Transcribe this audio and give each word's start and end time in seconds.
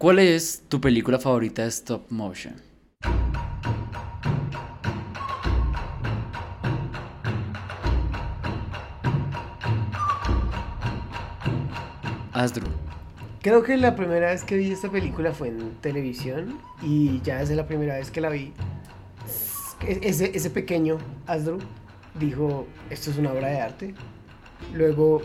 ¿Cuál 0.00 0.18
es 0.18 0.62
tu 0.66 0.80
película 0.80 1.18
favorita 1.18 1.60
de 1.60 1.68
stop 1.68 2.10
motion? 2.10 2.54
Asdru. 12.32 12.66
Creo 13.42 13.62
que 13.62 13.76
la 13.76 13.94
primera 13.94 14.30
vez 14.30 14.42
que 14.42 14.56
vi 14.56 14.72
esta 14.72 14.90
película 14.90 15.34
fue 15.34 15.48
en 15.48 15.74
televisión 15.82 16.58
y 16.82 17.20
ya 17.20 17.40
desde 17.40 17.54
la 17.54 17.66
primera 17.66 17.96
vez 17.96 18.10
que 18.10 18.22
la 18.22 18.30
vi, 18.30 18.54
ese, 19.86 20.34
ese 20.34 20.48
pequeño 20.48 20.96
Asdru 21.26 21.58
dijo, 22.18 22.66
esto 22.88 23.10
es 23.10 23.18
una 23.18 23.32
obra 23.32 23.48
de 23.48 23.60
arte. 23.60 23.94
Luego 24.72 25.20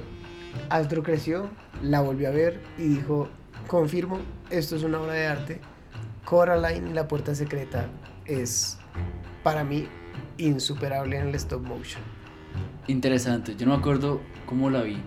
Asdru 0.68 1.02
creció, 1.02 1.50
la 1.82 2.02
volvió 2.02 2.28
a 2.28 2.32
ver 2.32 2.60
y 2.78 2.89
dijo, 2.89 3.30
confirmo, 3.68 4.20
esto 4.50 4.75
es 4.75 4.84
una 4.84 5.00
obra 5.00 5.13
de 5.13 5.27
arte. 5.27 5.61
Coraline, 6.25 6.93
la 6.93 7.07
puerta 7.07 7.36
secreta, 7.36 7.88
es 8.25 8.78
para 9.43 9.64
mí 9.64 9.88
insuperable 10.38 11.18
en 11.18 11.28
el 11.29 11.36
stop 11.36 11.61
motion. 11.61 12.01
Interesante, 12.88 13.55
yo 13.55 13.65
no 13.65 13.74
me 13.74 13.79
acuerdo 13.79 14.21
cómo 14.46 14.69
la 14.69 14.82
vi. 14.82 14.97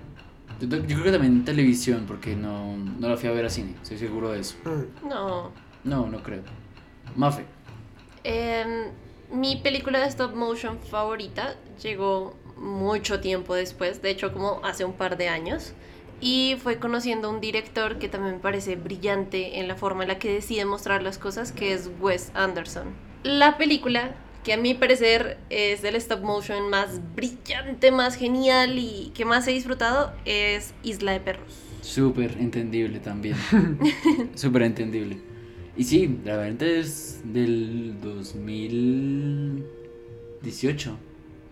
Yo, 0.60 0.66
yo 0.68 0.80
creo 0.80 1.04
que 1.04 1.12
también 1.12 1.34
en 1.34 1.44
televisión, 1.44 2.04
porque 2.06 2.34
no, 2.34 2.76
no 2.76 3.08
la 3.08 3.16
fui 3.16 3.28
a 3.28 3.32
ver 3.32 3.46
a 3.46 3.50
cine, 3.50 3.74
estoy 3.82 3.98
seguro 3.98 4.30
de 4.30 4.40
eso. 4.40 4.56
Mm. 4.64 5.08
No. 5.08 5.52
No, 5.84 6.06
no 6.06 6.22
creo. 6.22 6.42
Mafe. 7.16 7.44
Em, 8.24 8.90
mi 9.32 9.56
película 9.56 10.00
de 10.00 10.06
stop 10.06 10.34
motion 10.34 10.78
favorita 10.80 11.56
llegó 11.82 12.36
mucho 12.56 13.20
tiempo 13.20 13.54
después, 13.54 14.02
de 14.02 14.10
hecho 14.10 14.32
como 14.32 14.60
hace 14.64 14.84
un 14.84 14.92
par 14.92 15.16
de 15.16 15.28
años, 15.28 15.72
y 16.20 16.56
fue 16.62 16.78
conociendo 16.78 17.28
a 17.28 17.30
un 17.30 17.40
director 17.40 17.98
que 17.98 18.08
también 18.08 18.36
me 18.36 18.40
parece 18.40 18.76
brillante 18.76 19.60
en 19.60 19.68
la 19.68 19.76
forma 19.76 20.02
en 20.02 20.08
la 20.08 20.18
que 20.18 20.32
decide 20.32 20.64
mostrar 20.64 21.02
las 21.02 21.18
cosas, 21.18 21.52
que 21.52 21.72
es 21.72 21.90
Wes 22.00 22.32
Anderson. 22.34 22.88
La 23.22 23.58
película, 23.58 24.14
que 24.44 24.52
a 24.52 24.56
mi 24.56 24.74
parecer 24.74 25.38
es 25.50 25.82
del 25.82 25.96
stop 25.96 26.22
motion 26.22 26.70
más 26.70 27.00
brillante, 27.14 27.90
más 27.90 28.14
genial 28.16 28.78
y 28.78 29.12
que 29.14 29.24
más 29.24 29.48
he 29.48 29.52
disfrutado, 29.52 30.12
es 30.24 30.74
Isla 30.82 31.12
de 31.12 31.20
Perros. 31.20 31.62
Súper 31.82 32.36
entendible 32.38 32.98
también. 32.98 33.36
Súper 34.34 34.62
entendible. 34.62 35.18
Y 35.76 35.84
sí, 35.84 36.18
la 36.24 36.36
verdad 36.36 36.68
es 36.68 37.20
del 37.24 37.94
2018. 38.02 40.96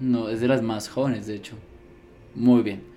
No, 0.00 0.28
es 0.28 0.40
de 0.40 0.48
las 0.48 0.62
más 0.62 0.88
jóvenes, 0.88 1.28
de 1.28 1.36
hecho. 1.36 1.54
Muy 2.34 2.62
bien. 2.62 2.95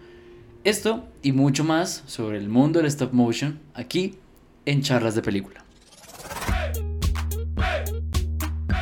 Esto 0.65 1.07
y 1.23 1.31
mucho 1.31 1.63
más 1.63 2.03
sobre 2.05 2.37
el 2.37 2.49
mundo 2.49 2.79
del 2.79 2.87
stop 2.87 3.13
motion 3.13 3.61
aquí 3.73 4.15
en 4.65 4.81
Charlas 4.81 5.15
de 5.15 5.21
Película. 5.21 5.63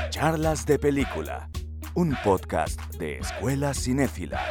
Charlas 0.10 0.66
de 0.66 0.80
Película, 0.80 1.50
un 1.94 2.18
podcast 2.24 2.82
de 2.96 3.20
Escuela 3.20 3.76
Cinéfila. 3.76 4.42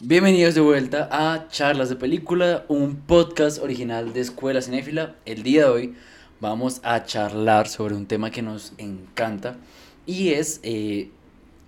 Bienvenidos 0.00 0.56
de 0.56 0.60
vuelta 0.60 1.08
a 1.12 1.46
Charlas 1.46 1.88
de 1.88 1.94
Película, 1.94 2.64
un 2.66 2.96
podcast 2.96 3.62
original 3.62 4.12
de 4.12 4.20
Escuela 4.20 4.60
Cinéfila. 4.60 5.14
El 5.24 5.44
día 5.44 5.66
de 5.66 5.70
hoy 5.70 5.94
vamos 6.40 6.80
a 6.82 7.04
charlar 7.04 7.68
sobre 7.68 7.94
un 7.94 8.06
tema 8.06 8.32
que 8.32 8.42
nos 8.42 8.72
encanta 8.78 9.58
y 10.06 10.30
es, 10.30 10.58
eh, 10.64 11.10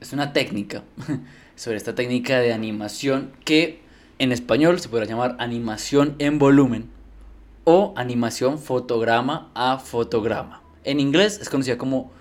es 0.00 0.12
una 0.12 0.32
técnica, 0.32 0.82
sobre 1.58 1.76
esta 1.76 1.94
técnica 1.94 2.38
de 2.38 2.52
animación 2.52 3.32
que 3.44 3.80
en 4.20 4.30
español 4.30 4.78
se 4.80 4.88
podrá 4.88 5.06
llamar 5.06 5.36
animación 5.40 6.14
en 6.20 6.38
volumen 6.38 6.88
o 7.64 7.92
animación 7.96 8.60
fotograma 8.60 9.50
a 9.54 9.78
fotograma. 9.78 10.62
En 10.84 11.00
inglés 11.00 11.40
es 11.42 11.50
conocida 11.50 11.76
como 11.76 12.12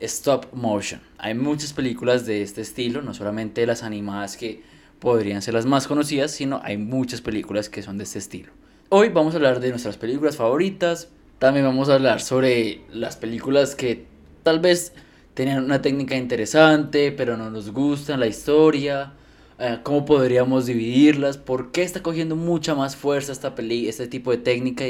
stop 0.00 0.46
motion. 0.54 1.00
Hay 1.18 1.34
muchas 1.34 1.74
películas 1.74 2.24
de 2.24 2.42
este 2.42 2.62
estilo, 2.62 3.02
no 3.02 3.12
solamente 3.12 3.66
las 3.66 3.82
animadas 3.82 4.36
que 4.38 4.62
podrían 4.98 5.42
ser 5.42 5.54
las 5.54 5.66
más 5.66 5.86
conocidas, 5.86 6.30
sino 6.30 6.60
hay 6.64 6.78
muchas 6.78 7.20
películas 7.20 7.68
que 7.68 7.82
son 7.82 7.98
de 7.98 8.04
este 8.04 8.18
estilo. 8.18 8.50
Hoy 8.88 9.10
vamos 9.10 9.34
a 9.34 9.36
hablar 9.36 9.60
de 9.60 9.70
nuestras 9.70 9.98
películas 9.98 10.36
favoritas, 10.36 11.10
también 11.38 11.66
vamos 11.66 11.90
a 11.90 11.94
hablar 11.94 12.22
sobre 12.22 12.80
las 12.90 13.16
películas 13.16 13.74
que 13.74 14.06
tal 14.42 14.58
vez 14.60 14.94
tenían 15.36 15.62
una 15.62 15.82
técnica 15.82 16.16
interesante, 16.16 17.12
pero 17.12 17.36
no 17.36 17.50
nos 17.50 17.70
gustan 17.70 18.20
la 18.20 18.26
historia, 18.26 19.12
eh, 19.58 19.80
cómo 19.82 20.06
podríamos 20.06 20.64
dividirlas, 20.64 21.36
por 21.36 21.72
qué 21.72 21.82
está 21.82 22.02
cogiendo 22.02 22.36
mucha 22.36 22.74
más 22.74 22.96
fuerza 22.96 23.32
esta 23.32 23.54
peli 23.54 23.86
este 23.86 24.08
tipo 24.08 24.30
de 24.30 24.38
técnica 24.38 24.84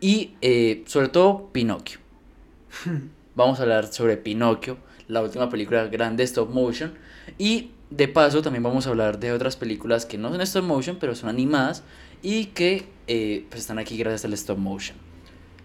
y 0.00 0.34
eh, 0.40 0.84
sobre 0.86 1.08
todo 1.08 1.48
Pinocchio. 1.50 1.98
Vamos 3.34 3.58
a 3.58 3.62
hablar 3.62 3.92
sobre 3.92 4.16
Pinocchio, 4.16 4.76
la 5.08 5.20
última 5.20 5.50
película 5.50 5.88
grande 5.88 6.22
stop 6.22 6.50
motion. 6.50 6.94
Y 7.36 7.72
de 7.90 8.06
paso 8.06 8.40
también 8.40 8.62
vamos 8.62 8.86
a 8.86 8.90
hablar 8.90 9.18
de 9.18 9.32
otras 9.32 9.56
películas 9.56 10.06
que 10.06 10.16
no 10.18 10.30
son 10.30 10.40
stop 10.42 10.64
motion, 10.64 10.96
pero 11.00 11.14
son 11.14 11.28
animadas 11.28 11.82
y 12.22 12.46
que 12.46 12.86
eh, 13.06 13.46
pues 13.48 13.62
están 13.62 13.78
aquí 13.78 13.96
gracias 13.96 14.24
al 14.26 14.32
stop 14.34 14.58
motion. 14.58 14.96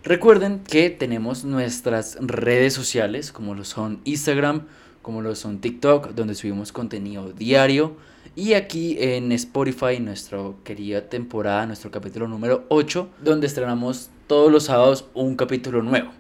Recuerden 0.04 0.60
que 0.60 0.90
tenemos 0.90 1.44
nuestras 1.44 2.18
redes 2.22 2.74
sociales, 2.74 3.32
como 3.32 3.56
lo 3.56 3.66
son 3.66 4.00
Instagram, 4.06 4.64
como 5.02 5.22
lo 5.22 5.36
son 5.36 5.60
TikTok, 5.60 6.10
donde 6.12 6.36
subimos 6.36 6.72
contenido 6.72 7.32
diario. 7.34 7.96
Y 8.36 8.54
aquí 8.54 8.98
en 9.00 9.32
Spotify, 9.32 10.00
nuestra 10.00 10.40
querida 10.64 11.10
temporada, 11.10 11.66
nuestro 11.66 11.92
capítulo 11.92 12.28
número 12.28 12.66
8, 12.70 13.10
donde 13.24 13.48
estrenamos 13.48 14.10
todos 14.28 14.52
los 14.52 14.66
sábados 14.66 15.06
un 15.14 15.36
capítulo 15.36 15.82
nuevo. 15.82 16.12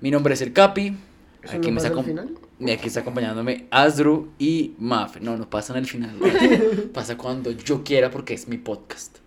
Mi 0.00 0.10
nombre 0.10 0.34
es 0.34 0.40
El 0.40 0.52
Capi. 0.52 0.96
¿Eso 1.42 1.56
Aquí, 1.56 1.70
me 1.70 1.80
acom- 1.80 2.36
aquí 2.72 2.86
está 2.88 3.00
acompañándome 3.00 3.66
Asdru 3.70 4.30
y 4.38 4.74
Maf. 4.78 5.20
No, 5.20 5.36
no 5.36 5.48
pasa 5.50 5.72
en 5.72 5.80
el 5.80 5.86
final. 5.86 6.16
pasa 6.94 7.16
cuando 7.16 7.50
yo 7.50 7.82
quiera 7.84 8.10
porque 8.10 8.34
es 8.34 8.46
mi 8.48 8.58
podcast. 8.58 9.18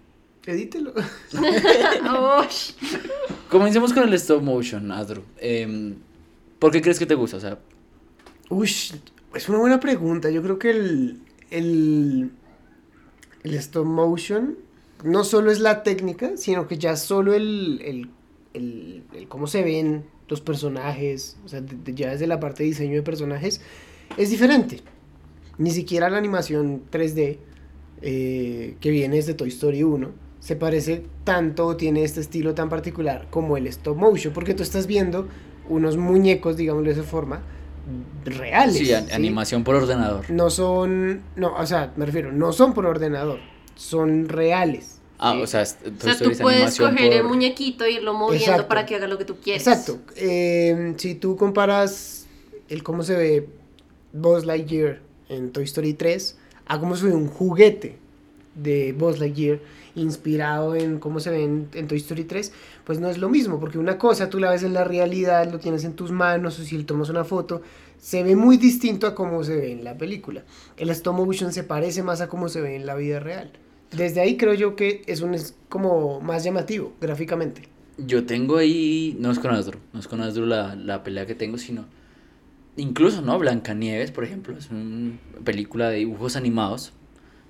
Edítelo. 0.45 0.93
Comencemos 3.49 3.93
con 3.93 4.03
el 4.07 4.13
stop 4.15 4.41
motion, 4.41 4.91
Asdru. 4.91 5.23
Em, 5.37 5.95
¿Por 6.59 6.71
qué 6.71 6.81
crees 6.81 6.99
que 6.99 7.05
te 7.05 7.15
gusta? 7.15 7.37
O 7.37 7.39
sea, 7.39 7.59
Ush, 8.49 8.93
es 9.35 9.49
una 9.49 9.59
buena 9.59 9.79
pregunta. 9.79 10.29
Yo 10.29 10.41
creo 10.41 10.59
que 10.59 10.71
el, 10.71 11.21
el, 11.49 12.31
el 13.43 13.53
stop 13.55 13.85
motion 13.85 14.57
no 15.03 15.23
solo 15.23 15.51
es 15.51 15.59
la 15.59 15.83
técnica, 15.83 16.37
sino 16.37 16.67
que 16.67 16.77
ya 16.77 16.95
solo 16.95 17.33
el, 17.33 17.81
el, 17.83 18.09
el- 18.53 19.03
el 19.13 19.27
cómo 19.27 19.47
se 19.47 19.63
ven 19.63 20.05
los 20.27 20.41
personajes, 20.41 21.37
o 21.45 21.49
sea, 21.49 21.61
de- 21.61 21.75
de- 21.75 21.93
ya 21.93 22.11
desde 22.11 22.27
la 22.27 22.39
parte 22.39 22.63
de 22.63 22.69
diseño 22.69 22.95
de 22.95 23.03
personajes, 23.03 23.61
es 24.17 24.29
diferente. 24.29 24.81
Ni 25.57 25.71
siquiera 25.71 26.09
la 26.09 26.17
animación 26.17 26.83
3D 26.91 27.37
eh, 28.01 28.75
que 28.79 28.89
viene 28.91 29.17
desde 29.17 29.33
Toy 29.33 29.49
Story 29.49 29.83
1 29.83 30.30
se 30.41 30.57
parece 30.57 31.05
tanto 31.23 31.65
o 31.67 31.77
tiene 31.77 32.03
este 32.03 32.19
estilo 32.19 32.53
tan 32.53 32.67
particular 32.67 33.27
como 33.29 33.55
el 33.55 33.67
stop 33.67 33.95
motion, 33.95 34.33
porque 34.33 34.53
tú 34.53 34.63
estás 34.63 34.85
viendo 34.87 35.27
unos 35.69 35.95
muñecos, 35.95 36.57
digámoslo 36.57 36.87
de 36.87 36.99
esa 36.99 37.03
forma, 37.09 37.41
reales. 38.25 38.77
sí, 38.77 38.93
an- 38.93 39.07
¿sí? 39.07 39.13
animación 39.13 39.63
por 39.63 39.75
ordenador. 39.75 40.29
No 40.29 40.49
son, 40.49 41.21
no, 41.35 41.55
o 41.55 41.65
sea, 41.65 41.93
me 41.95 42.05
refiero, 42.05 42.31
no 42.31 42.53
son 42.53 42.73
por 42.73 42.85
ordenador, 42.85 43.39
son 43.75 44.27
reales. 44.29 44.97
Ah, 45.19 45.33
¿sí? 45.35 45.41
o 45.43 45.47
sea, 45.47 45.61
es- 45.61 45.77
O 45.85 45.91
Toy 45.91 45.93
sea, 46.01 46.11
Story 46.13 46.29
tú 46.29 46.31
es 46.31 46.41
puedes 46.41 46.77
coger 46.79 47.13
el 47.13 47.21
por- 47.21 47.29
muñequito 47.29 47.87
y 47.87 47.95
irlo 47.97 48.13
moviendo 48.13 48.45
Exacto. 48.45 48.67
para 48.67 48.85
que 48.85 48.95
haga 48.95 49.07
lo 49.07 49.17
que 49.17 49.25
tú 49.25 49.35
quieres. 49.41 49.65
Exacto. 49.67 49.99
Eh, 50.15 50.93
si 50.97 51.15
tú 51.15 51.35
comparas 51.35 52.25
el 52.69 52.81
cómo 52.83 53.03
se 53.03 53.15
ve 53.15 53.47
Buzz 54.13 54.45
Lightyear 54.45 54.99
en 55.29 55.51
Toy 55.51 55.63
Story 55.65 55.93
3 55.93 56.37
a 56.65 56.79
cómo 56.79 56.95
se 56.95 57.05
ve 57.05 57.13
un 57.13 57.27
juguete 57.27 57.97
de 58.55 58.93
Buzz 58.93 59.19
Lightyear 59.19 59.59
inspirado 59.95 60.75
en 60.75 60.99
cómo 60.99 61.19
se 61.19 61.29
ve 61.29 61.43
en, 61.43 61.87
Toy 61.87 61.97
Story 61.97 62.23
3, 62.23 62.51
pues 62.85 62.99
no 62.99 63.09
es 63.09 63.17
lo 63.17 63.29
mismo, 63.29 63.59
porque 63.59 63.77
una 63.77 63.97
cosa 63.97 64.29
tú 64.29 64.39
la 64.39 64.51
ves 64.51 64.63
en 64.63 64.73
la 64.73 64.83
realidad, 64.83 65.51
lo 65.51 65.59
tienes 65.59 65.83
en 65.83 65.93
tus 65.93 66.11
manos, 66.11 66.59
o 66.59 66.63
si 66.63 66.77
le 66.77 66.83
tomas 66.83 67.09
una 67.09 67.23
foto, 67.23 67.61
se 67.97 68.23
ve 68.23 68.35
muy 68.35 68.57
distinto 68.57 69.07
a 69.07 69.15
cómo 69.15 69.43
se 69.43 69.55
ve 69.55 69.71
en 69.71 69.83
la 69.83 69.97
película. 69.97 70.43
El 70.77 70.89
stop 70.89 71.15
motion 71.15 71.53
se 71.53 71.63
parece 71.63 72.03
más 72.03 72.21
a 72.21 72.27
cómo 72.27 72.49
se 72.49 72.61
ve 72.61 72.75
en 72.75 72.85
la 72.85 72.95
vida 72.95 73.19
real. 73.19 73.51
Desde 73.91 74.21
ahí 74.21 74.37
creo 74.37 74.53
yo 74.53 74.75
que 74.75 75.03
es 75.07 75.21
un 75.21 75.33
es 75.33 75.55
como 75.69 76.21
más 76.21 76.43
llamativo 76.43 76.93
gráficamente. 77.01 77.63
Yo 77.97 78.25
tengo 78.25 78.57
ahí, 78.57 79.15
no 79.19 79.31
es 79.31 79.39
con 79.39 79.51
Asdru, 79.51 79.79
no 79.93 79.99
es 79.99 80.07
con 80.07 80.21
Asdru 80.21 80.45
la, 80.45 80.75
la 80.75 81.03
pelea 81.03 81.25
que 81.25 81.35
tengo, 81.35 81.57
sino 81.57 81.85
incluso, 82.77 83.21
¿no? 83.21 83.37
Blancanieves, 83.37 84.11
por 84.11 84.23
ejemplo, 84.23 84.57
es 84.57 84.69
una 84.71 85.17
película 85.43 85.89
de 85.89 85.97
dibujos 85.97 86.35
animados, 86.35 86.93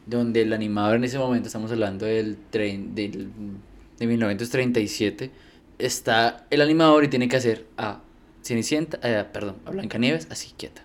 donde 0.06 0.42
el 0.42 0.54
animador 0.54 0.96
en 0.98 1.04
ese 1.04 1.18
momento, 1.20 1.48
estamos 1.48 1.72
hablando 1.72 2.06
del, 2.06 2.38
tren, 2.50 2.96
del 2.96 3.30
de 4.00 4.08
1937, 4.08 5.32
está 5.80 6.46
el 6.50 6.62
animador 6.62 7.04
y 7.04 7.08
tiene 7.08 7.28
que 7.28 7.36
hacer 7.38 7.66
a 7.78 8.02
Cenicienta, 8.44 9.00
eh, 9.04 9.24
perdón, 9.32 9.58
a 9.66 9.72
Blancanieves 9.72 10.28
así 10.32 10.54
quieta. 10.58 10.82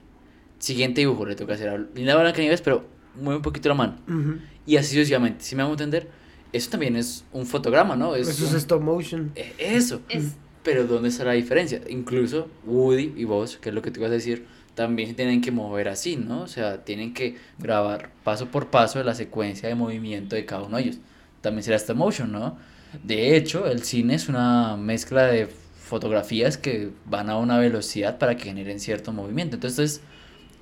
Siguiente 0.58 1.00
dibujo 1.00 1.24
le 1.26 1.34
toca 1.36 1.54
hacer 1.54 1.68
a 1.70 1.78
Linda 1.78 2.14
Blancanieves, 2.16 2.60
pero 2.60 2.84
mueve 3.14 3.36
un 3.36 3.42
poquito 3.42 3.68
la 3.70 3.74
mano. 3.74 3.96
Ujú. 4.08 4.38
Y 4.66 4.76
así 4.76 4.90
sucesivamente, 4.94 5.42
si 5.44 5.56
me 5.56 5.62
hago 5.62 5.72
entender, 5.72 6.08
eso 6.52 6.70
también 6.70 6.96
es 6.96 7.24
un 7.32 7.46
fotograma, 7.46 7.96
¿no? 7.96 8.14
Es 8.14 8.28
Eso 8.28 8.44
es 8.44 8.50
un- 8.52 8.58
stop 8.58 8.82
motion. 8.82 9.32
eh, 9.34 9.54
Eso. 9.58 10.00
Es, 10.08 10.34
Pero 10.62 10.84
¿dónde 10.84 11.08
está 11.10 11.24
la 11.24 11.32
diferencia? 11.32 11.80
Incluso 11.88 12.48
Woody 12.66 13.12
y 13.16 13.24
vos, 13.24 13.56
que 13.56 13.68
es 13.68 13.74
lo 13.74 13.82
que 13.82 13.90
te 13.92 14.00
ibas 14.00 14.10
a 14.10 14.14
decir, 14.14 14.44
también 14.76 15.08
se 15.08 15.14
tienen 15.14 15.40
que 15.40 15.50
mover 15.50 15.88
así, 15.88 16.17
¿no? 16.17 16.43
O 16.43 16.46
sea, 16.46 16.84
tienen 16.84 17.14
que 17.14 17.37
grabar 17.58 18.11
paso 18.23 18.46
por 18.46 18.69
paso 18.69 19.02
la 19.02 19.14
secuencia 19.14 19.69
de 19.69 19.75
movimiento 19.75 20.37
de 20.37 20.44
cada 20.44 20.62
uno 20.62 20.76
de 20.76 20.82
ellos. 20.84 20.99
También 21.40 21.64
será 21.64 21.76
stop 21.76 21.96
motion, 21.96 22.31
¿no? 22.31 22.58
De 23.02 23.37
hecho, 23.37 23.67
el 23.67 23.82
cine 23.82 24.14
es 24.14 24.28
una 24.28 24.76
mezcla 24.76 25.25
de 25.25 25.46
fotografías 25.46 26.58
que 26.58 26.90
van 27.06 27.31
a 27.31 27.38
una 27.38 27.58
velocidad 27.58 28.19
para 28.19 28.37
que 28.37 28.44
generen 28.44 28.78
cierto 28.78 29.12
movimiento. 29.14 29.56
Entonces, 29.56 30.02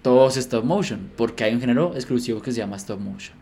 todo 0.00 0.28
es 0.28 0.37
stop 0.37 0.64
motion, 0.64 1.11
porque 1.16 1.43
hay 1.43 1.55
un 1.55 1.61
género 1.61 1.94
exclusivo 1.94 2.40
que 2.40 2.52
se 2.52 2.58
llama 2.58 2.76
stop 2.76 3.00
motion. 3.00 3.37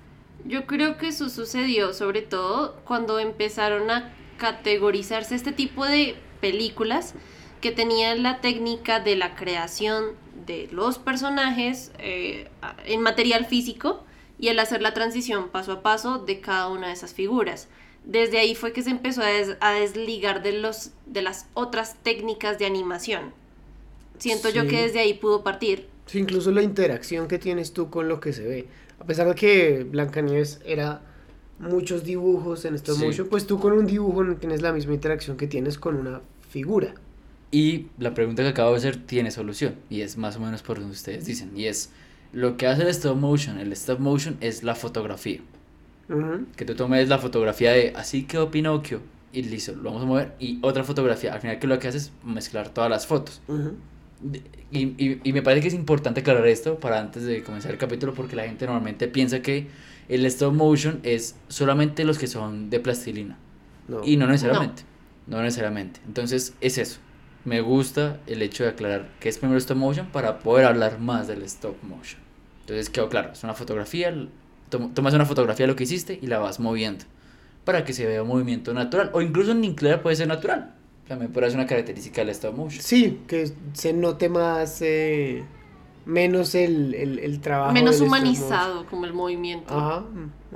Yo 0.46 0.66
creo 0.66 0.96
que 0.96 1.08
eso 1.08 1.28
sucedió 1.28 1.92
sobre 1.92 2.22
todo 2.22 2.76
cuando 2.84 3.18
empezaron 3.18 3.90
a 3.90 4.14
categorizarse 4.38 5.34
este 5.34 5.52
tipo 5.52 5.84
de 5.84 6.16
películas 6.40 7.14
que 7.60 7.72
tenían 7.72 8.22
la 8.22 8.40
técnica 8.40 9.00
de 9.00 9.16
la 9.16 9.34
creación 9.36 10.22
de 10.46 10.68
los 10.72 10.98
personajes 10.98 11.92
eh, 11.98 12.48
en 12.84 13.00
material 13.00 13.46
físico 13.46 14.04
y 14.38 14.48
el 14.48 14.58
hacer 14.58 14.82
la 14.82 14.92
transición 14.94 15.48
paso 15.50 15.72
a 15.72 15.82
paso 15.82 16.18
de 16.18 16.40
cada 16.40 16.68
una 16.68 16.88
de 16.88 16.92
esas 16.94 17.14
figuras. 17.14 17.68
Desde 18.04 18.38
ahí 18.38 18.54
fue 18.54 18.72
que 18.72 18.82
se 18.82 18.90
empezó 18.90 19.22
a, 19.22 19.26
des- 19.26 19.56
a 19.60 19.72
desligar 19.72 20.42
de, 20.42 20.52
los, 20.52 20.90
de 21.06 21.22
las 21.22 21.46
otras 21.54 21.96
técnicas 22.02 22.58
de 22.58 22.66
animación. 22.66 23.32
Siento 24.18 24.50
yo 24.50 24.66
que 24.66 24.82
desde 24.82 25.00
ahí 25.00 25.14
pudo 25.14 25.42
partir. 25.42 25.86
Sí, 26.06 26.18
incluso 26.18 26.50
la 26.50 26.62
interacción 26.62 27.28
que 27.28 27.38
tienes 27.38 27.72
tú 27.72 27.90
con 27.90 28.08
lo 28.08 28.20
que 28.20 28.32
se 28.32 28.42
ve. 28.42 28.66
A 28.98 29.04
pesar 29.04 29.28
de 29.28 29.34
que 29.34 29.84
Blancanieves 29.84 30.60
era 30.64 31.00
muchos 31.58 32.02
dibujos 32.04 32.64
en 32.64 32.74
stop 32.74 32.96
Sí. 32.98 33.04
motion, 33.04 33.28
pues 33.28 33.46
tú 33.46 33.60
con 33.60 33.72
un 33.72 33.86
dibujo 33.86 34.24
no 34.24 34.36
tienes 34.36 34.62
la 34.62 34.72
misma 34.72 34.94
interacción 34.94 35.36
que 35.36 35.46
tienes 35.46 35.78
con 35.78 35.94
una 35.96 36.20
figura. 36.50 36.94
Y 37.52 37.86
la 37.98 38.14
pregunta 38.14 38.42
que 38.42 38.48
acabo 38.48 38.72
de 38.72 38.78
hacer 38.78 38.96
tiene 38.96 39.30
solución, 39.30 39.74
y 39.90 40.00
es 40.00 40.16
más 40.16 40.36
o 40.36 40.40
menos 40.40 40.62
por 40.62 40.78
donde 40.80 40.92
ustedes 40.94 41.24
dicen, 41.26 41.52
y 41.54 41.66
es, 41.66 41.90
lo 42.32 42.56
que 42.56 42.66
hace 42.66 42.82
el 42.82 42.88
stop 42.88 43.16
motion, 43.16 43.58
el 43.60 43.72
stop 43.74 44.00
motion 44.00 44.36
es 44.40 44.62
la 44.64 44.74
fotografía. 44.74 45.40
Ujú. 46.08 46.46
Que 46.56 46.64
tú 46.64 46.74
tomes 46.74 47.08
la 47.08 47.18
fotografía 47.18 47.72
de 47.72 47.92
así 47.94 48.22
quedó 48.24 48.50
Pinocchio, 48.50 49.00
y 49.34 49.42
listo, 49.42 49.74
lo 49.76 49.84
vamos 49.84 50.02
a 50.02 50.06
mover, 50.06 50.32
y 50.40 50.58
otra 50.62 50.82
fotografía. 50.82 51.34
Al 51.34 51.40
final 51.40 51.58
que 51.58 51.66
lo 51.66 51.78
que 51.78 51.88
hace 51.88 51.98
es 51.98 52.12
mezclar 52.24 52.70
todas 52.70 52.90
las 52.90 53.06
fotos. 53.06 53.40
Ujú. 53.48 53.74
De- 54.22 54.42
Y, 54.70 54.94
y, 54.96 55.20
y 55.22 55.32
me 55.34 55.42
parece 55.42 55.60
que 55.60 55.68
es 55.68 55.74
importante 55.74 56.20
aclarar 56.20 56.46
esto 56.46 56.78
para 56.78 56.98
antes 56.98 57.24
de 57.24 57.42
comenzar 57.42 57.70
el 57.72 57.76
capítulo 57.78 58.14
porque 58.14 58.34
la 58.36 58.44
gente 58.44 58.64
normalmente 58.64 59.06
piensa 59.08 59.42
que 59.42 59.66
el 60.08 60.24
stop 60.24 60.54
motion 60.54 61.00
es 61.02 61.34
solamente 61.48 62.04
los 62.04 62.18
que 62.18 62.26
son 62.26 62.70
de 62.70 62.80
plastilina. 62.80 63.36
No. 63.88 64.00
Y 64.02 64.16
no 64.16 64.26
necesariamente. 64.26 64.84
No. 65.26 65.42
necesariamente. 65.42 66.00
Entonces 66.06 66.54
es 66.62 66.78
eso. 66.78 67.00
Me 67.44 67.60
gusta 67.60 68.20
el 68.26 68.40
hecho 68.42 68.62
de 68.64 68.70
aclarar 68.70 69.08
que 69.18 69.28
es 69.28 69.38
primero 69.38 69.58
stop 69.58 69.76
motion 69.76 70.06
para 70.06 70.38
poder 70.38 70.64
hablar 70.66 71.00
más 71.00 71.26
del 71.26 71.42
stop 71.42 71.76
motion. 71.82 72.20
Entonces 72.60 72.88
quedó 72.90 73.08
claro, 73.08 73.32
es 73.32 73.42
una 73.42 73.54
fotografía, 73.54 74.14
tomas 74.70 75.14
una 75.14 75.26
fotografía 75.26 75.64
de 75.64 75.72
lo 75.72 75.76
que 75.76 75.84
hiciste 75.84 76.18
y 76.22 76.28
la 76.28 76.38
vas 76.38 76.60
moviendo 76.60 77.04
para 77.64 77.84
que 77.84 77.92
se 77.92 78.06
vea 78.06 78.22
un 78.22 78.28
movimiento 78.28 78.72
natural. 78.74 79.10
O 79.12 79.22
incluso 79.22 79.54
ni 79.54 79.70
siquiera 79.70 80.02
puede 80.02 80.16
ser 80.16 80.28
natural. 80.28 80.74
También 81.08 81.32
puede 81.32 81.48
ser 81.50 81.58
una 81.58 81.66
característica 81.66 82.20
del 82.20 82.30
stop 82.30 82.56
motion. 82.56 82.80
Sí, 82.80 83.22
que 83.26 83.50
se 83.72 83.92
note 83.92 84.28
más, 84.28 84.80
eh, 84.82 85.44
menos 86.06 86.54
el, 86.54 86.94
el, 86.94 87.18
el 87.18 87.40
trabajo. 87.40 87.72
Menos 87.72 87.98
del 87.98 88.06
stop 88.06 88.08
humanizado 88.08 88.86
como 88.86 89.04
el 89.04 89.12
movimiento. 89.12 89.74
Ajá, 89.74 90.04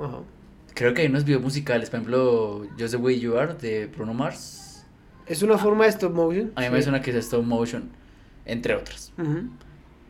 ajá. 0.01 0.19
Creo 0.73 0.93
que 0.93 1.01
hay 1.01 1.07
unos 1.07 1.25
videos 1.25 1.41
musicales, 1.41 1.89
por 1.89 1.99
ejemplo, 1.99 2.67
Just 2.79 2.91
the 2.91 2.97
Way 2.97 3.19
You 3.19 3.37
Are 3.37 3.55
de 3.55 3.87
Bruno 3.87 4.13
Mars. 4.13 4.66
Es 5.27 5.43
una 5.43 5.57
forma 5.57 5.83
de 5.83 5.89
stop 5.91 6.13
motion. 6.13 6.51
A 6.55 6.61
mí 6.61 6.67
sí. 6.67 6.73
me 6.73 6.81
suena 6.81 7.01
que 7.01 7.11
es 7.11 7.17
stop 7.17 7.43
motion, 7.43 7.89
entre 8.45 8.75
otras. 8.75 9.13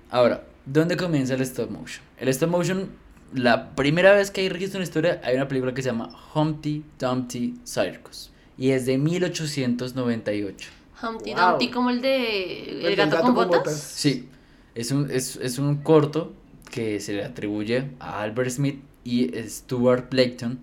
Ahora, 0.09 0.43
¿dónde 0.65 0.95
comienza 0.95 1.33
el 1.33 1.41
stop 1.41 1.71
motion? 1.71 2.03
El 2.17 2.27
stop 2.29 2.49
motion, 2.49 2.89
la 3.33 3.75
primera 3.75 4.13
vez 4.13 4.31
que 4.31 4.41
hay 4.41 4.49
registro 4.49 4.77
en 4.77 4.81
la 4.81 4.87
historia, 4.87 5.21
hay 5.23 5.35
una 5.35 5.47
película 5.47 5.73
que 5.73 5.81
se 5.81 5.89
llama 5.89 6.09
Humpty 6.33 6.83
Dumpty 6.99 7.55
Circus. 7.63 8.31
Y 8.57 8.71
es 8.71 8.85
de 8.85 8.97
1898. 8.97 10.69
Humpty 11.01 11.33
Wow. 11.33 11.49
Dumpty 11.49 11.71
como 11.71 11.89
el 11.89 12.01
de 12.01 12.87
El, 12.87 12.95
gato, 12.95 13.21
con 13.21 13.35
botas. 13.35 13.79
Sí, 13.79 14.29
es 14.73 14.91
un, 14.91 15.09
es, 15.11 15.35
es 15.37 15.59
un 15.59 15.77
corto 15.77 16.33
que 16.71 16.99
se 16.99 17.13
le 17.13 17.23
atribuye 17.23 17.91
a 17.99 18.21
Albert 18.21 18.49
Smith 18.49 18.81
y 19.03 19.31
Stuart 19.47 20.09
Playton, 20.09 20.59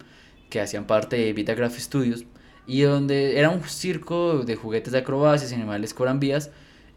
que 0.50 0.60
hacían 0.60 0.86
parte 0.86 1.16
de 1.16 1.32
Vitagraph 1.32 1.76
Studios, 1.78 2.24
y 2.66 2.82
donde 2.82 3.38
era 3.38 3.50
un 3.50 3.62
circo 3.62 4.44
de 4.44 4.56
juguetes 4.56 4.92
de 4.92 4.98
acrobacias 4.98 5.52
y 5.52 5.54
animales 5.54 5.94
cobran 5.94 6.20
vías, 6.20 6.50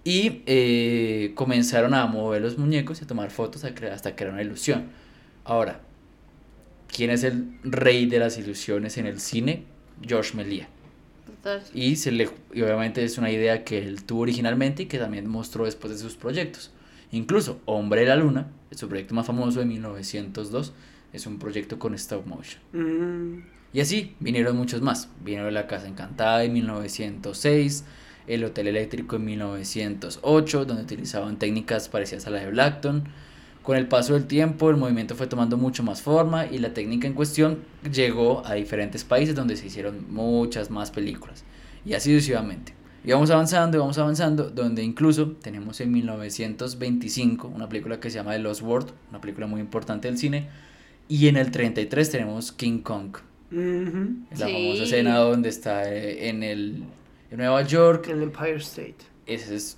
y 0.03 0.41
eh, 0.45 1.33
comenzaron 1.35 1.93
a 1.93 2.05
mover 2.05 2.41
los 2.41 2.57
muñecos 2.57 3.01
y 3.01 3.03
a 3.03 3.07
tomar 3.07 3.29
fotos 3.29 3.65
hasta 3.65 4.15
crear 4.15 4.31
una 4.31 4.41
ilusión. 4.41 4.85
Ahora, 5.43 5.81
¿quién 6.87 7.09
es 7.09 7.23
el 7.25 7.59
rey 7.63 8.05
de 8.05 8.19
las 8.19 8.37
ilusiones 8.37 8.97
en 8.97 9.05
el 9.05 9.19
cine? 9.19 9.65
George. 10.01 10.31
Total. 11.25 11.61
Y, 11.73 11.97
se 11.97 12.11
le, 12.11 12.29
y 12.53 12.61
obviamente 12.61 13.03
es 13.03 13.17
una 13.17 13.31
idea 13.31 13.65
que 13.65 13.79
él 13.79 14.03
tuvo 14.05 14.21
originalmente 14.21 14.83
y 14.83 14.85
que 14.85 14.97
también 14.97 15.27
mostró 15.27 15.65
después 15.65 15.91
de 15.91 15.99
sus 15.99 16.15
proyectos. 16.15 16.71
Incluso 17.11 17.59
Hombre 17.65 18.01
de 18.01 18.07
la 18.07 18.15
Luna, 18.15 18.47
su 18.71 18.87
proyecto 18.87 19.13
más 19.13 19.27
famoso 19.27 19.59
de 19.59 19.65
1902, 19.65 20.73
es 21.11 21.27
un 21.27 21.39
proyecto 21.39 21.79
con 21.79 21.93
stop 21.95 22.25
motion. 22.25 22.61
Mm, 22.71 23.43
Y 23.73 23.81
así 23.81 24.15
vinieron 24.19 24.55
muchos 24.57 24.81
más. 24.81 25.09
Vinieron 25.23 25.53
La 25.53 25.67
Casa 25.67 25.87
Encantada 25.87 26.43
en 26.43 26.53
1906, 26.53 27.85
El 28.27 28.43
Hotel 28.43 28.67
Eléctrico 28.67 29.17
en 29.17 29.25
1908, 29.25 30.65
donde 30.65 30.83
utilizaban 30.83 31.37
técnicas 31.37 31.89
parecidas 31.89 32.27
a 32.27 32.31
la 32.31 32.39
de 32.39 32.51
Blackton. 32.51 33.03
Con 33.63 33.75
el 33.75 33.87
paso 33.87 34.13
del 34.13 34.27
tiempo, 34.27 34.69
el 34.69 34.77
movimiento 34.77 35.15
fue 35.15 35.27
tomando 35.27 35.57
mucho 35.57 35.83
más 35.83 36.01
forma 36.01 36.45
y 36.45 36.57
la 36.57 36.73
técnica 36.73 37.05
en 37.05 37.13
cuestión 37.13 37.59
llegó 37.91 38.41
a 38.45 38.53
diferentes 38.53 39.03
países 39.03 39.35
donde 39.35 39.57
se 39.57 39.67
hicieron 39.67 40.05
muchas 40.09 40.71
más 40.71 40.89
películas. 40.89 41.43
Y 41.85 41.93
así 41.93 42.13
sucesivamente. 42.13 42.73
Y 43.03 43.11
vamos 43.11 43.29
avanzando 43.29 43.77
y 43.77 43.79
vamos 43.79 43.97
avanzando, 43.97 44.49
donde 44.49 44.83
incluso 44.83 45.31
tenemos 45.31 45.79
en 45.81 45.91
1925 45.91 47.47
una 47.47 47.69
película 47.69 47.99
que 47.99 48.09
se 48.09 48.15
llama 48.17 48.31
The 48.31 48.39
Lost 48.39 48.61
World, 48.61 48.91
una 49.09 49.21
película 49.21 49.47
muy 49.47 49.61
importante 49.61 50.07
del 50.07 50.17
cine. 50.17 50.49
Y 51.09 51.27
en 51.27 51.37
el 51.37 51.51
33 51.51 52.09
tenemos 52.09 52.51
King 52.51 52.79
Kong, 52.79 53.17
la 53.51 54.45
Sí. 54.47 54.53
famosa 54.53 54.83
escena 54.83 55.17
donde 55.19 55.49
está 55.49 55.93
eh, 55.93 56.29
en 56.29 56.43
el 56.43 56.83
en 57.31 57.37
Nueva 57.37 57.61
York. 57.63 58.07
El 58.09 58.23
Empire 58.23 58.55
State. 58.57 58.95
Ese 59.25 59.55
es 59.55 59.77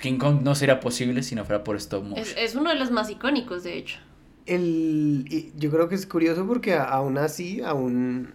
King 0.00 0.18
Kong 0.18 0.40
no 0.42 0.54
sería 0.54 0.80
posible 0.80 1.22
si 1.22 1.34
no 1.34 1.44
fuera 1.44 1.62
por 1.64 1.76
stop 1.76 2.04
motion. 2.04 2.26
Es, 2.26 2.34
es 2.36 2.54
uno 2.54 2.70
de 2.70 2.76
los 2.76 2.90
más 2.90 3.10
icónicos, 3.10 3.62
de 3.64 3.76
hecho. 3.78 3.98
El, 4.46 5.26
y 5.28 5.52
yo 5.56 5.70
creo 5.70 5.88
que 5.88 5.94
es 5.94 6.06
curioso 6.06 6.46
porque 6.46 6.74
aún 6.74 7.18
así, 7.18 7.60
aún 7.60 8.30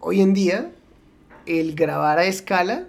hoy 0.00 0.20
en 0.20 0.34
día, 0.34 0.70
el 1.46 1.74
grabar 1.74 2.18
a 2.18 2.24
escala 2.24 2.86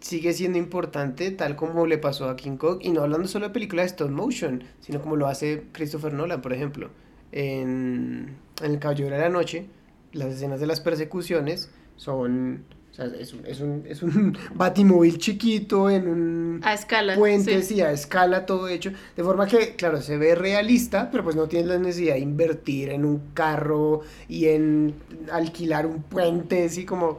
sigue 0.00 0.32
siendo 0.32 0.58
importante, 0.58 1.30
tal 1.30 1.54
como 1.54 1.86
le 1.86 1.98
pasó 1.98 2.28
a 2.28 2.34
King 2.36 2.56
Kong, 2.56 2.78
y 2.82 2.90
no 2.90 3.02
hablando 3.02 3.28
solo 3.28 3.46
de 3.48 3.52
películas 3.52 3.84
de 3.84 3.88
stop 3.90 4.10
motion, 4.10 4.64
sino 4.80 5.00
como 5.00 5.14
lo 5.14 5.28
hace 5.28 5.64
Christopher 5.72 6.12
Nolan, 6.12 6.42
por 6.42 6.52
ejemplo. 6.52 6.90
En, 7.30 8.36
en 8.62 8.70
El 8.72 8.78
Caballero 8.80 9.10
de 9.14 9.18
la 9.20 9.28
Noche, 9.28 9.66
las 10.12 10.34
escenas 10.34 10.60
de 10.60 10.66
las 10.66 10.80
persecuciones 10.80 11.70
son... 11.96 12.64
O 12.90 12.94
sea, 12.94 13.06
es 13.06 13.32
un, 13.32 13.46
es 13.46 13.60
un, 13.62 13.84
es 13.88 14.02
un 14.02 14.36
batimóvil 14.54 15.16
chiquito 15.16 15.88
en 15.88 16.06
un 16.06 16.60
A 16.62 16.74
escala. 16.74 17.14
puentes 17.14 17.68
sí. 17.68 17.76
y 17.76 17.80
a 17.80 17.90
escala 17.90 18.44
todo 18.44 18.68
hecho, 18.68 18.92
de 19.16 19.24
forma 19.24 19.46
que, 19.46 19.76
claro, 19.76 20.02
se 20.02 20.18
ve 20.18 20.34
realista, 20.34 21.10
pero 21.10 21.24
pues 21.24 21.34
no 21.34 21.48
tienes 21.48 21.68
la 21.68 21.78
necesidad 21.78 22.14
de 22.14 22.20
invertir 22.20 22.90
en 22.90 23.06
un 23.06 23.32
carro 23.32 24.02
y 24.28 24.48
en 24.48 24.94
alquilar 25.32 25.86
un 25.86 26.02
puente, 26.02 26.64
así 26.64 26.84
como, 26.84 27.16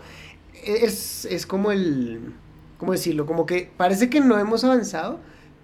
es, 0.63 1.25
es 1.25 1.47
como 1.47 1.71
el, 1.71 2.19
¿cómo 2.77 2.91
decirlo? 2.91 3.25
Como 3.25 3.47
que 3.47 3.71
parece 3.75 4.11
que 4.11 4.19
no 4.19 4.37
hemos 4.37 4.63
avanzado, 4.63 5.19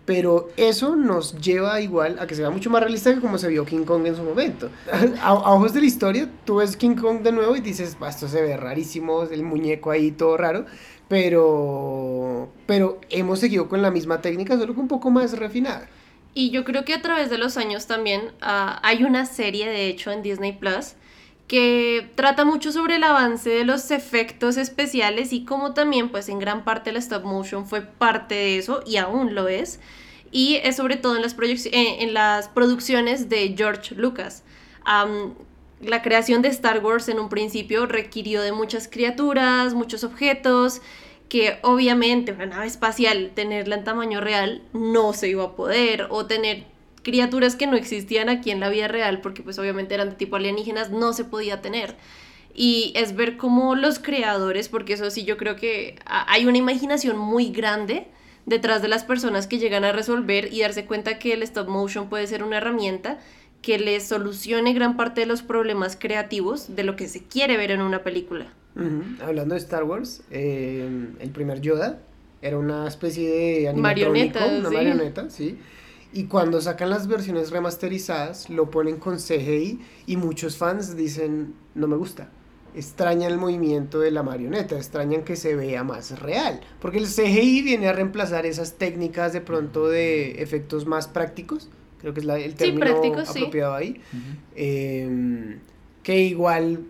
pero 0.10 0.50
eso 0.58 0.96
nos 0.96 1.40
lleva 1.40 1.80
igual 1.82 2.18
a 2.18 2.26
que 2.26 2.34
se 2.34 2.42
vea 2.42 2.50
mucho 2.50 2.72
más 2.72 2.82
realista 2.82 3.14
que 3.14 3.22
como 3.22 3.38
se 3.38 3.48
vio 3.48 3.64
King 3.64 3.84
Kong 3.84 4.08
en 4.08 4.16
su 4.16 4.24
momento. 4.24 4.72
A, 5.22 5.36
ojos 5.36 5.72
de 5.72 5.82
la 5.82 5.86
historia, 5.86 6.28
tú 6.46 6.56
ves 6.56 6.76
King 6.76 6.96
Kong 6.96 7.22
de 7.22 7.32
nuevo 7.32 7.56
y 7.56 7.60
dices, 7.60 7.96
"Bah, 8.00 8.10
esto 8.10 8.28
se 8.28 8.42
ve 8.42 8.58
rarísimo, 8.58 9.22
el 9.22 9.44
muñeco 9.44 9.92
ahí 9.92 10.10
todo 10.10 10.36
raro, 10.36 10.66
pero, 11.08 12.50
pero 12.66 13.00
hemos 13.12 13.38
seguido 13.38 13.70
con 13.70 13.84
la 13.84 13.92
misma 13.92 14.20
técnica, 14.20 14.58
solo 14.58 14.74
que 14.74 14.80
un 14.80 14.88
poco 14.88 15.12
más 15.12 15.38
refinada. 15.38 15.88
Y 16.34 16.50
yo 16.50 16.64
creo 16.64 16.86
que 16.86 16.96
a 16.96 17.04
través 17.04 17.30
de 17.30 17.38
los 17.38 17.56
años 17.58 17.86
también 17.86 18.32
ah, 18.42 18.80
hay 18.82 19.04
una 19.04 19.28
serie, 19.28 19.70
de 19.70 19.90
hecho, 19.90 20.10
en 20.10 20.24
Disney 20.24 20.54
Plus 20.54 20.96
que 21.50 22.08
trata 22.14 22.46
mucho 22.46 22.72
sobre 22.72 22.98
el 22.98 23.04
avance 23.04 23.50
de 23.50 23.66
los 23.66 23.90
efectos 23.90 24.56
especiales 24.56 25.34
y 25.34 25.46
cómo 25.46 25.74
también, 25.74 26.10
pues 26.10 26.30
en 26.30 26.38
gran 26.38 26.64
parte 26.64 26.92
el 26.92 26.98
stop 26.98 27.24
motion 27.24 27.66
fue 27.66 27.82
parte 27.82 28.36
de 28.36 28.60
eso 28.60 28.84
y 28.86 28.98
aún 28.98 29.34
lo 29.34 29.48
es. 29.48 29.80
Y 30.32 30.58
es 30.58 30.76
sobre 30.76 30.96
todo 30.96 31.16
en 31.16 31.24
las, 31.24 31.36
eh, 31.40 32.04
en 32.04 32.14
las 32.14 32.50
producciones 32.50 33.30
de 33.30 33.56
George 33.58 33.96
Lucas. 33.96 34.44
La 35.82 36.04
creación 36.04 36.44
de 36.44 36.50
Star 36.50 36.86
Wars 36.86 37.10
en 37.10 37.20
un 37.20 37.30
principio 37.30 37.88
requirió 37.88 38.44
de 38.44 38.52
muchas 38.52 38.88
criaturas, 38.88 39.74
muchos 39.74 40.04
objetos, 40.04 40.84
que 41.30 41.58
obviamente 41.64 42.32
una 42.32 42.46
nave 42.46 42.68
espacial, 42.68 43.32
tenerla 43.34 43.76
en 43.76 43.84
tamaño 43.84 44.22
real, 44.22 44.62
no 44.74 45.14
se 45.14 45.30
iba 45.30 45.46
a 45.46 45.56
poder, 45.56 46.08
o 46.12 46.28
tener 46.28 46.66
criaturas 47.10 47.56
que 47.56 47.66
no 47.66 47.76
existían 47.76 48.30
aquí 48.30 48.52
en 48.52 48.60
la 48.60 48.70
vida 48.70 48.88
real, 48.88 49.20
porque 49.22 49.42
pues 49.42 49.58
obviamente 49.58 49.96
eran 49.96 50.12
de 50.12 50.16
tipo 50.16 50.36
alienígenas, 50.36 50.92
no 50.92 51.12
se 51.14 51.26
podía 51.26 51.60
tener. 51.60 51.96
Y 52.54 52.94
es 52.96 53.16
ver 53.16 53.36
cómo 53.36 53.74
los 53.74 53.98
creadores, 53.98 54.70
porque 54.70 54.94
eso 54.94 55.10
sí 55.10 55.24
yo 55.24 55.36
creo 55.36 55.56
que 55.56 55.96
hay 56.06 56.46
una 56.46 56.60
imaginación 56.60 57.18
muy 57.18 57.50
grande 57.50 58.06
detrás 58.46 58.84
de 58.84 58.90
las 58.90 59.04
personas 59.04 59.48
que 59.48 59.58
llegan 59.58 59.84
a 59.86 59.92
resolver 59.92 60.54
y 60.54 60.62
darse 60.62 60.86
cuenta 60.86 61.18
que 61.18 61.34
el 61.34 61.42
stop 61.44 61.68
motion 61.68 62.10
puede 62.10 62.28
ser 62.28 62.44
una 62.44 62.58
herramienta 62.58 63.18
que 63.64 63.80
les 63.80 64.04
solucione 64.04 64.74
gran 64.74 64.96
parte 64.96 65.22
de 65.22 65.28
los 65.28 65.42
problemas 65.42 65.98
creativos 66.00 66.76
de 66.76 66.84
lo 66.84 66.96
que 66.96 67.08
se 67.08 67.24
quiere 67.24 67.58
ver 67.58 67.72
en 67.72 67.82
una 67.82 68.04
película. 68.04 68.54
Hablando 69.22 69.56
de 69.56 69.62
Star 69.62 69.84
Wars, 69.84 70.22
eh, 70.32 70.88
el 71.20 71.30
primer 71.32 71.60
Yoda 71.60 72.00
era 72.42 72.58
una 72.58 72.88
especie 72.88 73.30
de 73.30 73.74
marioneta, 73.74 74.46
una 74.46 74.70
marioneta, 74.70 75.30
sí. 75.30 75.58
Y 76.12 76.26
cuando 76.26 76.60
sacan 76.62 76.90
las 76.90 77.08
versiones 77.08 77.52
remasterizadas, 77.52 78.50
lo 78.50 78.72
ponen 78.72 78.98
con 78.98 79.18
CGI 79.18 79.80
y 80.08 80.18
muchos 80.18 80.58
fans 80.58 80.96
dicen, 80.96 81.54
no 81.76 81.88
me 81.88 81.96
gusta. 81.96 82.30
Extrañan 82.76 83.32
el 83.32 83.38
movimiento 83.38 84.00
de 84.00 84.12
la 84.12 84.24
marioneta, 84.24 84.76
extrañan 84.76 85.24
que 85.24 85.36
se 85.36 85.56
vea 85.56 85.84
más 85.84 86.20
real. 86.20 86.62
Porque 86.80 86.98
el 86.98 87.08
CGI 87.08 87.62
viene 87.62 87.88
a 87.88 87.94
reemplazar 87.94 88.46
esas 88.46 88.74
técnicas 88.74 89.34
de 89.34 89.42
pronto 89.42 89.88
de 89.88 90.42
efectos 90.42 90.86
más 90.86 91.08
prácticos 91.08 91.70
creo 92.00 92.14
que 92.14 92.22
es 92.22 92.26
la, 92.26 92.40
el 92.40 92.56
término 92.56 93.02
apropiado 93.28 93.76
ahí, 93.76 94.02
em, 94.56 95.60
que 96.02 96.22
igual, 96.24 96.86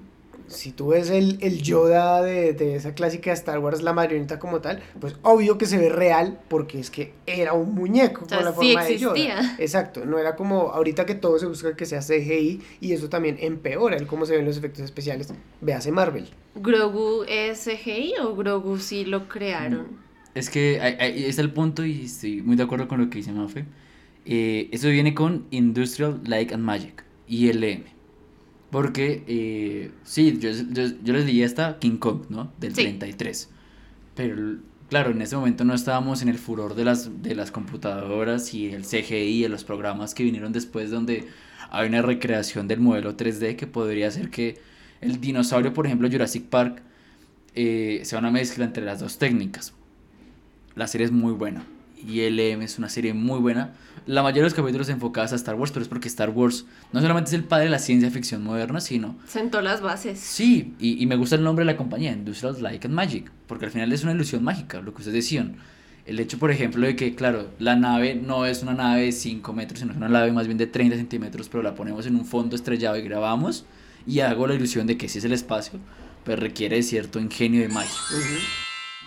si 0.50 0.72
tú 0.72 0.90
ves 0.90 1.10
el, 1.10 1.38
el 1.42 1.62
Yoda 1.62 2.22
de, 2.22 2.54
de, 2.54 2.76
esa 2.76 2.94
clásica 2.94 3.30
de 3.30 3.36
Star 3.36 3.60
Wars, 3.60 3.82
la 3.82 3.94
marioneta 3.94 4.40
como 4.40 4.62
tal, 4.62 4.82
pues 5.00 5.16
obvio 5.22 5.58
que 5.58 5.66
se 5.66 5.78
ve 5.78 5.90
real 5.90 6.40
porque 6.48 6.80
es 6.80 6.90
que 6.90 7.14
era 7.26 7.54
un 7.54 7.74
muñeco 7.74 8.26
con 8.28 8.44
la 8.44 8.54
forma 8.54 8.84
de 8.84 8.98
Yoda. 8.98 9.56
Exacto, 9.60 10.06
no 10.06 10.20
era 10.20 10.36
como 10.36 10.72
ahorita 10.72 11.06
que 11.06 11.16
todo 11.16 11.40
se 11.40 11.46
busca 11.46 11.76
que 11.76 11.86
sea 11.86 12.00
CGI 12.00 12.62
y 12.82 12.94
eso 12.94 13.10
también 13.10 13.38
empeora 13.40 13.96
el 13.98 14.08
cómo 14.08 14.26
se 14.26 14.36
ven 14.36 14.46
los 14.46 14.58
efectos 14.58 14.84
especiales. 14.84 15.34
Véase 15.62 15.92
Marvel. 15.92 16.30
¿Grogu 16.56 17.24
es 17.28 17.64
CGI 17.64 18.14
o 18.22 18.36
Grogu 18.36 18.78
sí 18.78 19.06
lo 19.06 19.28
crearon? 19.30 19.88
Es 20.36 20.50
que 20.50 20.80
ahí 20.80 21.26
está 21.26 21.42
el 21.42 21.52
punto 21.52 21.86
y 21.86 22.06
estoy 22.06 22.42
muy 22.42 22.56
de 22.56 22.64
acuerdo 22.64 22.88
con 22.88 23.00
lo 23.00 23.10
que 23.10 23.18
dice 23.18 23.32
Mafe 23.32 23.66
eh, 24.26 24.70
eso 24.72 24.90
viene 24.90 25.14
con 25.14 25.46
Industrial 25.50 26.22
Light 26.26 26.52
and 26.52 26.64
Magic, 26.64 27.04
ILM. 27.28 27.84
Porque, 28.72 29.24
eh, 29.28 29.92
sí, 30.04 30.38
yo, 30.40 30.52
yo, 30.52 31.14
les 31.14 31.26
leí 31.26 31.44
hasta 31.44 31.80
King 31.80 31.98
Kong, 31.98 32.26
¿no? 32.30 32.52
Del 32.60 32.74
33. 32.74 33.50
Pero, 34.16 34.58
claro, 34.90 35.12
en 35.12 35.22
ese 35.22 35.36
momento 35.36 35.64
no 35.66 35.74
estábamos 35.74 36.22
en 36.22 36.30
el 36.30 36.38
furor 36.38 36.76
de 36.76 36.86
las, 36.86 37.24
de 37.24 37.34
las 37.34 37.52
computadoras 37.52 38.54
y 38.54 38.68
el 38.68 38.84
CGI 38.84 39.46
y 39.46 39.48
los 39.48 39.64
programas 39.64 40.14
que 40.14 40.24
vinieron 40.24 40.52
después, 40.52 40.92
donde 40.92 41.28
hay 41.72 41.88
una 41.88 42.02
recreación 42.02 42.68
del 42.68 42.80
modelo 42.80 43.18
3D 43.18 43.56
que 43.56 43.66
podría 43.66 44.08
hacer 44.08 44.30
que 44.30 44.60
el 45.02 45.20
dinosaurio, 45.20 45.74
por 45.74 45.88
ejemplo, 45.88 46.10
Jurassic 46.12 46.44
Park, 46.44 46.84
eh, 47.56 48.02
sea 48.04 48.20
una 48.20 48.30
mezcla 48.30 48.66
entre 48.66 48.86
las 48.86 49.00
dos 49.00 49.18
técnicas. 49.18 49.74
La 50.76 50.86
serie 50.88 51.06
es 51.06 51.12
muy 51.12 51.34
buena 51.34 51.66
y 52.06 52.22
LM 52.30 52.62
es 52.62 52.78
una 52.78 52.90
serie 52.90 53.14
muy 53.14 53.40
buena. 53.40 53.74
La 54.06 54.24
mayoría 54.24 54.44
de 54.44 54.50
los 54.50 54.54
capítulos 54.54 54.90
enfocados 54.90 55.34
a 55.34 55.36
Star 55.36 55.56
Wars, 55.56 55.72
pero 55.72 55.84
es 55.84 55.90
porque 55.90 56.08
Star 56.08 56.30
Wars 56.30 56.66
no 56.94 57.02
solamente 57.02 57.30
es 57.30 57.34
el 57.34 57.44
padre 57.44 57.66
de 57.66 57.72
la 57.72 57.80
ciencia 57.80 58.10
ficción 58.10 58.44
moderna, 58.44 58.80
sino... 58.80 59.18
Sentó 59.28 59.62
las 59.62 59.82
bases. 59.82 60.20
Sí, 60.20 60.74
y, 60.80 61.02
y 61.02 61.06
me 61.06 61.16
gusta 61.16 61.36
el 61.36 61.44
nombre 61.44 61.66
de 61.66 61.72
la 61.72 61.78
compañía, 61.78 62.12
Industrial 62.12 62.56
Light 62.62 62.86
and 62.86 62.94
Magic, 62.94 63.32
porque 63.48 63.66
al 63.66 63.72
final 63.72 63.92
es 63.92 64.04
una 64.04 64.14
ilusión 64.14 64.44
mágica, 64.44 64.82
lo 64.82 64.94
que 64.94 65.00
ustedes 65.00 65.16
decían. 65.16 65.58
El 66.06 66.20
hecho, 66.20 66.40
por 66.40 66.50
ejemplo, 66.50 66.88
de 66.88 66.96
que, 66.96 67.14
claro, 67.14 67.52
la 67.60 67.76
nave 67.76 68.16
no 68.16 68.46
es 68.46 68.64
una 68.64 68.74
nave 68.74 69.04
de 69.04 69.12
5 69.12 69.54
metros, 69.54 69.80
sino 69.80 69.92
es 69.92 69.98
una 69.98 70.10
nave 70.10 70.32
más 70.32 70.48
bien 70.48 70.58
de 70.58 70.66
30 70.66 70.96
centímetros, 70.96 71.50
pero 71.50 71.62
la 71.62 71.76
ponemos 71.76 72.08
en 72.08 72.16
un 72.16 72.26
fondo 72.26 72.56
estrellado 72.56 72.98
y 72.98 73.04
grabamos, 73.04 73.66
y 74.08 74.22
hago 74.22 74.48
la 74.48 74.56
ilusión 74.56 74.88
de 74.88 74.98
que 74.98 75.08
si 75.08 75.20
es 75.20 75.26
el 75.26 75.34
espacio, 75.34 75.80
pues 76.24 76.40
requiere 76.40 76.82
cierto 76.82 77.20
ingenio 77.20 77.62
de 77.62 77.70
magia. 77.70 77.94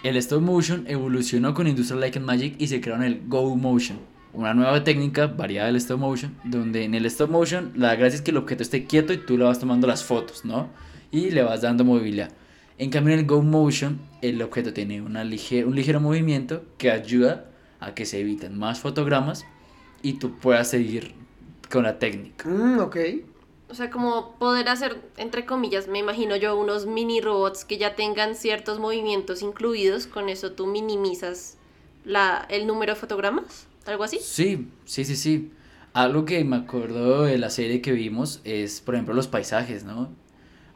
El 0.02 0.16
stop 0.16 0.42
motion 0.42 0.84
evolucionó 0.88 1.54
con 1.54 1.68
Industrial 1.68 2.00
Light 2.00 2.16
and 2.16 2.26
Magic 2.26 2.56
y 2.58 2.66
se 2.66 2.80
crearon 2.80 3.04
el 3.04 3.22
Go 3.28 3.54
Motion, 3.54 4.00
una 4.32 4.52
nueva 4.52 4.82
técnica 4.82 5.28
variada 5.28 5.68
del 5.68 5.76
stop 5.76 6.00
motion, 6.00 6.34
donde 6.42 6.82
en 6.82 6.94
el 6.94 7.06
stop 7.06 7.30
motion 7.30 7.72
la 7.76 7.94
gracia 7.94 8.16
es 8.16 8.22
que 8.22 8.32
el 8.32 8.38
objeto 8.38 8.64
esté 8.64 8.86
quieto 8.86 9.12
y 9.12 9.18
tú 9.18 9.38
le 9.38 9.44
vas 9.44 9.60
tomando 9.60 9.86
las 9.86 10.02
fotos, 10.02 10.44
¿no? 10.44 10.70
Y 11.12 11.30
le 11.30 11.44
vas 11.44 11.62
dando 11.62 11.84
movilidad. 11.84 12.32
En 12.78 12.90
cambio 12.90 13.14
en 13.14 13.20
el 13.20 13.26
Go 13.26 13.42
Motion 13.42 14.00
el 14.22 14.42
objeto 14.42 14.72
tiene 14.72 15.02
una 15.02 15.22
un 15.22 15.30
ligero 15.76 16.00
movimiento 16.00 16.64
que 16.78 16.90
ayuda 16.90 17.50
a 17.78 17.94
que 17.94 18.04
se 18.04 18.18
eviten 18.18 18.58
más 18.58 18.80
fotogramas 18.80 19.44
y 20.02 20.14
tú 20.14 20.36
puedas 20.40 20.68
seguir 20.68 21.14
con 21.70 21.84
la 21.84 22.00
técnica. 22.00 22.48
Mm, 22.48 22.80
ok. 22.80 22.96
O 23.72 23.74
sea, 23.74 23.88
como 23.88 24.32
poder 24.32 24.68
hacer, 24.68 25.00
entre 25.16 25.46
comillas, 25.46 25.88
me 25.88 25.98
imagino 25.98 26.36
yo, 26.36 26.58
unos 26.58 26.84
mini 26.84 27.22
robots 27.22 27.64
que 27.64 27.78
ya 27.78 27.94
tengan 27.94 28.34
ciertos 28.34 28.78
movimientos 28.78 29.40
incluidos, 29.40 30.06
con 30.06 30.28
eso 30.28 30.52
tú 30.52 30.66
minimizas 30.66 31.56
la, 32.04 32.46
el 32.50 32.66
número 32.66 32.92
de 32.92 33.00
fotogramas, 33.00 33.66
algo 33.86 34.04
así. 34.04 34.18
Sí, 34.20 34.68
sí, 34.84 35.06
sí, 35.06 35.16
sí. 35.16 35.52
Algo 35.94 36.26
que 36.26 36.44
me 36.44 36.56
acuerdo 36.56 37.22
de 37.22 37.38
la 37.38 37.48
serie 37.48 37.80
que 37.80 37.92
vimos 37.92 38.42
es, 38.44 38.82
por 38.82 38.94
ejemplo, 38.94 39.14
los 39.14 39.26
paisajes, 39.26 39.84
¿no? 39.84 40.10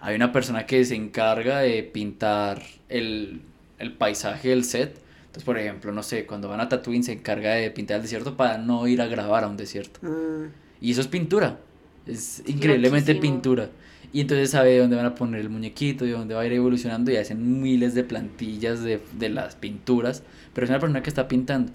Hay 0.01 0.17
una 0.17 0.33
persona 0.33 0.65
que 0.65 0.83
se 0.87 0.95
encarga 0.95 1.59
de 1.59 1.83
pintar 1.83 2.63
el, 2.89 3.43
el 3.79 3.93
paisaje 3.93 4.49
del 4.49 4.65
set. 4.65 5.03
Entonces, 5.19 5.45
por 5.45 5.59
ejemplo, 5.59 5.93
no 5.93 6.03
sé, 6.03 6.25
cuando 6.25 6.49
van 6.49 6.63
a 6.63 6.71
Tatooine 6.71 7.05
se 7.05 7.13
encarga 7.13 7.57
de 7.57 7.71
pintar 7.71 7.97
el 7.97 8.03
desierto 8.05 8.39
para 8.39 8.57
no 8.57 8.89
ir 8.89 9.03
a 9.03 9.07
grabar 9.07 9.45
a 9.45 9.49
un 9.49 9.59
desierto. 9.59 10.01
Mm. 10.01 10.47
Y 10.81 10.93
eso 10.93 11.03
es 11.03 11.09
pintura. 11.09 11.59
Es 12.07 12.43
increíblemente 12.47 13.15
pintura. 13.15 13.71
Y 14.13 14.21
entonces 14.21 14.51
sabe 14.51 14.79
dónde 14.79 14.97
van 14.97 15.07
a 15.07 15.15
poner 15.15 15.41
el 15.41 15.51
muñequito 15.51 16.07
y 16.07 16.11
dónde 16.11 16.35
va 16.35 16.43
a 16.43 16.47
ir 16.47 16.53
evolucionando 16.53 17.11
y 17.11 17.17
hacen 17.17 17.61
miles 17.61 17.95
de 17.95 18.05
plantillas 18.05 18.83
de, 18.83 19.01
de 19.19 19.29
las 19.29 19.57
pinturas. 19.57 20.23
Pero 20.55 20.65
es 20.65 20.71
una 20.71 20.79
persona 20.79 21.03
que 21.03 21.11
está 21.11 21.29
pintando. 21.29 21.73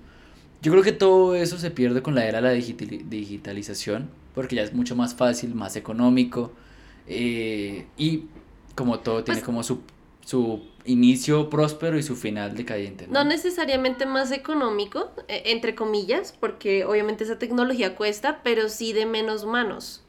Yo 0.61 0.71
creo 0.71 0.83
que 0.83 0.91
todo 0.91 1.35
eso 1.35 1.57
se 1.57 1.71
pierde 1.71 2.01
con 2.01 2.13
la 2.13 2.25
era 2.25 2.39
de 2.39 2.47
la 2.47 2.51
digitalización, 2.53 4.09
porque 4.35 4.55
ya 4.55 4.61
es 4.61 4.73
mucho 4.73 4.95
más 4.95 5.15
fácil, 5.15 5.55
más 5.55 5.75
económico, 5.75 6.51
eh, 7.07 7.87
y 7.97 8.25
como 8.75 8.99
todo 8.99 9.23
tiene 9.23 9.39
pues 9.39 9.45
como 9.45 9.63
su, 9.63 9.81
su 10.23 10.61
inicio 10.85 11.49
próspero 11.49 11.97
y 11.97 12.03
su 12.03 12.15
final 12.15 12.55
decadente. 12.55 13.07
¿no? 13.07 13.23
necesariamente 13.23 14.05
más 14.05 14.31
económico, 14.31 15.11
e, 15.27 15.51
entre 15.51 15.73
comillas, 15.73 16.33
porque 16.39 16.85
obviamente 16.85 17.23
esa 17.23 17.39
tecnología 17.39 17.95
cuesta, 17.95 18.41
pero 18.43 18.69
sí 18.69 18.93
de 18.93 19.07
menos 19.07 19.45
manos. 19.45 20.03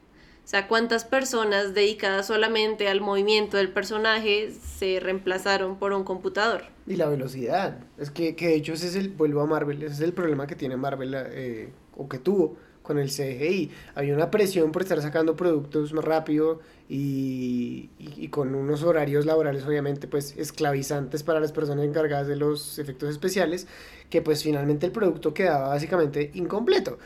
O 0.45 0.49
sea, 0.53 0.67
cuántas 0.67 1.05
personas 1.05 1.73
dedicadas 1.73 2.27
solamente 2.27 2.89
al 2.89 3.01
movimiento 3.01 3.57
del 3.57 3.71
personaje 3.71 4.51
se 4.51 4.99
reemplazaron 5.01 5.79
por 5.79 5.93
un 5.93 6.03
computador. 6.03 6.65
Y 6.87 6.97
la 6.97 7.09
velocidad. 7.09 7.79
Es 7.97 8.11
que, 8.11 8.35
que 8.35 8.49
de 8.49 8.55
hecho 8.57 8.73
ese 8.73 8.89
es 8.89 8.97
el, 8.97 9.09
vuelvo 9.11 9.41
a 9.41 9.47
Marvel, 9.47 9.83
ese 9.83 9.95
es 9.95 10.01
el 10.01 10.13
problema 10.13 10.47
que 10.49 10.57
tiene 10.57 10.77
Marvel 10.77 11.15
eh, 11.17 11.69
o 11.97 12.09
que 12.09 12.19
tuvo 12.19 12.57
con 12.83 12.99
el 12.99 13.09
CGI. 13.09 13.71
Había 13.95 14.15
una 14.15 14.33
presión 14.33 14.73
por 14.73 14.83
estar 14.83 15.01
sacando 15.01 15.37
productos 15.37 15.93
más 15.93 16.05
rápido 16.05 16.61
y, 16.89 17.91
y, 17.99 18.29
con 18.29 18.55
unos 18.57 18.83
horarios 18.83 19.25
laborales 19.25 19.65
obviamente 19.65 20.09
pues 20.09 20.37
esclavizantes 20.37 21.23
para 21.23 21.39
las 21.39 21.53
personas 21.53 21.85
encargadas 21.85 22.27
de 22.27 22.35
los 22.35 22.81
efectos 22.81 23.11
especiales, 23.11 23.69
que 24.11 24.21
pues 24.21 24.43
finalmente 24.43 24.87
el 24.87 24.93
producto 24.93 25.33
quedaba 25.33 25.69
básicamente 25.69 26.33
incompleto. 26.35 26.99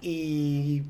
Y 0.00 0.84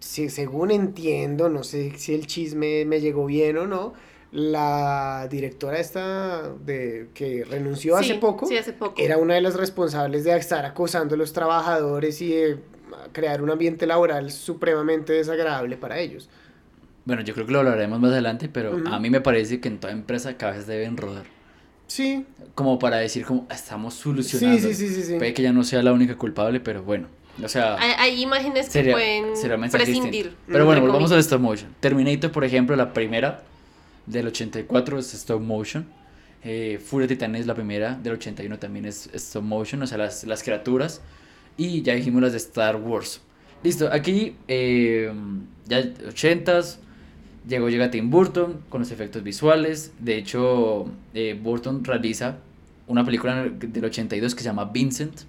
si, 0.00 0.28
según 0.28 0.70
entiendo, 0.70 1.48
no 1.48 1.64
sé 1.64 1.92
si 1.96 2.14
el 2.14 2.26
chisme 2.26 2.84
me 2.84 3.00
llegó 3.00 3.26
bien 3.26 3.56
o 3.58 3.66
no, 3.66 3.94
la 4.30 5.26
directora 5.30 5.78
esta 5.78 6.50
de 6.64 7.08
que 7.14 7.44
renunció 7.44 7.96
hace, 7.96 8.16
poco, 8.16 8.46
hace 8.46 8.74
poco 8.74 9.00
era 9.00 9.16
una 9.16 9.34
de 9.34 9.40
las 9.40 9.54
responsables 9.54 10.24
de 10.24 10.36
estar 10.36 10.66
acosando 10.66 11.14
a 11.14 11.18
los 11.18 11.32
trabajadores 11.32 12.20
y 12.20 12.28
de 12.28 12.58
crear 13.12 13.42
un 13.42 13.50
ambiente 13.50 13.86
laboral 13.86 14.30
supremamente 14.30 15.14
desagradable 15.14 15.76
para 15.76 15.98
ellos. 15.98 16.28
Bueno, 17.04 17.22
yo 17.22 17.32
creo 17.32 17.46
que 17.46 17.52
lo 17.52 17.60
hablaremos 17.60 17.98
más 18.00 18.12
adelante, 18.12 18.50
pero 18.50 18.76
a 18.86 18.98
mí 19.00 19.08
me 19.08 19.22
parece 19.22 19.60
que 19.60 19.68
en 19.68 19.78
toda 19.78 19.94
empresa 19.94 20.36
cabezas 20.36 20.66
deben 20.66 20.98
rodar. 20.98 21.24
Sí. 21.86 22.26
Como 22.54 22.78
para 22.78 22.98
decir 22.98 23.24
como 23.24 23.46
estamos 23.50 23.94
solucionando. 23.94 24.60
Sí, 24.60 24.74
sí, 24.74 24.88
sí, 24.88 25.02
sí, 25.02 25.16
Puede 25.16 25.32
que 25.32 25.42
ya 25.42 25.54
no 25.54 25.64
sea 25.64 25.82
la 25.82 25.94
única 25.94 26.16
culpable, 26.16 26.60
pero 26.60 26.82
bueno. 26.82 27.08
O 27.42 27.48
sea, 27.48 27.76
hay, 27.76 28.20
imágenes 28.22 28.68
que 28.68 28.84
pueden 28.90 29.32
prescindir. 29.70 30.34
Pero 30.46 30.64
bueno, 30.64 30.80
volvamos 30.80 31.12
al 31.12 31.20
stop 31.20 31.40
motion. 31.40 31.74
Terminator, 31.80 32.32
por 32.32 32.44
ejemplo, 32.44 32.74
la 32.76 32.92
primera 32.92 33.42
del 34.06 34.26
84 34.28 34.98
es 34.98 35.14
stop 35.14 35.40
motion. 35.40 35.86
Eh, 36.44 36.80
Furia 36.84 37.08
Titanes, 37.08 37.46
la 37.46 37.54
primera 37.54 37.94
del 37.94 38.14
81 38.14 38.58
también 38.58 38.86
es 38.86 39.10
stop 39.12 39.42
motion, 39.42 39.82
o 39.82 39.86
sea, 39.86 39.98
las, 39.98 40.24
las 40.24 40.42
criaturas. 40.42 41.00
Y 41.56 41.82
ya 41.82 41.94
dijimos 41.94 42.22
las 42.22 42.32
de 42.32 42.38
Star 42.38 42.76
Wars. 42.76 43.20
Listo, 43.62 43.88
aquí 43.92 44.36
eh, 44.46 45.12
ya 45.66 45.80
80s, 45.80 46.78
Llegó, 47.48 47.70
llega 47.70 47.90
Tim 47.90 48.10
Burton 48.10 48.60
con 48.68 48.80
los 48.82 48.90
efectos 48.90 49.22
visuales. 49.22 49.92
De 49.98 50.18
hecho, 50.18 50.86
eh, 51.14 51.38
Burton 51.40 51.82
realiza 51.82 52.36
una 52.86 53.04
película 53.06 53.48
del 53.48 53.84
82 53.84 54.34
que 54.34 54.42
se 54.42 54.48
llama 54.48 54.66
Vincent, 54.66 55.22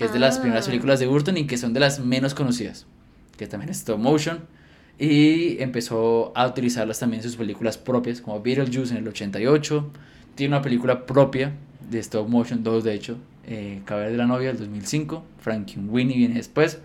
que 0.00 0.06
es 0.06 0.14
de 0.14 0.18
las 0.18 0.38
Ah. 0.38 0.40
primeras 0.40 0.64
películas 0.64 0.98
de 0.98 1.06
Burton 1.06 1.36
y 1.36 1.46
que 1.46 1.58
son 1.58 1.74
de 1.74 1.80
las 1.80 2.00
menos 2.00 2.32
conocidas, 2.32 2.86
que 3.36 3.46
también 3.46 3.68
es 3.68 3.76
stop 3.80 3.98
motion. 3.98 4.38
Y 4.98 5.62
empezó 5.62 6.32
a 6.34 6.46
utilizarlas 6.46 6.98
también 7.00 7.20
en 7.20 7.24
sus 7.24 7.36
películas 7.36 7.76
propias, 7.76 8.22
como 8.22 8.40
Beetlejuice 8.40 8.92
en 8.92 8.96
el 8.96 9.08
88. 9.08 9.90
Tiene 10.36 10.54
una 10.54 10.62
película 10.62 11.04
propia 11.04 11.52
de 11.90 11.98
stop 11.98 12.30
motion, 12.30 12.62
dos 12.64 12.82
de 12.82 12.94
hecho, 12.94 13.18
eh, 13.46 13.82
Caber 13.84 14.10
de 14.12 14.16
la 14.16 14.24
novia 14.26 14.48
del 14.48 14.58
2005. 14.58 15.22
Frankenweenie 15.38 16.16
viene 16.16 16.36
después. 16.36 16.78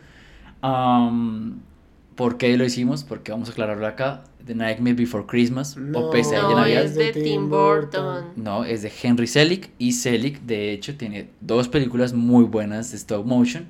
¿Por 2.16 2.38
qué 2.38 2.58
lo 2.58 2.66
hicimos? 2.66 3.06
Porque 3.06 3.32
vamos 3.32 3.48
a 3.48 3.52
aclararlo 3.54 3.88
acá. 3.88 4.26
The 4.46 4.56
Nightmare 4.56 4.94
Before 4.96 5.26
Christmas 5.26 5.76
No. 5.78 6.00
o 6.08 6.12
Pesadilla 6.12 6.48
de 6.48 6.54
No, 6.54 6.60
Navidad. 6.62 6.86
es 6.86 6.96
de 6.96 7.12
Tim 7.14 7.50
Burton. 7.50 8.26
No, 8.36 8.64
es 8.64 8.82
de 8.84 8.92
Henry 9.02 9.28
Selick 9.28 9.70
y 9.80 9.94
Selick 9.94 10.42
de 10.42 10.72
hecho 10.72 10.96
tiene 10.98 11.30
dos 11.42 11.68
películas 11.68 12.14
muy 12.14 12.46
buenas 12.46 12.92
de 12.92 12.98
stop 12.98 13.26
motion 13.26 13.66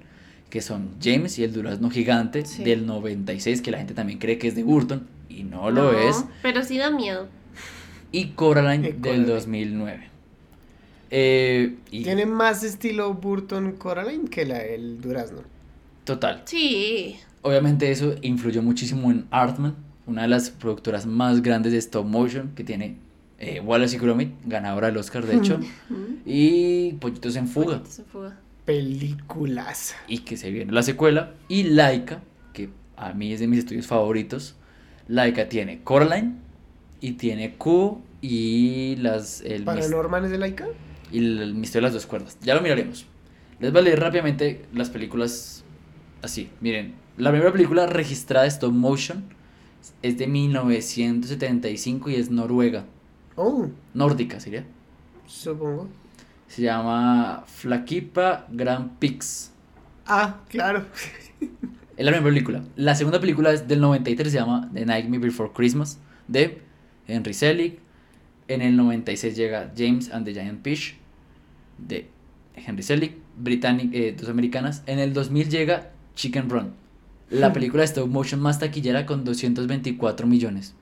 que 0.49 0.61
son 0.61 0.89
James 1.03 1.37
y 1.39 1.43
el 1.43 1.53
durazno 1.53 1.89
gigante 1.89 2.45
Sí. 2.45 2.63
del 2.63 2.85
96 2.85 3.61
que 3.61 3.71
la 3.71 3.77
gente 3.77 3.93
también 3.93 4.19
cree 4.19 4.37
que 4.37 4.47
es 4.47 4.55
de 4.55 4.63
Burton 4.63 5.07
y 5.29 5.43
no, 5.43 5.69
lo 5.71 5.97
es 5.97 6.23
Pero 6.41 6.63
sí 6.63 6.77
da 6.77 6.91
miedo. 6.91 7.27
y 8.11 8.27
Coraline 8.29 8.87
Eh, 8.87 8.91
del 8.93 9.01
Coraline. 9.01 9.25
2009. 9.27 10.09
Eh, 11.11 11.75
y 11.91 12.03
Tiene 12.03 12.25
más 12.25 12.63
estilo 12.63 13.13
Burton 13.13 13.73
Coraline 13.73 14.27
que 14.27 14.45
la 14.45 14.59
del 14.59 14.99
Durazno. 15.01 15.39
total. 16.03 16.41
Sí. 16.45 17.17
Obviamente 17.41 17.91
eso 17.91 18.15
influyó 18.21 18.61
muchísimo 18.61 19.11
en 19.11 19.25
Artman, 19.31 19.75
una 20.07 20.23
de 20.23 20.27
las 20.27 20.49
productoras 20.49 21.05
más 21.05 21.41
grandes 21.41 21.71
de 21.71 21.77
stop 21.79 22.05
motion 22.05 22.51
que 22.55 22.63
tiene 22.63 22.97
eh, 23.39 23.59
Wallace 23.59 23.95
y 23.95 23.99
Gromit, 23.99 24.31
ganadora 24.45 24.87
del 24.87 24.97
Oscar 24.97 25.25
de 25.25 25.35
hecho, 25.35 25.55
Ujú. 25.89 26.05
y 26.25 26.93
Pollitos 26.93 27.35
en 27.35 27.47
Fuga. 27.47 27.81
Se 27.85 28.03
fuga. 28.03 28.37
Películas. 28.65 29.95
y 30.07 30.19
que 30.19 30.37
se 30.37 30.49
viene 30.51 30.71
la 30.71 30.83
secuela. 30.83 31.33
Y 31.47 31.63
Laika, 31.63 32.21
que 32.53 32.69
a 32.97 33.13
mí 33.13 33.31
es 33.33 33.39
de 33.39 33.47
mis 33.47 33.59
estudios 33.59 33.87
favoritos. 33.87 34.55
Laika 35.07 35.49
tiene 35.49 35.81
Coraline 35.83 36.33
y 37.01 37.11
tiene 37.13 37.53
Q 37.55 38.01
y 38.21 38.95
las 38.97 39.41
el 39.41 39.63
¿Paranormal 39.63 40.25
es 40.25 40.31
de 40.31 40.37
Laika? 40.39 40.65
y 41.11 41.19
el 41.19 41.53
misterio 41.53 41.81
de 41.87 41.93
las 41.93 41.93
dos 41.93 42.05
cuerdas. 42.07 42.37
Ya 42.41 42.55
lo 42.55 42.61
miraremos. 42.61 43.05
Les 43.59 43.71
voy 43.71 43.81
a 43.81 43.83
leer 43.83 43.99
rápidamente 43.99 44.65
las 44.73 44.89
películas 44.89 45.63
así. 46.23 46.49
Miren, 46.61 46.95
la 47.17 47.29
primera 47.29 47.51
película 47.51 47.85
registrada 47.85 48.43
de 48.43 48.49
stop 48.49 48.73
motion 48.73 49.23
es 50.01 50.17
de 50.17 50.27
1975 50.27 52.09
y 52.09 52.15
es 52.15 52.29
noruega, 52.31 52.85
Oh, 53.35 53.67
nórdica 53.93 54.39
sería. 54.39 54.65
supongo. 55.27 55.87
Se 56.47 56.61
llama 56.61 57.43
Flaquipa 57.47 58.45
Grand 58.51 58.97
Pix. 58.99 59.51
Ah, 60.05 60.37
claro. 60.49 60.85
Es 61.97 62.03
la 62.05 62.11
primera 62.11 62.23
película. 62.23 62.63
La 62.75 62.93
segunda 62.95 63.19
película 63.19 63.51
es 63.51 63.67
del 63.67 63.81
93, 63.81 64.31
se 64.31 64.37
llama 64.39 64.69
The 64.73 64.85
Nightmare 64.85 65.19
Before 65.23 65.51
Christmas, 65.53 65.97
de 66.27 66.61
Henry 67.07 67.33
Selick. 67.33 67.79
En 68.47 68.61
el 68.61 68.77
96 68.77 69.35
llega 69.35 69.71
James 69.75 70.11
and 70.13 70.25
the 70.25 70.33
Giant 70.33 70.61
Fish, 70.63 70.97
de 71.79 72.07
Henry 72.53 72.83
Selick, 72.83 73.15
británica, 73.37 73.97
eh, 73.97 74.15
dos 74.17 74.29
americanas. 74.29 74.83
En 74.85 74.99
el 74.99 75.13
2000 75.13 75.49
llega 75.49 75.91
Chicken 76.15 76.49
Run, 76.49 76.73
la 77.29 77.51
película 77.53 77.81
de 77.81 77.85
stop 77.87 78.07
motion 78.09 78.39
más 78.39 78.59
taquillera 78.59 79.05
con 79.05 79.23
224 79.23 80.27
millones. 80.27 80.75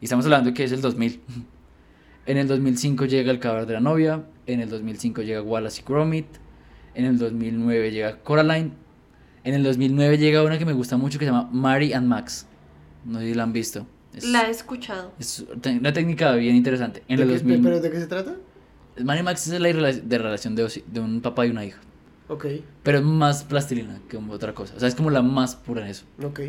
Y 0.00 0.04
estamos 0.06 0.24
hablando 0.24 0.50
de 0.50 0.54
que 0.54 0.64
es 0.64 0.72
el 0.72 0.80
2000. 0.80 1.20
En 2.24 2.36
el 2.36 2.46
2005 2.46 3.06
llega 3.06 3.32
El 3.32 3.40
cadáver 3.40 3.66
de 3.66 3.72
la 3.74 3.80
novia, 3.80 4.24
en 4.46 4.60
el 4.60 4.68
2005 4.70 5.22
llega 5.22 5.42
Wallace 5.42 5.82
y 5.82 5.84
Gromit, 5.84 6.26
en 6.94 7.04
el 7.04 7.18
2009 7.18 7.90
llega 7.90 8.20
Coraline, 8.22 8.70
en 9.42 9.54
el 9.54 9.64
2009 9.64 10.18
llega 10.18 10.44
una 10.44 10.56
que 10.56 10.64
me 10.64 10.72
gusta 10.72 10.96
mucho 10.96 11.18
que 11.18 11.24
se 11.24 11.32
llama 11.32 11.48
Mary 11.52 11.92
and 11.92 12.06
Max. 12.06 12.46
No 13.04 13.18
sé 13.18 13.26
si 13.26 13.34
la 13.34 13.42
han 13.42 13.52
visto. 13.52 13.88
Es, 14.14 14.22
La 14.24 14.42
he 14.46 14.50
escuchado. 14.52 15.12
es 15.18 15.44
una 15.80 15.92
técnica 15.92 16.30
bien 16.36 16.54
interesante. 16.54 17.02
En 17.08 17.16
¿De 17.16 17.22
el 17.24 17.28
qué- 17.30 17.34
2000, 17.38 17.60
¿Pero 17.60 17.80
de 17.80 17.90
qué 17.90 17.98
se 17.98 18.06
trata? 18.06 18.36
Mary 19.02 19.18
and 19.18 19.24
Max 19.24 19.48
es 19.48 19.60
la 19.60 19.68
de 19.92 20.18
relación 20.18 20.54
de, 20.54 20.82
de 20.86 21.00
un 21.00 21.22
papá 21.22 21.44
y 21.44 21.50
una 21.50 21.64
hija. 21.64 21.80
Ok, 22.28 22.46
Pero 22.82 22.98
es 22.98 23.04
más 23.04 23.44
plastilina 23.44 23.98
que 24.08 24.16
otra 24.16 24.54
cosa. 24.54 24.74
O 24.76 24.78
sea, 24.80 24.88
es 24.88 24.94
como 24.94 25.10
la 25.10 25.22
más 25.22 25.54
pura 25.56 25.82
en 25.82 25.88
eso. 25.88 26.04
ok. 26.24 26.40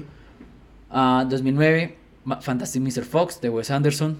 Ah, 0.89 1.25
2009, 1.29 1.97
Ma- 2.25 2.39
Fantastic 2.41 2.81
Mr. 2.81 3.03
Fox 3.03 3.41
de 3.41 3.49
Wes 3.49 3.71
Anderson. 3.71 4.17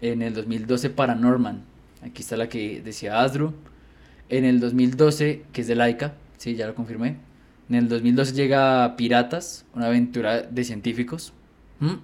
En 0.00 0.22
el 0.22 0.34
2012, 0.34 0.90
Paranorman. 0.90 1.62
Aquí 2.02 2.22
está 2.22 2.36
la 2.36 2.48
que 2.48 2.80
decía 2.82 3.20
Asdru. 3.22 3.52
En 4.28 4.44
el 4.44 4.58
2012, 4.60 5.44
que 5.52 5.60
es 5.60 5.66
de 5.66 5.74
Laika. 5.74 6.14
Sí, 6.38 6.54
ya 6.56 6.66
lo 6.66 6.74
confirmé. 6.74 7.16
En 7.68 7.76
el 7.76 7.88
2012 7.88 8.32
llega 8.34 8.96
Piratas, 8.96 9.64
una 9.74 9.86
aventura 9.86 10.42
de 10.42 10.64
científicos. 10.64 11.32
¿Mm? 11.80 11.94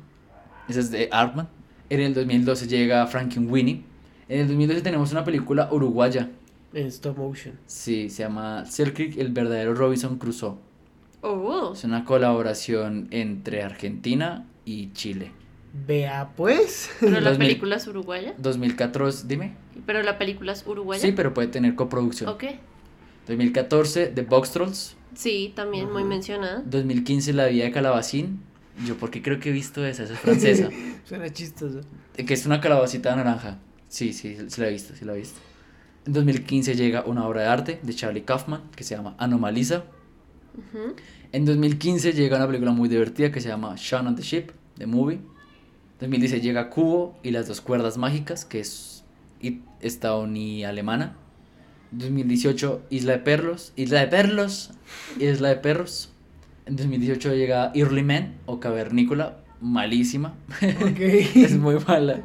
Esa 0.69 0.81
es 0.81 0.91
de 0.91 1.09
Artman. 1.11 1.49
En 1.89 2.01
el 2.01 2.15
2012 2.15 2.67
llega 2.69 3.07
Frankenweenie. 3.07 3.83
En 4.29 4.41
el 4.41 4.47
2012 4.49 4.83
tenemos 4.83 5.11
una 5.13 5.25
película 5.25 5.69
uruguaya. 5.73 6.31
En 6.73 6.87
stop 6.87 7.19
motion. 7.19 7.59
Sí, 7.67 8.11
se 8.11 8.23
llama 8.23 8.65
Selkirk, 8.67 9.19
el 9.19 9.33
verdadero 9.33 9.75
Robinson 9.75 10.19
Crusoe. 10.19 10.57
Oh. 11.23 11.73
Es 11.75 11.85
una 11.85 12.05
colaboración 12.05 13.09
entre 13.11 13.63
Argentina 13.63 14.47
y 14.65 14.93
Chile. 14.93 15.33
Vea 15.87 16.33
pues. 16.37 16.91
Pero 17.01 17.21
la 17.21 17.31
2000. 17.31 17.39
película 17.39 17.77
es 17.77 17.87
uruguaya. 17.87 18.35
2014, 18.39 19.27
dime. 19.27 19.55
Pero 19.87 20.03
la 20.03 20.19
película 20.19 20.53
es 20.53 20.67
uruguaya. 20.67 21.01
Sí, 21.03 21.13
pero 21.13 21.35
puede 21.35 21.49
tener 21.49 21.75
coproducción. 21.75 22.29
Ok. 22.31 22.45
2014, 23.27 24.09
The 24.09 24.23
Box 24.23 24.51
Trolls. 24.53 24.97
Sí, 25.15 25.53
también 25.55 25.93
muy 25.93 26.05
mencionada. 26.05 26.63
2015, 26.65 27.33
La 27.33 27.47
vida 27.47 27.65
de 27.65 27.73
Calabacín. 27.73 28.41
Yo 28.87 28.97
porque 28.97 29.21
creo 29.23 29.39
que 29.41 29.51
he 29.51 29.53
visto 29.53 29.85
esa, 29.85 30.05
esa 30.05 30.15
es 30.15 30.21
francesa. 30.21 30.69
Suena 31.05 31.31
chistoso. 31.31 31.81
que 32.15 32.33
es 32.35 32.47
una 32.47 32.61
calabacita 32.61 33.15
naranja. 33.15 33.59
Sí, 33.89 34.13
sí, 34.13 34.37
sí 34.49 34.61
la 34.61 34.69
he 34.69 34.71
visto, 34.73 34.95
sí 34.97 35.05
la 35.05 35.15
he 35.15 35.19
visto. 35.19 35.41
En 36.07 36.13
2015 36.15 36.75
llega 36.75 37.05
una 37.05 37.27
obra 37.27 37.43
de 37.43 37.47
arte 37.49 37.81
de 37.83 37.95
Charlie 37.95 38.23
Kaufman 38.23 38.63
que 38.75 38.85
se 38.85 38.97
llama 38.97 39.15
Anomalisa. 39.19 39.85
Ujú. 40.57 40.95
En 41.33 41.45
2015 41.45 42.13
llega 42.13 42.37
una 42.37 42.47
película 42.47 42.73
muy 42.73 42.89
divertida 42.89 43.31
que 43.31 43.41
se 43.41 43.49
llama 43.49 43.75
Shaun 43.77 44.07
on 44.09 44.17
the 44.17 44.23
Ship, 44.23 44.51
The 44.79 44.87
Movie. 44.87 45.21
2016 46.01 46.43
llega 46.43 46.71
Cubo 46.71 47.19
y 47.23 47.31
las 47.31 47.47
dos 47.47 47.61
cuerdas 47.61 47.99
mágicas, 47.99 48.45
que 48.47 48.61
es 48.61 49.05
estadouni-alemana. 49.81 51.15
2018 51.93 52.83
Isla 52.91 53.13
de 53.13 53.19
Perlos, 53.19 53.73
Isla 53.77 54.01
de 54.01 54.07
Perlos, 54.07 54.71
Isla 55.19 55.49
de 55.49 55.57
Perros. 55.57 56.11
En 56.67 56.77
2018 56.77 57.35
llega 57.35 57.73
Early 57.75 58.03
Man 58.03 58.35
o 58.47 58.61
Cavernícola, 58.61 59.39
malísima, 59.61 60.35
es 60.61 61.57
muy 61.59 61.77
mala. 61.87 62.21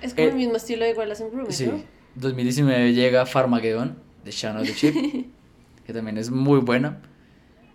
Es 0.00 0.14
como 0.14 0.26
Eh, 0.26 0.30
el 0.30 0.36
mismo 0.36 0.56
estilo 0.56 0.84
de 0.84 0.94
Wallace 0.94 1.24
and 1.24 1.32
Gromit, 1.32 1.50
Sí. 1.50 1.66
¿no? 1.66 1.82
2019 2.20 2.92
llega 2.94 3.26
Farmageddon 3.26 3.96
de 4.24 4.30
Shaun 4.30 4.56
of 4.58 4.66
the 4.66 4.72
Ship, 4.74 4.94
que 5.86 5.92
también 5.92 6.18
es 6.18 6.30
muy 6.30 6.60
buena. 6.60 6.98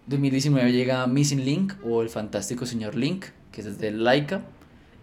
2019 0.07 0.71
llega 0.71 1.07
Missing 1.07 1.45
Link 1.45 1.73
o 1.83 2.01
El 2.01 2.09
Fantástico 2.09 2.65
Señor 2.65 2.95
Link, 2.95 3.25
que 3.51 3.61
es 3.61 3.77
de 3.79 3.91
Laika. 3.91 4.41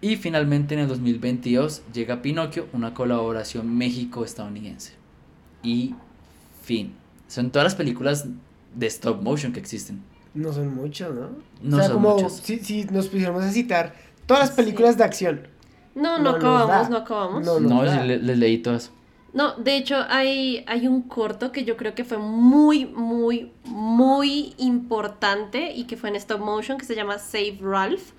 Y 0.02 0.16
finalmente 0.16 0.74
en 0.74 0.80
el 0.80 0.88
2022 0.88 1.82
llega 1.92 2.22
Pinocchio, 2.22 2.66
una 2.72 2.94
colaboración 2.94 3.76
México-estadounidense. 3.76 4.92
Y 5.62 5.94
fin. 6.62 6.94
Son 7.28 7.50
todas 7.50 7.64
las 7.64 7.74
películas 7.74 8.26
de 8.74 8.86
stop 8.86 9.22
motion 9.22 9.52
que 9.52 9.60
existen. 9.60 10.02
No 10.34 10.52
son 10.52 10.74
muchas, 10.74 11.12
¿no? 11.14 11.28
No 11.62 11.76
o 11.76 11.80
sea, 11.80 11.88
son 11.88 11.96
como 12.02 12.14
muchas. 12.16 12.32
Si, 12.36 12.58
si 12.60 12.84
nos 12.84 13.08
pusiéramos 13.08 13.42
a 13.44 13.50
citar 13.50 13.94
todas 14.26 14.44
las 14.48 14.50
películas 14.52 14.96
de 14.96 15.04
acción. 15.04 15.48
No, 15.94 16.18
No 16.18 16.24
no, 16.24 16.30
acabamos, 16.36 16.88
no 16.90 16.96
acabamos. 16.98 17.44
No, 17.44 17.58
No, 17.60 17.84
no. 17.84 17.90
Sí, 17.92 18.06
le- 18.06 18.18
les 18.18 18.38
leí 18.38 18.58
todas. 18.58 18.92
De 19.32 19.76
hecho 19.76 19.96
hay, 20.08 20.64
hay 20.66 20.88
un 20.88 21.02
corto 21.02 21.52
que 21.52 21.64
yo 21.64 21.76
creo 21.76 21.94
que 21.94 22.04
fue 22.04 22.18
muy, 22.18 22.86
muy, 22.86 23.52
muy 23.64 24.54
importante 24.58 25.72
y 25.72 25.84
que 25.84 25.96
fue 25.96 26.08
en 26.08 26.16
stop 26.16 26.40
motion 26.40 26.78
que 26.78 26.84
se 26.84 26.94
llama 26.94 27.18
Save 27.18 27.58
Ralph, 27.60 28.12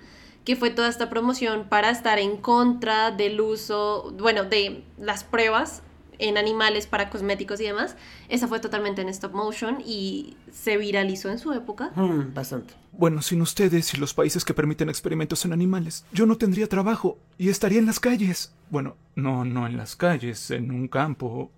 que 0.44 0.56
fue 0.56 0.70
toda 0.70 0.88
esta 0.88 1.10
promoción 1.10 1.66
para 1.68 1.90
estar 1.90 2.18
en 2.18 2.36
contra 2.36 3.10
del 3.10 3.40
uso, 3.40 4.14
bueno, 4.18 4.44
de 4.44 4.84
las 4.98 5.24
pruebas 5.24 5.82
en 6.28 6.38
animales 6.38 6.86
para 6.86 7.10
cosméticos 7.10 7.60
y 7.60 7.64
demás. 7.64 7.96
Esa 8.28 8.48
fue 8.48 8.60
totalmente 8.60 9.02
en 9.02 9.08
stop 9.08 9.32
motion 9.32 9.78
y 9.84 10.36
se 10.50 10.76
viralizó 10.76 11.30
en 11.30 11.38
su 11.38 11.52
época. 11.52 11.92
Hmm, 11.94 12.34
bastante. 12.34 12.74
Bueno, 12.92 13.22
sin 13.22 13.42
ustedes 13.42 13.94
y 13.94 13.96
los 13.96 14.14
países 14.14 14.44
que 14.44 14.54
permiten 14.54 14.88
experimentos 14.88 15.44
en 15.44 15.52
animales, 15.52 16.04
yo 16.12 16.26
no 16.26 16.36
tendría 16.36 16.68
trabajo 16.68 17.18
y 17.38 17.48
estaría 17.48 17.78
en 17.78 17.86
las 17.86 18.00
calles. 18.00 18.52
Bueno, 18.70 18.96
no, 19.14 19.44
no 19.44 19.66
en 19.66 19.76
las 19.76 19.96
calles, 19.96 20.50
en 20.50 20.70
un 20.70 20.88
campo. 20.88 21.50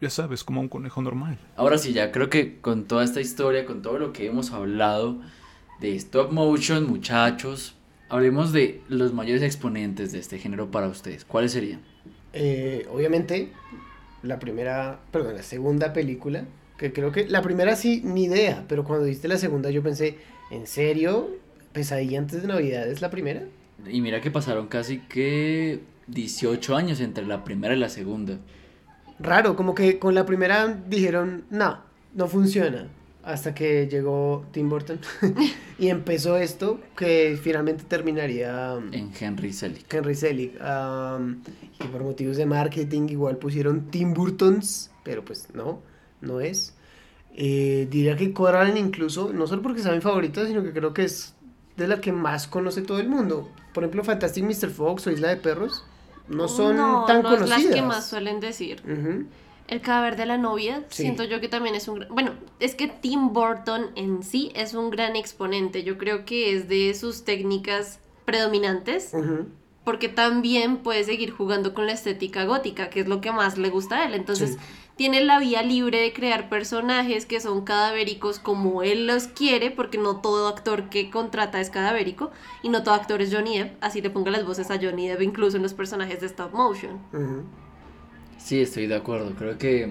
Ya 0.00 0.10
sabes, 0.10 0.42
como 0.42 0.60
un 0.60 0.68
conejo 0.68 1.00
normal. 1.00 1.38
Ahora 1.56 1.78
sí, 1.78 1.92
ya 1.92 2.10
creo 2.10 2.28
que 2.28 2.60
con 2.60 2.84
toda 2.84 3.04
esta 3.04 3.20
historia, 3.20 3.64
con 3.64 3.82
todo 3.82 3.98
lo 3.98 4.12
que 4.12 4.26
hemos 4.26 4.50
hablado 4.50 5.20
de 5.80 5.94
stop 5.94 6.32
motion, 6.32 6.88
muchachos, 6.88 7.76
Hablemos 8.12 8.52
de 8.52 8.82
los 8.90 9.14
mayores 9.14 9.42
exponentes 9.42 10.12
de 10.12 10.18
este 10.18 10.38
género 10.38 10.70
para 10.70 10.86
ustedes. 10.86 11.24
¿Cuáles 11.24 11.52
serían? 11.52 11.80
Eh, 12.34 12.86
obviamente, 12.92 13.54
la 14.22 14.38
primera, 14.38 15.00
perdón, 15.10 15.36
la 15.36 15.42
segunda 15.42 15.92
película, 15.92 16.44
que 16.78 16.92
creo 16.92 17.12
que 17.12 17.28
la 17.28 17.42
primera 17.42 17.76
sí, 17.76 18.02
ni 18.04 18.24
idea, 18.24 18.64
pero 18.68 18.84
cuando 18.84 19.06
viste 19.06 19.28
la 19.28 19.38
segunda 19.38 19.70
yo 19.70 19.82
pensé, 19.82 20.18
¿en 20.50 20.66
serio? 20.66 21.30
¿Pesadilla 21.72 22.18
antes 22.18 22.42
de 22.42 22.48
Navidad 22.48 22.88
es 22.88 23.00
la 23.00 23.10
primera? 23.10 23.42
Y 23.86 24.00
mira 24.00 24.20
que 24.20 24.30
pasaron 24.30 24.68
casi 24.68 24.98
que 24.98 25.80
18 26.06 26.76
años 26.76 27.00
entre 27.00 27.26
la 27.26 27.44
primera 27.44 27.74
y 27.74 27.78
la 27.78 27.88
segunda. 27.88 28.38
Raro, 29.18 29.56
como 29.56 29.74
que 29.74 29.98
con 29.98 30.14
la 30.14 30.26
primera 30.26 30.78
dijeron, 30.88 31.44
no, 31.50 31.80
no 32.14 32.26
funciona. 32.26 32.88
Hasta 33.24 33.54
que 33.54 33.86
llegó 33.88 34.44
Tim 34.50 34.68
Burton 34.68 34.98
y 35.78 35.88
empezó 35.88 36.36
esto 36.36 36.80
que 36.96 37.38
finalmente 37.40 37.84
terminaría 37.84 38.74
um, 38.74 38.92
En 38.92 39.12
Henry 39.18 39.52
Selick. 39.52 39.92
Henry 39.94 40.14
Selick. 40.16 40.54
um, 40.60 41.36
y 41.80 41.84
por 41.90 42.02
motivos 42.02 42.36
de 42.36 42.46
marketing 42.46 43.08
igual 43.10 43.36
pusieron 43.36 43.90
Tim 43.90 44.12
Burtons, 44.12 44.90
pero 45.04 45.24
pues 45.24 45.48
no, 45.54 45.80
no 46.20 46.40
es. 46.40 46.74
Eh, 47.34 47.86
diría 47.90 48.16
que 48.16 48.32
Coraline 48.32 48.78
incluso, 48.80 49.32
no 49.32 49.46
solo 49.46 49.62
porque 49.62 49.82
sea 49.82 49.92
mi 49.92 50.00
favorita, 50.00 50.44
sino 50.46 50.62
que 50.62 50.72
creo 50.72 50.92
que 50.92 51.04
es 51.04 51.34
de 51.76 51.86
la 51.88 52.00
que 52.00 52.12
más 52.12 52.46
conoce 52.48 52.82
todo 52.82 52.98
el 52.98 53.08
mundo. 53.08 53.48
Por 53.72 53.84
ejemplo, 53.84 54.04
Fantastic 54.04 54.44
Mr. 54.44 54.68
Fox 54.70 55.06
o 55.06 55.10
Isla 55.10 55.28
de 55.28 55.36
Perros 55.36 55.84
no 56.28 56.48
son 56.48 56.76
no, 56.76 57.04
tan 57.06 57.22
no 57.22 57.30
conocidas. 57.30 57.58
es 57.60 57.64
las 57.66 57.74
que 57.74 57.82
más 57.82 58.06
suelen 58.08 58.40
decir. 58.40 58.82
Ujú. 58.84 59.26
El 59.68 59.80
cadáver 59.80 60.16
de 60.16 60.26
la 60.26 60.36
novia, 60.38 60.84
Sí. 60.88 61.02
siento 61.02 61.24
yo 61.24 61.40
que 61.40 61.48
también 61.48 61.74
es 61.74 61.88
un 61.88 61.96
gran... 62.00 62.08
Bueno, 62.14 62.32
es 62.60 62.74
que 62.74 62.88
Tim 62.88 63.32
Burton 63.32 63.86
en 63.94 64.22
sí 64.22 64.50
es 64.54 64.74
un 64.74 64.90
gran 64.90 65.16
exponente. 65.16 65.82
Yo 65.82 65.96
creo 65.98 66.24
que 66.24 66.54
es 66.54 66.68
de 66.68 66.92
sus 66.94 67.24
técnicas 67.24 67.98
predominantes, 68.24 69.12
porque 69.84 70.08
también 70.08 70.78
puede 70.78 71.04
seguir 71.04 71.30
jugando 71.30 71.74
con 71.74 71.86
la 71.86 71.92
estética 71.92 72.44
gótica, 72.44 72.90
que 72.90 73.00
es 73.00 73.08
lo 73.08 73.20
que 73.20 73.32
más 73.32 73.58
le 73.58 73.68
gusta 73.70 73.98
a 74.00 74.04
él. 74.06 74.14
Entonces, 74.14 74.52
Sí. 74.52 74.58
tiene 74.96 75.24
la 75.24 75.38
vía 75.38 75.62
libre 75.62 76.00
de 76.00 76.12
crear 76.12 76.48
personajes 76.48 77.24
que 77.26 77.40
son 77.40 77.64
cadavéricos 77.64 78.38
como 78.38 78.82
él 78.82 79.06
los 79.06 79.26
quiere, 79.26 79.70
porque 79.70 79.96
no 79.98 80.20
todo 80.20 80.48
actor 80.48 80.88
que 80.90 81.10
contrata 81.10 81.60
es 81.60 81.70
cadavérico, 81.70 82.30
y 82.62 82.68
no 82.68 82.82
todo 82.82 82.94
actor 82.94 83.22
es 83.22 83.34
Johnny 83.34 83.58
Depp, 83.58 83.76
así 83.82 84.02
le 84.02 84.10
ponga 84.10 84.30
las 84.30 84.44
voces 84.44 84.70
a 84.70 84.78
Johnny 84.80 85.08
Depp 85.08 85.22
incluso 85.22 85.56
en 85.56 85.62
los 85.62 85.72
personajes 85.74 86.20
de 86.20 86.26
stop 86.26 86.52
motion. 86.52 87.00
Sí, 88.42 88.60
estoy 88.60 88.86
de 88.86 88.96
acuerdo. 88.96 89.34
Creo 89.36 89.56
que, 89.56 89.88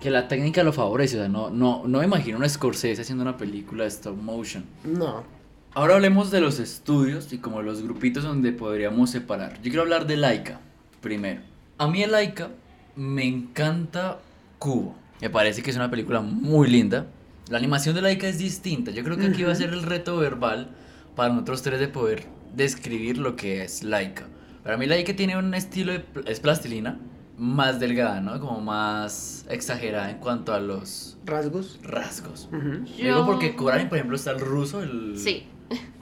que 0.00 0.10
la 0.10 0.28
técnica 0.28 0.62
lo 0.62 0.72
favorece. 0.72 1.16
O 1.16 1.20
sea, 1.20 1.28
no, 1.28 1.50
no, 1.50 1.84
no 1.86 1.98
me 2.00 2.04
imagino 2.04 2.38
un 2.38 2.48
Scorsese 2.48 3.00
haciendo 3.00 3.22
una 3.22 3.36
película 3.36 3.84
de 3.84 3.88
stop 3.88 4.16
motion. 4.16 4.64
No. 4.84 5.24
Ahora 5.72 5.94
hablemos 5.94 6.30
de 6.30 6.40
los 6.40 6.60
estudios 6.60 7.32
y 7.32 7.38
como 7.38 7.62
los 7.62 7.82
grupitos 7.82 8.22
donde 8.22 8.52
podríamos 8.52 9.10
separar. 9.10 9.54
Yo 9.56 9.62
quiero 9.62 9.82
hablar 9.82 10.06
de 10.06 10.16
Laika 10.16 10.60
primero. 11.00 11.40
A 11.78 11.88
mí 11.88 12.02
el 12.02 12.12
Laika 12.12 12.50
me 12.94 13.24
encanta 13.24 14.20
Cubo. 14.58 14.94
Me 15.20 15.30
parece 15.30 15.62
que 15.62 15.70
es 15.70 15.76
una 15.76 15.90
película 15.90 16.20
muy 16.20 16.68
linda. 16.68 17.06
La 17.48 17.58
animación 17.58 17.94
de 17.94 18.02
Laika 18.02 18.28
es 18.28 18.38
distinta. 18.38 18.90
Yo 18.90 19.02
creo 19.02 19.16
que 19.16 19.26
aquí 19.26 19.42
va 19.42 19.52
a 19.52 19.56
ser 19.56 19.70
el 19.70 19.82
reto 19.82 20.16
verbal 20.16 20.70
para 21.16 21.30
nosotros 21.32 21.62
tres 21.62 21.80
de 21.80 21.88
poder 21.88 22.26
describir 22.54 23.18
lo 23.18 23.34
que 23.34 23.64
es 23.64 23.82
Laika. 23.82 24.26
Para 24.62 24.76
mí 24.76 24.86
Laika 24.86 25.16
tiene 25.16 25.36
un 25.36 25.54
estilo 25.54 25.92
de 25.92 26.04
es 26.26 26.40
plastilina 26.40 26.98
más 27.36 27.80
delgada, 27.80 28.20
¿no? 28.20 28.38
Como 28.40 28.60
más 28.60 29.44
exagerada 29.48 30.10
en 30.10 30.18
cuanto 30.18 30.54
a 30.54 30.60
los 30.60 31.16
Rasgos. 31.24 31.78
rasgos. 31.82 32.48
Digo 32.96 33.26
porque 33.26 33.56
Coraline, 33.56 33.88
por 33.88 33.98
ejemplo, 33.98 34.16
está 34.16 34.30
el 34.32 34.40
ruso, 34.40 34.82
el, 34.82 35.18
Sí. 35.18 35.46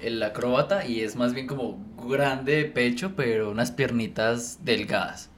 el 0.00 0.22
acróbata, 0.22 0.84
y 0.86 1.00
es 1.00 1.16
más 1.16 1.32
bien 1.32 1.46
como 1.46 1.78
grande 2.06 2.56
de 2.56 2.64
pecho, 2.66 3.12
pero 3.16 3.50
unas 3.50 3.70
piernitas 3.70 4.58
delgadas. 4.64 5.30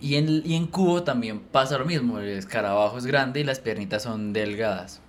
Y 0.00 0.16
en, 0.16 0.42
y 0.44 0.54
en 0.56 0.66
Cubo 0.66 1.04
también 1.04 1.40
pasa 1.40 1.78
lo 1.78 1.84
mismo, 1.84 2.18
el 2.18 2.28
escarabajo 2.30 2.98
es 2.98 3.06
grande 3.06 3.40
y 3.40 3.44
las 3.44 3.60
piernitas 3.60 4.02
son 4.02 4.32
delgadas. 4.32 5.00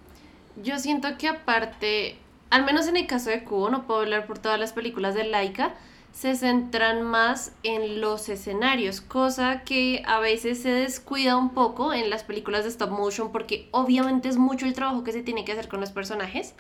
Yo 0.64 0.80
siento 0.80 1.08
que 1.18 1.28
aparte, 1.28 2.18
al 2.50 2.64
menos 2.66 2.88
en 2.88 2.98
el 2.98 3.06
caso 3.08 3.30
de 3.30 3.44
Cubo, 3.44 3.70
no 3.70 3.86
puedo 3.88 4.02
hablar 4.02 4.26
por 4.28 4.40
todas 4.40 4.60
las 4.60 4.74
películas 4.74 5.14
de 5.16 5.24
Laika, 5.26 5.76
se 6.18 6.36
centran 6.36 7.04
más 7.04 7.52
en 7.62 8.02
los 8.02 8.28
escenarios, 8.28 9.02
cosa 9.02 9.62
que 9.64 10.02
a 10.08 10.20
veces 10.20 10.60
se 10.64 10.72
descuida 10.72 11.38
un 11.38 11.54
poco 11.54 11.94
en 11.94 12.10
las 12.10 12.24
películas 12.24 12.64
de 12.64 12.72
stop 12.72 12.90
motion 12.90 13.32
porque 13.32 13.70
obviamente 13.70 14.28
es 14.28 14.38
mucho 14.38 14.66
el 14.66 14.74
trabajo 14.74 15.04
que 15.04 15.12
se 15.12 15.22
tiene 15.22 15.46
que 15.46 15.52
hacer 15.52 15.68
con 15.68 15.80
los 15.80 15.92
personajes, 15.92 16.56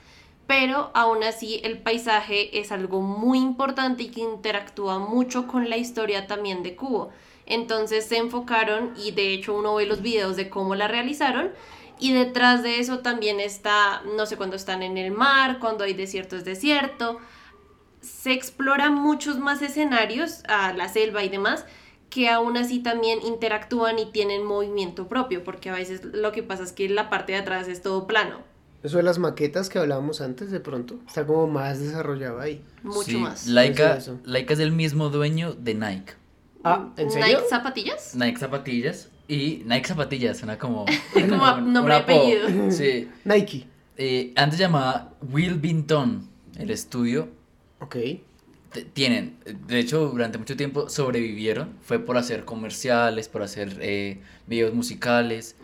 pero 0.45 0.91
aún 0.93 1.23
así 1.23 1.59
el 1.63 1.79
paisaje 1.79 2.59
es 2.59 2.71
algo 2.71 3.01
muy 3.01 3.39
importante 3.39 4.03
y 4.03 4.11
que 4.11 4.21
interactúa 4.21 4.99
mucho 4.99 5.47
con 5.47 5.71
la 5.71 5.77
historia 5.77 6.27
también 6.27 6.61
de 6.61 6.75
Cubo. 6.75 7.09
Entonces 7.47 8.05
se 8.05 8.17
enfocaron 8.17 8.93
y 8.95 9.09
de 9.09 9.33
hecho 9.33 9.55
uno 9.55 9.73
ve 9.73 9.87
los 9.87 10.03
videos 10.03 10.35
de 10.35 10.51
cómo 10.51 10.75
la 10.75 10.87
realizaron 10.87 11.51
y 11.97 12.13
detrás 12.13 12.61
de 12.61 12.79
eso 12.79 12.99
también 12.99 13.39
está, 13.39 14.03
no 14.15 14.27
sé, 14.27 14.37
cuando 14.37 14.55
están 14.55 14.83
en 14.83 14.99
el 14.99 15.09
mar, 15.09 15.57
cuando 15.59 15.83
hay 15.83 15.95
desierto 15.95 16.35
es 16.35 16.45
desierto. 16.45 17.19
Se 18.07 18.31
exploran 18.31 18.95
muchos 18.95 19.37
más 19.37 19.61
escenarios, 19.61 20.43
a 20.47 20.73
la 20.73 20.87
selva 20.89 21.23
y 21.23 21.29
demás, 21.29 21.65
que 22.09 22.29
aún 22.29 22.57
así 22.57 22.79
también 22.79 23.19
interactúan 23.21 23.99
y 23.99 24.11
tienen 24.11 24.45
movimiento 24.45 25.07
propio, 25.07 25.43
porque 25.43 25.69
a 25.69 25.73
veces 25.73 26.03
lo 26.03 26.31
que 26.31 26.41
pasa 26.41 26.63
es 26.63 26.71
que 26.71 26.87
la 26.89 27.09
parte 27.09 27.33
de 27.33 27.39
atrás 27.39 27.67
es 27.67 27.81
todo 27.81 28.07
plano, 28.07 28.39
Eso 28.83 28.97
de 28.97 29.03
las 29.03 29.19
maquetas 29.19 29.69
que 29.69 29.79
hablábamos 29.79 30.21
antes, 30.21 30.51
de 30.51 30.59
pronto, 30.59 30.99
está 31.05 31.25
como 31.25 31.47
más 31.47 31.79
desarrollado 31.79 32.39
ahí. 32.39 32.63
mucho 32.83 33.03
Sí, 33.11 33.17
más. 33.17 33.47
Laika, 33.47 33.97
Eso, 33.97 34.13
eso. 34.13 34.19
Laika 34.23 34.53
es 34.53 34.59
el 34.59 34.71
mismo 34.71 35.09
dueño 35.09 35.53
de 35.53 35.73
Nike. 35.73 36.13
Ah, 36.63 36.89
¿en 36.95 37.11
serio? 37.11 37.37
¿Nike 37.37 37.49
zapatillas? 37.49 38.15
Nike 38.15 38.37
zapatillas 38.39 39.09
y 39.27 39.63
Nike 39.65 39.87
zapatillas, 39.87 40.37
suena 40.37 40.57
como... 40.57 40.85
Como 41.13 41.57
nombre 41.57 41.95
y 41.95 41.97
apellido. 41.97 42.71
Sí. 42.71 43.09
Nike. 43.25 43.67
Eh, 43.97 44.31
antes 44.35 44.59
llamaba 44.59 45.13
Will 45.31 45.55
Binton, 45.55 46.29
el 46.57 46.69
estudio 46.69 47.29
Ok. 47.79 47.95
Tienen, 48.93 49.37
de 49.65 49.79
hecho, 49.79 50.09
durante 50.09 50.37
mucho 50.37 50.57
tiempo 50.57 50.89
sobrevivieron, 50.89 51.75
fue 51.81 51.99
por 51.99 52.17
hacer 52.17 52.43
comerciales, 52.43 53.29
por 53.29 53.41
hacer 53.41 53.77
eh, 53.81 54.21
videos 54.45 54.73
musicales, 54.73 55.55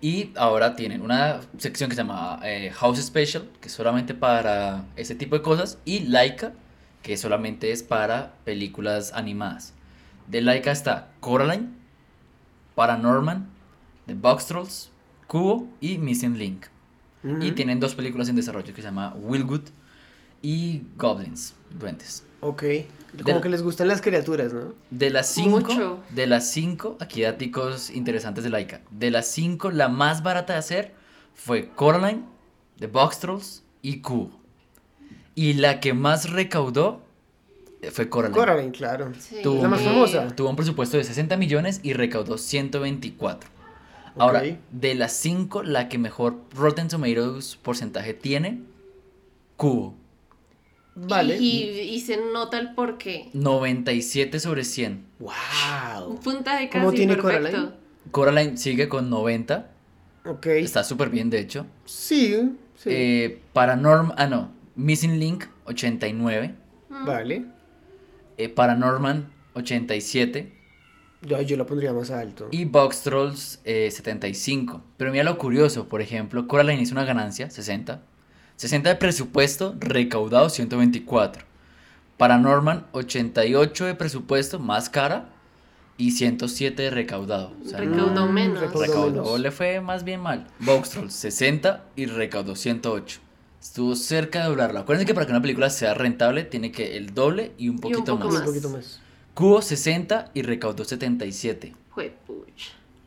y 0.00 0.30
ahora 0.36 0.76
tienen 0.76 1.00
una 1.00 1.40
sección 1.56 1.88
que 1.88 1.96
se 1.96 2.02
llama 2.02 2.40
eh, 2.44 2.70
House 2.74 3.02
Special, 3.02 3.48
que 3.60 3.68
es 3.68 3.72
solamente 3.72 4.14
para 4.14 4.84
ese 4.96 5.14
tipo 5.14 5.34
de 5.34 5.42
cosas, 5.42 5.78
y 5.84 6.00
Laika, 6.00 6.52
que 7.02 7.16
solamente 7.16 7.72
es 7.72 7.82
para 7.82 8.34
películas 8.44 9.12
animadas. 9.14 9.72
De 10.28 10.42
Laika 10.42 10.70
está 10.70 11.10
Coraline, 11.20 11.70
Paranorman, 12.74 13.48
The 14.06 14.14
Box 14.14 14.46
Trolls, 14.46 14.90
Cubo 15.26 15.68
y 15.80 15.98
Missing 15.98 16.38
Link. 16.38 16.66
Y 17.40 17.52
tienen 17.52 17.80
dos 17.80 17.94
películas 17.94 18.28
en 18.28 18.36
desarrollo 18.36 18.74
que 18.74 18.82
se 18.82 18.88
llama 18.88 19.14
Willgood 19.14 19.68
y 20.42 20.82
Goblins, 20.96 21.54
Duendes. 21.78 22.24
Ok. 22.40 22.64
Como 23.22 23.34
la- 23.36 23.40
que 23.42 23.48
les 23.50 23.62
gustan 23.62 23.88
las 23.88 24.00
criaturas, 24.00 24.52
¿no? 24.52 24.74
De 24.90 25.10
las 25.10 25.28
cinco, 25.28 25.60
Mucho. 25.60 25.98
de 26.10 26.26
las 26.26 26.50
cinco, 26.50 26.96
aquí 27.00 27.22
datos 27.22 27.90
interesantes 27.90 28.42
de 28.42 28.50
Laika. 28.50 28.80
De 28.90 29.10
las 29.10 29.26
cinco, 29.26 29.70
la 29.70 29.88
más 29.88 30.22
barata 30.22 30.54
de 30.54 30.58
hacer 30.58 30.94
fue 31.34 31.68
Coraline, 31.70 32.24
The 32.78 32.86
Box 32.86 33.18
Trolls 33.20 33.62
y 33.82 34.00
Cubo. 34.00 34.30
Y 35.34 35.54
la 35.54 35.78
que 35.80 35.92
más 35.94 36.30
recaudó 36.30 37.02
eh, 37.82 37.90
fue 37.90 38.08
Coraline. 38.08 38.36
Coraline, 38.38 38.70
claro. 38.72 39.12
Sí. 39.18 39.36
Tuvo, 39.42 39.62
La 39.62 39.68
más 39.68 39.80
un- 39.80 39.86
famosa. 39.86 40.28
tuvo 40.28 40.48
un 40.50 40.56
presupuesto 40.56 40.96
de 40.96 41.04
60 41.04 41.36
millones 41.36 41.80
y 41.82 41.92
recaudó 41.92 42.38
124. 42.38 43.50
Ahora, 44.18 44.42
de 44.70 44.94
las 44.94 45.12
cinco, 45.14 45.62
la 45.62 45.88
que 45.88 45.98
mejor 45.98 46.36
Rotten 46.54 46.88
Tomatoes 46.88 47.56
porcentaje 47.56 48.14
tiene, 48.14 48.62
Cubo. 49.56 49.94
Vale. 50.94 51.38
Y, 51.38 51.62
y- 51.62 51.80
y 51.94 52.00
se 52.00 52.18
nota 52.32 52.58
el 52.58 52.74
porqué. 52.74 53.30
97 53.32 54.38
sobre 54.40 54.64
100. 54.64 55.04
Wow. 55.18 56.10
Un 56.10 56.18
puntaje 56.18 56.68
casi 56.68 56.78
¿Cómo 56.84 56.92
tiene 56.92 57.14
perfecto. 57.16 57.40
Coraline? 57.50 57.70
Coraline 58.10 58.56
sigue 58.58 58.88
con 58.88 59.08
90. 59.10 59.70
Ok. 60.26 60.46
Está 60.46 60.84
súper 60.84 61.08
bien, 61.10 61.30
de 61.30 61.40
hecho. 61.40 61.66
Sí, 61.84 62.56
sí. 62.76 62.90
Eh, 62.92 63.40
Paranorm... 63.52 64.12
Ah, 64.16 64.26
no. 64.26 64.52
Missing 64.76 65.18
Link, 65.18 65.44
89. 65.64 66.54
Vale. 66.90 67.44
Eh, 68.36 68.48
Paranorman, 68.48 69.30
87. 69.54 70.52
Yo, 71.22 71.40
yo 71.42 71.56
lo 71.56 71.66
pondría 71.66 71.92
más 71.92 72.10
alto. 72.10 72.48
Y 72.50 72.64
Box 72.64 73.02
Trolls, 73.02 73.60
eh, 73.64 73.90
75. 73.90 74.82
Pero 74.96 75.10
mira 75.12 75.24
lo 75.24 75.38
curioso. 75.38 75.88
Por 75.88 76.00
ejemplo, 76.02 76.46
Coraline 76.48 76.82
hizo 76.82 76.92
una 76.94 77.04
ganancia, 77.04 77.50
60. 77.50 78.02
60 78.62 78.90
de 78.90 78.94
presupuesto, 78.94 79.74
recaudado 79.80 80.48
124. 80.48 81.44
Paranorman, 82.16 82.86
88 82.92 83.86
de 83.86 83.94
presupuesto, 83.96 84.60
más 84.60 84.88
cara. 84.88 85.30
Y 85.98 86.12
107 86.12 86.80
de 86.82 86.90
recaudado. 86.90 87.52
O 87.64 87.68
sea, 87.68 87.80
no- 87.80 87.90
Recaudó 87.96 88.26
menos. 88.28 88.60
recaudó 88.60 88.80
Recaudó 88.86 89.10
menos. 89.24 89.40
le 89.40 89.50
fue 89.50 89.80
más 89.80 90.04
bien 90.04 90.20
mal. 90.20 90.46
Box 90.60 90.90
Trolls 90.90 91.12
60 91.12 91.84
y 91.96 92.06
recaudó 92.06 92.54
108. 92.54 93.18
Estuvo 93.60 93.96
cerca 93.96 94.40
de 94.40 94.44
doblarla. 94.46 94.80
Acuérdense 94.80 95.06
que 95.06 95.14
para 95.14 95.26
que 95.26 95.32
una 95.32 95.42
película 95.42 95.68
sea 95.68 95.94
rentable 95.94 96.44
tiene 96.44 96.70
que 96.70 96.96
el 96.96 97.14
doble 97.14 97.52
y 97.58 97.68
un 97.68 97.78
poquito 97.80 98.16
poco 98.16 98.28
más. 98.30 98.40
Un 98.40 98.46
poquito 98.46 98.70
más. 98.70 99.00
Cubo 99.34 99.60
60 99.60 100.30
y 100.34 100.42
recaudó 100.42 100.84
77. 100.84 101.74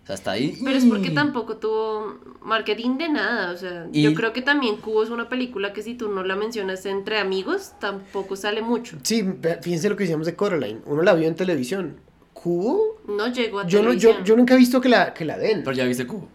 O 0.05 0.07
sea, 0.07 0.13
hasta 0.13 0.31
ahí. 0.33 0.55
Pero 0.63 0.77
es 0.77 0.85
porque 0.85 1.09
tampoco 1.09 1.57
tuvo 1.57 2.19
marketing 2.43 2.99
de 2.99 3.09
nada, 3.09 3.51
o 3.51 3.57
sea, 3.57 3.87
Y- 3.91 4.03
yo 4.03 4.13
creo 4.13 4.33
que 4.33 4.43
también 4.43 4.77
Cubo 4.77 5.01
es 5.01 5.09
una 5.09 5.27
película 5.29 5.73
que 5.73 5.81
si 5.81 5.95
tú 5.95 6.09
no 6.09 6.23
la 6.23 6.35
mencionas 6.35 6.85
entre 6.85 7.17
amigos, 7.17 7.73
tampoco 7.79 8.35
sale 8.35 8.61
mucho. 8.61 8.97
Sí, 9.01 9.25
fíjense 9.63 9.89
lo 9.89 9.95
que 9.95 10.03
decíamos 10.03 10.27
de 10.27 10.35
Coraline. 10.35 10.81
Uno 10.85 11.01
la 11.01 11.15
vio 11.15 11.27
en 11.27 11.33
televisión. 11.33 11.95
¿Cubo? 12.33 13.01
No 13.07 13.27
llegó 13.33 13.61
a 13.61 13.65
Yo, 13.67 13.81
no, 13.81 13.93
yo, 13.93 14.23
yo 14.23 14.35
nunca 14.37 14.53
he 14.53 14.57
visto 14.57 14.79
que 14.79 14.89
la, 14.89 15.11
que 15.11 15.25
la 15.25 15.39
den. 15.39 15.63
Pero 15.63 15.75
ya 15.75 15.85
viste 15.85 16.05
Cubo. 16.05 16.27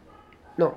No. 0.57 0.75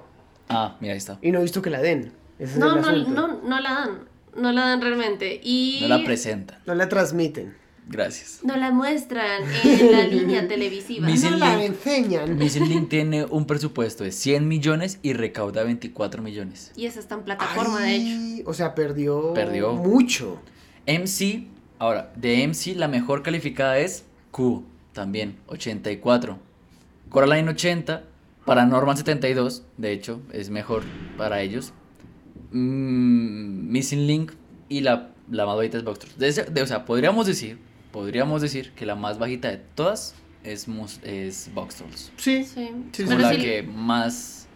Ah, 0.50 0.78
mira, 0.80 0.94
ahí 0.94 1.00
está. 1.00 1.18
Y 1.24 1.32
no 1.32 1.40
he 1.40 1.42
visto 1.42 1.64
que 1.64 1.72
la 1.72 1.82
den. 1.82 2.14
Ese 2.38 2.54
es 2.54 2.58
No, 2.60 2.76
el 2.76 3.12
no, 3.12 3.28
no, 3.28 3.42
no 3.42 3.60
la 3.60 3.74
dan, 3.74 4.00
no 4.36 4.52
la 4.52 4.68
dan 4.68 4.82
realmente. 4.82 5.40
Y 5.44 5.80
No 5.82 5.88
la 5.98 6.04
presentan. 6.04 6.60
No 6.68 6.76
la 6.76 6.88
transmiten. 6.88 7.56
Gracias. 7.88 8.40
no 8.44 8.56
la 8.56 8.72
muestran 8.72 9.44
en 9.64 9.92
la 9.92 10.08
línea 10.08 10.48
televisiva. 10.48 11.06
Mis- 11.08 11.24
No 11.24 11.32
Missing 11.32 11.40
la 11.40 11.58
Link. 11.58 11.66
enseñan. 11.76 12.38
Missing 12.38 12.70
Link 12.70 12.90
tiene 12.90 13.26
un 13.26 13.46
presupuesto 13.46 14.04
de 14.04 14.12
100 14.12 14.48
millones 14.48 15.00
y 15.02 15.14
recauda 15.14 15.64
24 15.64 16.22
millones. 16.22 16.72
Y 16.76 16.86
esa 16.86 17.00
está 17.00 17.16
en 17.16 17.24
plataforma, 17.24 17.82
de 17.82 17.96
hecho. 17.96 18.50
O 18.50 18.54
sea, 18.54 18.74
perdió, 18.76 19.34
Perdió. 19.34 19.74
mucho. 19.74 20.42
MC, 20.88 21.46
ahora, 21.80 22.12
de 22.16 22.48
MC 22.48 22.76
la 22.76 22.88
mejor 22.88 23.22
calificada 23.24 23.78
es 23.78 24.06
Q, 24.32 24.64
también, 24.94 25.38
84. 25.48 26.40
Coraline 27.10 27.50
80, 27.50 28.04
Paranorman 28.46 28.98
72, 28.98 29.64
de 29.78 29.92
hecho, 29.92 30.22
es 30.32 30.50
mejor 30.50 30.84
para 31.18 31.42
ellos. 31.42 31.74
Mm, 32.52 33.72
Missing 33.72 34.08
Link 34.08 34.32
y 34.70 34.82
la, 34.82 35.12
la 35.30 35.46
bajita 35.46 35.78
es 35.78 35.84
Box 35.84 36.00
Trolls. 36.00 36.18
De 36.18 36.28
ese- 36.28 36.46
de- 36.46 36.62
o 36.62 36.68
sea, 36.68 36.86
podríamos 36.86 37.26
decir, 37.28 37.60
podríamos 37.94 38.42
decir 38.42 38.74
que 38.74 38.86
la 38.86 38.96
más 38.96 39.18
bajita 39.20 39.50
de 39.50 39.58
todas 39.76 40.16
es, 40.44 40.68
Mus- 40.68 41.00
es 41.04 41.50
Box 41.54 41.76
Trolls. 41.76 42.12
Sí. 42.18 42.44
Sí. 42.44 42.70
Sí, 42.92 43.06
Como 43.06 43.20
la 43.20 43.34
sí- 43.34 43.42
que 43.42 43.64
más, 43.64 44.48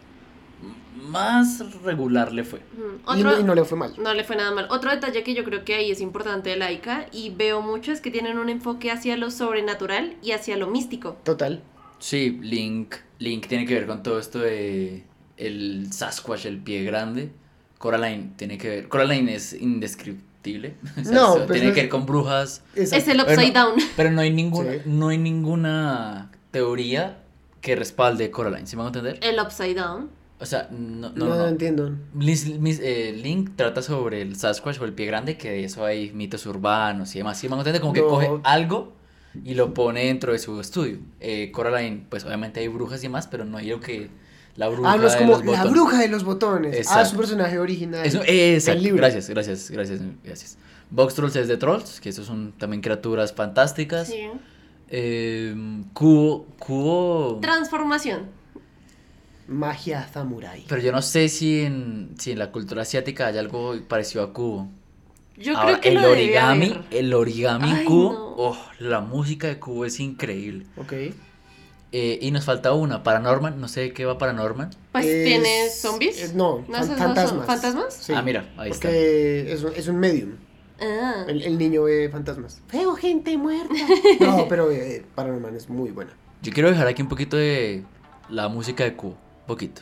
más 1.09 1.59
regular 1.83 2.33
le 2.33 2.43
fue. 2.43 2.59
Otro, 3.05 3.39
y 3.39 3.43
no 3.43 3.55
le 3.55 3.63
fue 3.63 3.77
mal. 3.77 3.93
No 3.97 4.13
le 4.13 4.23
fue 4.23 4.35
nada 4.35 4.51
mal. 4.51 4.67
Otro 4.69 4.91
detalle 4.91 5.23
que 5.23 5.33
yo 5.33 5.43
creo 5.43 5.63
que 5.63 5.75
ahí 5.75 5.91
es 5.91 6.01
importante 6.01 6.49
de 6.49 6.57
Laika 6.57 7.05
y 7.13 7.29
veo 7.29 7.61
mucho 7.61 7.91
es 7.91 8.01
que 8.01 8.11
tienen 8.11 8.37
un 8.39 8.49
enfoque 8.49 8.91
hacia 8.91 9.15
lo 9.15 9.31
sobrenatural 9.31 10.17
y 10.23 10.31
hacia 10.31 10.57
lo 10.57 10.67
místico. 10.67 11.17
Total. 11.23 11.63
Sí, 11.99 12.37
Link, 12.41 12.95
Link 13.19 13.47
tiene 13.47 13.65
que 13.65 13.73
ver 13.75 13.87
con 13.87 14.03
todo 14.03 14.19
esto 14.19 14.39
de 14.39 15.03
el 15.37 15.93
Sasquatch, 15.93 16.45
el 16.45 16.57
pie 16.59 16.83
grande. 16.83 17.31
Coraline 17.77 18.33
tiene 18.35 18.57
que 18.57 18.67
ver. 18.69 18.87
Coraline 18.87 19.29
es 19.35 19.53
indescriptible. 19.53 20.26
O 20.99 21.03
sea, 21.03 21.13
No, 21.13 21.35
eso 21.37 21.45
pues 21.47 21.59
tiene 21.59 21.69
no 21.69 21.73
que 21.75 21.81
ver 21.81 21.89
con 21.89 22.05
brujas. 22.05 22.63
Exacto. 22.75 22.95
Es 22.97 23.07
el 23.07 23.21
upside 23.21 23.35
Pero 23.53 23.53
no- 23.53 23.69
down. 23.71 23.79
Pero 23.95 24.11
no 24.11 24.21
hay 24.21 24.31
ninguna, 24.33 24.71
Sí. 24.73 24.77
no 24.85 25.07
hay 25.09 25.17
ninguna 25.17 26.31
teoría 26.51 27.23
que 27.61 27.75
respalde 27.75 28.31
Coraline, 28.31 28.67
¿sí 28.67 28.75
me 28.75 28.83
van 28.83 28.93
a 28.95 28.99
entender? 28.99 29.19
El 29.21 29.39
upside 29.39 29.75
down. 29.75 30.09
O 30.39 30.45
sea, 30.45 30.69
no, 30.71 31.09
no, 31.09 31.15
No, 31.15 31.25
no. 31.29 31.35
no. 31.35 31.47
entiendo. 31.47 31.91
Lis- 32.17 32.59
mis- 32.59 32.79
eh, 32.79 33.11
Link 33.21 33.51
trata 33.55 33.81
sobre 33.81 34.21
el 34.21 34.35
Sasquatch 34.35 34.79
o 34.79 34.85
el 34.85 34.93
pie 34.93 35.07
grande, 35.07 35.35
que 35.35 35.49
de 35.49 35.63
eso 35.63 35.83
hay 35.83 36.11
mitos 36.11 36.45
urbanos 36.45 37.15
y 37.15 37.17
demás. 37.19 37.39
¿Sí 37.39 37.47
me 37.47 37.51
van 37.51 37.59
a 37.59 37.61
entender? 37.61 37.81
Como 37.81 37.93
que 37.93 38.01
coge 38.03 38.29
algo 38.43 38.93
y 39.43 39.55
lo 39.55 39.73
pone 39.73 40.05
dentro 40.05 40.33
de 40.33 40.39
su 40.39 40.59
estudio. 40.61 40.99
Eh, 41.19 41.51
Coraline, 41.51 42.05
pues 42.07 42.23
obviamente 42.23 42.59
hay 42.59 42.67
brujas 42.67 42.99
y 42.99 43.03
demás, 43.03 43.27
pero 43.27 43.45
no 43.45 43.57
hay 43.57 43.69
lo 43.69 43.79
que 43.79 44.09
la 44.57 44.67
bruja 44.67 44.91
Ah, 44.91 44.97
no 44.97 45.07
es 45.07 45.13
de 45.13 45.19
como 45.19 45.31
los 45.33 45.39
la 45.45 45.51
botones. 45.51 45.71
bruja 45.71 45.97
de 45.99 46.07
los 46.09 46.23
botones. 46.25 46.87
Ah, 46.91 47.05
su 47.05 47.15
personaje 47.15 47.57
original. 47.59 48.05
Eso, 48.05 48.21
eh, 48.23 48.55
exacto. 48.55 48.77
El 48.79 48.83
libro. 48.83 48.97
Gracias, 49.01 49.29
gracias, 49.29 49.71
gracias, 49.71 50.01
gracias. 50.23 50.57
Box 50.89 51.13
Trolls 51.15 51.35
es 51.35 51.47
de 51.47 51.57
Trolls, 51.57 51.99
que 52.01 52.09
esos 52.09 52.25
son 52.25 52.51
también 52.57 52.81
criaturas 52.81 53.33
fantásticas. 53.33 54.07
Sí. 54.07 54.27
Eh, 54.89 55.55
Cubo, 55.93 56.45
Cubo... 56.59 57.39
Transformación. 57.41 58.23
Magia 59.47 60.07
samurai. 60.11 60.65
Pero 60.67 60.81
yo 60.81 60.91
no 60.91 61.01
sé 61.01 61.29
si 61.29 61.61
en, 61.61 62.15
si 62.17 62.31
en 62.31 62.39
la 62.39 62.51
cultura 62.51 62.81
asiática 62.81 63.27
hay 63.27 63.37
algo 63.37 63.75
parecido 63.87 64.23
a 64.23 64.33
Cubo. 64.33 64.69
Yo 65.37 65.55
Ahora, 65.55 65.79
creo 65.79 65.81
que 65.81 65.89
el 65.89 65.95
lo 66.01 66.09
origami, 66.11 66.65
haber. 66.71 66.83
el 66.91 67.13
origami 67.13 67.69
en 67.69 67.75
Ay, 67.77 67.85
cubo, 67.85 68.13
no. 68.13 68.33
oh, 68.37 68.57
la 68.79 69.01
música 69.01 69.47
de 69.47 69.59
cubo 69.59 69.85
es 69.85 69.99
increíble. 69.99 70.65
Ok. 70.77 70.93
Eh, 71.93 72.19
y 72.21 72.31
nos 72.31 72.43
falta 72.43 72.73
una, 72.73 73.01
Paranorman, 73.03 73.61
no 73.61 73.67
sé 73.69 73.93
qué 73.93 74.03
va 74.05 74.17
Paranorman. 74.17 74.71
Pues 74.91 75.05
Es- 75.05 75.25
tiene 75.25 75.69
zombies. 75.69 76.21
eh, 76.21 76.31
no, 76.35 76.65
¿No 76.67 76.77
fan- 76.83 76.97
fantasmas. 76.97 77.45
fantasmas? 77.47 77.93
Sí, 77.93 78.13
Ah, 78.15 78.21
mira, 78.21 78.49
ahí 78.57 78.71
está. 78.71 78.89
Porque 78.89 79.51
es 79.53 79.63
un, 79.63 79.73
es 79.73 79.87
un 79.87 79.95
medium. 79.97 80.31
Ah. 80.81 81.23
El, 81.27 81.41
el 81.43 81.57
niño 81.57 81.83
ve 81.83 82.09
fantasmas. 82.09 82.61
Veo 82.71 82.93
gente 82.95 83.37
muerta. 83.37 83.73
No, 84.19 84.47
pero 84.49 84.69
eh, 84.71 85.05
Paranormal 85.15 85.55
es 85.55 85.69
muy 85.69 85.91
buena. 85.91 86.11
Yo 86.41 86.51
quiero 86.51 86.69
dejar 86.69 86.87
aquí 86.87 87.01
un 87.01 87.07
poquito 87.09 87.37
de 87.37 87.83
la 88.29 88.47
música 88.49 88.83
de 88.83 88.93
cubo, 88.95 89.15
poquito. 89.47 89.81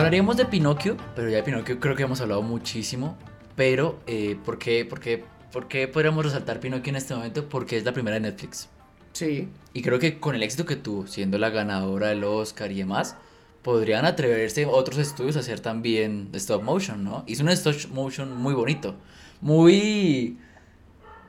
Hablaríamos 0.00 0.38
de 0.38 0.46
Pinocchio, 0.46 0.96
pero 1.14 1.28
ya 1.28 1.36
de 1.36 1.42
Pinocchio 1.42 1.78
creo 1.78 1.94
que 1.94 2.04
hemos 2.04 2.22
hablado 2.22 2.40
muchísimo. 2.40 3.18
Pero, 3.54 4.00
eh, 4.06 4.34
¿por, 4.46 4.58
qué, 4.58 4.86
por, 4.86 4.98
qué, 4.98 5.24
¿por 5.52 5.68
qué 5.68 5.88
podríamos 5.88 6.24
resaltar 6.24 6.58
Pinocchio 6.58 6.88
en 6.88 6.96
este 6.96 7.14
momento? 7.14 7.46
Porque 7.50 7.76
es 7.76 7.84
la 7.84 7.92
primera 7.92 8.14
de 8.14 8.20
Netflix. 8.20 8.70
Sí. 9.12 9.50
Y 9.74 9.82
creo 9.82 9.98
que 9.98 10.18
con 10.18 10.34
el 10.34 10.42
éxito 10.42 10.64
que 10.64 10.76
tuvo, 10.76 11.06
siendo 11.06 11.36
la 11.36 11.50
ganadora 11.50 12.08
del 12.08 12.24
Oscar 12.24 12.72
y 12.72 12.76
demás, 12.76 13.16
podrían 13.60 14.06
atreverse 14.06 14.64
otros 14.64 14.96
estudios 14.96 15.36
a 15.36 15.40
hacer 15.40 15.60
también 15.60 16.30
stop 16.32 16.62
motion, 16.62 17.04
¿no? 17.04 17.22
Hizo 17.26 17.42
un 17.42 17.50
stop 17.50 17.74
motion 17.92 18.34
muy 18.34 18.54
bonito, 18.54 18.96
muy 19.42 20.38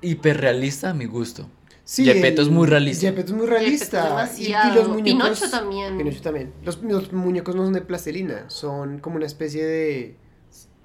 hiperrealista 0.02 0.92
a 0.92 0.94
mi 0.94 1.08
gusto. 1.08 1.50
Sí, 1.92 2.06
Gepetto 2.06 2.42
el- 2.42 2.48
es 2.48 2.54
muy 2.54 2.68
realista. 2.68 3.08
Gepetto 3.08 3.32
es 3.32 3.38
muy 3.38 3.44
es 3.44 3.50
realista. 3.50 4.32
Y- 4.38 4.54
los 4.76 4.88
muñecos. 4.88 5.04
Pinocho 5.40 5.50
también. 5.52 5.98
Pinocho 5.98 6.22
también. 6.22 6.54
Los, 6.64 6.82
los 6.84 7.12
muñecos 7.12 7.54
no 7.54 7.66
son 7.66 7.74
de 7.74 7.82
plastilina, 7.82 8.50
son 8.50 9.00
como 9.00 9.18
una 9.18 9.26
especie 9.26 9.66
de. 9.66 10.16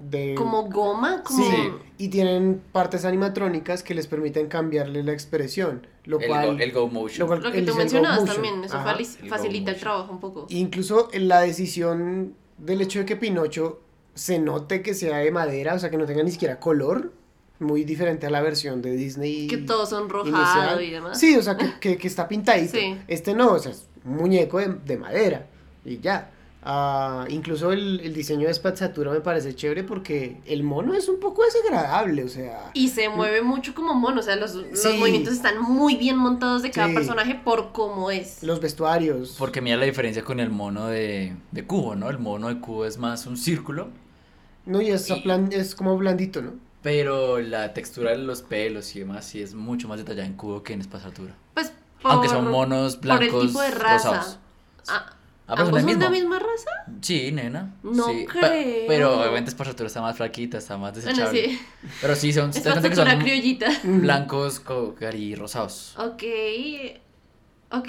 de 0.00 0.34
Como 0.36 0.64
goma, 0.68 1.22
como... 1.22 1.44
Sí, 1.44 1.52
y 1.98 2.08
tienen 2.08 2.60
partes 2.72 3.04
animatrónicas 3.04 3.84
que 3.84 3.94
les 3.94 4.08
permiten 4.08 4.48
cambiarle 4.48 5.04
la 5.04 5.12
expresión. 5.12 5.86
Lo 6.06 6.18
El, 6.18 6.26
cual. 6.26 6.46
go, 6.56 6.58
el 6.60 6.72
go 6.72 6.88
motion. 6.88 7.20
lo 7.20 7.26
cual- 7.28 7.42
Lo 7.44 7.52
que 7.52 7.62
tú 7.62 7.76
mencionabas 7.76 8.24
también, 8.24 8.64
eso 8.64 8.76
Ajá. 8.76 8.96
el 8.98 9.06
facilita 9.30 9.70
el 9.70 9.78
trabajo 9.78 10.10
un 10.12 10.18
poco. 10.18 10.46
Incluso 10.48 11.08
en 11.12 11.28
la 11.28 11.40
decisión 11.40 12.34
del 12.58 12.80
hecho 12.82 12.98
de 12.98 13.04
que 13.04 13.14
Pinocho 13.14 13.80
se 14.14 14.40
note 14.40 14.82
que 14.82 14.92
sea 14.92 15.18
de 15.18 15.30
madera, 15.30 15.74
o 15.74 15.78
sea, 15.78 15.88
que 15.88 15.98
no 15.98 16.04
tenga 16.06 16.24
ni 16.24 16.32
siquiera 16.32 16.58
color, 16.58 17.12
muy 17.58 17.84
diferente 17.84 18.26
a 18.26 18.30
la 18.30 18.40
versión 18.42 18.82
de 18.82 18.92
Disney. 18.96 19.46
Que 19.48 19.56
todo 19.58 19.86
sonrojado 19.86 20.80
y 20.80 20.90
demás. 20.90 21.18
Sí, 21.18 21.36
o 21.36 21.42
sea, 21.42 21.56
que, 21.56 21.72
que, 21.80 21.96
que 21.96 22.06
está 22.08 22.28
pintadito. 22.28 22.76
Sí. 22.78 22.96
Este 23.08 23.34
no, 23.34 23.52
o 23.52 23.58
sea, 23.58 23.72
es 23.72 23.86
un 24.04 24.16
muñeco 24.16 24.58
de, 24.58 24.68
de 24.84 24.96
madera 24.96 25.46
y 25.84 25.98
ya. 26.00 26.30
Ah, 26.68 27.26
incluso 27.28 27.70
el, 27.70 28.00
el 28.00 28.12
diseño 28.12 28.48
de 28.48 28.52
Spazzatura 28.54 29.12
me 29.12 29.20
parece 29.20 29.54
chévere 29.54 29.84
porque 29.84 30.38
el 30.46 30.64
mono 30.64 30.94
es 30.94 31.08
un 31.08 31.20
poco 31.20 31.44
desagradable, 31.44 32.24
o 32.24 32.28
sea... 32.28 32.72
Y 32.74 32.88
se 32.88 33.08
mueve 33.08 33.40
mucho 33.40 33.72
como 33.72 33.94
mono, 33.94 34.18
o 34.18 34.22
sea, 34.24 34.34
los, 34.34 34.56
los 34.56 34.84
movimientos 34.98 35.32
están 35.34 35.60
muy 35.62 35.94
bien 35.94 36.16
montados 36.18 36.62
de 36.64 36.72
cada 36.72 36.88
Sí. 36.88 36.94
personaje 36.94 37.36
por 37.36 37.70
cómo 37.70 38.10
es. 38.10 38.42
Los 38.42 38.60
vestuarios. 38.60 39.36
Porque 39.38 39.60
mira 39.60 39.76
la 39.76 39.84
diferencia 39.84 40.24
con 40.24 40.40
el 40.40 40.50
mono 40.50 40.88
de, 40.88 41.36
de 41.52 41.64
cubo, 41.64 41.94
¿no? 41.94 42.10
El 42.10 42.18
mono 42.18 42.48
de 42.48 42.58
cubo 42.58 42.84
es 42.84 42.98
más 42.98 43.26
un 43.26 43.36
círculo, 43.36 43.90
No, 44.64 44.80
y 44.82 44.88
es, 44.90 45.08
Y- 45.08 45.20
plan- 45.20 45.50
es 45.52 45.76
como 45.76 45.96
blandito, 45.96 46.42
¿no? 46.42 46.54
Pero 46.86 47.40
la 47.40 47.74
textura 47.74 48.12
de 48.12 48.18
los 48.18 48.42
pelos 48.42 48.94
y 48.94 49.00
demás 49.00 49.24
sí 49.24 49.42
es 49.42 49.54
mucho 49.54 49.88
más 49.88 49.98
detallada 49.98 50.24
en 50.24 50.34
cubo 50.34 50.62
que 50.62 50.72
en 50.72 50.80
espazatura. 50.82 51.34
Pues 51.52 51.72
Aunque 52.04 52.28
son 52.28 52.48
monos 52.48 52.94
por 52.96 53.10
el 53.10 53.18
blancos 53.18 53.46
tipo 53.48 53.60
de 53.60 53.70
raza. 53.72 54.08
rosados. 54.10 54.38
Ah, 54.86 55.12
Ah, 55.48 55.54
¿Ambos 55.58 55.80
son 55.80 55.86
de 55.98 56.04
la 56.04 56.10
misma 56.10 56.38
raza? 56.38 56.70
Sí, 57.00 57.32
nena. 57.32 57.74
No 57.82 58.04
sí. 58.06 58.24
creo. 58.26 58.40
Pe- 58.42 58.84
Pero 58.86 59.20
obviamente 59.20 59.48
espazatura 59.50 59.88
está 59.88 60.00
más 60.00 60.16
flaquita, 60.16 60.58
está 60.58 60.76
más 60.78 60.92
Bueno, 60.92 61.08
desechable. 61.08 61.48
sí. 61.50 61.60
Pero 62.00 62.14
sí, 62.14 62.32
son, 62.32 62.50
Es 62.50 62.60
que 62.60 62.94
son 62.94 63.18
criollita. 63.18 63.66
blancos 63.82 64.60
co- 64.60 64.94
y 65.12 65.34
rosados. 65.34 65.96
Ok. 65.98 66.22
Ok. 67.72 67.88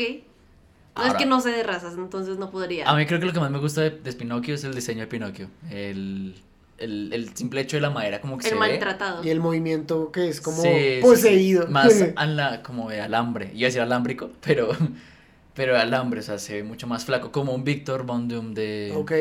No 0.95 1.03
Ahora- 1.03 1.11
es 1.11 1.17
que 1.17 1.25
no 1.27 1.39
sé 1.41 1.51
de 1.51 1.61
razas, 1.61 1.93
entonces 1.95 2.37
no 2.39 2.49
podría. 2.49 2.89
A 2.89 2.95
mí 2.95 3.05
creo 3.05 3.19
que 3.19 3.27
lo 3.27 3.33
que 3.33 3.39
más 3.39 3.51
me 3.51 3.59
gusta 3.59 3.81
de, 3.81 3.91
de 3.91 4.13
Pinocchio 4.13 4.55
es 4.55 4.63
el 4.63 4.73
diseño 4.73 5.01
de 5.01 5.07
Pinocchio. 5.07 5.49
El, 5.69 6.35
el, 6.77 7.11
el 7.13 7.35
simple 7.35 7.61
hecho 7.61 7.77
de 7.77 7.81
la 7.81 7.89
madera 7.89 8.21
como 8.21 8.37
que 8.37 8.45
el 8.45 8.49
se 8.49 8.55
ve. 8.55 8.59
maltratado. 8.59 9.23
Y 9.23 9.29
el 9.29 9.39
movimiento 9.39 10.11
que 10.11 10.27
es 10.29 10.41
como 10.41 10.61
Sí, 10.61 10.69
sí, 10.69 10.95
sí. 10.95 11.01
poseído. 11.01 11.67
Más 11.67 11.93
a 12.15 12.25
la- 12.25 12.61
como 12.63 12.89
de 12.89 13.01
alambre. 13.01 13.51
Iba 13.53 13.65
a 13.65 13.69
decir 13.69 13.81
alámbrico, 13.81 14.31
pero, 14.41 14.69
pero 15.55 15.77
alambre, 15.77 16.19
o 16.19 16.23
sea, 16.23 16.37
se 16.39 16.53
ve 16.55 16.63
mucho 16.63 16.87
más 16.87 17.05
flaco. 17.05 17.31
Como 17.31 17.53
un 17.53 17.63
Victor 17.63 18.05
Von 18.05 18.27
Doom 18.27 18.53
de, 18.53 18.93
ok. 18.95 19.11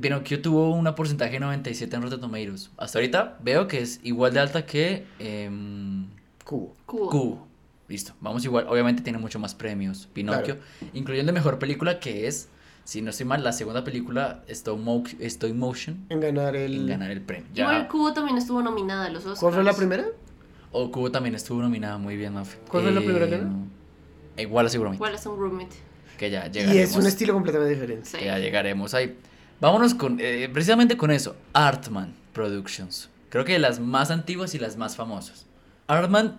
Pinocchio 0.00 0.42
tuvo 0.42 0.70
un 0.74 0.92
porcentaje 0.96 1.32
de 1.34 1.40
97 1.40 1.94
en 1.94 2.02
Rotten 2.02 2.20
Tomatoes. 2.20 2.70
Hasta 2.76 2.98
ahorita 2.98 3.38
veo 3.40 3.68
que 3.68 3.80
es 3.80 4.00
igual 4.02 4.32
de 4.34 4.40
alta 4.40 4.66
que 4.66 5.06
em, 5.20 6.06
Cubo. 6.44 6.74
Cubo. 6.86 7.08
Cubo. 7.10 7.46
Listo, 7.88 8.12
vamos 8.20 8.44
igual. 8.44 8.66
Obviamente 8.68 9.02
tiene 9.02 9.18
mucho 9.18 9.38
más 9.38 9.54
premios 9.54 10.08
Pinocchio, 10.12 10.58
incluyendo 10.92 11.32
mejor 11.32 11.60
película 11.60 12.00
que 12.00 12.26
es, 12.26 12.48
si 12.86 13.02
no 13.02 13.10
estoy 13.10 13.26
mal, 13.26 13.42
la 13.42 13.52
segunda 13.52 13.82
película 13.82 14.44
stop, 14.46 14.78
mo 14.78 15.02
stop 15.20 15.52
motion 15.54 16.06
En 16.08 16.20
ganar 16.20 16.54
el... 16.54 16.74
en 16.74 16.86
ganar 16.86 17.10
el 17.10 17.20
premio. 17.20 17.46
Ya. 17.52 17.64
Igual 17.64 17.88
Cubo 17.88 18.12
también 18.12 18.38
estuvo 18.38 18.62
nominada 18.62 19.06
a 19.06 19.10
los 19.10 19.22
Oscars. 19.24 19.40
¿Cuál 19.40 19.54
fue 19.54 19.64
la 19.64 19.72
primera? 19.74 20.04
O 20.72 20.90
Cubo 20.92 21.10
también 21.10 21.34
estuvo 21.34 21.60
nominada 21.60 21.98
muy 21.98 22.16
bien, 22.16 22.34
Mafe. 22.34 22.58
¿Cuál 22.70 22.84
fue 22.84 22.92
la 22.92 23.00
primera 23.00 23.26
que 23.26 23.38
ganó? 23.38 23.66
eh, 24.36 24.42
Igual 24.42 24.70
seguramente. 24.70 24.98
¿Cuál 25.00 25.14
es 25.14 25.26
un 25.26 25.36
roommate? 25.38 25.74
Que 26.16 26.30
ya 26.30 26.46
Y 26.46 26.50
llegaremos. 26.50 26.90
es 26.90 26.96
un 26.96 27.06
estilo 27.06 27.32
completamente 27.34 27.74
diferente. 27.74 28.06
Sí. 28.08 28.18
que 28.18 28.24
ya 28.26 28.38
llegaremos 28.38 28.94
ahí. 28.94 29.18
Vámonos 29.60 29.94
con, 29.94 30.18
eh, 30.20 30.48
precisamente 30.52 30.96
con 30.96 31.10
eso, 31.10 31.34
Artman 31.54 32.14
Productions. 32.32 33.10
Creo 33.30 33.44
que 33.44 33.58
las 33.58 33.80
más 33.80 34.10
antiguas 34.10 34.54
y 34.54 34.58
las 34.58 34.76
más 34.76 34.94
famosas. 34.96 35.46
Artman, 35.88 36.38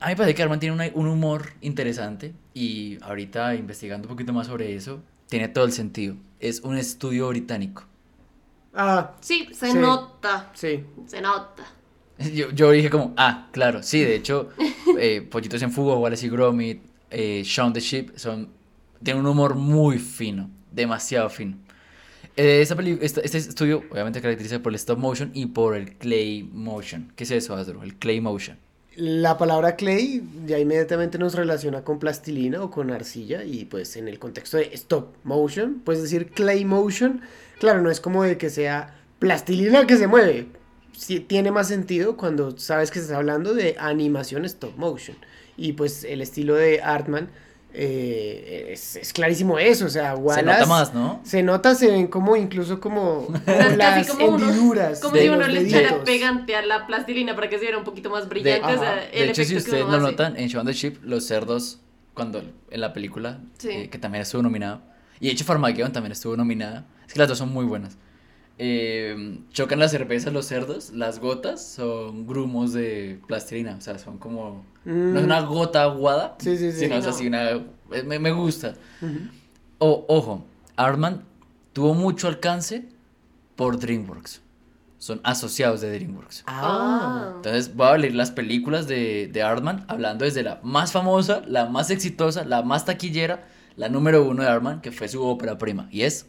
a 0.00 0.06
mí 0.06 0.12
me 0.12 0.16
parece 0.16 0.34
que 0.34 0.42
Artman 0.42 0.60
tiene 0.60 0.74
una- 0.74 0.90
un 0.94 1.06
humor 1.06 1.50
interesante 1.60 2.34
y 2.52 2.98
ahorita 3.02 3.54
investigando 3.54 4.06
un 4.08 4.14
poquito 4.14 4.32
más 4.32 4.46
sobre 4.48 4.74
eso, 4.74 5.00
tiene 5.28 5.48
todo 5.48 5.64
el 5.64 5.72
sentido. 5.72 6.16
Es 6.40 6.60
un 6.60 6.76
estudio 6.76 7.28
británico. 7.28 7.84
Ah, 8.74 9.12
Sí, 9.20 9.48
se 9.52 9.70
Sí. 9.72 9.78
nota. 9.78 10.50
sí. 10.54 10.84
Se 11.06 11.20
nota. 11.20 11.64
Yo, 12.32 12.50
yo 12.50 12.70
dije 12.70 12.90
como, 12.90 13.12
ah, 13.16 13.48
claro, 13.52 13.82
sí, 13.82 14.00
de 14.00 14.14
hecho, 14.16 14.50
eh, 14.98 15.20
Pollitos 15.22 15.60
en 15.62 15.72
Fuga, 15.72 15.94
Wallace 15.96 16.26
y 16.26 16.28
Gromit, 16.30 16.82
eh, 17.10 17.42
Shaun 17.44 17.72
the 17.72 17.80
Sheep, 17.80 18.16
son, 18.16 18.48
tienen 19.02 19.24
un 19.24 19.30
humor 19.30 19.54
muy 19.56 19.98
fino, 19.98 20.48
demasiado 20.70 21.28
fino. 21.28 21.56
Eh, 22.36 22.60
esta 22.62 22.74
peli- 22.76 22.98
este, 23.00 23.24
este 23.24 23.38
estudio 23.38 23.82
obviamente 23.90 24.20
caracteriza 24.20 24.60
por 24.60 24.70
el 24.72 24.76
stop 24.76 24.98
motion 24.98 25.30
y 25.34 25.46
por 25.46 25.76
el 25.76 25.96
clay 25.96 26.42
motion. 26.52 27.12
¿Qué 27.16 27.24
es 27.24 27.30
eso, 27.32 27.54
Asdru? 27.56 27.82
El 27.82 27.94
clay 27.96 28.20
motion. 28.20 28.58
La 28.96 29.36
palabra 29.38 29.74
clay 29.74 30.22
ya 30.46 30.58
inmediatamente 30.58 31.18
nos 31.18 31.34
relaciona 31.34 31.82
con 31.82 31.98
plastilina 31.98 32.62
o 32.62 32.70
con 32.70 32.90
arcilla 32.92 33.42
y 33.42 33.64
pues 33.64 33.96
en 33.96 34.06
el 34.06 34.20
contexto 34.20 34.56
de 34.56 34.70
stop 34.72 35.16
motion, 35.24 35.80
puedes 35.84 36.02
decir 36.02 36.30
clay 36.30 36.64
motion, 36.64 37.20
claro, 37.58 37.82
no 37.82 37.90
es 37.90 38.00
como 38.00 38.22
de 38.22 38.38
que 38.38 38.50
sea 38.50 38.94
plastilina 39.18 39.86
que 39.86 39.96
se 39.96 40.06
mueve, 40.06 40.46
sí 40.96 41.18
tiene 41.20 41.50
más 41.50 41.68
sentido 41.68 42.16
cuando 42.16 42.56
sabes 42.56 42.90
que 42.90 43.00
estás 43.00 43.16
hablando 43.16 43.54
de 43.54 43.76
animación 43.78 44.44
stop 44.44 44.76
motion. 44.76 45.16
Y 45.56 45.72
pues 45.72 46.04
el 46.04 46.20
estilo 46.20 46.54
de 46.54 46.80
Artman 46.82 47.30
eh, 47.76 48.68
es, 48.72 48.96
es 48.96 49.12
clarísimo 49.12 49.58
eso, 49.58 49.86
o 49.86 49.88
sea, 49.88 50.14
Se 50.14 50.20
Wallace... 50.20 50.44
nota 50.44 50.66
más, 50.66 50.94
¿no? 50.94 51.20
Se 51.24 51.42
nota, 51.42 51.74
se 51.74 51.90
ven 51.90 52.06
como 52.06 52.36
incluso 52.36 52.80
como, 52.80 53.26
como 53.26 53.76
las 53.76 54.06
como 54.08 54.38
hendiduras 54.38 55.00
Como 55.00 55.14
de 55.14 55.22
si 55.22 55.28
uno 55.28 55.38
los 55.38 55.48
le 55.48 55.60
echara 55.62 56.04
pegante 56.04 56.54
a 56.56 56.62
la 56.62 56.86
plastilina 56.86 57.34
para 57.34 57.48
que 57.48 57.56
se 57.56 57.62
viera 57.62 57.76
un 57.78 57.84
poquito 57.84 58.10
más 58.10 58.24
De, 58.24 58.28
brillante. 58.30 58.74
o 58.74 58.78
sea, 58.78 58.92
Ajá. 58.94 59.04
el 59.12 59.26
de 59.26 59.32
hecho, 59.32 59.44
si 59.44 59.54
efecto 59.54 59.70
que 59.70 59.82
ustedes 59.82 59.86
lo 59.86 59.92
hace. 60.06 60.12
notan, 60.12 60.36
en 60.36 60.48
Shaun 60.48 60.66
the 60.66 60.72
Sheep, 60.72 61.02
los 61.04 61.26
cerdos, 61.26 61.80
cuando 62.14 62.42
en 62.70 62.80
la 62.80 62.92
película, 62.92 63.40
Sí. 63.58 63.68
eh, 63.70 63.88
que 63.90 63.98
también 63.98 64.22
estuvo 64.22 64.42
nominado, 64.42 64.80
y 65.20 65.26
de 65.26 65.32
hecho 65.32 65.44
Farmageddon 65.44 65.92
también 65.92 66.12
estuvo 66.12 66.36
nominada, 66.36 66.86
es 67.06 67.12
que 67.12 67.18
las 67.18 67.28
dos 67.28 67.38
son 67.38 67.52
muy 67.52 67.64
buenas. 67.64 67.96
Eh, 68.58 69.40
chocan 69.52 69.80
las 69.80 69.90
cervezas 69.90 70.32
los 70.32 70.46
cerdos, 70.46 70.90
las 70.90 71.18
gotas 71.18 71.60
son 71.64 72.26
grumos 72.26 72.72
de 72.72 73.20
plastilina, 73.26 73.74
o 73.76 73.80
sea, 73.80 73.98
son 73.98 74.18
como... 74.18 74.64
No 74.84 75.18
es 75.18 75.22
Mm. 75.22 75.26
una 75.26 75.40
gota 75.40 75.82
aguada, 75.82 76.36
Sí, 76.38 76.56
sí, 76.56 76.70
sí. 76.70 76.80
sino 76.80 76.94
es 76.96 77.04
No. 77.04 77.10
así 77.10 77.26
una... 77.26 77.50
eh, 77.50 77.62
Me, 78.06 78.18
me 78.18 78.30
gusta. 78.32 78.74
O, 79.78 80.04
ojo, 80.08 80.44
Artman 80.76 81.24
tuvo 81.72 81.94
mucho 81.94 82.28
alcance 82.28 82.84
por 83.56 83.78
DreamWorks. 83.78 84.40
Son 84.98 85.20
asociados 85.24 85.80
de 85.80 85.90
DreamWorks. 85.92 86.44
Ah. 86.46 87.32
Entonces 87.36 87.74
voy 87.74 87.88
a 87.88 87.98
leer 87.98 88.14
las 88.14 88.30
películas 88.30 88.86
de, 88.86 89.28
de 89.32 89.42
Artman, 89.42 89.84
hablando 89.88 90.24
desde 90.24 90.42
la 90.42 90.60
más 90.62 90.92
famosa, 90.92 91.42
la 91.46 91.66
más 91.66 91.90
exitosa, 91.90 92.44
la 92.44 92.62
más 92.62 92.84
taquillera, 92.84 93.46
la 93.76 93.88
número 93.88 94.24
uno 94.24 94.42
de 94.44 94.48
Artman, 94.48 94.80
que 94.80 94.92
fue 94.92 95.08
su 95.08 95.22
ópera 95.24 95.58
prima, 95.58 95.88
y 95.90 96.02
es 96.02 96.26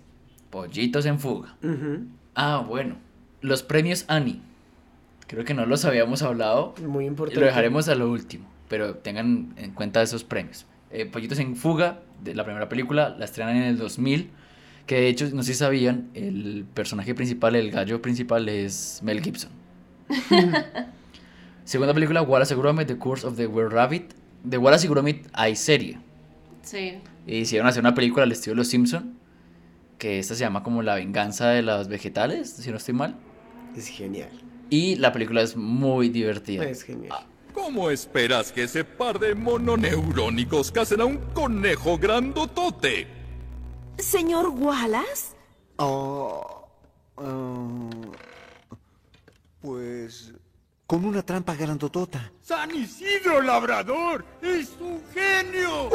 Pollitos 0.55 1.05
en 1.05 1.19
Fuga. 1.19 1.57
Ah, 2.33 2.63
bueno, 2.65 2.95
los 3.41 3.61
premios 3.61 4.05
Annie. 4.07 4.39
Creo 5.27 5.43
que 5.43 5.53
no 5.53 5.65
los 5.65 5.83
habíamos 5.83 6.21
hablado, 6.21 6.75
Muy 6.81 7.05
importante. 7.07 7.41
lo 7.41 7.45
dejaremos 7.45 7.89
a 7.89 7.95
lo 7.95 8.09
último, 8.09 8.47
pero 8.69 8.95
tengan 8.95 9.53
en 9.57 9.71
cuenta 9.71 10.01
esos 10.01 10.23
premios. 10.23 10.65
Eh, 10.91 11.05
Pollitos 11.07 11.39
en 11.39 11.57
Fuga, 11.57 11.99
de 12.23 12.35
la 12.35 12.45
primera 12.45 12.69
película, 12.69 13.17
la 13.19 13.25
estrenan 13.25 13.57
en 13.57 13.63
el 13.63 13.77
2000, 13.77 14.29
que 14.85 14.95
de 14.95 15.09
hecho, 15.09 15.27
no 15.33 15.43
sé 15.43 15.51
si 15.51 15.59
sabían, 15.59 16.09
el 16.13 16.65
personaje 16.73 17.13
principal, 17.13 17.57
el 17.57 17.69
gallo 17.69 18.01
principal 18.01 18.47
es 18.47 19.01
Mel 19.03 19.21
Gibson. 19.21 19.51
Segunda 21.65 21.93
película, 21.93 22.21
Wallace 22.21 22.53
y 22.53 22.57
Gromit, 22.57 22.87
The 22.87 22.97
Curse 22.97 23.27
of 23.27 23.35
the 23.35 23.47
Were 23.47 23.67
Rabbit. 23.67 24.13
De 24.45 24.57
Wallace 24.57 24.87
y 24.87 24.89
Gromit 24.89 25.27
hay 25.33 25.57
serie. 25.57 25.97
Sí. 26.61 26.99
Y 27.27 27.39
hicieron 27.39 27.67
hacer 27.67 27.81
una 27.81 27.93
película 27.93 28.23
al 28.23 28.31
estilo 28.31 28.53
de 28.53 28.57
Los 28.59 28.69
Simpson, 28.69 29.15
que 29.97 30.19
esta 30.19 30.35
se 30.35 30.41
llama 30.41 30.63
como 30.63 30.81
La 30.81 30.95
venganza 30.95 31.49
de 31.49 31.61
los 31.61 31.87
vegetales, 31.87 32.51
si 32.51 32.69
no 32.71 32.77
estoy 32.77 32.93
mal. 32.93 33.15
Es 33.75 33.87
genial. 33.87 34.29
Y 34.69 34.95
la 34.95 35.11
película 35.11 35.41
es 35.41 35.55
muy 35.55 36.09
divertida. 36.09 36.65
Es 36.65 36.83
genial. 36.83 37.25
¿Cómo 37.53 37.89
esperas 37.89 38.51
que 38.51 38.63
ese 38.63 38.83
par 38.83 39.19
de 39.19 39.33
mononeurónicos 39.33 40.71
casen 40.71 41.01
a 41.01 41.05
un 41.05 41.17
conejo 41.33 41.97
grandotote? 41.97 43.07
Señor 43.97 44.49
Wallace, 44.49 45.35
Oh, 45.77 46.67
ah, 47.17 47.89
pues 49.61 50.33
con 50.87 51.03
una 51.03 51.21
trampa 51.23 51.55
grandotota. 51.55 52.31
¡San 52.41 52.73
Isidro 52.75 53.41
Labrador! 53.41 54.23
¡Es 54.41 54.71
un 54.79 55.01
genio! 55.13 55.89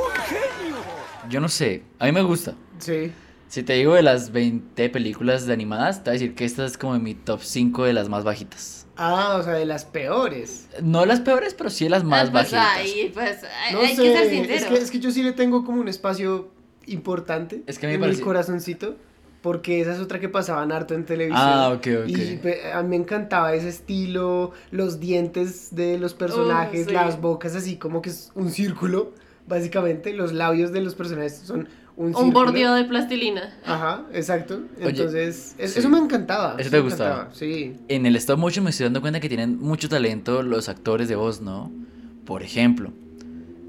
Yo 1.28 1.40
no 1.40 1.48
sé, 1.48 1.84
a 1.98 2.06
mí 2.06 2.12
me 2.12 2.22
gusta. 2.22 2.54
Sí. 2.78 3.12
Si 3.50 3.64
te 3.64 3.72
digo 3.72 3.94
de 3.94 4.02
las 4.02 4.30
20 4.30 4.88
películas 4.90 5.44
de 5.44 5.52
animadas, 5.52 6.04
te 6.04 6.10
voy 6.10 6.16
a 6.16 6.20
decir 6.20 6.34
que 6.36 6.44
esta 6.44 6.64
es 6.64 6.78
como 6.78 6.94
en 6.94 7.02
mi 7.02 7.14
top 7.14 7.40
5 7.42 7.84
de 7.84 7.92
las 7.92 8.08
más 8.08 8.22
bajitas. 8.22 8.86
Ah, 8.96 9.36
o 9.40 9.42
sea, 9.42 9.54
de 9.54 9.64
las 9.66 9.84
peores. 9.84 10.68
No 10.82 11.04
las 11.04 11.18
peores, 11.20 11.54
pero 11.54 11.68
sí 11.68 11.84
de 11.84 11.90
las 11.90 12.04
más 12.04 12.28
Ah, 12.28 12.32
pues 12.32 12.52
bajitas. 12.52 13.12
pues, 13.12 13.38
hay, 13.66 13.74
No 13.74 13.80
hay 13.80 13.96
sé, 13.96 14.02
que 14.04 14.12
ser 14.12 14.22
es 14.22 14.30
sincero. 14.30 14.68
que, 14.76 14.80
es 14.80 14.90
que 14.92 15.00
yo 15.00 15.10
sí 15.10 15.22
le 15.24 15.32
tengo 15.32 15.64
como 15.64 15.80
un 15.80 15.88
espacio 15.88 16.48
importante 16.86 17.62
Es 17.66 17.78
que 17.80 17.88
me 17.88 17.94
en 17.94 18.00
parece- 18.00 18.18
mi 18.20 18.24
corazoncito. 18.24 18.96
Porque 19.42 19.80
esa 19.80 19.94
es 19.94 20.00
otra 20.00 20.20
que 20.20 20.28
pasaban 20.28 20.70
harto 20.70 20.92
en 20.94 21.06
televisión. 21.06 21.40
Ah, 21.42 21.70
ok, 21.70 21.86
ok. 22.02 22.08
Y 22.08 22.40
a 22.74 22.82
mí 22.82 22.88
me 22.90 22.96
encantaba 22.96 23.54
ese 23.54 23.70
estilo, 23.70 24.52
los 24.70 25.00
dientes 25.00 25.74
de 25.74 25.98
los 25.98 26.12
personajes, 26.12 26.84
sí. 26.86 26.92
las 26.92 27.18
bocas 27.22 27.56
así 27.56 27.76
como 27.76 28.02
que 28.02 28.10
es 28.10 28.30
un 28.34 28.50
círculo, 28.50 29.12
básicamente. 29.48 30.12
Los 30.12 30.32
labios 30.34 30.72
de 30.72 30.82
los 30.82 30.94
personajes 30.94 31.38
son 31.42 31.70
un. 32.00 32.16
Un 32.16 32.32
bordeado 32.32 32.74
de 32.76 32.84
plastilina. 32.84 33.54
Ajá, 33.64 34.04
exacto. 34.12 34.60
Oye, 34.78 34.88
Entonces, 34.90 35.54
es- 35.58 35.72
sí. 35.72 35.78
eso 35.78 35.88
me 35.88 35.98
encantaba. 35.98 36.56
¿Eso 36.58 36.70
me 36.70 36.76
te 36.78 36.80
gustaba? 36.80 37.10
encantaba, 37.10 37.34
Sí. 37.34 37.74
En 37.88 38.06
el 38.06 38.16
stop 38.16 38.38
motion 38.38 38.64
me 38.64 38.70
estoy 38.70 38.84
dando 38.84 39.00
cuenta 39.00 39.20
que 39.20 39.28
tienen 39.28 39.58
mucho 39.58 39.88
talento 39.88 40.42
los 40.42 40.68
actores 40.68 41.08
de 41.08 41.16
voz, 41.16 41.40
¿no? 41.40 41.70
Por 42.24 42.42
ejemplo, 42.42 42.92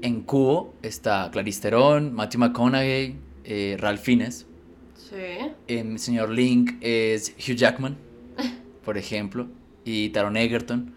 en 0.02 0.22
Cubo 0.22 0.74
está 0.82 1.28
Clarice 1.32 1.60
Theron, 1.62 2.12
Matthew 2.14 2.40
McConaughey, 2.40 3.16
eh, 3.44 3.76
Ralph 3.78 4.00
Fiennes. 4.00 4.46
Sí. 4.96 5.50
En 5.68 5.98
Señor 5.98 6.30
Link 6.30 6.72
es 6.80 7.34
Hugh 7.38 7.54
Jackman, 7.56 7.96
por 8.84 8.96
ejemplo, 8.96 9.46
y 9.84 10.08
Taron 10.10 10.36
Egerton. 10.36 10.92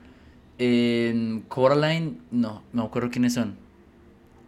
En 0.58 1.41
Coraline, 1.50 2.17
no, 2.32 2.63
no 2.71 2.84
me 2.84 2.88
acuerdo 2.88 3.10
quiénes 3.10 3.34
son. 3.34 3.56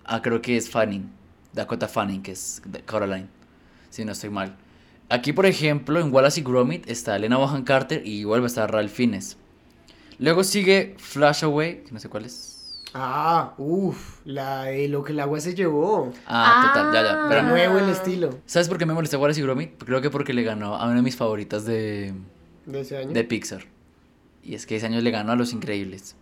Ah, 0.06 0.22
creo 0.22 0.42
que 0.42 0.56
es 0.56 0.70
Fanning, 0.70 1.10
Dakota 1.58 1.88
Fanning, 1.88 2.22
que 2.22 2.32
es 2.32 2.62
de 2.66 2.82
Coraline, 2.82 3.28
si 3.90 4.06
no 4.06 4.14
estoy 4.14 4.30
mal. 4.30 4.56
Aquí, 5.10 5.34
por 5.34 5.46
ejemplo, 5.46 6.00
en 6.00 6.14
Wallace 6.14 6.42
y 6.42 6.44
Gromit 6.44 6.90
está 6.90 7.16
Elena 7.16 7.38
Bonham 7.38 7.64
Carter 7.64 8.06
y 8.06 8.24
vuelve 8.24 8.46
a 8.46 8.48
estar 8.48 8.72
Ralph 8.72 8.92
Fiennes. 8.92 9.38
Luego 10.20 10.44
sigue 10.44 10.96
Flash 10.98 11.44
Away, 11.44 11.84
que 11.86 11.92
no 11.92 12.00
sé 12.00 12.10
cuál 12.10 12.26
es. 12.26 12.84
Ah, 12.94 13.54
uff, 13.58 14.20
la 14.26 14.64
de 14.66 14.88
lo 14.88 15.04
que 15.04 15.12
el 15.12 15.20
agua 15.20 15.40
se 15.40 15.54
llevó. 15.54 16.12
Ah, 16.26 16.72
total, 16.74 16.94
ya, 16.94 17.04
ya. 17.04 17.24
Ah. 17.24 17.26
Pero, 17.30 17.44
nuevo 17.44 17.78
el 17.80 17.90
estilo 17.90 18.40
¿Sabes 18.46 18.68
por 18.70 18.78
qué 18.78 18.86
me 18.86 18.94
molesta 18.94 19.18
Wallace 19.18 19.40
y 19.40 19.44
Gromit? 19.44 19.84
Creo 19.84 20.02
que 20.02 20.10
porque 20.10 20.34
le 20.34 20.44
ganó 20.44 20.76
a 20.76 20.86
una 20.86 20.96
de 20.96 21.02
mis 21.02 21.16
favoritas 21.16 21.66
de, 21.66 22.14
de 22.66 22.82
ese 22.82 22.98
año. 22.98 23.12
de 23.12 23.24
Pixar. 23.24 23.66
Y 24.44 24.56
es 24.56 24.66
que 24.66 24.78
ese 24.78 24.86
año 24.86 25.02
le 25.02 25.12
ganó 25.12 25.34
a 25.34 25.36
Los 25.36 25.54
Increíbles. 25.54 26.16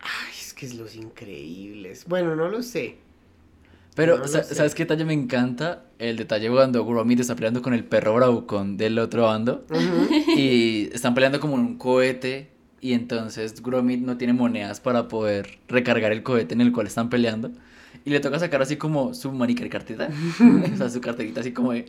Ay, 0.00 0.34
es 0.40 0.54
que 0.54 0.66
es 0.66 0.74
los 0.74 0.94
increíbles. 0.96 2.06
Bueno, 2.06 2.34
no 2.34 2.48
lo 2.48 2.62
sé. 2.62 2.98
Pero, 3.94 4.16
No 4.16 4.22
lo 4.22 4.28
sa- 4.28 4.42
sé. 4.44 4.54
¿sabes 4.54 4.74
qué 4.74 4.84
detalle 4.84 5.04
me 5.04 5.12
encanta? 5.12 5.84
El 5.98 6.16
detalle 6.16 6.48
cuando 6.50 6.84
Gromit 6.86 7.20
está 7.20 7.34
peleando 7.34 7.60
con 7.60 7.74
el 7.74 7.84
perro 7.84 8.14
bravucón 8.14 8.76
del 8.76 8.98
otro 8.98 9.24
bando. 9.24 9.64
Y 10.36 10.88
están 10.92 11.14
peleando 11.14 11.40
como 11.40 11.54
en 11.56 11.60
un 11.60 11.78
cohete. 11.78 12.50
Y 12.80 12.94
entonces 12.94 13.62
Gromit 13.62 14.00
no 14.00 14.16
tiene 14.16 14.32
monedas 14.32 14.80
para 14.80 15.06
poder 15.08 15.58
recargar 15.68 16.12
el 16.12 16.22
cohete 16.22 16.54
en 16.54 16.60
el 16.62 16.72
cual 16.72 16.86
están 16.86 17.10
peleando. 17.10 17.50
Y 18.04 18.10
le 18.10 18.20
toca 18.20 18.38
sacar 18.38 18.62
así 18.62 18.76
como 18.76 19.12
su 19.12 19.32
manicar 19.32 19.68
cartita. 19.68 20.08
o 20.74 20.76
sea, 20.76 20.88
su 20.88 21.00
carterita 21.00 21.40
así 21.40 21.52
como 21.52 21.72
de... 21.72 21.86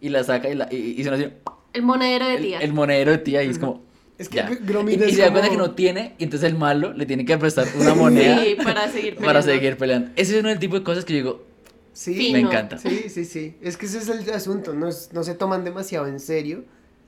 Y 0.00 0.08
la 0.08 0.24
saca 0.24 0.48
y, 0.48 0.54
la, 0.54 0.66
y, 0.72 0.76
y 0.98 1.02
suena 1.04 1.16
así... 1.18 1.26
El 1.74 1.82
monedero 1.82 2.26
de 2.26 2.38
tía. 2.38 2.58
el 2.58 2.72
monedero 2.72 3.12
de 3.12 3.18
tía 3.18 3.44
y 3.44 3.50
es 3.50 3.58
como... 3.58 3.82
Es 4.20 4.28
que 4.28 4.38
Y, 4.38 4.66
Gromit 4.66 5.00
y 5.00 5.04
es 5.04 5.14
se 5.16 5.22
da 5.22 5.30
cuenta 5.30 5.48
como- 5.48 5.62
que 5.62 5.68
no 5.68 5.74
tiene, 5.74 6.14
y 6.18 6.24
entonces 6.24 6.50
el 6.50 6.58
malo 6.58 6.92
le 6.92 7.06
tiene 7.06 7.24
que 7.24 7.36
prestar 7.38 7.66
una 7.78 7.94
moneda 7.94 8.38
Sí, 8.44 8.56
para 8.62 8.88
seguir 8.88 9.14
para 9.16 9.40
peleando. 9.40 9.42
seguir 9.52 9.76
peleando. 9.78 10.10
Ese 10.14 10.34
es 10.34 10.40
uno 10.40 10.50
del 10.50 10.58
tipo 10.58 10.76
de 10.78 10.84
cosas 10.84 11.04
que 11.04 11.14
yo 11.14 11.16
digo, 11.18 11.44
Sí, 11.92 12.14
Fino. 12.14 12.32
me 12.34 12.40
encanta. 12.40 12.78
Sí, 12.78 13.08
sí, 13.08 13.24
sí. 13.24 13.56
Es 13.60 13.76
que 13.76 13.86
ese 13.86 13.98
es 13.98 14.08
el 14.08 14.30
asunto. 14.30 14.74
No, 14.74 14.88
es- 14.88 15.10
no 15.12 15.24
se 15.24 15.34
toman 15.34 15.64
demasiado 15.64 16.06
en 16.06 16.20
serio, 16.20 16.64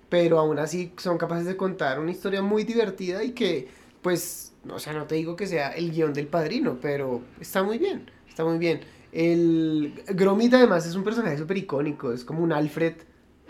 pero 0.08 0.38
aún 0.40 0.58
así 0.58 0.92
son 0.96 1.18
capaces 1.18 1.46
de 1.46 1.56
contar 1.56 2.00
una 2.00 2.10
historia 2.10 2.42
muy 2.42 2.64
divertida 2.64 3.22
y 3.22 3.30
que, 3.32 3.68
pues, 4.02 4.52
o 4.68 4.78
sea, 4.78 4.92
no 4.92 5.04
te 5.06 5.14
digo 5.14 5.36
que 5.36 5.46
sea 5.46 5.68
el 5.70 5.92
guion 5.92 6.12
del 6.12 6.26
padrino, 6.26 6.78
pero 6.82 7.20
está 7.40 7.62
muy 7.62 7.78
bien. 7.78 8.10
Está 8.28 8.44
muy 8.44 8.58
bien. 8.58 8.80
El 9.12 10.02
Gromit, 10.08 10.52
además, 10.54 10.86
es 10.86 10.94
un 10.94 11.04
personaje 11.04 11.38
súper 11.38 11.58
icónico. 11.58 12.12
Es 12.12 12.24
como 12.24 12.42
un 12.42 12.52
Alfred 12.52 12.94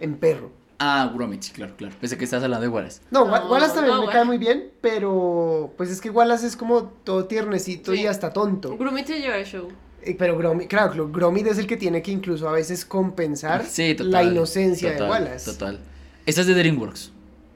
en 0.01 0.17
perro. 0.17 0.51
Ah, 0.83 1.13
Gromit, 1.15 1.43
sí, 1.43 1.53
claro, 1.53 1.75
claro. 1.77 1.95
Pensé 2.01 2.19
que 2.19 2.25
estabas 2.25 2.45
hablando 2.45 2.63
de 2.63 2.69
Wallace. 2.69 3.01
No, 3.11 3.25
No, 3.25 3.33
Wa- 3.33 3.49
Wallace 3.51 3.75
también 3.75 3.97
no, 3.97 4.07
me 4.07 4.13
cae 4.13 4.25
muy 4.25 4.39
bien, 4.39 4.71
pero 4.81 5.73
pues 5.77 5.91
es 5.91 6.01
que 6.01 6.11
Wallace 6.11 6.47
es 6.47 6.57
como 6.57 6.85
todo 7.05 7.25
tiernecito 7.27 7.93
Sí. 7.93 8.01
y 8.03 8.07
hasta 8.07 8.33
tonto. 8.33 8.77
Grumit 8.77 9.07
se 9.07 9.21
lleva 9.21 9.37
el 9.37 9.45
show. 9.47 9.69
Eh, 10.05 10.17
Pero 10.19 10.37
Gromit, 10.37 10.69
claro, 10.69 10.93
Gro- 10.93 11.13
Gromit 11.13 11.47
es 11.47 11.59
el 11.59 11.67
que 11.69 11.77
tiene 11.77 12.03
que 12.03 12.11
incluso 12.11 12.49
a 12.49 12.53
veces 12.53 12.85
compensar 12.85 13.65
Sí, 13.65 13.95
total. 13.95 14.11
la 14.11 14.23
inocencia 14.25 14.93
total, 14.97 15.05
de 15.07 15.11
Wallace. 15.11 15.51
Total. 15.53 15.79
Esta 16.27 16.41
es 16.41 16.47
de 16.49 16.55
DreamWorks, 16.55 17.13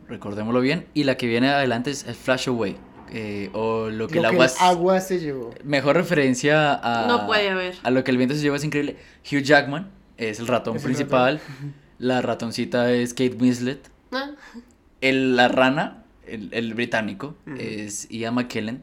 recordémoslo 0.09 0.61
bien. 0.61 0.87
Y 0.95 1.03
la 1.05 1.16
que 1.16 1.27
viene 1.27 1.49
adelante 1.51 1.91
es 1.91 2.07
el 2.07 2.14
Flash 2.14 2.49
Away, 2.49 2.77
eh, 3.12 3.51
o 3.53 3.89
lo 3.91 4.07
que 4.07 4.14
Lo 4.16 4.20
el 4.22 4.29
que 4.31 4.35
agua... 4.35 4.47
el 4.47 4.53
agua 4.61 5.01
se 5.01 5.18
llevó. 5.18 5.51
Mejor 5.64 5.97
referencia 5.97 6.74
a... 6.74 7.07
No 7.09 7.27
puede 7.27 7.49
haber. 7.51 7.74
A 7.83 7.91
lo 7.91 8.05
que 8.05 8.12
el 8.12 8.16
viento 8.16 8.37
se 8.37 8.43
lleva 8.43 8.57
es 8.57 8.62
increíble. 8.64 8.97
Hugh 9.24 9.43
Jackman 9.43 9.91
es 10.16 10.39
el 10.39 10.47
ratón 10.47 10.77
Es 10.77 10.83
el 10.83 10.87
principal. 10.87 11.41
La 11.99 12.20
ratoncita 12.22 12.92
es 12.92 13.14
Kate 13.14 13.36
Winslet. 13.40 13.88
¿no? 14.11 14.18
El, 15.01 15.36
la 15.36 15.49
rana, 15.49 16.05
el, 16.26 16.49
el 16.53 16.74
británico, 16.74 17.36
es 17.59 18.09
Ian 18.11 18.34
McKellen. 18.34 18.82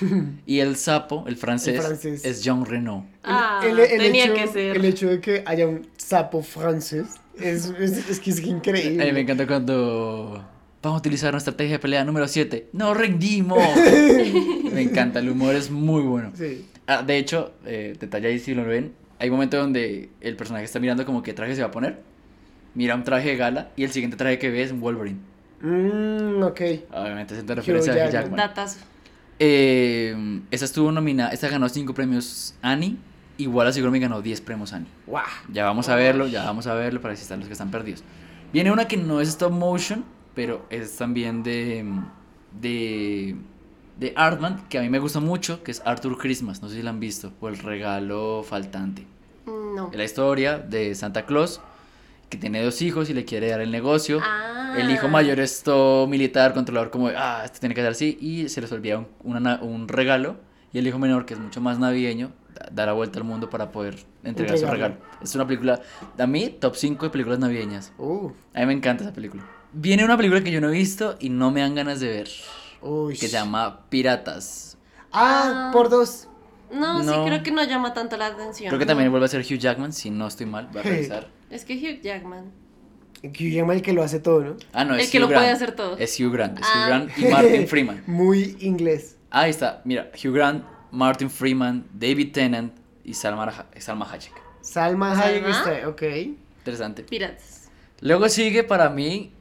Y 0.46 0.60
el 0.60 0.76
sapo, 0.76 1.24
el 1.26 1.36
francés, 1.36 1.74
El 1.76 1.82
francés. 1.82 2.24
es 2.24 2.44
Jean 2.44 2.64
Reno. 2.64 3.06
Ah, 3.24 3.60
el, 3.64 3.78
el 3.80 3.98
tenía 3.98 4.26
hecho, 4.26 4.34
que 4.34 4.46
ser. 4.46 4.76
el 4.76 4.84
hecho 4.84 5.08
de 5.08 5.20
que 5.20 5.42
haya 5.44 5.66
un 5.66 5.88
sapo 5.96 6.42
francés 6.42 7.06
es, 7.38 7.66
es, 7.78 8.08
es 8.08 8.20
que 8.20 8.30
es 8.30 8.40
increíble. 8.46 9.02
A 9.02 9.06
mí 9.06 9.12
me 9.12 9.20
encanta 9.20 9.46
cuando 9.48 10.44
vamos 10.80 10.96
a 10.96 11.00
utilizar 11.00 11.32
nuestra 11.32 11.50
estrategia 11.50 11.74
de 11.76 11.78
pelea 11.80 12.04
número 12.04 12.28
7. 12.28 12.68
¡No 12.72 12.94
rendimos! 12.94 13.58
me 14.72 14.80
encanta, 14.82 15.18
el 15.18 15.28
humor 15.30 15.56
es 15.56 15.70
muy 15.72 16.02
bueno. 16.02 16.30
Sí. 16.36 16.64
Ah, 16.86 17.02
de 17.02 17.18
hecho, 17.18 17.52
eh, 17.66 17.96
detalle 17.98 18.28
ahí 18.28 18.38
si 18.38 18.54
lo 18.54 18.64
ven, 18.64 18.92
hay 19.18 19.28
un 19.28 19.34
momento 19.34 19.56
donde 19.58 20.08
el 20.20 20.36
personaje 20.36 20.64
está 20.64 20.78
mirando 20.78 21.04
como 21.04 21.22
qué 21.22 21.32
traje 21.34 21.54
se 21.56 21.62
va 21.62 21.68
a 21.68 21.72
poner. 21.72 22.00
Mira 22.74 22.94
un 22.94 23.04
traje 23.04 23.30
de 23.30 23.36
gala 23.36 23.70
y 23.76 23.84
el 23.84 23.90
siguiente 23.90 24.16
traje 24.16 24.38
que 24.38 24.50
ve 24.50 24.62
es 24.62 24.72
un 24.72 24.80
Wolverine. 24.80 25.18
Mm, 25.60 26.42
ok. 26.42 26.60
Obviamente 26.92 27.34
es 27.34 27.40
en 27.40 27.48
referencia 27.48 27.92
a 27.92 28.06
Hugh 28.06 28.12
Jackman. 28.12 28.36
Datazo. 28.36 28.78
Eh, 29.38 30.42
esta 30.50 30.66
estuvo 30.66 30.92
nominada, 30.92 31.30
esta 31.30 31.48
ganó 31.48 31.68
5 31.68 31.94
premios 31.94 32.54
Annie 32.60 32.98
y 33.38 33.46
Wallace 33.46 33.78
y 33.78 33.82
Gromit 33.82 34.02
ganó 34.02 34.20
10 34.20 34.40
premios 34.42 34.72
Annie. 34.72 34.88
Guau. 35.06 35.24
Ya 35.50 35.64
vamos 35.64 35.88
a 35.88 35.96
verlo, 35.96 36.26
ya 36.26 36.44
vamos 36.44 36.66
a 36.66 36.74
verlo 36.74 37.00
para 37.00 37.14
que 37.14 37.20
están 37.20 37.40
los 37.40 37.48
que 37.48 37.54
están 37.54 37.70
perdidos. 37.70 38.04
Viene 38.52 38.70
una 38.70 38.86
que 38.86 38.96
no 38.96 39.20
es 39.20 39.28
stop 39.28 39.52
motion, 39.52 40.04
pero 40.34 40.66
es 40.70 40.96
también 40.96 41.42
de 41.42 41.84
de 42.60 43.36
de 43.98 44.14
Artman, 44.16 44.66
que 44.68 44.78
a 44.78 44.82
mí 44.82 44.88
me 44.88 44.98
gusta 44.98 45.20
mucho, 45.20 45.62
que 45.62 45.70
es 45.70 45.82
Arthur 45.84 46.16
Christmas, 46.16 46.62
no 46.62 46.68
sé 46.70 46.76
si 46.76 46.82
la 46.82 46.88
han 46.88 47.00
visto, 47.00 47.32
o 47.38 47.48
el 47.48 47.58
regalo 47.58 48.42
faltante. 48.42 49.06
No. 49.46 49.90
La 49.92 50.04
historia 50.04 50.58
de 50.58 50.94
Santa 50.94 51.26
Claus 51.26 51.60
que 52.30 52.38
tiene 52.38 52.62
dos 52.62 52.80
hijos 52.80 53.10
y 53.10 53.14
le 53.14 53.24
quiere 53.26 53.50
dar 53.50 53.60
el 53.60 53.70
negocio. 53.70 54.20
Ah. 54.22 54.74
El 54.78 54.90
hijo 54.90 55.08
mayor 55.08 55.40
es 55.40 55.62
todo 55.62 56.06
militar, 56.06 56.54
controlador, 56.54 56.90
como, 56.90 57.08
ah, 57.08 57.42
esto 57.44 57.58
tiene 57.60 57.74
que 57.74 57.82
ser 57.82 57.90
así, 57.90 58.16
y 58.20 58.48
se 58.48 58.60
les 58.60 58.70
olvida 58.72 58.98
un, 58.98 59.08
una 59.24 59.40
na- 59.40 59.60
un 59.62 59.88
regalo, 59.88 60.36
y 60.72 60.78
el 60.78 60.86
hijo 60.86 60.98
menor, 60.98 61.26
que 61.26 61.34
es 61.34 61.40
mucho 61.40 61.60
más 61.60 61.78
navideño, 61.80 62.30
da, 62.54 62.68
da 62.70 62.86
la 62.86 62.92
vuelta 62.92 63.18
al 63.18 63.24
mundo 63.24 63.50
para 63.50 63.72
poder 63.72 63.96
entregar 64.22 64.56
su 64.56 64.66
regalo. 64.66 64.94
Es 65.20 65.34
una 65.34 65.44
película, 65.46 65.80
a 66.16 66.26
mí, 66.28 66.48
top 66.60 66.76
5 66.76 67.04
de 67.06 67.10
películas 67.10 67.40
navideñas. 67.40 67.92
Uh, 67.98 68.30
A 68.54 68.60
mí 68.60 68.66
me 68.66 68.72
encanta 68.74 69.02
esa 69.04 69.12
película. 69.12 69.44
Viene 69.72 70.04
una 70.04 70.16
película 70.16 70.42
que 70.42 70.52
yo 70.52 70.60
no 70.60 70.68
he 70.68 70.72
visto 70.72 71.16
y 71.18 71.30
no 71.30 71.50
me 71.50 71.60
dan 71.62 71.74
ganas 71.74 71.98
de 71.98 72.08
ver, 72.08 72.28
uy. 72.80 73.14
que 73.14 73.26
se 73.26 73.28
llama 73.28 73.86
Piratas. 73.88 74.78
Ah, 75.12 75.68
Ah. 75.68 75.70
por 75.72 75.88
dos. 75.90 76.28
No, 76.72 77.02
No. 77.02 77.12
sí, 77.12 77.20
creo 77.28 77.42
que 77.42 77.50
no 77.50 77.64
llama 77.64 77.92
tanto 77.92 78.16
la 78.16 78.26
atención. 78.26 78.68
Creo 78.68 78.78
que 78.78 78.86
también 78.86 79.10
vuelve 79.10 79.26
a 79.26 79.28
ser 79.28 79.40
Hugh 79.40 79.58
Jackman, 79.58 79.92
si 79.92 80.10
no 80.10 80.28
estoy 80.28 80.46
mal, 80.46 80.68
voy 80.68 80.78
a 80.80 80.84
Hey. 80.84 80.90
revisar. 80.92 81.28
Es 81.50 81.64
que 81.64 81.74
Hugh 81.74 82.00
Jackman. 82.02 82.52
Que 83.34 83.50
llama 83.50 83.74
el 83.74 83.82
que 83.82 83.92
lo 83.92 84.02
hace 84.02 84.18
todo, 84.20 84.40
¿no? 84.42 84.56
Ah, 84.72 84.84
no, 84.84 84.94
El 84.94 85.00
es 85.00 85.10
que 85.10 85.18
Hugh 85.18 85.22
lo 85.22 85.28
puede 85.28 85.50
hacer 85.50 85.72
todo. 85.72 85.98
Es 85.98 86.18
Hugh 86.18 86.32
Grant, 86.32 86.58
es 86.58 86.66
Ah. 86.66 86.78
Hugh 86.78 86.86
Grant 86.88 87.18
y 87.18 87.24
Martin 87.26 87.68
Freeman. 87.68 88.02
Muy 88.06 88.56
inglés. 88.60 89.16
Ahí 89.30 89.50
está, 89.50 89.82
mira, 89.84 90.10
Hugh 90.14 90.32
Grant, 90.32 90.64
Martin 90.90 91.28
Freeman, 91.30 91.86
David 91.92 92.32
Tennant 92.32 92.72
y 93.04 93.12
Salma, 93.14 93.66
Salma 93.78 94.10
Hayek. 94.10 94.32
Salma 94.62 95.14
¿Salma? 95.14 95.24
Hayek 95.26 95.46
está, 95.48 95.88
ok. 95.88 96.02
Interesante. 96.58 97.02
Piratas. 97.02 97.68
Luego 98.00 98.28
sigue 98.28 98.64
para 98.64 98.88
mí 98.88 99.32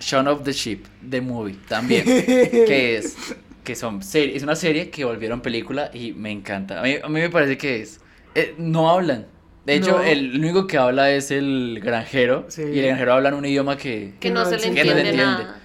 Shaun 0.00 0.26
of 0.26 0.42
the 0.42 0.52
Sheep, 0.52 0.84
The 1.08 1.20
Movie, 1.20 1.56
también. 1.68 2.04
que 2.04 2.96
es, 2.96 3.16
que 3.62 3.76
son 3.76 4.02
series, 4.02 4.38
es 4.38 4.42
una 4.42 4.56
serie 4.56 4.90
que 4.90 5.04
volvieron 5.04 5.40
película 5.40 5.90
y 5.94 6.12
me 6.12 6.30
encanta. 6.32 6.80
A 6.80 6.82
mí, 6.82 6.96
a 7.02 7.08
mí 7.08 7.20
me 7.20 7.30
parece 7.30 7.56
que 7.56 7.82
es, 7.82 8.00
eh, 8.34 8.54
no 8.58 8.90
hablan. 8.90 9.26
De 9.64 9.74
hecho, 9.76 9.98
No. 9.98 10.02
el 10.02 10.36
único 10.38 10.66
que 10.66 10.76
habla 10.78 11.10
es 11.12 11.30
el 11.30 11.80
granjero 11.82 12.46
Sí. 12.48 12.62
y 12.62 12.78
el 12.80 12.86
granjero 12.86 13.12
habla 13.14 13.28
en 13.28 13.34
un 13.36 13.44
idioma 13.44 13.76
que... 13.76 14.14
Que 14.18 14.30
no 14.30 14.40
no 14.42 14.46
se 14.46 14.56
le 14.56 14.62
se 14.62 14.68
entiende. 14.68 14.90
entiende 14.92 15.10
Que 15.12 15.24
no 15.24 15.36
se 15.38 15.42
nada. 15.44 15.60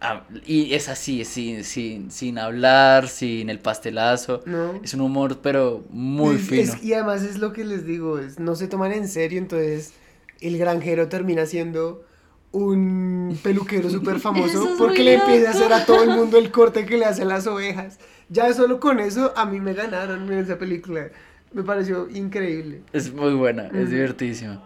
ah, 0.00 0.22
y 0.46 0.72
es 0.74 0.88
así, 0.88 1.24
sin, 1.24 1.64
sin, 1.64 2.10
sin 2.12 2.38
hablar, 2.38 3.08
sin 3.08 3.50
el 3.50 3.58
pastelazo. 3.58 4.42
No. 4.46 4.80
Es 4.84 4.94
un 4.94 5.00
humor, 5.00 5.38
pero 5.42 5.84
muy 5.90 6.36
Es- 6.36 6.42
fino. 6.42 6.62
es- 6.62 6.82
y 6.84 6.94
además 6.94 7.22
es 7.24 7.38
lo 7.38 7.52
que 7.52 7.64
les 7.64 7.84
digo, 7.84 8.18
es, 8.20 8.38
no 8.38 8.54
se 8.54 8.68
toman 8.68 8.92
en 8.92 9.08
serio, 9.08 9.38
entonces 9.38 9.94
el 10.40 10.56
granjero 10.56 11.08
termina 11.08 11.44
siendo 11.46 12.04
un 12.52 13.38
peluquero 13.42 13.90
súper 13.90 14.18
famoso 14.20 14.70
es 14.72 14.78
porque 14.78 15.02
le 15.02 15.14
empieza 15.14 15.48
a 15.48 15.50
hacer 15.52 15.72
a 15.72 15.84
todo 15.86 16.02
el 16.02 16.10
mundo 16.10 16.38
el 16.38 16.50
corte 16.52 16.86
que 16.86 16.96
le 16.98 17.04
hacen 17.04 17.28
las 17.28 17.46
ovejas. 17.46 17.98
Ya 18.28 18.52
solo 18.54 18.78
con 18.80 19.00
eso 19.00 19.32
a 19.36 19.44
mí 19.44 19.60
me 19.60 19.74
ganaron 19.74 20.32
en 20.32 20.38
esa 20.38 20.56
película. 20.58 21.08
Me 21.52 21.62
pareció 21.64 22.08
increíble. 22.08 22.82
Es 22.92 23.12
muy 23.12 23.34
buena, 23.34 23.64
es 23.74 23.90
divertidísima. 23.90 24.62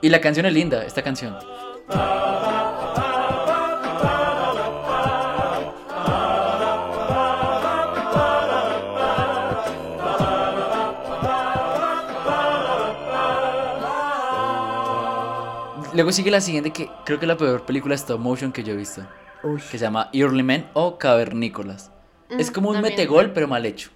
Y 0.00 0.08
la 0.08 0.20
canción 0.20 0.46
es 0.46 0.52
linda, 0.52 0.84
esta 0.84 1.02
canción. 1.02 1.36
Luego 15.94 16.10
sigue 16.10 16.30
la 16.30 16.40
siguiente 16.40 16.70
que 16.70 16.88
creo 17.04 17.18
que 17.18 17.26
es 17.26 17.28
la 17.28 17.36
peor 17.36 17.66
película 17.66 17.94
stop 17.94 18.18
motion 18.18 18.50
que 18.50 18.64
yo 18.64 18.72
he 18.72 18.76
visto, 18.76 19.02
Uy, 19.42 19.60
que 19.70 19.76
se 19.76 19.84
llama 19.84 20.08
Early 20.14 20.42
Men 20.42 20.66
o 20.72 20.96
Cavernícolas. 20.96 21.90
es 22.30 22.50
como 22.50 22.70
un 22.70 22.80
metegol 22.80 23.32
pero 23.32 23.46
mal 23.46 23.66
hecho. 23.66 23.90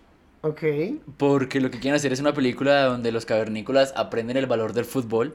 Ok. 0.48 0.62
Porque 1.16 1.60
lo 1.60 1.70
que 1.70 1.78
quieren 1.78 1.96
hacer 1.96 2.12
es 2.12 2.20
una 2.20 2.32
película 2.34 2.84
donde 2.84 3.12
los 3.12 3.26
cavernícolas 3.26 3.92
aprenden 3.96 4.36
el 4.36 4.46
valor 4.46 4.72
del 4.72 4.84
fútbol 4.84 5.34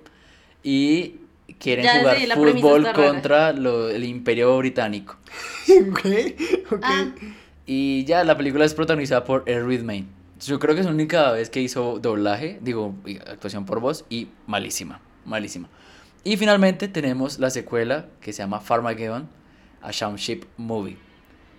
y 0.64 1.16
quieren 1.59 1.86
Ya 1.86 1.99
jugar 1.99 2.16
premisa 2.18 2.36
fútbol 2.36 2.84
contra 2.93 3.53
lo- 3.53 3.89
el 3.89 4.03
imperio 4.03 4.57
británico. 4.57 5.18
ok, 5.89 6.05
ok. 6.72 6.84
Ah, 6.84 7.12
Y 7.66 8.03
ya 8.05 8.24
la 8.24 8.36
película 8.38 8.66
es 8.66 8.74
protagonizada 8.74 9.24
por 9.24 9.43
Ed 9.45 9.64
Redmayne. 9.66 10.07
Yo 10.45 10.59
creo 10.59 10.74
que 10.74 10.82
es 10.82 10.88
la 10.88 10.91
única 10.93 11.32
vez 11.32 11.49
que 11.51 11.62
hizo 11.62 11.99
doblaje, 11.99 12.57
digo, 12.62 12.95
actuación 13.28 13.66
por 13.66 13.80
voz, 13.80 14.05
y 14.09 14.28
malísima, 14.47 14.99
malísima. 15.26 15.70
Y 16.24 16.38
finalmente 16.38 16.88
tenemos 16.88 17.38
la 17.39 17.49
secuela 17.51 18.07
que 18.22 18.34
se 18.34 18.39
llama 18.41 18.59
Farmageddon, 18.59 19.30
a 19.84 19.91
Shaun 19.91 20.16
Sheep 20.16 20.45
Movie, 20.57 20.97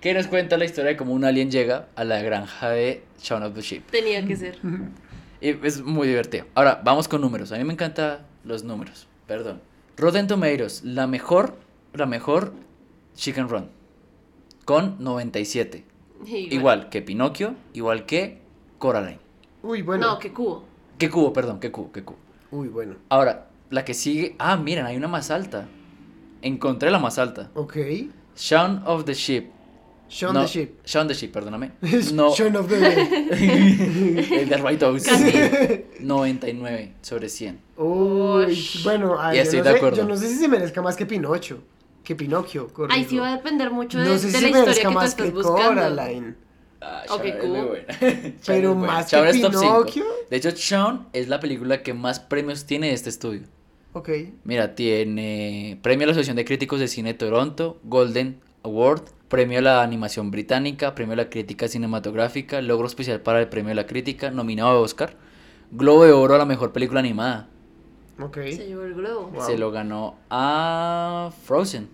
que 0.02 0.12
nos 0.12 0.26
cuenta 0.26 0.58
la 0.58 0.64
historia 0.64 0.90
de 0.90 0.96
cómo 0.96 1.14
un 1.14 1.24
alien 1.24 1.50
llega 1.50 1.86
a 1.94 2.02
la 2.02 2.20
granja 2.20 2.70
de 2.70 3.04
Shaun 3.22 3.44
of 3.44 3.54
the 3.54 3.62
Sheep. 3.62 3.86
tenía 3.90 4.26
que 4.26 4.34
ser. 4.36 4.58
Y 5.40 5.50
es 5.64 5.80
muy 5.80 6.08
divertido. 6.08 6.44
Ahora, 6.54 6.82
vamos 6.84 7.06
con 7.06 7.20
números. 7.20 7.52
A 7.52 7.56
mí 7.56 7.62
me 7.64 7.72
encantan 7.72 8.18
los 8.44 8.64
números. 8.64 9.06
Perdón. 9.28 9.60
Rotten 9.96 10.26
Tomatoes, 10.26 10.82
la 10.82 11.06
mejor, 11.06 11.56
la 11.94 12.06
mejor 12.06 12.52
Chicken 13.14 13.48
Run. 13.48 13.68
Con 14.64 14.96
97. 14.98 15.84
Igual. 16.26 16.52
Igual 16.52 16.88
que 16.88 17.02
Pinocchio, 17.02 17.54
igual 17.72 18.04
que 18.04 18.40
Coraline. 18.78 19.20
Uy, 19.62 19.82
bueno. 19.82 20.08
No, 20.08 20.18
que 20.18 20.32
cubo. 20.32 20.64
Que 20.98 21.10
cubo, 21.10 21.32
perdón, 21.32 21.60
que 21.60 21.70
cubo, 21.70 21.92
que 21.92 22.02
cubo. 22.02 22.18
Uy, 22.50 22.68
bueno. 22.68 22.96
Ahora, 23.08 23.48
la 23.70 23.84
que 23.84 23.94
sigue. 23.94 24.34
Ah, 24.40 24.56
miren, 24.56 24.84
hay 24.84 24.96
una 24.96 25.08
más 25.08 25.30
alta. 25.30 25.68
Encontré 26.42 26.90
la 26.90 26.98
más 26.98 27.18
alta. 27.18 27.50
Ok. 27.54 27.76
Shaun 28.36 28.82
of 28.84 29.04
the 29.04 29.14
Sheep. 29.14 29.61
Shaun 30.14 30.34
No, 30.34 30.42
the 30.42 30.46
Sheep. 30.48 30.84
Shaun 30.84 31.08
the 31.08 31.14
Sheep, 31.14 31.32
perdóname. 31.32 31.70
No. 32.12 32.28
Of 32.28 32.36
the 32.68 32.78
Dead. 32.78 33.32
El 34.42 34.48
de 34.48 34.56
White 34.62 34.84
House. 34.84 35.04
Casi. 35.04 35.84
99 36.00 36.92
sobre 37.00 37.28
100. 37.30 37.58
Uy, 37.78 38.68
bueno, 38.84 39.16
ay, 39.18 39.36
Ya 39.38 39.42
yo, 39.44 39.48
estoy 39.50 39.58
no 39.60 39.64
de 39.64 39.70
sé, 39.70 39.76
acuerdo. 39.76 39.96
yo 39.96 40.04
no 40.06 40.16
sé 40.16 40.28
si 40.28 40.34
se 40.36 40.48
merezca 40.48 40.82
más 40.82 40.96
que 40.96 41.06
Pinocho. 41.06 41.62
que 42.04 42.14
Pinocchio. 42.14 42.68
corrijo. 42.68 42.98
Ahí 42.98 43.06
sí 43.08 43.16
va 43.18 43.28
a 43.32 43.36
depender 43.36 43.70
mucho 43.70 43.98
de, 43.98 44.04
No 44.04 44.18
sé 44.18 44.26
de 44.26 44.32
si 44.32 44.40
la 44.44 44.48
se 44.48 44.52
merezca 44.52 44.70
historia 44.70 44.82
que 44.82 44.88
tú 44.88 44.94
más 44.94 45.08
estás 45.08 45.26
que 45.26 45.32
buscando. 45.32 45.80
Coraline. 45.82 46.34
Ah, 46.82 47.02
es 47.04 47.10
cool. 47.12 47.48
muy 47.48 47.60
buena. 47.60 48.34
Pero 48.46 48.74
más 48.74 49.10
que 49.10 49.32
cinco. 49.32 49.48
Pinocchio. 49.50 50.04
De 50.30 50.36
hecho, 50.36 50.50
Shaun 50.50 51.06
es 51.12 51.28
la 51.28 51.40
película 51.40 51.82
que 51.82 51.94
más 51.94 52.20
premios 52.20 52.66
tiene 52.66 52.88
de 52.88 52.94
este 52.94 53.08
estudio. 53.08 53.42
Ok. 53.94 54.10
Mira, 54.44 54.74
tiene 54.74 55.78
premio 55.82 56.04
a 56.04 56.06
la 56.08 56.10
Asociación 56.12 56.36
de 56.36 56.44
Críticos 56.44 56.80
de 56.80 56.88
Cine 56.88 57.12
de 57.12 57.18
Toronto, 57.18 57.78
Golden 57.84 58.40
Award, 58.64 59.02
premio 59.32 59.60
a 59.60 59.62
la 59.62 59.82
animación 59.82 60.30
británica, 60.30 60.94
premio 60.94 61.14
a 61.14 61.16
la 61.16 61.30
crítica 61.30 61.66
cinematográfica, 61.66 62.60
logro 62.60 62.86
especial 62.86 63.22
para 63.22 63.40
el 63.40 63.48
premio 63.48 63.72
a 63.72 63.74
la 63.74 63.86
crítica, 63.86 64.30
nominado 64.30 64.68
a 64.68 64.78
Oscar, 64.80 65.16
Globo 65.70 66.04
de 66.04 66.12
Oro 66.12 66.34
a 66.34 66.38
la 66.38 66.44
mejor 66.44 66.74
película 66.74 67.00
animada. 67.00 67.48
Ok. 68.20 68.36
Se 68.50 68.66
llevó 68.66 68.82
el 68.82 68.92
globo. 68.92 69.30
Wow. 69.30 69.46
Se 69.46 69.56
lo 69.56 69.70
ganó 69.70 70.16
a 70.28 71.32
Frozen, 71.44 71.88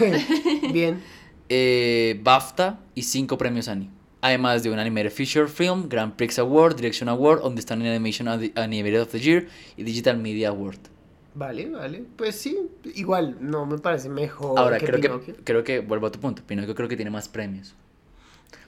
Bien. 0.72 1.00
eh, 1.48 2.20
BAFTA 2.24 2.80
y 2.96 3.02
cinco 3.02 3.38
premios 3.38 3.68
Annie. 3.68 3.90
Además 4.20 4.64
de 4.64 4.70
un 4.70 4.78
Animated 4.80 5.12
Feature 5.12 5.46
Film, 5.46 5.88
Grand 5.88 6.14
Prix 6.14 6.40
Award, 6.40 6.74
Direction 6.74 7.08
Award, 7.08 7.44
Understanding 7.44 7.86
Animation 7.86 8.26
Animated 8.26 9.02
of 9.02 9.12
the 9.12 9.20
Year 9.20 9.46
y 9.76 9.84
Digital 9.84 10.16
Media 10.16 10.48
Award. 10.48 10.78
Vale, 11.34 11.68
vale. 11.68 12.04
Pues 12.16 12.36
sí, 12.36 12.56
igual 12.94 13.36
no 13.40 13.66
me 13.66 13.78
parece 13.78 14.08
mejor 14.08 14.58
Ahora, 14.58 14.78
que 14.78 14.86
creo 14.86 15.00
Pinocchio. 15.00 15.34
que, 15.36 15.42
creo 15.42 15.64
que, 15.64 15.80
vuelvo 15.80 16.06
a 16.06 16.12
tu 16.12 16.20
punto, 16.20 16.42
Pinocchio 16.46 16.74
creo 16.74 16.88
que 16.88 16.96
tiene 16.96 17.10
más 17.10 17.28
premios. 17.28 17.74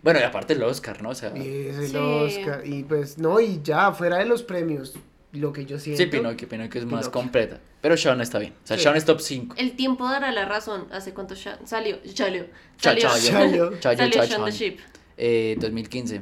Bueno, 0.03 0.19
y 0.21 0.23
aparte 0.25 0.53
el 0.55 0.63
Oscar, 0.63 1.01
¿no? 1.03 1.11
O 1.11 1.15
sea, 1.15 1.37
Y 1.37 1.69
es 1.69 1.77
el 1.79 1.89
Sí. 1.89 1.97
Oscar. 1.97 2.67
Y 2.67 2.83
pues 2.85 3.19
no, 3.19 3.41
y 3.41 3.61
ya, 3.63 3.93
fuera 3.93 4.19
de 4.19 4.27
los 4.27 4.43
premios, 4.43 4.95
lo 5.33 5.53
que 5.53 5.65
yo 5.65 5.79
siento. 5.79 6.03
sí, 6.03 6.09
Pinocchio, 6.09 6.49
Pinocchio 6.49 6.81
es 6.81 6.87
más 6.87 6.91
Pinocchio. 7.03 7.13
completa. 7.13 7.61
Pero 7.81 7.97
Sean 7.97 8.21
está 8.21 8.39
bien. 8.41 8.53
O 8.65 8.67
sea, 8.67 8.77
Sí. 8.77 8.83
Sean 8.83 8.97
es 8.97 9.05
top 9.05 9.21
5. 9.21 9.55
El 9.59 9.77
tiempo 9.77 10.09
dará 10.09 10.33
la 10.33 10.45
razón. 10.45 10.87
¿Hace 10.93 11.15
cuánto 11.15 11.35
ya- 11.35 11.59
salió? 11.65 11.99
Salió. 12.13 12.47
Salió. 12.79 13.09
Salió. 13.11 13.73
Salió 13.81 14.25
Shaun 14.25 14.45
the 14.45 14.51
Sheep. 14.51 14.79
Eh, 15.19 15.57
2015. 15.61 16.21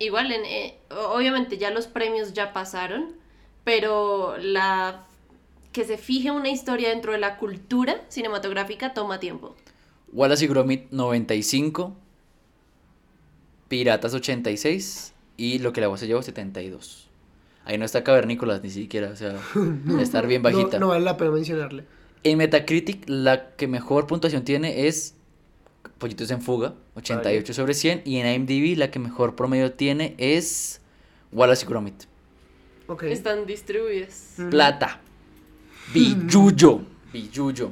Igual, 0.00 0.32
en, 0.32 0.44
eh, 0.44 0.78
obviamente 0.90 1.58
ya 1.58 1.70
los 1.70 1.86
premios 1.86 2.32
ya 2.32 2.52
pasaron, 2.52 3.12
pero 3.62 4.36
la 4.38 5.04
que 5.74 5.84
se 5.84 5.98
fije 5.98 6.30
una 6.30 6.48
historia 6.48 6.88
dentro 6.88 7.12
de 7.12 7.18
la 7.18 7.36
cultura 7.36 8.00
cinematográfica 8.08 8.94
toma 8.94 9.18
tiempo. 9.20 9.54
Wallace 10.12 10.44
y 10.44 10.48
Gromit 10.48 10.90
95. 10.92 11.94
Piratas 13.68 14.14
86. 14.14 15.12
Y 15.36 15.58
lo 15.58 15.72
que 15.72 15.80
la 15.80 15.88
voz 15.88 15.98
se 16.00 16.06
llevó 16.06 16.22
72. 16.22 17.08
Ahí 17.64 17.76
no 17.76 17.84
está 17.84 18.04
Cavernícolas 18.04 18.62
ni 18.62 18.70
siquiera. 18.70 19.10
O 19.10 19.16
sea, 19.16 19.36
estar 20.00 20.26
bien 20.28 20.42
No, 20.42 20.50
bajita. 20.50 20.78
no 20.78 20.88
vale 20.88 21.04
la 21.04 21.16
pena 21.16 21.32
mencionarle. 21.32 21.84
En 22.22 22.38
Metacritic, 22.38 23.04
la 23.08 23.50
que 23.56 23.66
mejor 23.66 24.06
puntuación 24.06 24.44
tiene 24.44 24.86
es 24.86 25.14
Pollitos 25.98 26.30
en 26.30 26.40
Fuga, 26.40 26.74
88 26.94 27.52
sobre 27.52 27.74
100. 27.74 28.02
Y 28.04 28.18
en 28.18 28.26
IMDb, 28.32 28.78
la 28.78 28.92
que 28.92 29.00
mejor 29.00 29.34
promedio 29.34 29.72
tiene 29.72 30.14
es 30.18 30.80
Wallace 31.32 31.64
y 31.64 31.68
Gromit. 31.68 32.04
Ok. 32.86 33.02
Están 33.04 33.44
distribuidas. 33.46 34.36
Plata. 34.50 35.00
Billuyo. 35.92 36.80
Billuyo. 37.12 37.70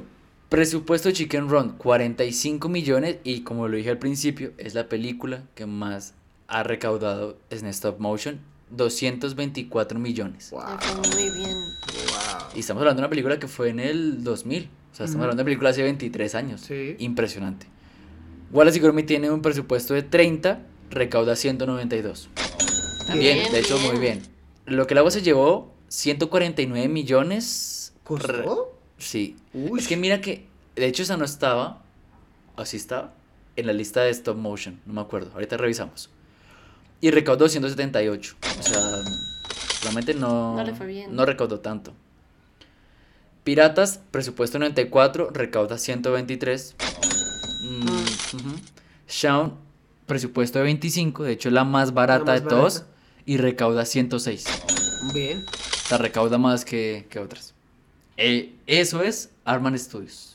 Presupuesto 0.49 1.09
de 1.09 1.13
Chicken 1.13 1.49
Run, 1.49 1.71
45 1.77 2.69
millones. 2.69 3.17
Y 3.23 3.41
como 3.41 3.67
lo 3.67 3.75
dije 3.77 3.89
al 3.89 3.97
principio, 3.97 4.51
es 4.57 4.73
la 4.75 4.87
película 4.87 5.43
que 5.55 5.65
más 5.65 6.13
ha 6.47 6.63
recaudado 6.63 7.37
en 7.49 7.65
stop 7.67 7.99
motion. 7.99 8.39
224 8.69 9.99
millones. 9.99 10.49
Fue 10.49 10.95
muy 10.95 11.37
bien. 11.37 11.57
Y 12.55 12.59
estamos 12.59 12.81
hablando 12.81 13.01
de 13.01 13.05
una 13.05 13.09
película 13.09 13.39
que 13.39 13.47
fue 13.47 13.69
en 13.69 13.79
el 13.79 14.23
2000. 14.23 14.63
O 14.63 14.95
sea, 14.95 15.05
estamos 15.05 15.23
hablando 15.23 15.37
de 15.37 15.41
una 15.41 15.45
película 15.45 15.69
hace 15.71 15.83
23 15.83 16.35
años. 16.35 16.61
Sí. 16.61 16.95
Impresionante. 16.99 17.67
Wallace 18.51 18.77
y 18.77 18.81
Gromit 18.81 19.07
tiene 19.07 19.31
un 19.31 19.41
presupuesto 19.41 19.95
de 19.95 20.03
30, 20.03 20.61
recauda 20.91 21.35
192. 21.35 22.29
Bien, 23.07 23.19
Bien, 23.19 23.51
de 23.51 23.59
hecho, 23.59 23.77
bien. 23.79 23.91
muy 23.91 23.99
bien. 23.99 24.21
Lo 24.65 24.85
que 24.87 24.93
el 24.93 24.99
agua 24.99 25.11
se 25.11 25.21
llevó, 25.21 25.73
149 25.87 26.87
millones. 26.87 27.82
¿Costó? 28.03 28.77
Sí. 28.97 29.35
Uy. 29.53 29.79
Es 29.79 29.87
que 29.87 29.97
mira 29.97 30.21
que, 30.21 30.45
de 30.75 30.85
hecho, 30.87 31.03
esa 31.03 31.17
no 31.17 31.25
estaba, 31.25 31.81
o 32.55 32.65
sí 32.65 32.77
estaba, 32.77 33.13
en 33.55 33.67
la 33.67 33.73
lista 33.73 34.01
de 34.01 34.09
stop 34.11 34.37
motion, 34.37 34.79
no 34.85 34.93
me 34.93 35.01
acuerdo, 35.01 35.31
ahorita 35.33 35.57
revisamos. 35.57 36.09
Y 37.01 37.11
recaudó 37.11 37.49
178. 37.49 38.35
O 38.59 38.63
sea, 38.63 38.79
realmente 39.83 40.13
no, 40.13 40.55
No 40.55 40.63
le 40.63 40.73
fue 40.73 40.87
bien. 40.87 41.15
no 41.15 41.25
recaudó 41.25 41.59
tanto. 41.59 41.93
Piratas, 43.43 43.99
presupuesto 44.11 44.57
94, 44.57 45.29
recauda 45.31 45.77
123. 45.77 46.75
Mm, 47.61 47.87
ujú. 47.87 48.55
Shaun, 49.07 49.53
presupuesto 50.05 50.59
de 50.59 50.65
25, 50.65 51.23
de 51.23 51.33
hecho 51.33 51.49
es 51.49 51.53
la 51.53 51.65
más 51.65 51.93
barata 51.93 52.25
más 52.25 52.43
de 52.43 52.47
todos, 52.49 52.83
y 53.25 53.37
recauda 53.37 53.85
106. 53.85 54.45
Bien. 55.13 55.43
O 55.45 55.87
sea, 55.87 55.97
recauda 55.97 56.37
más 56.37 56.63
que, 56.63 57.05
que 57.09 57.19
otras. 57.19 57.52
Eh, 58.17 58.53
eso 58.67 59.01
es 59.01 59.31
Arman 59.45 59.77
Studios. 59.77 60.33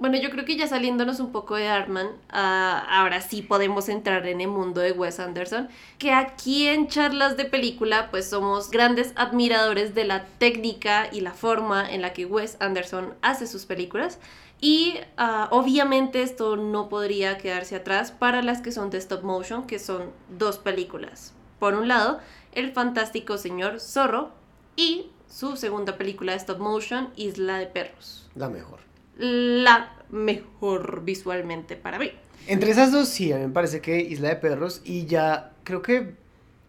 Bueno, 0.00 0.16
yo 0.16 0.30
creo 0.30 0.46
que 0.46 0.56
ya 0.56 0.66
saliéndonos 0.66 1.20
un 1.20 1.30
poco 1.30 1.56
de 1.56 1.68
Artman, 1.68 2.06
ah, 2.30 2.86
ahora 2.88 3.20
sí 3.20 3.42
podemos 3.42 3.90
entrar 3.90 4.26
en 4.26 4.40
el 4.40 4.48
mundo 4.48 4.80
de 4.80 4.92
Wes 4.92 5.20
Anderson, 5.20 5.68
que 5.98 6.12
aquí 6.12 6.66
en 6.68 6.88
charlas 6.88 7.36
de 7.36 7.44
película 7.44 8.10
pues 8.10 8.30
somos 8.30 8.70
grandes 8.70 9.12
admiradores 9.16 9.94
de 9.94 10.04
la 10.04 10.24
técnica 10.38 11.10
y 11.12 11.20
la 11.20 11.34
forma 11.34 11.86
en 11.86 12.00
la 12.00 12.14
que 12.14 12.24
Wes 12.24 12.56
Anderson 12.60 13.12
hace 13.20 13.46
sus 13.46 13.66
películas. 13.66 14.18
Y 14.58 14.94
ah, 15.18 15.48
obviamente 15.50 16.22
esto 16.22 16.56
no 16.56 16.88
podría 16.88 17.36
quedarse 17.36 17.76
atrás 17.76 18.10
para 18.10 18.40
las 18.40 18.62
que 18.62 18.72
son 18.72 18.88
de 18.88 18.96
stop 18.96 19.22
motion, 19.22 19.66
que 19.66 19.78
son 19.78 20.12
dos 20.30 20.56
películas. 20.56 21.34
Por 21.58 21.74
un 21.74 21.88
lado, 21.88 22.20
El 22.52 22.72
fantástico 22.72 23.36
señor 23.36 23.80
Zorro 23.80 24.30
y 24.76 25.10
su 25.30 25.56
segunda 25.56 25.96
película 25.96 26.32
de 26.32 26.38
stop 26.38 26.58
motion, 26.58 27.10
Isla 27.16 27.58
de 27.58 27.66
Perros 27.66 28.28
La 28.34 28.50
mejor. 28.50 28.80
la 29.16 29.96
mejor 30.10 31.02
visualmente 31.04 31.76
para 31.76 31.98
mí. 31.98 32.10
Entre 32.46 32.70
esas 32.70 32.90
dos, 32.90 33.08
sí, 33.08 33.32
a 33.32 33.36
mí 33.36 33.46
me 33.46 33.52
parece 33.52 33.80
que 33.80 34.00
Isla 34.00 34.30
de 34.30 34.36
Perros 34.36 34.82
y 34.84 35.06
ya 35.06 35.52
creo 35.62 35.82
que 35.82 36.14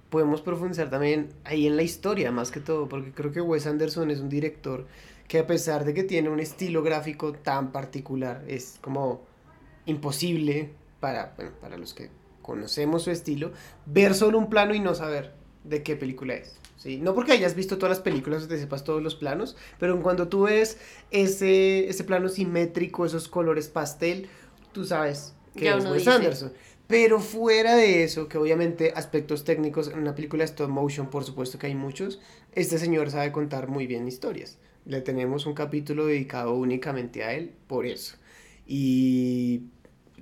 podemos 0.10 0.42
profundizar 0.42 0.90
también 0.90 1.30
ahí 1.46 1.66
en 1.66 1.78
la 1.78 1.84
historia, 1.84 2.32
más 2.32 2.52
que 2.52 2.60
todo, 2.60 2.88
porque 2.88 3.12
creo 3.12 3.32
que 3.32 3.42
Wes 3.42 3.66
Anderson 3.66 4.12
es 4.12 4.20
un 4.20 4.30
director 4.30 4.86
que 5.28 5.40
a 5.40 5.48
pesar 5.48 5.86
de 5.86 5.94
que 5.94 6.04
tiene 6.04 6.30
un 6.30 6.42
estilo 6.42 6.84
gráfico 6.84 7.32
tan 7.32 7.72
particular, 7.72 8.44
es 8.48 8.78
como 8.82 9.22
imposible 9.86 10.74
para, 11.00 11.34
bueno, 11.38 11.52
para 11.62 11.78
los 11.78 11.94
que 11.94 12.10
conocemos 12.42 13.04
su 13.04 13.12
estilo, 13.12 13.54
ver 13.86 14.14
solo 14.14 14.38
un 14.38 14.50
plano 14.50 14.76
y 14.76 14.82
no 14.82 14.94
saber 14.94 15.34
de 15.64 15.82
qué 15.84 15.96
película 15.96 16.34
es. 16.34 16.61
¿Sí? 16.82 16.98
No 16.98 17.14
porque 17.14 17.34
hayas 17.34 17.56
visto 17.56 17.78
todas 17.78 17.98
las 17.98 18.04
películas 18.04 18.44
o 18.44 18.48
te 18.48 18.58
sepas 18.58 18.84
todos 18.84 19.04
los 19.04 19.16
planos, 19.16 19.56
pero 19.80 20.02
cuando 20.02 20.28
tú 20.28 20.44
ves 20.44 20.78
ese, 21.12 21.88
ese 21.88 22.04
plano 22.04 22.28
simétrico, 22.30 23.06
esos 23.06 23.28
colores 23.28 23.70
pastel, 23.70 24.28
tú 24.72 24.86
sabes 24.86 25.36
que 25.56 25.66
Ya 25.66 25.78
es 25.78 25.86
Wes 25.86 26.06
dice. 26.06 26.10
Anderson. 26.10 26.54
Pero 26.88 27.20
fuera 27.20 27.76
de 27.76 28.04
eso, 28.04 28.28
que 28.28 28.38
obviamente 28.38 28.92
aspectos 28.96 29.44
técnicos 29.46 29.88
en 29.88 30.00
una 30.00 30.16
película 30.16 30.42
de 30.42 30.46
stop 30.46 30.70
motion, 30.70 31.10
por 31.10 31.24
supuesto 31.24 31.58
que 31.58 31.68
hay 31.68 31.76
muchos, 31.76 32.20
este 32.54 32.78
señor 32.80 33.12
sabe 33.12 33.32
contar 33.32 33.68
muy 33.70 33.88
bien 33.88 34.08
historias. 34.08 34.58
Le 34.86 35.02
tenemos 35.02 35.46
un 35.46 35.54
capítulo 35.54 36.08
dedicado 36.08 36.54
únicamente 36.56 37.24
a 37.24 37.34
él 37.34 37.54
por 37.68 37.86
eso. 37.86 38.18
Y 38.66 39.68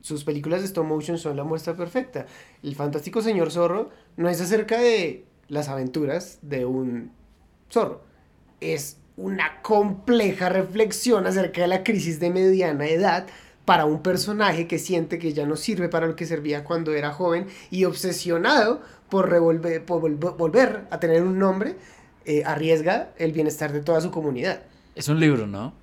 sus 0.02 0.24
películas 0.24 0.62
de 0.62 0.68
stop 0.68 0.86
motion 0.86 1.18
son 1.18 1.38
la 1.38 1.44
muestra 1.44 1.76
perfecta. 1.76 2.28
El 2.62 2.76
fantástico 2.76 3.22
señor 3.22 3.52
zorro 3.52 3.90
no 4.18 4.30
es 4.30 4.40
acerca 4.42 4.80
de 4.80 5.26
las 5.50 5.68
aventuras 5.68 6.40
de 6.42 6.66
un 6.66 7.12
zorro. 7.70 8.02
Es 8.62 8.98
una 9.18 9.62
compleja 9.62 10.48
reflexión 10.48 11.28
acerca 11.28 11.62
de 11.62 11.68
la 11.68 11.84
crisis 11.84 12.20
de 12.20 12.30
mediana 12.30 12.88
edad 12.88 13.28
para 13.66 13.86
un 13.86 14.02
personaje 14.02 14.66
que 14.66 14.80
siente 14.80 15.20
que 15.20 15.34
ya 15.34 15.46
no 15.46 15.56
sirve 15.56 15.90
para 15.90 16.08
lo 16.08 16.16
que 16.16 16.26
servía 16.26 16.64
cuando 16.64 16.94
era 16.94 17.12
joven 17.12 17.48
y 17.70 17.84
obsesionado 17.86 18.82
por, 19.10 19.30
revolver, 19.30 19.84
por 19.86 20.02
volver, 20.02 20.32
volver 20.32 20.88
a 20.90 21.00
tener 21.00 21.24
un 21.24 21.38
nombre, 21.38 21.76
eh, 22.26 22.44
arriesga 22.46 23.12
el 23.18 23.32
bienestar 23.32 23.72
de 23.72 23.82
toda 23.82 24.02
su 24.02 24.10
comunidad. 24.12 24.62
Es 24.96 25.08
un 25.08 25.20
libro, 25.20 25.48
¿no? 25.48 25.74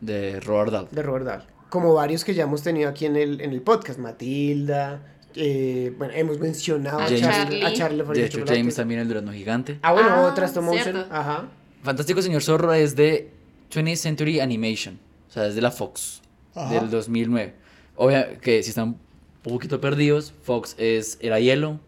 De 0.00 0.40
Robert 0.40 0.72
Dahl. 0.72 0.88
De 0.90 1.02
Robert 1.02 1.26
Dahl. 1.26 1.44
Como 1.70 1.94
varios 1.94 2.24
que 2.24 2.34
ya 2.34 2.44
hemos 2.44 2.62
tenido 2.62 2.88
aquí 2.88 3.06
en 3.06 3.16
el, 3.16 3.40
en 3.40 3.52
el 3.52 3.62
podcast. 3.62 3.98
Matilda, 3.98 5.00
eh, 5.34 5.92
bueno, 5.96 6.14
hemos 6.16 6.38
mencionado 6.38 6.98
a 7.00 7.04
James. 7.04 7.20
Charlie. 7.20 7.64
A 7.64 7.72
Charlie 7.72 8.02
De 8.04 8.24
hecho, 8.24 8.38
chocolate. 8.38 8.58
James 8.58 8.74
también, 8.74 9.00
el 9.00 9.08
durazno 9.08 9.32
gigante. 9.32 9.78
Ah, 9.82 9.92
bueno, 9.92 10.08
Ah, 10.10 10.22
otra 10.30 10.46
stop 10.46 10.64
motion. 10.64 10.96
Ajá. 11.10 11.48
Fantástico 11.82 12.20
Señor 12.22 12.42
Zorro 12.42 12.72
es 12.74 12.96
de 12.96 13.30
20th 13.70 13.96
Century 13.96 14.40
Animation. 14.40 14.98
O 15.28 15.32
sea, 15.32 15.46
es 15.46 15.54
de 15.54 15.60
la 15.60 15.70
Fox. 15.70 16.22
Ajá. 16.54 16.74
Del 16.80 16.90
2009. 16.90 17.54
Obvio 17.96 18.24
que 18.40 18.62
si 18.62 18.70
están 18.70 18.88
un 18.88 18.98
poquito 19.42 19.80
perdidos, 19.80 20.32
Fox 20.42 20.74
es 20.78 21.18
Era 21.20 21.38
Hielo, 21.40 21.80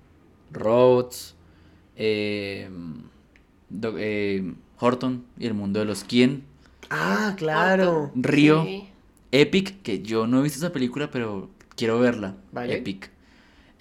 Rhodes, 0.53 1.35
eh, 1.97 2.69
Do- 3.69 3.95
eh, 3.99 4.55
Horton 4.79 5.25
y 5.39 5.47
el 5.47 5.55
mundo 5.55 5.79
de 5.81 5.85
los 5.87 6.05
Quién, 6.05 6.45
Ah, 6.93 7.35
claro. 7.37 8.11
Río, 8.17 8.65
Sí. 8.65 8.89
Epic, 9.31 9.81
que 9.83 10.03
yo 10.03 10.27
no 10.27 10.41
he 10.41 10.43
visto 10.43 10.59
esa 10.59 10.73
película, 10.73 11.09
pero 11.11 11.49
quiero 11.77 12.01
verla. 12.01 12.35
Vale. 12.51 12.79
Epic. 12.79 13.11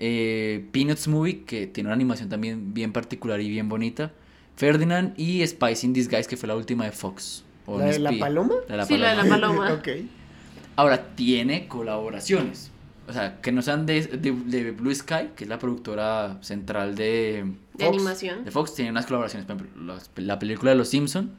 Eh, 0.02 0.66
Peanuts 0.72 1.08
Movie, 1.10 1.44
que 1.44 1.68
tiene 1.68 1.88
una 1.90 1.94
animación 1.96 2.30
también 2.30 2.74
bien 2.74 2.94
particular 2.94 3.40
y 3.42 3.50
bien 3.50 3.68
bonita. 3.70 4.12
Ferdinand 4.56 5.14
y 5.20 5.46
Spice 5.46 5.86
in 5.86 5.94
Disguise, 5.94 6.28
que 6.28 6.38
fue 6.38 6.48
la 6.48 6.56
última 6.56 6.86
de 6.86 6.92
Fox. 6.92 7.44
o 7.66 7.78
¿La 7.80 7.86
de 7.86 8.00
la 8.00 8.12
paloma? 8.18 8.56
La 8.68 8.74
de 8.74 8.78
la 8.78 8.86
Sí, 8.86 8.98
la 8.98 9.10
de 9.12 9.16
la 9.24 9.30
paloma. 9.30 9.82
Ahora, 10.78 11.16
tiene 11.16 11.68
colaboraciones. 11.68 12.72
O 13.08 13.14
sea, 13.14 13.42
que 13.42 13.52
no 13.52 13.62
sean 13.62 13.86
de, 13.86 14.04
de- 14.06 14.32
de 14.32 14.72
Blue 14.72 14.94
Sky, 14.94 15.30
que 15.36 15.44
es 15.46 15.50
la 15.50 15.58
productora 15.60 16.38
central 16.42 16.96
de, 16.96 17.44
De 17.74 17.86
Fox. 17.86 17.98
animación. 17.98 18.46
de 18.46 18.52
Fox, 18.52 18.76
tiene 18.76 18.92
unas 18.92 19.06
colaboraciones. 19.08 19.46
Por 19.48 19.56
ejemplo, 19.58 19.82
los- 19.84 20.10
la 20.16 20.38
película 20.40 20.72
de 20.72 20.78
Los 20.78 20.90
Simpson 20.90 21.32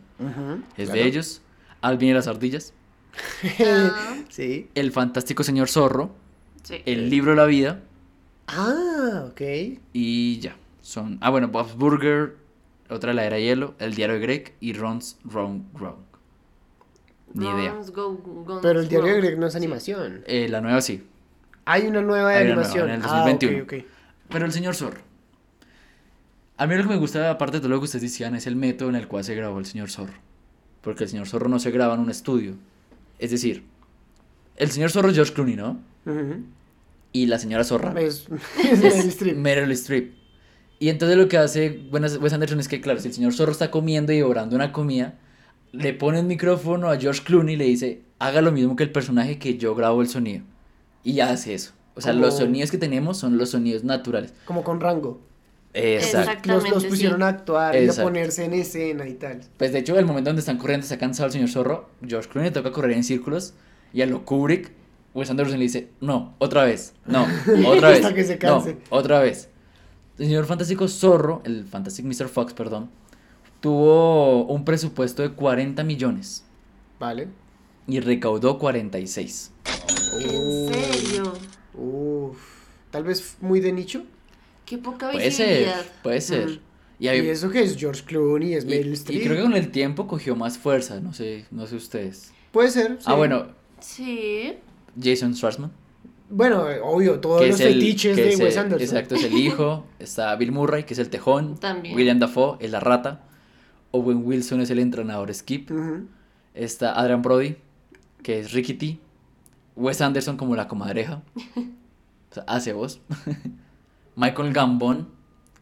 es 0.76 0.86
claro. 0.88 1.00
de 1.00 1.06
ellos. 1.06 1.40
Alvin 1.80 2.10
y 2.10 2.12
las 2.14 2.26
ardillas. 2.26 2.74
Ah, 3.64 4.16
sí. 4.28 4.68
El 4.74 4.92
fantástico 4.92 5.42
señor 5.44 5.68
zorro. 5.68 6.14
sí. 6.62 6.76
El 6.86 7.08
libro 7.08 7.30
de 7.32 7.36
la 7.36 7.46
vida. 7.46 7.80
Ah, 8.52 9.26
ok. 9.30 9.40
Y 9.92 10.38
ya. 10.40 10.56
Son. 10.82 11.18
Ah, 11.20 11.30
bueno, 11.30 11.48
Bob's 11.48 11.74
Burger. 11.76 12.36
Otra 12.88 13.10
de 13.10 13.14
la 13.14 13.24
era 13.24 13.38
hielo. 13.38 13.74
El 13.78 13.94
diario 13.94 14.14
de 14.16 14.20
Greg. 14.22 14.54
Y 14.60 14.72
Ron's 14.72 15.18
Wrong 15.24 15.62
Wrong. 15.74 15.96
Ni 17.34 17.46
idea. 17.46 17.76
Go- 17.94 18.58
Pero 18.60 18.80
el 18.80 18.88
diario 18.88 19.14
de. 19.14 19.20
Greg 19.20 19.38
no 19.38 19.46
es 19.46 19.52
Sí. 19.52 19.56
animación. 19.58 20.22
Eh, 20.26 20.48
la 20.48 20.60
nueva 20.60 20.80
sí. 20.80 21.06
Hay 21.64 21.86
una 21.86 22.00
nueva 22.02 22.30
de 22.30 22.36
Hay 22.38 22.44
una 22.46 22.54
nueva, 22.56 22.68
animación. 22.70 22.88
en 22.90 22.94
el 22.96 23.02
Ah, 23.04 23.18
2021. 23.24 23.62
ok, 23.64 23.72
ok. 23.72 23.84
Pero 24.30 24.46
el 24.46 24.52
señor 24.52 24.74
zorro. 24.74 25.00
A 26.56 26.66
mí 26.66 26.74
lo 26.74 26.82
que 26.82 26.88
me 26.88 26.96
gusta, 26.96 27.30
aparte 27.30 27.56
de 27.58 27.60
todo 27.60 27.70
lo 27.70 27.78
que 27.78 27.84
ustedes 27.84 28.02
decían, 28.02 28.34
es 28.34 28.46
el 28.46 28.56
método 28.56 28.88
en 28.88 28.96
el 28.96 29.06
cual 29.08 29.22
se 29.24 29.34
grabó 29.34 29.58
el 29.58 29.66
señor 29.66 29.90
zorro. 29.90 30.14
Porque 30.82 31.04
el 31.04 31.10
señor 31.10 31.26
zorro 31.28 31.48
no 31.48 31.58
se 31.58 31.70
graba 31.70 31.94
en 31.94 32.00
un 32.00 32.10
estudio. 32.10 32.54
Es 33.18 33.30
decir, 33.30 33.64
el 34.56 34.70
señor 34.70 34.90
zorro 34.90 35.08
es 35.10 35.14
George 35.14 35.32
Clooney, 35.32 35.54
¿no? 35.56 35.78
Y 37.12 37.26
la 37.26 37.38
señora 37.38 37.64
zorra 37.64 37.92
Es, 38.00 38.26
es 38.62 38.80
Meryl 38.82 39.08
Streep. 39.08 39.36
Meryl 39.36 39.72
Streep. 39.72 40.14
Y 40.78 40.88
entonces 40.88 41.18
lo 41.18 41.28
que 41.28 41.36
hace 41.36 41.82
Wes 41.90 42.18
Wes 42.18 42.32
Anderson 42.32 42.60
es 42.60 42.68
que, 42.68 42.80
claro, 42.80 43.00
si 43.00 43.08
el 43.08 43.14
señor 43.14 43.32
zorro 43.34 43.52
está 43.52 43.70
comiendo 43.70 44.12
y 44.12 44.16
devorando 44.16 44.56
una 44.56 44.72
comida, 44.72 45.18
le 45.72 45.92
pone 45.92 46.20
un 46.20 46.26
micrófono 46.26 46.88
a 46.90 46.98
George 46.98 47.22
Clooney 47.22 47.54
y 47.54 47.58
le 47.58 47.64
dice, 47.64 48.02
haga 48.18 48.40
lo 48.40 48.50
mismo 48.52 48.76
que 48.76 48.84
el 48.84 48.90
personaje 48.92 49.38
que 49.38 49.58
yo 49.58 49.74
grabo 49.74 50.00
el 50.02 50.08
sonido. 50.08 50.44
Y 51.04 51.20
hace 51.20 51.54
eso. 51.54 51.72
O 51.94 52.00
sea, 52.00 52.12
Como- 52.12 52.24
los 52.26 52.38
sonidos 52.38 52.70
que 52.70 52.78
tenemos 52.78 53.18
son 53.18 53.36
los 53.36 53.50
sonidos 53.50 53.84
naturales. 53.84 54.32
Como 54.46 54.64
con 54.64 54.80
rango. 54.80 55.20
Exacto. 55.74 56.50
Los, 56.52 56.68
los 56.68 56.84
pusieron 56.84 57.18
sí. 57.18 57.24
a 57.24 57.28
actuar 57.28 57.80
y 57.80 57.88
a 57.88 57.92
ponerse 57.92 58.44
en 58.44 58.54
escena 58.54 59.06
y 59.06 59.14
tal. 59.14 59.40
Pues 59.56 59.72
de 59.72 59.80
hecho, 59.80 59.98
el 59.98 60.06
momento 60.06 60.30
donde 60.30 60.40
están 60.40 60.58
corriendo, 60.58 60.84
está 60.84 60.98
cansado 60.98 61.26
el 61.26 61.32
señor 61.32 61.48
zorro, 61.48 61.90
George 62.06 62.28
Clooney 62.28 62.50
le 62.50 62.54
toca 62.54 62.72
correr 62.72 62.92
en 62.96 63.04
círculos 63.04 63.54
y 63.92 64.02
a 64.02 64.06
lo 64.06 64.24
Kubrick, 64.24 64.72
Wes 65.14 65.28
Anderson 65.30 65.58
le 65.58 65.64
dice, 65.64 65.90
no, 66.00 66.34
otra 66.38 66.64
vez, 66.64 66.94
no, 67.06 67.26
otra 67.66 67.88
vez, 67.90 67.98
Hasta 68.04 68.14
que 68.14 68.24
se 68.24 68.38
canse. 68.38 68.74
no, 68.74 68.80
otra 68.96 69.20
vez. 69.20 69.48
El 70.18 70.26
señor 70.26 70.44
fantástico 70.46 70.86
zorro, 70.88 71.40
el 71.44 71.64
Fantastic 71.64 72.04
Mr. 72.04 72.28
Fox, 72.28 72.52
perdón, 72.52 72.90
tuvo 73.60 74.44
un 74.46 74.64
presupuesto 74.64 75.22
de 75.22 75.30
40 75.30 75.82
millones 75.84 76.44
Vale. 76.98 77.28
y 77.86 78.00
recaudó 78.00 78.58
46. 78.58 79.52
¿En 80.20 80.72
serio? 80.74 81.32
Uf. 81.74 82.38
Tal 82.90 83.04
vez 83.04 83.36
muy 83.40 83.60
de 83.60 83.72
nicho. 83.72 84.02
Qué 84.66 84.78
poca 84.78 85.10
Puede 85.10 85.30
ser, 85.30 85.68
puede 86.02 86.20
ser. 86.20 86.48
Mm. 86.48 86.58
Y, 87.00 87.08
hay- 87.08 87.20
Y 87.24 87.28
eso 87.30 87.50
que 87.50 87.62
es 87.62 87.76
George 87.76 88.04
Clooney, 88.04 88.54
es 88.54 88.64
y- 88.64 88.68
Meryl 88.68 88.90
y 88.90 88.92
Streep. 88.94 89.22
creo 89.24 89.36
que 89.36 89.42
con 89.42 89.54
el 89.54 89.70
tiempo 89.70 90.06
cogió 90.06 90.36
más 90.36 90.58
fuerza, 90.58 91.00
no 91.00 91.12
sé, 91.14 91.46
no 91.50 91.66
sé 91.66 91.76
ustedes. 91.76 92.32
Puede 92.52 92.70
ser. 92.70 92.98
Ah, 93.04 93.12
sí. 93.12 93.16
bueno, 93.16 93.46
Sí. 93.80 94.54
Jason 95.00 95.34
Schwartzman. 95.34 95.70
Bueno, 96.30 96.64
obvio, 96.84 97.18
todos 97.20 97.46
los 97.46 97.60
el- 97.60 97.74
fetiches 97.74 98.16
que 98.16 98.22
de 98.22 98.32
es 98.34 98.40
Wes 98.40 98.54
el- 98.54 98.60
Anderson. 98.60 98.82
Exacto, 98.86 99.14
es 99.16 99.24
el 99.24 99.34
hijo. 99.38 99.84
Está 99.98 100.34
Bill 100.36 100.52
Murray, 100.52 100.84
que 100.84 100.94
es 100.94 101.00
el 101.00 101.10
tejón. 101.10 101.58
También. 101.58 101.96
William 101.96 102.18
Dafoe 102.18 102.56
es 102.60 102.70
la 102.70 102.80
rata. 102.80 103.22
Owen 103.92 104.22
Wilson 104.24 104.60
es 104.60 104.70
el 104.70 104.78
entrenador 104.78 105.32
Skip. 105.34 105.70
Está 106.54 106.92
Adrian 107.00 107.22
Brody, 107.22 107.56
que 108.22 108.38
es 108.38 108.52
Ricky 108.52 108.74
T. 108.74 108.98
Wes 109.76 110.00
Anderson 110.00 110.36
como 110.36 110.54
la 110.56 110.68
comadreja. 110.68 111.22
O 112.30 112.32
sea, 112.32 112.44
hace 112.46 112.72
voz. 112.72 113.00
Michael 114.14 114.52
Gambon 114.52 115.08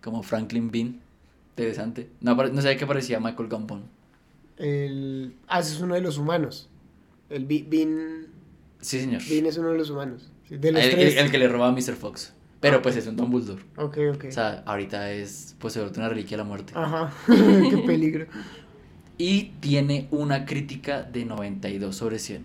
como 0.03 0.23
Franklin 0.23 0.71
Bean. 0.71 1.01
Interesante. 1.57 2.11
No, 2.21 2.33
apare- 2.37 2.53
no 2.53 2.61
sabía 2.61 2.77
que 2.77 2.87
parecía 2.87 3.19
Michael 3.21 3.49
Gambon. 3.49 3.85
El... 4.59 5.35
Ah, 5.47 5.61
ese 5.61 5.73
es 5.75 5.81
uno 5.81 5.95
de 5.95 6.03
los 6.03 6.19
humanos. 6.19 6.69
El 7.31 7.47
Bean... 7.47 8.27
Sí, 8.81 9.01
señor. 9.01 9.23
Bean 9.29 9.47
es 9.47 9.57
uno 9.59 9.71
de 9.71 9.79
los 9.79 9.91
humanos. 9.91 10.31
De 10.49 10.73
los 10.73 10.83
El, 10.83 10.91
tres. 10.93 11.13
el- 11.17 11.25
el 11.27 11.31
que 11.31 11.39
le 11.39 11.49
roba 11.49 11.69
a 11.69 11.73
Mr. 11.73 11.95
Fox. 11.95 12.33
Pero 12.61 12.83
pues 12.83 12.97
es 12.97 13.07
un 13.07 13.17
Dumbledore. 13.17 13.63
Ok, 13.77 13.99
ok. 14.15 14.25
O 14.29 14.33
sea, 14.33 14.63
ahorita 14.67 15.13
es 15.13 15.55
poseedor 15.61 15.93
de 15.93 16.01
una 16.01 16.09
reliquia 16.09 16.37
de 16.37 16.43
la 16.43 16.49
muerte. 16.49 16.73
Ajá. 16.77 17.13
Qué 17.27 17.79
peligro. 17.87 18.27
Y 19.17 19.53
tiene 19.61 20.09
una 20.11 20.45
crítica 20.45 21.03
de 21.03 21.25
92 21.25 21.95
sobre 21.95 22.19
100. 22.19 22.45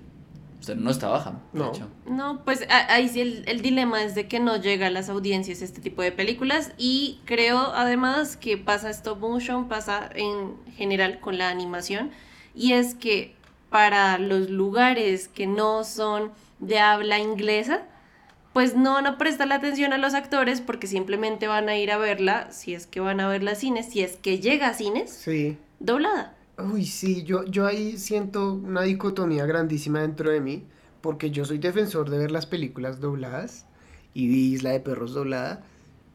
O 0.59 0.63
sea, 0.65 0.75
no 0.75 0.91
está 0.91 1.09
baja. 1.09 1.41
de 1.51 1.59
No. 1.59 1.69
hecho. 1.69 1.89
No, 2.07 2.43
pues 2.45 2.65
ahí 2.69 3.09
sí 3.09 3.19
el, 3.21 3.43
el 3.47 3.61
dilema 3.61 4.03
es 4.03 4.15
de 4.15 4.27
que 4.27 4.39
no 4.39 4.55
llega 4.61 4.87
a 4.87 4.89
las 4.89 5.09
audiencias 5.09 5.61
este 5.61 5.81
tipo 5.81 6.01
de 6.01 6.11
películas 6.11 6.71
y 6.77 7.19
creo 7.25 7.57
además 7.73 8.37
que 8.37 8.57
pasa 8.57 8.89
stop 8.91 9.19
motion, 9.19 9.67
pasa 9.67 10.09
en 10.15 10.53
general 10.77 11.19
con 11.19 11.37
la 11.37 11.49
animación 11.49 12.11
y 12.55 12.73
es 12.73 12.95
que 12.95 13.35
para 13.73 14.19
los 14.19 14.51
lugares 14.51 15.27
que 15.29 15.47
no 15.47 15.83
son 15.83 16.31
de 16.59 16.77
habla 16.77 17.17
inglesa, 17.17 17.81
pues 18.53 18.75
no 18.75 18.93
van 18.93 19.07
a 19.07 19.17
prestar 19.17 19.47
la 19.47 19.55
atención 19.55 19.93
a 19.93 19.97
los 19.97 20.13
actores 20.13 20.61
porque 20.61 20.85
simplemente 20.85 21.47
van 21.47 21.67
a 21.69 21.75
ir 21.75 21.91
a 21.91 21.97
verla, 21.97 22.51
si 22.51 22.75
es 22.75 22.85
que 22.85 22.99
van 22.99 23.19
a 23.19 23.27
verla 23.27 23.53
a 23.53 23.55
cines, 23.55 23.89
si 23.89 24.03
es 24.03 24.15
que 24.17 24.37
llega 24.39 24.67
a 24.67 24.73
cines, 24.75 25.09
Sí. 25.11 25.57
doblada. 25.79 26.35
Uy, 26.59 26.85
sí, 26.85 27.23
yo, 27.23 27.45
yo 27.45 27.65
ahí 27.65 27.97
siento 27.97 28.53
una 28.53 28.83
dicotomía 28.83 29.47
grandísima 29.47 30.01
dentro 30.01 30.29
de 30.29 30.39
mí, 30.39 30.65
porque 31.01 31.31
yo 31.31 31.43
soy 31.43 31.57
defensor 31.57 32.11
de 32.11 32.19
ver 32.19 32.29
las 32.29 32.45
películas 32.45 32.99
dobladas 33.01 33.65
y 34.13 34.27
vi 34.27 34.53
Isla 34.53 34.69
de 34.69 34.81
Perros 34.81 35.15
doblada, 35.15 35.63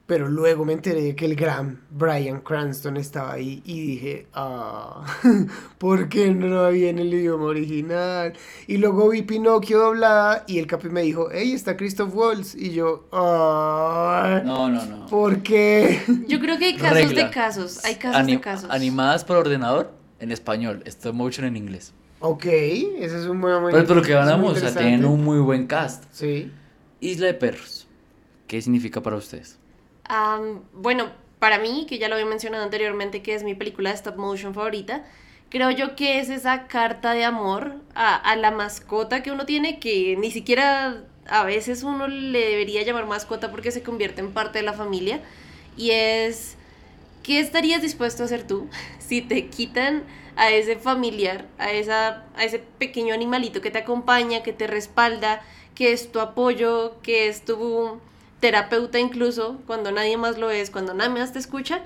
pero 0.09 0.27
luego 0.29 0.65
me 0.65 0.73
enteré 0.73 1.03
de 1.03 1.15
que 1.15 1.27
el 1.27 1.37
gran 1.37 1.83
Brian 1.91 2.41
Cranston 2.41 2.97
estaba 2.97 3.35
ahí 3.35 3.63
y 3.65 3.81
dije, 3.89 4.27
ah, 4.33 5.05
¿por 5.79 6.09
qué 6.09 6.31
no 6.33 6.47
lo 6.49 6.71
vi 6.71 6.87
en 6.87 6.99
el 6.99 7.13
idioma 7.13 7.45
original? 7.45 8.33
Y 8.67 8.79
luego 8.79 9.11
vi 9.11 9.21
Pinocchio 9.21 9.79
doblada 9.79 10.45
y 10.47 10.59
el 10.59 10.67
capi 10.67 10.89
me 10.89 11.03
dijo, 11.03 11.29
hey, 11.31 11.53
está 11.53 11.77
Christoph 11.77 12.15
Waltz, 12.17 12.55
y 12.55 12.71
yo, 12.71 13.07
ah, 13.13 14.41
No, 14.45 14.69
no, 14.71 14.85
no. 14.87 15.07
¿por 15.07 15.43
qué? 15.43 16.01
Yo 16.27 16.41
creo 16.41 16.59
que 16.59 16.65
hay 16.65 16.77
casos 16.77 16.95
Regla. 17.11 17.25
de 17.27 17.31
casos, 17.31 17.85
hay 17.85 17.97
casos 17.97 18.17
Ani- 18.17 18.33
de 18.37 18.41
casos. 18.41 18.71
Animadas 18.71 19.25
por 19.25 19.37
ordenador 19.37 19.93
en 20.21 20.33
español. 20.33 20.83
Stop 20.87 21.15
motion 21.15 21.47
en 21.47 21.57
inglés. 21.57 21.93
ok, 22.21 22.45
ese 22.47 23.19
es 23.21 23.27
un 23.27 23.41
buen 23.43 23.63
Pero 23.71 23.87
por 23.87 23.97
lo 23.97 24.03
que 24.03 24.13
ganamos, 24.15 24.57
o 24.57 24.61
sea, 24.61 24.75
tienen 24.75 25.05
un 25.05 25.23
muy 25.23 25.39
buen 25.39 25.67
cast. 25.67 26.05
Sí. 26.13 26.51
Isla 27.01 27.27
de 27.27 27.35
Perros. 27.35 27.87
¿Qué 28.47 28.61
significa 28.63 29.03
para 29.03 29.17
ustedes? 29.17 29.59
Am, 30.09 30.63
bueno, 30.73 31.11
para 31.39 31.59
mí, 31.59 31.87
que 31.89 31.99
ya 31.99 32.09
lo 32.09 32.15
había 32.15 32.27
mencionado 32.27 32.65
anteriormente, 32.65 33.23
que 33.23 33.35
es 33.35 33.45
mi 33.45 33.55
película 33.55 33.91
de 33.91 33.97
stop 33.97 34.17
motion 34.17 34.55
favorita, 34.55 35.05
creo 35.51 35.71
yo 35.71 35.97
que 35.97 36.19
es 36.19 36.31
esa 36.31 36.67
carta 36.67 37.13
de 37.13 37.25
amor 37.25 37.77
a, 37.95 38.17
a 38.17 38.37
la 38.37 38.51
mascota 38.51 39.23
que 39.23 39.31
uno 39.31 39.47
tiene, 39.47 39.79
que 39.79 40.17
ni 40.17 40.31
siquiera 40.31 41.05
a 41.29 41.45
veces 41.45 41.83
uno 41.83 42.09
le 42.09 42.41
debería 42.41 42.83
llamar 42.83 43.07
mascota 43.07 43.51
porque 43.51 43.71
se 43.71 43.83
convierte 43.83 44.21
en 44.21 44.33
parte 44.33 44.59
de 44.59 44.65
la 44.65 44.73
familia. 44.73 45.21
Y 45.77 45.91
es, 45.91 46.57
¿qué 47.23 47.41
estarías 47.41 47.83
dispuesto 47.83 48.23
a 48.23 48.27
hacer 48.27 48.47
tú 48.47 48.69
si 48.99 49.23
te 49.23 49.49
quitan 49.49 50.05
a 50.37 50.51
ese 50.51 50.77
familiar, 50.77 51.47
a, 51.59 51.73
esa, 51.73 52.25
a 52.37 52.45
ese 52.45 52.61
pequeño 52.61 53.13
animalito 53.13 53.61
que 53.61 53.71
te 53.71 53.79
acompaña, 53.79 54.43
que 54.43 54.53
te 54.53 54.67
respalda, 54.67 55.43
que 55.75 55.93
es 55.93 56.13
tu 56.13 56.21
apoyo, 56.21 56.97
que 57.03 57.29
es 57.29 57.45
tu 57.45 58.01
terapeuta 58.41 58.99
incluso, 58.99 59.59
cuando 59.67 59.91
nadie 59.93 60.17
más 60.17 60.39
lo 60.39 60.51
es, 60.51 60.71
cuando 60.71 60.95
nadie 60.95 61.21
más 61.21 61.33
te 61.33 61.39
escucha, 61.39 61.83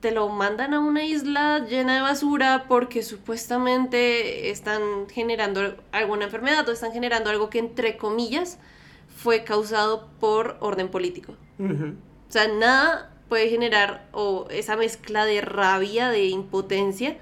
te 0.00 0.10
lo 0.10 0.28
mandan 0.28 0.74
a 0.74 0.80
una 0.80 1.04
isla 1.04 1.60
llena 1.60 1.94
de 1.94 2.00
basura 2.00 2.64
porque 2.68 3.02
supuestamente 3.02 4.50
están 4.50 5.08
generando 5.08 5.76
alguna 5.92 6.24
enfermedad 6.24 6.68
o 6.68 6.72
están 6.72 6.92
generando 6.92 7.30
algo 7.30 7.50
que 7.50 7.60
entre 7.60 7.96
comillas 7.96 8.58
fue 9.16 9.44
causado 9.44 10.08
por 10.18 10.56
orden 10.60 10.88
político. 10.88 11.34
O 11.60 12.32
sea, 12.32 12.48
nada 12.48 13.12
puede 13.28 13.48
generar 13.48 14.08
o 14.12 14.48
esa 14.50 14.76
mezcla 14.76 15.24
de 15.24 15.40
rabia, 15.40 16.08
de 16.08 16.26
impotencia, 16.26 17.16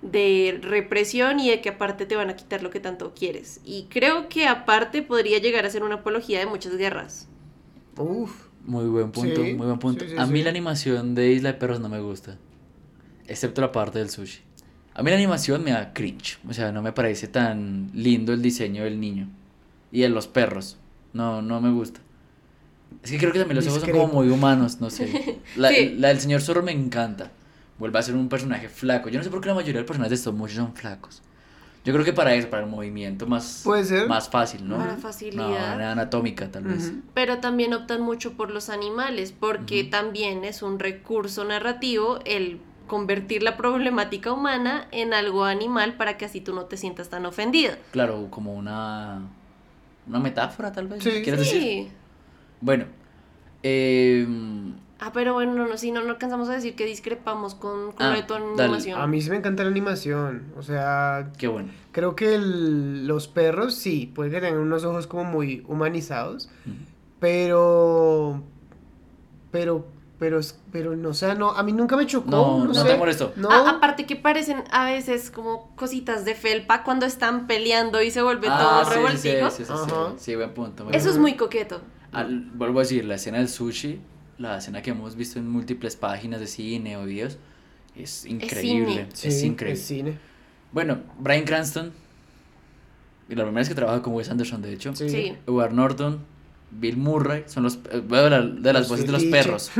de 0.00 0.58
represión 0.62 1.40
y 1.40 1.50
de 1.50 1.60
que 1.60 1.70
aparte 1.70 2.06
te 2.06 2.14
van 2.14 2.30
a 2.30 2.36
quitar 2.36 2.62
lo 2.62 2.70
que 2.70 2.78
tanto 2.78 3.12
quieres. 3.12 3.60
Y 3.64 3.86
creo 3.90 4.28
que 4.28 4.46
aparte 4.46 5.02
podría 5.02 5.38
llegar 5.38 5.66
a 5.66 5.70
ser 5.70 5.82
una 5.82 5.96
apología 5.96 6.38
de 6.38 6.46
muchas 6.46 6.76
guerras. 6.76 7.29
Uf. 7.96 8.48
Muy 8.64 8.84
buen 8.86 9.10
punto, 9.10 9.42
Sí, 9.44 9.54
muy 9.54 9.66
buen 9.66 9.78
punto. 9.78 10.04
sí, 10.04 10.10
sí, 10.10 10.16
a 10.18 10.26
mí 10.26 10.42
la 10.42 10.50
animación 10.50 11.14
de 11.14 11.32
Isla 11.32 11.52
de 11.52 11.58
Perros 11.58 11.80
no 11.80 11.88
me 11.88 12.00
gusta. 12.00 12.36
Excepto 13.26 13.60
la 13.62 13.72
parte 13.72 13.98
del 13.98 14.10
sushi. 14.10 14.40
A 14.94 15.02
mí 15.02 15.10
la 15.10 15.16
animación 15.16 15.64
me 15.64 15.70
da 15.70 15.92
cringe. 15.94 16.38
O 16.48 16.52
sea, 16.52 16.70
no 16.72 16.82
me 16.82 16.92
parece 16.92 17.26
tan 17.28 17.90
lindo 17.94 18.32
el 18.32 18.42
diseño 18.42 18.84
del 18.84 19.00
niño. 19.00 19.28
Y 19.92 20.02
en 20.02 20.12
los 20.14 20.26
perros. 20.28 20.76
No, 21.12 21.40
no 21.42 21.60
me 21.60 21.70
gusta. 21.70 22.00
Es 23.02 23.10
que 23.12 23.18
creo 23.18 23.32
que 23.32 23.38
también 23.38 23.56
los 23.56 23.66
ojos 23.68 23.80
son 23.82 23.90
como 23.92 24.08
muy 24.08 24.28
humanos, 24.28 24.80
no 24.80 24.90
sé. 24.90 25.40
La, 25.56 25.70
la 25.96 26.08
del 26.08 26.20
señor 26.20 26.42
zorro 26.42 26.62
me 26.62 26.72
encanta. 26.72 27.30
Vuelve 27.78 27.98
a 27.98 28.02
ser 28.02 28.14
un 28.14 28.28
personaje 28.28 28.68
flaco. 28.68 29.08
Yo 29.08 29.18
no 29.18 29.24
sé 29.24 29.30
por 29.30 29.40
qué 29.40 29.48
la 29.48 29.54
mayoría 29.54 29.74
de 29.74 29.80
los 29.80 29.86
personajes 29.86 30.10
de 30.10 30.16
stop 30.16 30.34
motion 30.36 30.66
son 30.66 30.74
flacos. 30.76 31.22
Yo 31.84 31.94
creo 31.94 32.04
que 32.04 32.12
para 32.12 32.34
eso, 32.34 32.50
para 32.50 32.64
el 32.64 32.68
movimiento 32.68 33.26
más, 33.26 33.62
Puede 33.64 33.84
ser. 33.84 34.06
más 34.06 34.28
fácil, 34.28 34.68
¿no? 34.68 34.76
Para 34.76 34.96
facilidad. 34.98 35.48
manera 35.48 35.92
anatómica, 35.92 36.50
tal 36.50 36.64
vez. 36.64 36.92
Pero 37.14 37.38
también 37.38 37.72
optan 37.72 38.02
mucho 38.02 38.34
por 38.34 38.50
los 38.50 38.68
animales, 38.68 39.32
porque 39.38 39.84
también 39.84 40.44
es 40.44 40.62
un 40.62 40.78
recurso 40.78 41.42
narrativo 41.44 42.18
el 42.26 42.60
convertir 42.86 43.42
la 43.42 43.56
problemática 43.56 44.32
humana 44.32 44.88
en 44.90 45.14
algo 45.14 45.44
animal 45.44 45.94
para 45.94 46.18
que 46.18 46.26
así 46.26 46.40
tú 46.42 46.52
no 46.54 46.64
te 46.66 46.76
sientas 46.76 47.08
tan 47.08 47.24
ofendido. 47.24 47.72
Claro, 47.92 48.26
como 48.30 48.52
una, 48.54 49.22
una 50.06 50.18
metáfora, 50.18 50.72
tal 50.72 50.86
vez. 50.88 51.02
Sí. 51.02 51.22
¿Quieres 51.22 51.40
decir? 51.40 51.62
Sí. 51.62 51.88
Bueno, 52.60 52.84
eh, 53.62 54.26
Ah, 55.02 55.12
pero 55.14 55.32
bueno, 55.32 55.54
no, 55.54 55.66
no, 55.66 55.78
si 55.78 55.92
no, 55.92 56.02
no 56.02 56.10
alcanzamos 56.10 56.48
a 56.50 56.52
decir 56.52 56.74
que 56.76 56.84
discrepamos 56.84 57.54
con, 57.54 57.92
con 57.92 58.06
Ah, 58.06 58.16
dale. 58.26 58.64
animación. 58.64 59.00
A 59.00 59.06
mí 59.06 59.22
sí 59.22 59.30
me 59.30 59.36
encanta 59.36 59.62
la 59.64 59.70
animación. 59.70 60.52
O 60.58 60.62
sea, 60.62 61.30
qué 61.38 61.48
bueno. 61.48 61.70
creo 61.92 62.14
que 62.14 62.34
el- 62.34 63.06
los 63.06 63.26
perros 63.26 63.74
sí, 63.74 64.12
puede 64.14 64.30
que 64.30 64.40
tengan 64.40 64.60
unos 64.60 64.84
ojos 64.84 65.06
como 65.06 65.24
muy 65.24 65.64
humanizados, 65.66 66.50
pero. 67.18 68.42
Pero. 69.50 69.86
Pero, 70.18 70.38
es- 70.38 70.58
pero 70.70 70.94
no, 70.96 71.08
o 71.08 71.14
sea, 71.14 71.34
no, 71.34 71.52
a 71.52 71.62
mí 71.62 71.72
nunca 71.72 71.96
me 71.96 72.06
chocó. 72.06 72.30
No, 72.30 72.58
No, 72.58 72.64
no 72.66 72.74
sé. 72.74 72.88
te 72.88 72.96
molestó. 72.98 73.32
No, 73.36 73.48
Ah, 73.50 73.70
aparte 73.70 74.04
que 74.04 74.16
parecen 74.16 74.64
a 74.70 74.84
veces 74.84 75.30
como 75.30 75.74
cositas 75.76 76.26
de 76.26 76.34
felpa 76.34 76.84
cuando 76.84 77.06
están 77.06 77.46
peleando 77.46 78.02
y 78.02 78.10
se 78.10 78.20
vuelve 78.20 78.48
Ah, 78.50 78.58
todo 78.58 78.84
sí, 78.84 78.90
sí, 78.90 78.96
revoltijo. 79.30 79.50
sí, 79.50 79.64
sí, 79.64 79.72
sí, 79.72 79.94
sí, 80.18 80.36
buen 80.36 80.50
punto. 80.52 80.84
buen 80.84 80.94
Eso 80.94 81.08
es 81.08 81.16
muy 81.16 81.36
coqueto. 81.36 81.80
Al- 82.12 82.50
vuelvo 82.52 82.80
a 82.80 82.82
decir, 82.82 83.06
la 83.06 83.14
escena 83.14 83.38
del 83.38 83.48
sushi, 83.48 83.98
la 84.40 84.58
escena 84.58 84.82
que 84.82 84.90
hemos 84.90 85.14
visto 85.16 85.38
en 85.38 85.48
múltiples 85.48 85.96
páginas 85.96 86.40
de 86.40 86.46
cine 86.46 86.96
o 86.96 87.04
videos, 87.04 87.38
es 87.96 88.24
increíble. 88.26 89.06
cine. 89.14 89.30
Es, 89.30 89.40
sí, 89.40 89.46
increíble. 89.46 89.78
es 89.80 89.86
cine. 89.86 90.18
Bueno, 90.72 90.98
Brian 91.18 91.44
Cranston, 91.44 91.92
y 93.28 93.34
la 93.34 93.42
primera 93.44 93.60
vez 93.60 93.68
que 93.68 93.74
trabaja 93.74 94.02
con 94.02 94.14
Wes 94.14 94.30
Anderson, 94.30 94.62
de 94.62 94.72
hecho. 94.72 94.94
Sí. 94.96 95.08
Sí. 95.08 95.36
Edward 95.46 95.72
Norton, 95.72 96.20
Bill 96.70 96.96
Murray, 96.96 97.44
son 97.46 97.64
los 97.64 97.78
eh, 97.90 98.02
voy 98.06 98.18
a 98.18 98.22
hablar 98.24 98.50
de 98.52 98.72
las 98.72 98.82
Los 98.82 98.88
voces 98.90 99.06
de 99.06 99.12
los 99.12 99.24
perros. 99.24 99.70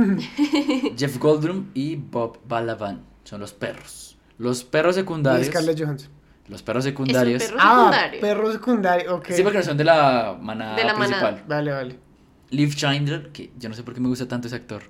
Jeff 0.96 1.18
Goldblum 1.18 1.66
y 1.74 1.96
Bob 1.96 2.38
Balaban 2.46 3.02
son 3.24 3.40
los 3.40 3.52
perros. 3.52 4.16
Los 4.38 4.64
perros 4.64 4.96
Y 4.96 5.00
secundarios. 5.00 5.46
Scarlett 5.48 5.80
Johansson. 5.80 6.10
Los 6.48 6.62
perros 6.62 6.84
Es 6.84 6.90
un 6.90 6.92
secundarios. 6.92 7.42
perro 7.44 7.56
Ah, 7.60 8.10
perro 8.20 8.52
secundario, 8.52 9.16
ok. 9.16 9.26
Sí, 9.30 9.42
porque 9.42 9.58
no 9.58 9.64
son 9.64 9.76
de 9.76 9.84
la 9.84 10.36
manada 10.40 10.74
De 10.76 10.84
la 10.84 10.94
principal. 10.94 11.22
manada. 11.22 11.44
Vale, 11.46 11.72
vale. 11.72 11.98
Liv 12.50 12.74
Schindler, 12.74 13.30
que 13.32 13.50
yo 13.58 13.68
no 13.68 13.74
sé 13.74 13.82
por 13.82 13.94
qué 13.94 14.00
me 14.00 14.08
gusta 14.08 14.26
tanto 14.28 14.48
ese 14.48 14.56
actor. 14.56 14.82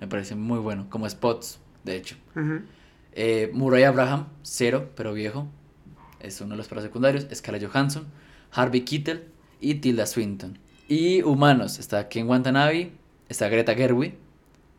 Me 0.00 0.06
parece 0.06 0.34
muy 0.36 0.58
bueno, 0.58 0.86
como 0.88 1.08
Spots, 1.08 1.58
de 1.84 1.96
hecho. 1.96 2.16
Eh, 3.12 3.50
Murray 3.52 3.82
Abraham, 3.84 4.26
cero, 4.42 4.90
pero 4.94 5.12
viejo. 5.12 5.48
Es 6.20 6.40
uno 6.40 6.50
de 6.52 6.56
los 6.58 6.68
perros 6.68 6.84
secundarios. 6.84 7.26
Scarlett 7.34 7.66
Johansson, 7.70 8.06
Harvey 8.52 8.82
Keitel 8.82 9.24
y 9.60 9.74
Tilda 9.76 10.06
Swinton. 10.06 10.58
Y 10.88 11.22
humanos, 11.22 11.78
está 11.78 12.08
Ken 12.08 12.28
Watanabe, 12.28 12.92
está 13.28 13.48
Greta 13.48 13.74
Gerwig, 13.74 14.14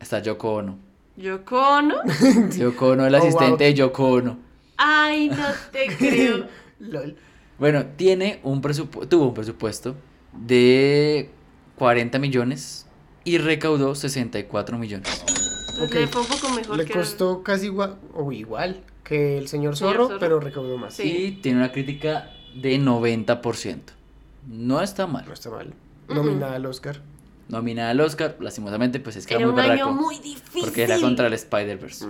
está 0.00 0.20
Yoko 0.20 0.54
Ono. 0.54 0.78
Yoko 1.16 1.56
Ono. 1.60 1.96
Yoko 2.58 2.88
Ono, 2.88 3.06
el 3.06 3.14
Oh, 3.14 3.18
asistente 3.18 3.48
wow. 3.50 3.58
de 3.58 3.74
Yoko 3.74 4.08
Ono. 4.08 4.38
Ay, 4.78 5.28
no 5.28 5.44
te 5.70 5.86
creo. 5.96 6.46
Lol. 6.80 7.14
Bueno, 7.58 7.84
tiene 7.96 8.40
un 8.42 8.62
presupu- 8.62 9.06
tuvo 9.06 9.28
un 9.28 9.34
presupuesto 9.34 9.94
de 10.32 11.28
40 11.80 12.18
millones 12.18 12.86
y 13.24 13.38
recaudó 13.38 13.94
64 13.94 14.76
millones. 14.78 15.24
Pues 15.26 15.80
Ok. 15.90 15.94
le 15.94 16.06
fue 16.08 16.20
un 16.20 16.28
poco 16.28 16.50
mejor 16.50 16.76
Le 16.76 16.84
que 16.84 16.92
costó 16.92 17.42
casi 17.42 17.66
igual, 17.66 17.96
o 18.14 18.30
igual 18.32 18.82
que 19.02 19.38
el 19.38 19.48
señor 19.48 19.76
Señor 19.78 19.94
zorro, 19.94 20.06
Zorro. 20.08 20.20
pero 20.20 20.40
recaudó 20.40 20.76
más. 20.76 20.92
Sí. 20.94 21.02
Y 21.10 21.30
tiene 21.40 21.58
una 21.58 21.72
crítica 21.72 22.30
de 22.54 22.78
90%. 22.78 23.94
No 24.46 24.82
está 24.82 25.06
mal. 25.06 25.24
No 25.26 25.32
está 25.32 25.48
mal. 25.48 25.72
Nominada 26.08 26.56
al 26.56 26.66
Oscar. 26.66 27.00
Nominada 27.48 27.90
al 27.90 28.00
Oscar, 28.00 28.36
lastimosamente, 28.40 29.00
pues 29.00 29.16
es 29.16 29.26
que 29.26 29.34
Era 29.34 29.44
era, 29.44 29.48
un 29.48 29.54
muy 29.56 29.64
año 29.70 29.90
muy 29.92 30.18
difícil. 30.18 30.62
Porque 30.64 30.82
era 30.82 31.00
contra 31.00 31.28
el 31.28 31.32
Spider-Verse. 31.32 32.06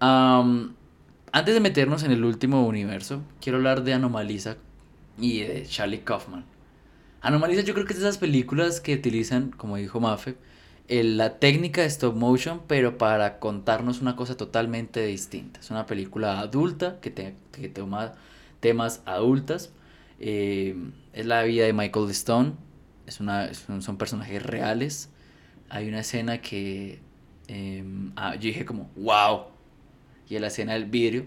Antes 0.00 1.54
de 1.54 1.60
meternos 1.60 2.04
en 2.04 2.12
el 2.12 2.24
último 2.24 2.64
universo, 2.66 3.20
quiero 3.40 3.58
hablar 3.58 3.82
de 3.82 3.94
Anomalisa 3.94 4.56
y 5.18 5.40
de 5.40 5.66
Charlie 5.66 6.00
Kaufman. 6.00 6.44
Anomalisa 7.20 7.62
yo 7.62 7.74
creo 7.74 7.86
que 7.86 7.92
es 7.94 7.98
de 8.00 8.04
esas 8.06 8.18
películas 8.18 8.80
que 8.80 8.94
utilizan, 8.94 9.50
como 9.50 9.76
dijo 9.76 10.00
Mafe, 10.00 10.36
el- 10.88 11.16
la 11.18 11.38
técnica 11.38 11.82
de 11.82 11.88
stop 11.88 12.16
motion, 12.16 12.62
pero 12.66 12.96
para 12.98 13.38
contarnos 13.40 14.00
una 14.00 14.16
cosa 14.16 14.36
totalmente 14.36 15.04
distinta. 15.06 15.60
Es 15.60 15.70
una 15.70 15.86
película 15.86 16.38
adulta 16.40 16.98
que, 17.00 17.10
te- 17.10 17.34
que 17.52 17.68
toma 17.68 18.14
temas 18.60 19.02
adultas. 19.06 19.72
eh, 20.20 20.74
es 21.12 21.26
la 21.26 21.42
vida 21.44 21.64
de 21.64 21.72
Michael 21.72 22.10
Stone. 22.10 22.52
Es 23.06 23.20
una, 23.20 23.44
es 23.46 23.68
un- 23.68 23.82
son 23.82 23.96
personajes 23.98 24.42
reales. 24.42 25.10
Hay 25.70 25.88
una 25.88 26.00
escena 26.00 26.40
que 26.42 27.00
em, 27.48 28.12
ah, 28.16 28.34
yo 28.34 28.42
dije 28.48 28.64
como, 28.64 28.90
wow. 28.96 29.44
Y 30.28 30.36
en 30.36 30.42
la 30.42 30.48
escena 30.48 30.74
del 30.74 30.86
vidrio, 30.86 31.24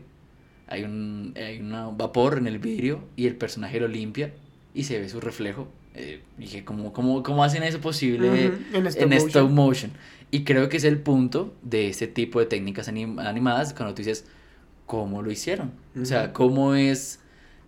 hay 0.67 0.83
un, 0.83 1.33
hay 1.37 1.59
un 1.59 1.97
vapor 1.97 2.37
en 2.37 2.47
el 2.47 2.59
vidrio 2.59 3.03
y 3.15 3.27
el 3.27 3.35
personaje 3.35 3.79
lo 3.79 3.87
limpia 3.87 4.33
y 4.73 4.83
se 4.85 4.99
ve 4.99 5.09
su 5.09 5.19
reflejo. 5.21 5.67
Eh, 5.93 6.23
dije, 6.37 6.63
¿cómo, 6.63 6.93
cómo, 6.93 7.21
cómo 7.21 7.43
hacen 7.43 7.63
eso 7.63 7.79
posible 7.81 8.45
en 8.73 8.87
stop 8.87 9.01
en 9.03 9.09
motion. 9.09 9.27
stop 9.27 9.49
motion? 9.51 9.91
Y 10.31 10.43
creo 10.45 10.69
que 10.69 10.77
es 10.77 10.83
el 10.85 10.99
punto 10.99 11.53
de 11.61 11.89
este 11.89 12.07
tipo 12.07 12.39
de 12.39 12.45
técnicas 12.45 12.87
anim- 12.89 13.19
animadas 13.19 13.73
cuando 13.73 13.93
tú 13.93 13.97
dices, 14.01 14.25
¿cómo 14.85 15.21
lo 15.21 15.31
hicieron? 15.31 15.73
O 16.01 16.05
sea. 16.05 16.31
¿cómo 16.33 16.73
es 16.75 17.19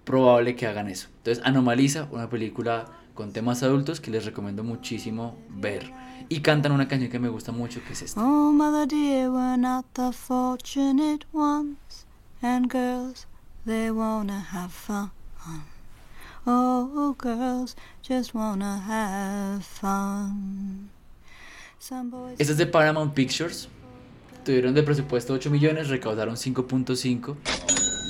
probable 0.05 0.55
que 0.55 0.67
hagan 0.67 0.87
eso? 0.87 1.09
Entonces, 1.17 1.43
Anomaliza, 1.45 2.07
una 2.11 2.29
película 2.29 2.85
con 3.13 3.31
temas 3.33 3.61
adultos 3.63 3.99
que 3.99 4.09
les 4.11 4.23
recomiendo 4.25 4.63
muchísimo 4.63 5.37
ver. 5.49 5.91
Y 6.29 6.39
cantan 6.39 6.71
una 6.71 6.87
canción 6.87 7.11
que 7.11 7.19
me 7.19 7.27
gusta 7.27 7.51
mucho, 7.51 7.81
que 7.85 7.91
es 7.93 8.01
esta. 8.01 8.21
Oh, 8.23 8.51
mother 8.53 8.87
dear, 8.87 9.29
we're 9.29 9.57
not 9.57 9.85
the 9.93 10.11
fortunate 10.13 11.25
ones. 11.33 12.07
And 12.41 12.71
girls, 12.71 13.27
they 13.65 13.91
wanna 13.91 14.39
have 14.51 14.71
fun. 14.71 15.11
Oh, 16.45 17.15
girls 17.17 17.75
just 18.07 18.33
wanna 18.33 18.77
have 18.79 19.63
fun. 19.63 20.89
Some 21.79 22.09
boys. 22.09 22.35
Esta 22.39 22.53
es 22.53 22.57
de 22.57 22.65
Paramount 22.65 23.13
Pictures. 23.13 23.69
Tuvieron 24.45 24.73
de 24.73 24.83
presupuesto 24.83 25.33
8 25.33 25.49
millones, 25.49 25.87
recaudaron 25.89 26.35
5.5. 26.35 27.35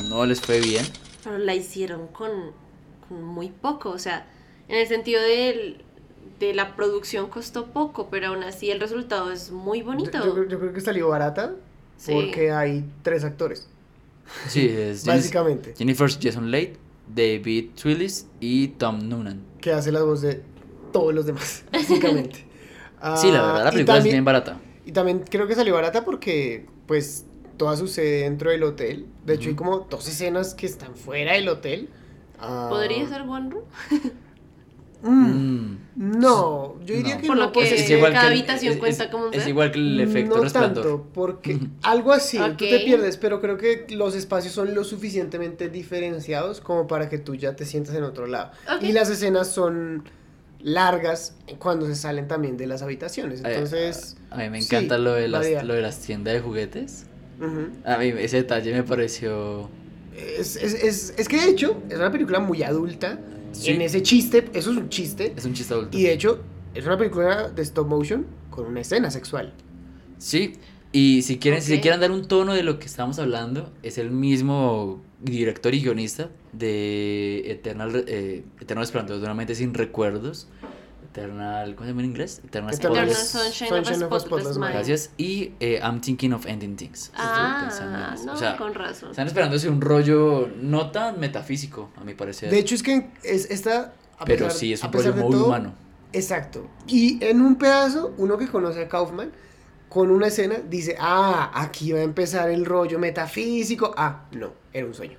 No 0.10 0.26
les 0.26 0.42
fue 0.42 0.60
bien. 0.62 0.86
Pero 1.24 1.38
la 1.38 1.54
hicieron 1.54 2.08
con, 2.08 2.32
con 3.08 3.24
muy 3.24 3.50
poco, 3.50 3.90
o 3.92 4.00
sea, 4.00 4.26
en 4.68 4.78
el 4.78 4.88
sentido 4.88 5.22
del- 5.22 5.84
de 6.40 6.54
la 6.56 6.76
producción 6.76 7.30
costó 7.30 7.68
poco, 7.68 8.10
pero 8.10 8.28
aún 8.30 8.44
así 8.44 8.72
el 8.72 8.80
resultado 8.80 9.32
es 9.32 9.52
muy 9.52 9.82
bonito. 9.84 10.18
Yo, 10.26 10.48
yo- 10.48 10.60
creo 10.60 10.74
que 10.74 10.82
salió 10.82 11.08
barata 11.10 11.54
Sí. 11.98 12.12
porque 12.14 12.52
hay 12.52 12.84
tres 13.04 13.24
actores, 13.24 13.68
Sí, 14.48 14.68
es 14.68 15.06
básicamente, 15.06 15.74
Jennifer 15.78 16.10
Jason 16.20 16.50
Leigh, 16.50 16.76
David 17.16 17.72
Twillis 17.82 18.28
y 18.40 18.70
Tom 18.70 19.08
Noonan. 19.08 19.42
que 19.62 19.72
hace 19.72 19.92
la 19.92 20.02
voz 20.04 20.22
de 20.22 20.42
todos 20.92 21.14
los 21.14 21.26
demás, 21.26 21.64
básicamente. 21.72 22.46
Sí, 23.18 23.32
la 23.32 23.40
Ah, 23.40 23.54
verdad, 23.54 23.64
la 23.64 23.70
y 23.70 23.72
película 23.74 23.98
es 23.98 24.04
bien 24.06 24.26
barata. 24.26 24.60
Y 24.86 24.92
también 24.92 25.24
creo 25.30 25.48
que 25.48 25.56
salió 25.56 25.74
barata 25.74 26.04
porque, 26.06 26.66
pues, 26.88 27.26
toda 27.58 27.76
sucede 27.78 28.22
dentro 28.24 28.50
del 28.52 28.64
hotel. 28.64 29.08
De 29.26 29.34
hecho, 29.36 29.50
hay 29.50 29.56
como 29.56 29.80
dos 29.90 30.08
escenas 30.08 30.54
que 30.54 30.66
están 30.66 30.96
fuera 30.96 31.34
del 31.34 31.48
hotel. 31.50 31.90
Ah, 32.40 32.68
¿Podría 32.70 33.08
ser 33.08 33.22
One 33.22 33.50
Room? 33.50 33.64
mm, 35.04 35.78
Mm. 35.96 36.20
No, 36.20 36.80
yo 36.84 36.96
diría 36.96 37.16
No. 37.16 37.22
que 37.22 37.28
Por 37.28 37.38
no. 37.38 37.44
lo 37.46 37.52
que 37.52 37.76
Es 37.76 37.88
igual 37.90 38.14
cada 38.14 38.28
que 38.30 38.34
el- 38.34 38.40
habitación 38.40 38.74
es- 38.74 38.80
cuenta 38.80 39.04
es- 39.04 39.10
como 39.12 39.28
un 39.28 39.34
Es 39.36 39.48
igual 39.48 39.72
que 39.72 39.78
el 39.78 40.00
efecto 40.00 40.38
no 40.38 40.42
resplandor. 40.44 40.84
tanto, 40.84 41.08
porque 41.14 41.60
algo 41.84 42.12
así, 42.14 42.40
tú 42.58 42.66
te 42.66 42.80
pierdes, 42.80 43.18
pero 43.18 43.40
creo 43.40 43.58
que 43.58 43.86
los 43.92 44.16
espacios 44.16 44.54
son 44.56 44.74
lo 44.74 44.84
suficientemente 44.84 45.70
diferenciados 45.70 46.62
como 46.62 46.88
para 46.88 47.10
que 47.10 47.20
tú 47.20 47.36
ya 47.36 47.56
te 47.56 47.66
sientas 47.66 47.94
en 47.94 48.04
otro 48.04 48.26
lado. 48.26 48.52
Y 48.82 48.92
las 48.92 49.10
escenas 49.12 49.50
son 49.50 50.04
largas 50.62 51.36
cuando 51.60 51.86
se 51.86 51.96
salen 51.96 52.28
también 52.28 52.58
de 52.58 52.66
las 52.68 52.82
habitaciones. 52.82 53.42
Ay, 53.44 53.54
Entonces, 53.54 54.18
A 54.32 54.38
mí 54.38 54.50
me 54.50 54.62
sí, 54.62 54.68
encanta 54.76 54.98
lo, 54.98 55.14
de 55.14 55.28
las, 55.28 55.46
lo 55.64 55.74
de 55.76 55.82
las 55.82 56.00
tiendas 56.00 56.34
de 56.34 56.40
juguetes. 56.40 57.06
A 57.86 57.98
mí 57.98 58.14
ese 58.18 58.38
detalle 58.38 58.74
me 58.74 58.84
pareció... 58.84 59.70
es, 60.16 60.56
es, 60.56 60.74
es, 60.74 61.14
es 61.18 61.28
que 61.28 61.38
de 61.38 61.50
hecho 61.50 61.78
es 61.90 61.98
una 61.98 62.12
película 62.12 62.40
muy 62.40 62.64
adulta. 62.64 63.20
Sí. 63.54 63.72
En 63.72 63.82
ese 63.82 64.02
chiste, 64.02 64.50
eso 64.54 64.72
es 64.72 64.78
un 64.78 64.90
chiste. 64.90 65.34
Es 65.36 65.46
un 65.46 65.54
chiste 65.54 65.74
adulto. 65.74 65.98
Y 65.98 66.04
de 66.04 66.14
hecho, 66.14 66.42
es 66.74 66.86
una 66.86 66.98
película 66.98 67.50
de 67.50 67.62
stop 67.62 67.88
motion 67.88 68.26
con 68.50 68.66
una 68.66 68.82
escena 68.82 69.10
sexual. 69.12 69.54
Sí, 70.18 70.54
Y 70.92 71.24
si 71.24 71.38
quieren, 71.40 71.62
si 71.62 71.70
se 71.70 71.82
quieren 71.82 72.00
dar 72.00 72.12
un 72.12 72.28
tono 72.28 72.54
de 72.54 72.64
lo 72.64 72.78
que 72.80 72.86
estamos 72.86 73.18
hablando, 73.20 73.72
es 73.82 73.98
el 73.98 74.12
mismo 74.12 75.02
director 75.22 75.74
y 75.74 75.82
guionista 75.82 76.30
de 76.52 77.52
Eternal, 77.52 78.06
eh, 78.08 78.44
Eternal 78.60 78.84
Resplandor 78.84 79.18
de 79.18 79.24
una 79.24 79.34
mente 79.34 79.56
sin 79.56 79.74
recuerdos. 79.74 80.48
Eternal, 81.14 81.76
¿cómo 81.76 81.86
se 81.86 81.92
llama 81.92 82.02
en 82.02 82.10
inglés? 82.10 82.42
Eternal 82.44 82.74
Eternal 82.74 83.14
Sunshine, 83.14 83.70
Sunshine 83.70 84.04
of 84.04 84.22
Spotless 84.22 84.58
Mind. 84.58 84.74
Gracias. 84.74 85.12
Y 85.16 85.52
eh, 85.60 85.80
I'm 85.84 86.02
thinking 86.02 86.34
of 86.34 86.48
ending 86.48 86.76
things. 86.76 87.12
Estoy 87.16 87.62
pensando 87.62 87.98
en 88.00 88.04
Ah, 88.04 88.16
no, 88.26 88.34
O 88.34 88.36
sea, 88.36 88.58
con 88.58 88.74
razón. 88.74 89.12
están 89.12 89.28
esperándose 89.28 89.70
un 89.70 89.80
rollo 89.80 90.50
no 90.60 90.90
tan 90.90 91.20
metafísico, 91.20 91.92
a 91.98 92.04
mi 92.04 92.16
parecer. 92.16 92.50
De 92.50 92.58
hecho, 92.58 92.74
es 92.74 92.82
que 92.82 93.12
es 93.24 93.50
esta. 93.52 93.94
a 94.18 94.26
pero 94.26 94.48
pesar- 94.48 94.60
sí 94.60 94.74
es 94.74 94.84
un 94.84 94.92
rollo 94.92 95.14
muy 95.14 95.32
todo, 95.32 95.46
humano. 95.46 95.74
Exacto. 96.14 96.68
Y 96.88 97.24
en 97.24 97.42
un 97.42 97.58
pedazo, 97.58 98.14
uno 98.18 98.38
que 98.40 98.48
conoce 98.48 98.82
a 98.82 98.90
Kaufman, 98.90 99.32
con 99.90 100.10
una 100.10 100.28
escena, 100.28 100.56
dice: 100.68 100.96
Ah, 101.00 101.52
aquí 101.54 101.92
va 101.92 102.00
a 102.00 102.04
empezar 102.04 102.50
el 102.50 102.66
rollo 102.66 102.98
metafísico. 102.98 103.94
Ah, 103.96 104.26
no, 104.32 104.52
era 104.74 104.88
un 104.88 104.96
sueño. 104.96 105.18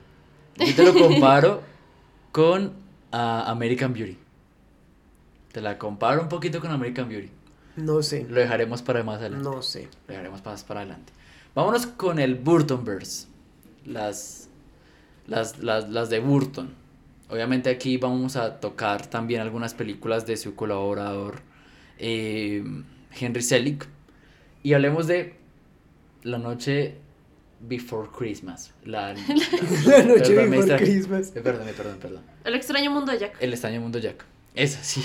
Yo 0.56 0.74
te 0.74 0.82
lo 0.84 0.92
comparo 0.94 1.62
con 2.32 2.72
ah, 3.12 3.44
American 3.46 3.92
Beauty. 3.92 4.18
Te 5.54 5.60
la 5.60 5.78
comparo 5.78 6.20
un 6.20 6.28
poquito 6.28 6.60
con 6.60 6.72
American 6.72 7.08
Beauty. 7.08 7.30
No 7.76 8.02
sé. 8.02 8.26
Lo 8.28 8.40
dejaremos 8.40 8.82
para 8.82 9.04
más 9.04 9.20
adelante. 9.20 9.44
No 9.48 9.62
sé. 9.62 9.88
Lo 10.08 10.14
dejaremos 10.14 10.44
más 10.44 10.64
para 10.64 10.80
adelante. 10.80 11.12
Vámonos 11.54 11.86
con 11.86 12.18
el 12.18 12.34
Burtonverse. 12.34 13.28
Las, 13.84 14.48
las, 15.28 15.60
las, 15.60 15.88
las 15.90 16.10
de 16.10 16.18
Burton. 16.18 16.74
Obviamente 17.28 17.70
aquí 17.70 17.98
vamos 17.98 18.34
a 18.34 18.58
tocar 18.58 19.06
también 19.06 19.42
algunas 19.42 19.74
películas 19.74 20.26
de 20.26 20.36
su 20.36 20.56
colaborador 20.56 21.36
eh, 21.98 22.64
Henry 23.16 23.42
Selick. 23.42 23.86
Y 24.64 24.72
hablemos 24.72 25.06
de 25.06 25.36
La 26.24 26.38
Noche 26.38 26.96
Before 27.60 28.08
Christmas. 28.10 28.72
La, 28.84 29.14
La 29.86 30.02
noche 30.02 30.34
Perdón, 30.34 30.50
before. 30.50 30.76
Christmas. 30.78 31.28
Eh, 31.36 31.40
Perdón, 31.42 31.68
perdón, 31.76 31.98
perdón. 32.00 32.22
El 32.42 32.56
extraño 32.56 32.90
mundo 32.90 33.12
de 33.12 33.18
Jack. 33.20 33.36
El 33.38 33.52
extraño 33.52 33.80
mundo 33.80 34.00
Jack. 34.00 34.24
Esa, 34.56 34.82
sí. 34.82 35.00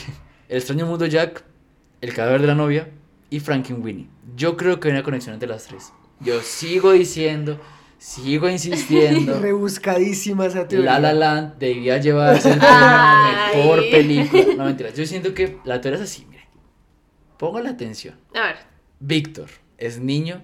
El 0.50 0.58
extraño 0.58 0.86
mundo 0.86 1.06
Jack, 1.06 1.44
El 2.02 2.14
cadáver 2.14 2.42
de 2.42 2.48
la 2.48 2.56
novia 2.56 2.90
y 3.30 3.40
Frankenweenie. 3.40 4.08
Yo 4.36 4.58
creo 4.58 4.80
que 4.80 4.88
hay 4.90 4.94
una 4.96 5.04
conexión 5.04 5.34
entre 5.36 5.48
las 5.50 5.66
tres. 5.68 5.94
Yo 6.20 6.42
sigo 6.42 6.92
diciendo, 6.92 7.60
sigo 7.98 8.50
insistiendo. 8.50 9.40
Rebuscadísima 9.42 10.46
esa 10.48 10.68
teoría. 10.68 10.94
La 10.94 11.00
La 11.00 11.14
Land 11.14 11.58
debía 11.60 11.98
llevarse 12.00 12.50
premio 12.50 12.68
mejor 13.56 13.80
película. 13.92 14.56
No 14.58 14.66
mentiras. 14.66 14.94
Yo 14.96 15.06
siento 15.06 15.34
que 15.34 15.58
la 15.66 15.80
teoría 15.82 16.00
es 16.04 16.10
así, 16.10 16.26
mire. 16.26 16.48
Póngale 17.38 17.70
atención. 17.70 18.16
A 18.36 18.42
ver, 18.48 18.56
Víctor 19.00 19.50
es 19.78 20.00
niño, 20.00 20.44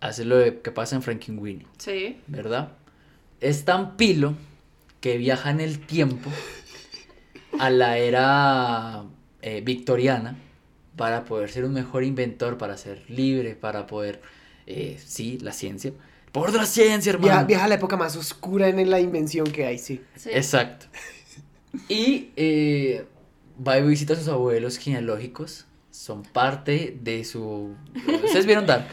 hace 0.00 0.24
lo 0.24 0.36
de- 0.36 0.60
que 0.60 0.70
pasa 0.72 0.96
en 0.96 1.02
Frankenweenie. 1.02 1.66
sí. 1.78 2.18
¿verdad? 2.26 2.72
Es 3.40 3.64
tan 3.66 3.96
pilo 3.98 4.34
que 5.00 5.18
viaja 5.18 5.50
en 5.50 5.60
el 5.60 5.80
tiempo 5.80 6.30
a 7.58 7.68
la 7.68 7.98
era 7.98 9.04
eh, 9.46 9.60
victoriana 9.60 10.38
para 10.96 11.26
poder 11.26 11.50
ser 11.50 11.66
un 11.66 11.74
mejor 11.74 12.02
inventor, 12.02 12.56
para 12.56 12.78
ser 12.78 13.02
libre, 13.10 13.54
para 13.54 13.86
poder, 13.86 14.22
eh, 14.66 14.98
sí, 15.04 15.36
la 15.42 15.52
ciencia. 15.52 15.92
Por 16.32 16.54
la 16.54 16.64
ciencia, 16.64 17.10
hermano. 17.10 17.26
Viaja, 17.26 17.44
viaja 17.44 17.64
a 17.66 17.68
la 17.68 17.74
época 17.74 17.98
más 17.98 18.16
oscura 18.16 18.68
en 18.68 18.88
la 18.88 19.00
invención 19.00 19.46
que 19.46 19.66
hay, 19.66 19.76
sí. 19.76 20.00
sí. 20.16 20.30
Exacto. 20.32 20.86
Y 21.90 22.30
eh, 22.36 23.04
va 23.66 23.78
y 23.78 23.82
visita 23.82 24.14
a 24.14 24.16
sus 24.16 24.28
abuelos 24.28 24.78
genealógicos. 24.78 25.66
Son 25.90 26.22
parte 26.22 26.96
de 27.02 27.22
su... 27.24 27.76
Ustedes 28.24 28.46
vieron 28.46 28.66
Dark. 28.66 28.86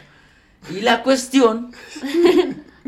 Y 0.70 0.82
la 0.82 1.02
cuestión 1.02 1.72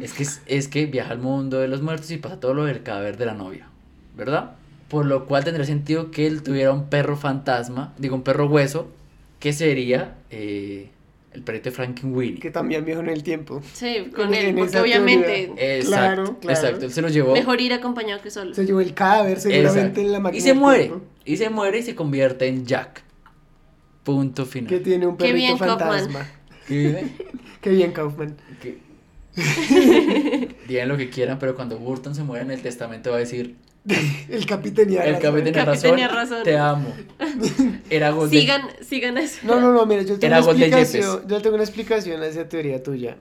es 0.03 0.13
que, 0.13 0.27
es 0.55 0.69
que 0.69 0.85
viaja 0.85 1.13
al 1.13 1.19
mundo 1.19 1.61
de 1.61 1.69
los 1.69 1.81
muertos 1.81 2.11
y 2.11 2.19
pasa 2.19 2.39
todo 2.39 2.53
lo 2.53 2.67
del 2.67 2.83
cadáver 2.83 3.17
de 3.17 3.25
la 3.25 3.33
novia. 3.33 3.69
¿Verdad? 4.15 4.57
Por 4.89 5.07
lo 5.07 5.27
cual 5.27 5.45
tendría 5.45 5.67
sentido 5.67 6.11
que 6.11 6.27
él 6.27 6.43
tuviera 6.43 6.73
un 6.73 6.87
perro 6.89 7.17
fantasma, 7.17 7.95
digo, 7.99 8.15
un 8.17 8.23
perro 8.23 8.47
hueso, 8.47 8.89
que 9.41 9.53
sería 9.53 10.15
eh, 10.31 10.91
el 11.33 11.43
perrito 11.43 11.65
de 11.71 11.71
Frankenweenie. 11.75 12.39
Que 12.39 12.51
también 12.51 12.85
viajó 12.85 13.01
en 13.01 13.09
el 13.09 13.23
tiempo. 13.23 13.61
Sí, 13.73 14.11
con 14.15 14.29
En- 14.29 14.35
él, 14.35 14.47
en 14.47 14.57
porque 14.57 14.71
esa 14.71 14.83
obviamente. 14.83 15.43
Exacto, 15.79 15.89
Claro, 15.89 16.39
claro. 16.41 16.59
exacto. 16.59 16.85
Él 16.87 16.93
se 16.93 17.03
lo 17.03 17.09
llevó. 17.09 17.33
mejor 17.33 17.61
ir 17.61 17.73
acompañado 17.73 18.21
que 18.23 18.31
solo. 18.31 18.55
Se 18.55 18.65
llevó 18.67 18.81
el 18.81 18.95
cadáver 18.95 19.41
seguramente 19.41 19.79
Exacto. 19.81 20.01
en 20.01 20.13
la 20.13 20.21
máquina. 20.21 20.39
Y 20.39 20.41
se 20.43 20.55
muere. 20.55 20.85
tiempo. 20.85 21.05
Y 21.25 21.37
se 21.39 21.51
muere 21.51 21.79
y 21.79 21.83
se 21.83 21.95
convierte 21.95 22.47
en 22.47 22.67
Jack. 22.67 23.03
Punto 24.05 24.45
final. 24.45 24.69
Que 24.69 24.81
tiene 24.81 25.07
un 25.07 25.17
Qué 25.17 25.25
perrito 25.29 25.37
bien, 25.37 25.59
Kaufman. 25.59 25.79
fantasma. 25.79 26.29
¿Qué? 26.69 27.07
Qué 27.63 27.71
bien, 27.71 27.93
Kaufman. 27.93 28.37
Que- 28.61 28.79
Digan 30.69 30.89
lo 30.89 30.97
que 30.97 31.11
quieran, 31.11 31.39
pero 31.39 31.55
cuando 31.57 31.79
Burton 31.79 32.15
se 32.15 32.23
muere 32.23 32.45
en 32.45 32.51
el 32.51 32.63
testamento 32.63 33.11
va 33.11 33.17
a 33.17 33.21
decir: 33.21 33.57
El 33.87 34.47
capitán 34.47 34.87
tenía 34.87 35.03
El 35.05 35.15
razón. 35.17 35.23
capitán 35.23 35.45
tenía 35.45 35.65
Capi 35.65 35.71
razón, 35.77 35.91
tenía 35.91 36.09
razón. 36.09 36.43
Te 36.45 36.57
amo. 36.57 36.89
Era 37.91 38.11
gol 38.13 38.31
de- 38.31 38.41
Sigan, 38.41 38.63
sigan 38.83 39.19
eso. 39.19 39.41
No, 39.47 39.61
no, 39.61 39.73
no, 39.73 39.85
mira, 39.85 40.03
yo 40.03 40.19
tengo 40.19 40.27
Era 40.35 40.41
una 40.43 40.51
explicación. 40.53 41.29
Yo 41.29 41.43
tengo 41.43 41.55
una 41.57 41.65
explicación 41.65 42.23
a 42.23 42.27
esa 42.27 42.49
teoría 42.49 42.83
tuya. 42.83 43.17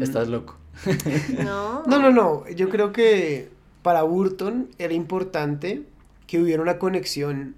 Estás 0.00 0.28
loco. 0.28 0.58
No. 1.44 1.82
No, 1.86 1.98
no, 1.98 2.10
no. 2.10 2.48
Yo 2.50 2.68
creo 2.68 2.92
que 2.92 3.48
para 3.82 4.02
Burton 4.02 4.68
era 4.78 4.92
importante 4.92 5.82
que 6.26 6.40
hubiera 6.40 6.62
una 6.62 6.78
conexión 6.78 7.54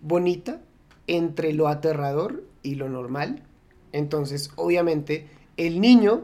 bonita 0.00 0.60
entre 1.06 1.52
lo 1.52 1.68
aterrador 1.68 2.44
y 2.62 2.76
lo 2.76 2.88
normal. 2.88 3.42
Entonces, 3.92 4.50
obviamente, 4.56 5.26
el 5.56 5.80
niño 5.80 6.22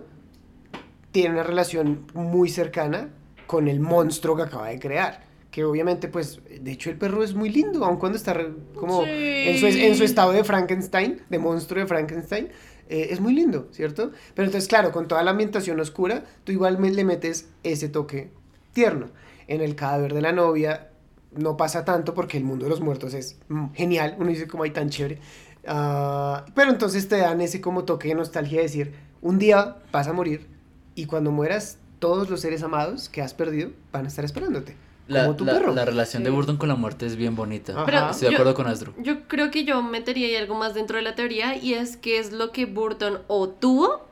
tiene 1.10 1.30
una 1.34 1.42
relación 1.42 2.06
muy 2.14 2.48
cercana 2.48 3.08
con 3.46 3.68
el 3.68 3.80
monstruo 3.80 4.36
que 4.36 4.42
acaba 4.42 4.68
de 4.68 4.78
crear. 4.78 5.24
Que 5.50 5.64
obviamente, 5.64 6.08
pues, 6.08 6.40
de 6.60 6.70
hecho 6.72 6.90
el 6.90 6.96
perro 6.98 7.22
es 7.22 7.34
muy 7.34 7.48
lindo, 7.48 7.84
aun 7.84 7.96
cuando 7.96 8.18
está 8.18 8.34
re- 8.34 8.52
como 8.74 9.02
Sí. 9.04 9.08
en, 9.10 9.58
su, 9.58 9.66
en 9.66 9.96
su 9.96 10.04
estado 10.04 10.32
de 10.32 10.44
Frankenstein, 10.44 11.22
de 11.30 11.38
monstruo 11.38 11.80
de 11.80 11.86
Frankenstein, 11.86 12.48
eh, 12.88 13.08
es 13.10 13.20
muy 13.20 13.32
lindo, 13.34 13.68
¿cierto? 13.72 14.12
Pero 14.34 14.46
entonces, 14.46 14.68
claro, 14.68 14.92
con 14.92 15.08
toda 15.08 15.22
la 15.22 15.30
ambientación 15.30 15.80
oscura, 15.80 16.24
tú 16.44 16.52
igual 16.52 16.78
me- 16.78 16.90
le 16.90 17.04
metes 17.04 17.48
ese 17.62 17.88
toque 17.88 18.30
tierno. 18.72 19.06
En 19.48 19.60
el 19.62 19.74
cadáver 19.76 20.12
de 20.12 20.20
la 20.20 20.32
novia 20.32 20.88
no 21.34 21.56
pasa 21.56 21.84
tanto 21.84 22.12
porque 22.14 22.36
el 22.36 22.44
mundo 22.44 22.64
de 22.64 22.70
los 22.70 22.80
muertos 22.80 23.14
es 23.14 23.38
mm, 23.48 23.72
genial, 23.74 24.16
uno 24.18 24.28
dice 24.28 24.46
como 24.46 24.64
hay 24.64 24.70
tan 24.70 24.90
chévere. 24.90 25.20
Ah, 25.66 26.44
pero 26.54 26.70
entonces 26.70 27.08
te 27.08 27.16
dan 27.16 27.40
ese 27.40 27.60
como 27.60 27.84
toque 27.84 28.08
de 28.08 28.14
nostalgia 28.14 28.58
de 28.58 28.62
decir, 28.64 28.92
un 29.22 29.38
día 29.38 29.78
vas 29.90 30.06
a 30.06 30.12
morir 30.12 30.46
y 30.94 31.06
cuando 31.06 31.30
mueras, 31.32 31.78
todos 31.98 32.28
los 32.30 32.40
seres 32.40 32.62
amados 32.62 33.08
que 33.08 33.22
has 33.22 33.34
perdido 33.34 33.70
van 33.92 34.04
a 34.04 34.08
estar 34.08 34.24
esperándote. 34.24 34.76
La, 35.08 35.22
como 35.24 35.36
tu 35.36 35.44
la- 35.44 35.52
perro. 35.52 35.72
la 35.74 35.84
relación 35.84 36.24
de. 36.24 36.30
Burton 36.30 36.56
con 36.56 36.68
la 36.68 36.74
muerte 36.74 37.06
es 37.06 37.14
bien 37.16 37.36
bonita. 37.36 37.72
Ajá. 37.74 37.84
Pero 37.86 38.10
Estoy 38.10 38.26
de 38.26 38.32
yo- 38.32 38.36
acuerdo 38.38 38.54
con 38.54 38.66
Astro. 38.66 38.92
Yo 38.98 39.28
creo 39.28 39.50
que 39.52 39.64
yo 39.64 39.80
metería 39.82 40.26
ahí 40.26 40.36
algo 40.36 40.54
más 40.56 40.74
dentro 40.74 40.96
de 40.96 41.02
la 41.02 41.14
teoría 41.14 41.56
y 41.56 41.74
es 41.74 41.96
que 41.96 42.18
es 42.18 42.32
lo 42.32 42.50
que 42.50 42.66
Burton 42.66 43.20
o 43.28 43.48
tuvo 43.48 44.04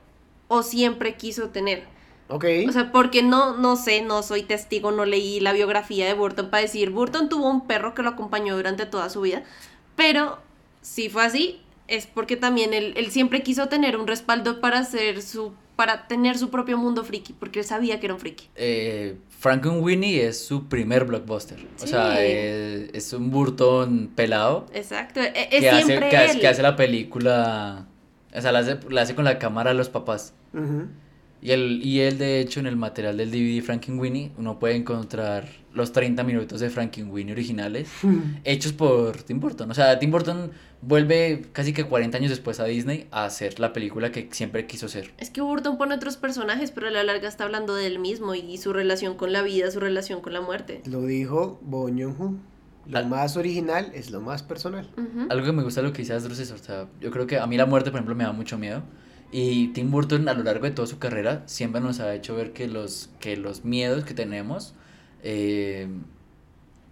o 0.48 0.62
siempre 0.62 1.16
quiso 1.16 1.48
tener. 1.48 1.82
Ok. 2.28 2.44
O 2.68 2.72
sea, 2.72 2.92
porque 2.92 3.22
no, 3.22 3.56
no 3.56 3.74
sé, 3.76 4.02
no 4.02 4.22
soy 4.22 4.44
testigo, 4.44 4.92
no 4.92 5.04
leí 5.04 5.40
la 5.40 5.52
biografía 5.52 6.06
de 6.06 6.14
Burton 6.14 6.48
para 6.48 6.62
decir, 6.62 6.90
Burton 6.90 7.28
tuvo 7.28 7.50
un 7.50 7.66
perro 7.66 7.92
que 7.94 8.02
lo 8.02 8.10
acompañó 8.10 8.56
durante 8.56 8.86
toda 8.86 9.10
su 9.10 9.20
vida, 9.20 9.42
pero 9.96 10.38
si 10.80 11.08
fue 11.10 11.24
así, 11.24 11.60
es 11.88 12.06
porque 12.06 12.36
también 12.36 12.72
él, 12.74 12.94
él 12.96 13.10
siempre 13.10 13.42
quiso 13.42 13.68
tener 13.68 13.96
un 13.96 14.06
respaldo 14.06 14.60
para 14.60 14.78
hacer 14.78 15.22
su, 15.22 15.52
para 15.76 16.06
tener 16.06 16.38
su 16.38 16.50
propio 16.50 16.78
mundo 16.78 17.04
friki, 17.04 17.32
porque 17.32 17.60
él 17.60 17.64
sabía 17.64 18.00
que 18.00 18.06
era 18.06 18.14
un 18.14 18.20
friki. 18.20 18.48
Eh, 18.56 19.16
Frankenweenie 19.38 20.26
es 20.26 20.44
su 20.44 20.68
primer 20.68 21.04
blockbuster. 21.04 21.58
O 21.82 21.86
sea, 21.86 22.24
es, 22.24 22.90
es 22.94 23.12
un 23.12 23.30
Burton 23.30 24.10
pelado 24.14 24.66
Exacto, 24.72 25.20
e- 25.20 25.32
es 25.50 25.60
que 25.60 25.70
hace, 25.70 25.98
que, 25.98 26.16
hace, 26.16 26.32
él. 26.34 26.40
que 26.40 26.48
hace 26.48 26.62
la 26.62 26.76
película. 26.76 27.86
O 28.34 28.40
sea, 28.40 28.50
la 28.52 28.60
hace, 28.60 28.78
la 28.88 29.02
hace 29.02 29.14
con 29.14 29.24
la 29.24 29.38
cámara 29.38 29.72
a 29.72 29.74
los 29.74 29.88
papás. 29.90 30.32
Ujú. 30.54 30.86
Y 31.44 31.50
él, 31.52 31.80
y 31.84 32.00
él, 32.00 32.16
de 32.18 32.40
hecho, 32.40 32.58
en 32.58 32.66
el 32.66 32.74
material 32.76 33.18
del 33.18 33.30
DVD 33.30 33.62
Frankenweenie, 33.62 34.32
uno 34.38 34.58
puede 34.58 34.76
encontrar 34.76 35.46
los 35.74 35.92
30 35.92 36.24
minutos 36.24 36.58
de 36.60 36.70
Frankenweenie 36.70 37.32
originales 37.32 37.90
hechos 38.44 38.72
por 38.72 39.22
Tim 39.22 39.40
Burton. 39.40 39.70
O 39.70 39.74
sea, 39.74 39.98
Tim 39.98 40.10
Burton 40.10 40.52
vuelve 40.80 41.42
casi 41.52 41.72
que 41.74 41.84
40 41.84 42.16
años 42.16 42.30
después 42.30 42.60
a 42.60 42.64
Disney 42.64 43.08
a 43.10 43.26
hacer 43.26 43.60
la 43.60 43.74
película 43.74 44.10
que 44.10 44.28
siempre 44.32 44.66
quiso 44.66 44.86
hacer. 44.86 45.10
Es 45.18 45.28
que 45.28 45.42
Burton 45.42 45.76
pone 45.76 45.94
otros 45.94 46.16
personajes, 46.16 46.70
pero 46.70 46.88
a 46.88 46.90
la 46.90 47.04
larga 47.04 47.28
está 47.28 47.44
hablando 47.44 47.74
de 47.74 47.86
él 47.88 47.98
mismo 47.98 48.34
y 48.34 48.56
su 48.56 48.72
relación 48.72 49.16
con 49.16 49.32
la 49.34 49.42
vida, 49.42 49.70
su 49.70 49.80
relación 49.80 50.22
con 50.22 50.32
la 50.32 50.40
muerte. 50.40 50.80
Lo 50.86 51.02
dijo 51.04 51.60
Bo 51.62 51.88
Joon-ho. 51.88 52.36
Lo 52.86 52.98
Al- 52.98 53.08
más 53.08 53.36
original 53.36 53.90
es 53.94 54.10
lo 54.10 54.20
más 54.22 54.42
personal. 54.42 54.88
Algo 55.28 55.44
que 55.46 55.52
me 55.52 55.62
gusta 55.62 55.82
lo 55.82 55.92
que 55.92 55.98
dice 56.02 56.14
Astro 56.14 56.32
es 56.32 56.50
o 56.50 56.58
sea, 56.58 56.86
yo 57.02 57.10
creo 57.10 57.26
que 57.26 57.38
a 57.38 57.46
mí 57.46 57.56
la 57.58 57.66
muerte, 57.66 57.90
por 57.90 57.98
ejemplo, 57.98 58.14
me 58.14 58.24
da 58.24 58.32
mucho 58.32 58.56
miedo. 58.58 58.82
Y 59.36 59.68
Tim 59.68 59.90
Burton 59.90 60.28
a 60.28 60.34
lo 60.34 60.44
largo 60.44 60.64
de 60.64 60.70
toda 60.70 60.86
su 60.86 61.00
carrera 61.00 61.42
siempre 61.46 61.80
nos 61.80 61.98
ha 61.98 62.14
hecho 62.14 62.36
ver 62.36 62.52
que 62.52 62.68
los, 62.68 63.10
que 63.18 63.36
los 63.36 63.64
miedos 63.64 64.04
que 64.04 64.14
tenemos, 64.14 64.74
eh, 65.24 65.88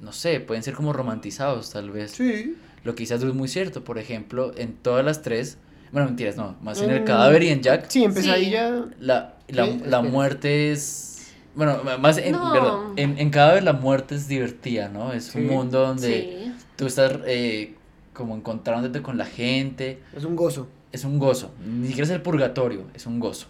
no 0.00 0.12
sé, 0.12 0.40
pueden 0.40 0.64
ser 0.64 0.74
como 0.74 0.92
romantizados 0.92 1.70
tal 1.70 1.92
vez. 1.92 2.10
Sí. 2.10 2.56
Lo 2.82 2.96
que 2.96 3.04
Astro 3.04 3.28
es 3.28 3.34
muy 3.36 3.46
cierto, 3.46 3.84
por 3.84 3.96
ejemplo, 3.96 4.52
en 4.56 4.72
todas 4.72 5.04
las 5.04 5.22
tres 5.22 5.56
Bueno, 5.92 6.08
mentiras, 6.08 6.36
no. 6.36 6.56
Más 6.62 6.80
en 6.80 6.90
el 6.90 7.02
Mm, 7.02 7.04
cadáver 7.04 7.42
y 7.44 7.48
en 7.50 7.60
Jack. 7.62 7.84
Sí, 7.88 8.06
Sí. 8.12 8.50
ya. 8.50 8.86
La, 8.98 9.36
la, 9.48 9.66
la 9.66 10.02
muerte 10.02 10.72
es. 10.72 11.32
Bueno, 11.54 11.78
más 12.00 12.18
en, 12.18 12.32
No. 12.32 12.50
perdón, 12.52 12.94
en, 12.96 13.18
en 13.18 13.30
cadáver 13.30 13.62
la 13.62 13.74
muerte 13.74 14.16
es 14.16 14.26
divertida, 14.26 14.88
¿no? 14.88 15.12
Es 15.12 15.32
un 15.36 15.46
mundo 15.46 15.80
donde 15.86 16.40
Sí. 16.44 16.52
tú 16.76 16.86
estás 16.86 17.12
eh, 17.26 17.74
como 18.14 18.34
encontrándote 18.34 19.00
con 19.00 19.16
la 19.16 19.26
gente. 19.26 20.00
Es 20.16 20.24
un 20.24 20.34
gozo. 20.34 20.66
Es 20.92 21.04
un 21.04 21.18
gozo. 21.18 21.52
Ni 21.64 21.88
siquiera 21.88 22.04
es 22.04 22.10
el 22.10 22.22
purgatorio, 22.22 22.84
es 22.94 23.06
un 23.06 23.18
gozo. 23.18 23.48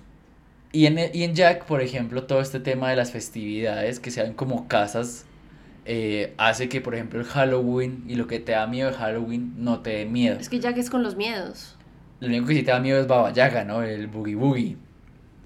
Y 0.72 0.86
en, 0.86 0.98
y 1.12 1.24
en 1.24 1.34
Jack, 1.34 1.66
por 1.66 1.82
ejemplo, 1.82 2.22
todo 2.22 2.40
este 2.40 2.60
tema 2.60 2.88
de 2.88 2.96
las 2.96 3.10
festividades, 3.10 4.00
que 4.00 4.10
sean 4.10 4.32
como 4.32 4.68
casas, 4.68 5.26
eh, 5.84 6.32
hace 6.38 6.68
que, 6.68 6.80
por 6.80 6.94
ejemplo, 6.94 7.20
el 7.20 7.26
Halloween 7.26 8.04
y 8.08 8.14
lo 8.14 8.26
que 8.26 8.38
te 8.38 8.52
da 8.52 8.66
miedo 8.66 8.90
de 8.90 8.96
Halloween 8.96 9.52
no 9.58 9.80
te 9.80 9.90
dé 9.90 10.06
miedo. 10.06 10.38
Es 10.40 10.48
que 10.48 10.60
Jack 10.60 10.78
es 10.78 10.88
con 10.88 11.02
los 11.02 11.16
miedos. 11.16 11.76
Lo 12.20 12.28
único 12.28 12.46
que 12.46 12.54
sí 12.54 12.62
te 12.62 12.70
da 12.70 12.78
miedo 12.78 13.00
es 13.00 13.06
Baba 13.08 13.32
Yaga, 13.32 13.64
¿no? 13.64 13.82
El 13.82 14.06
Boogie 14.06 14.36
Boogie. 14.36 14.76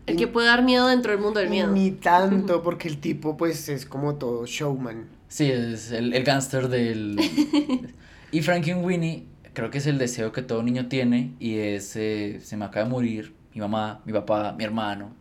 El 0.06 0.16
que 0.16 0.28
puede 0.28 0.46
dar 0.46 0.62
miedo 0.62 0.86
dentro 0.86 1.10
del 1.10 1.20
mundo 1.20 1.40
del 1.40 1.48
miedo. 1.48 1.72
Ni 1.72 1.90
tanto, 1.90 2.62
porque 2.62 2.86
el 2.86 2.98
tipo, 2.98 3.36
pues, 3.36 3.68
es 3.68 3.86
como 3.86 4.16
todo 4.16 4.46
showman. 4.46 5.06
Sí, 5.26 5.50
es 5.50 5.90
el, 5.90 6.12
el 6.12 6.22
gángster 6.22 6.68
del... 6.68 7.18
y 8.30 8.42
Frankenweenie 8.42 9.24
creo 9.56 9.70
que 9.70 9.78
es 9.78 9.86
el 9.88 9.98
deseo 9.98 10.32
que 10.32 10.42
todo 10.42 10.62
niño 10.62 10.88
tiene 10.88 11.34
y 11.40 11.56
es, 11.58 11.96
eh, 11.96 12.40
se 12.42 12.58
me 12.58 12.66
acaba 12.66 12.84
de 12.84 12.90
morir 12.92 13.34
mi 13.54 13.62
mamá, 13.62 14.02
mi 14.04 14.12
papá, 14.12 14.54
mi 14.58 14.64
hermano, 14.64 15.16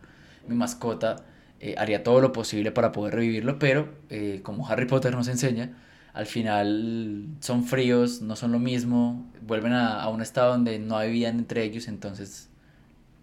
mi 0.47 0.55
mascota, 0.55 1.25
eh, 1.61 1.75
haría 1.77 2.03
todo 2.03 2.19
lo 2.21 2.33
posible 2.33 2.71
para 2.73 2.91
poder 2.91 3.15
revivirlo, 3.15 3.59
pero 3.59 3.89
eh, 4.09 4.41
como 4.43 4.67
Harry 4.67 4.87
Potter 4.87 5.15
nos 5.15 5.29
enseña, 5.29 5.77
al 6.13 6.25
final 6.25 7.27
son 7.39 7.63
fríos, 7.63 8.21
no 8.21 8.35
son 8.35 8.51
lo 8.51 8.59
mismo, 8.59 9.25
vuelven 9.41 9.71
a, 9.73 10.01
a 10.03 10.09
un 10.09 10.21
estado 10.21 10.51
donde 10.51 10.79
no 10.79 10.97
hay 10.97 11.25
entre 11.25 11.63
ellos, 11.63 11.87
entonces 11.87 12.49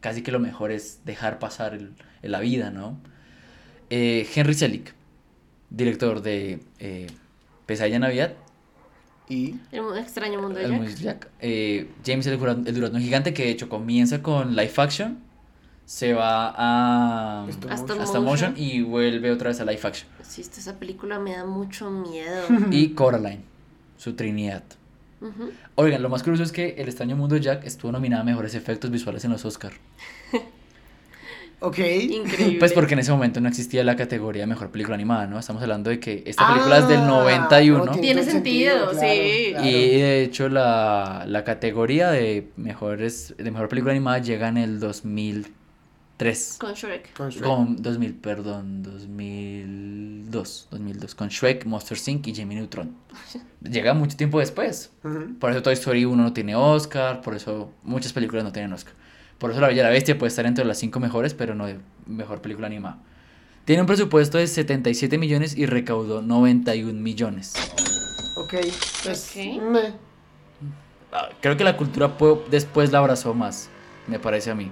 casi 0.00 0.22
que 0.22 0.32
lo 0.32 0.40
mejor 0.40 0.72
es 0.72 1.00
dejar 1.04 1.38
pasar 1.38 1.74
el- 1.74 1.94
la 2.22 2.40
vida, 2.40 2.70
¿no? 2.70 2.98
Henry 3.90 4.54
Selick, 4.54 4.94
director 5.70 6.22
de 6.22 6.60
Pesadilla 7.66 7.98
Navidad, 7.98 8.34
Y. 9.32 9.60
El 9.72 9.96
extraño 9.98 10.40
mundo 10.40 10.58
de 10.58 10.94
Jack. 10.94 11.28
Eh, 11.40 11.90
James 12.04 12.26
el, 12.26 12.38
Durazno- 12.38 12.66
el 12.66 12.74
Durazno 12.74 12.98
Gigante, 12.98 13.32
que 13.34 13.44
de 13.44 13.50
hecho 13.50 13.68
comienza 13.68 14.22
con 14.22 14.54
live 14.56 14.72
action, 14.76 15.18
se 15.84 16.12
va 16.12 16.54
a 16.56 17.44
Hasta 17.46 17.68
motion. 17.76 18.00
hasta 18.00 18.20
motion 18.20 18.54
y 18.56 18.82
vuelve 18.82 19.30
otra 19.30 19.48
vez 19.48 19.60
a 19.60 19.64
live 19.64 19.80
action. 19.82 20.08
Sí, 20.22 20.40
esta- 20.40 20.60
esa 20.60 20.78
película 20.78 21.18
me 21.18 21.36
da 21.36 21.44
mucho 21.44 21.90
miedo. 21.90 22.46
Y 22.70 22.90
Coraline, 22.90 23.42
su 23.96 24.14
Trinidad. 24.14 24.62
Oigan, 25.76 26.02
lo 26.02 26.08
más 26.08 26.24
curioso 26.24 26.42
es 26.42 26.50
que 26.50 26.74
El 26.78 26.88
extraño 26.88 27.14
mundo 27.16 27.36
de 27.36 27.42
Jack 27.42 27.64
estuvo 27.64 27.92
nominada 27.92 28.22
a 28.22 28.24
mejores 28.24 28.56
efectos 28.56 28.90
visuales 28.90 29.24
en 29.24 29.30
los 29.30 29.44
Oscar. 29.44 29.72
Ok. 31.62 31.78
Increíble. 31.78 32.58
Pues 32.58 32.72
porque 32.72 32.94
en 32.94 33.00
ese 33.00 33.12
momento 33.12 33.40
no 33.40 33.48
existía 33.48 33.84
la 33.84 33.96
categoría 33.96 34.42
de 34.42 34.46
mejor 34.46 34.70
película 34.70 34.94
animada, 34.94 35.26
¿no? 35.26 35.38
Estamos 35.38 35.62
hablando 35.62 35.90
de 35.90 36.00
que 36.00 36.24
esta 36.26 36.48
película 36.48 36.78
es 36.78 36.88
del 36.88 37.06
91. 37.06 37.84
no, 37.84 37.92
Tiene 37.92 38.22
todo 38.22 38.30
sentido, 38.30 38.90
claro, 38.90 39.00
sí. 39.00 39.50
claro. 39.52 39.66
Y 39.68 39.72
de 39.72 40.22
hecho 40.24 40.48
la, 40.48 41.24
la 41.26 41.44
categoría 41.44 42.10
de 42.10 42.50
mejores 42.56 43.34
de 43.38 43.50
mejor 43.50 43.68
película 43.68 43.92
animada 43.92 44.18
llega 44.18 44.48
en 44.48 44.56
el 44.56 44.80
2003. 44.80 46.56
Con 46.58 46.74
Shrek. 46.74 47.12
Con 47.14 47.30
Shrek. 47.30 47.44
Con 47.44 47.82
2000, 47.82 48.14
perdón, 48.14 48.82
2002, 48.82 50.68
2002 50.70 51.14
con 51.14 51.28
Shrek, 51.28 51.64
Monster 51.66 51.98
Inc 52.06 52.26
y 52.26 52.34
Jimmy 52.34 52.56
Neutron. 52.56 52.96
Llega 53.62 53.94
mucho 53.94 54.16
tiempo 54.16 54.40
después. 54.40 54.90
Por 55.38 55.52
eso 55.52 55.62
Toy 55.62 55.74
Story 55.74 56.04
1 56.04 56.20
no 56.22 56.32
tiene 56.32 56.56
Oscar, 56.56 57.20
por 57.20 57.34
eso 57.36 57.70
muchas 57.84 58.12
películas 58.12 58.44
no 58.44 58.52
tienen 58.52 58.72
Oscar. 58.72 58.94
Por 59.42 59.50
eso 59.50 59.60
La 59.60 59.66
Bella 59.66 59.80
y 59.80 59.82
la 59.82 59.90
Bestia 59.90 60.16
puede 60.16 60.28
estar 60.28 60.46
entre 60.46 60.64
las 60.64 60.78
5 60.78 61.00
mejores, 61.00 61.34
pero 61.34 61.56
no 61.56 61.66
de 61.66 61.80
mejor 62.06 62.40
película 62.40 62.68
animada. 62.68 62.98
Tiene 63.64 63.82
un 63.82 63.88
presupuesto 63.88 64.38
de 64.38 64.46
77 64.46 65.18
millones 65.18 65.56
y 65.58 65.66
recaudó 65.66 66.22
91 66.22 66.92
millones. 67.00 67.54
Ok. 68.36 68.54
Pues, 69.02 69.32
Ok. 69.36 69.62
meh. 69.62 69.94
Ah, 71.10 71.28
Creo 71.40 71.56
que 71.56 71.64
la 71.64 71.76
cultura 71.76 72.16
pop 72.16 72.46
después 72.52 72.92
la 72.92 73.00
abrazó 73.00 73.34
más, 73.34 73.68
me 74.06 74.20
parece 74.20 74.52
a 74.52 74.54
mí. 74.54 74.70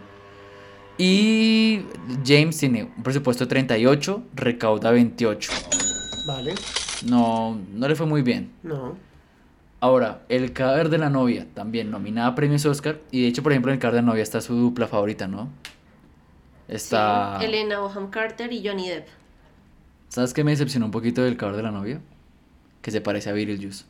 Y 0.98 1.80
James 2.24 2.56
tiene 2.56 2.84
un 2.96 3.02
presupuesto 3.02 3.46
de 3.46 3.48
38, 3.48 4.22
recauda 4.34 4.92
28. 4.92 5.50
Vale. 6.28 6.54
No, 7.06 7.58
no 7.74 7.88
le 7.88 7.96
fue 7.96 8.06
muy 8.06 8.22
bien. 8.22 8.52
No. 8.62 8.96
Ahora, 9.80 10.22
El 10.28 10.52
cadáver 10.52 10.90
de 10.90 10.98
la 10.98 11.08
novia, 11.08 11.46
también 11.54 11.90
nominada 11.90 12.28
a 12.28 12.34
premios 12.34 12.66
Oscar. 12.66 13.00
Y 13.10 13.22
de 13.22 13.28
hecho, 13.28 13.42
por 13.42 13.52
ejemplo, 13.52 13.72
en 13.72 13.76
El 13.76 13.80
cadáver 13.80 14.00
de 14.02 14.06
la 14.06 14.12
novia 14.12 14.22
está 14.22 14.40
su 14.40 14.54
dupla 14.54 14.86
favorita, 14.86 15.26
¿no? 15.26 15.48
Está... 16.68 17.38
Sí, 17.40 17.46
Elena 17.46 17.80
Bonham 17.80 18.10
Carter 18.10 18.52
y 18.52 18.66
Johnny 18.66 18.88
Depp. 18.88 19.08
¿Sabes 20.08 20.34
qué 20.34 20.44
me 20.44 20.50
decepcionó 20.50 20.86
un 20.86 20.92
poquito 20.92 21.22
del 21.22 21.36
cadáver 21.36 21.58
de 21.58 21.62
la 21.62 21.70
novia? 21.70 22.00
Que 22.82 22.90
se 22.90 23.00
parece 23.00 23.30
a 23.30 23.32
Beetlejuice. 23.32 23.84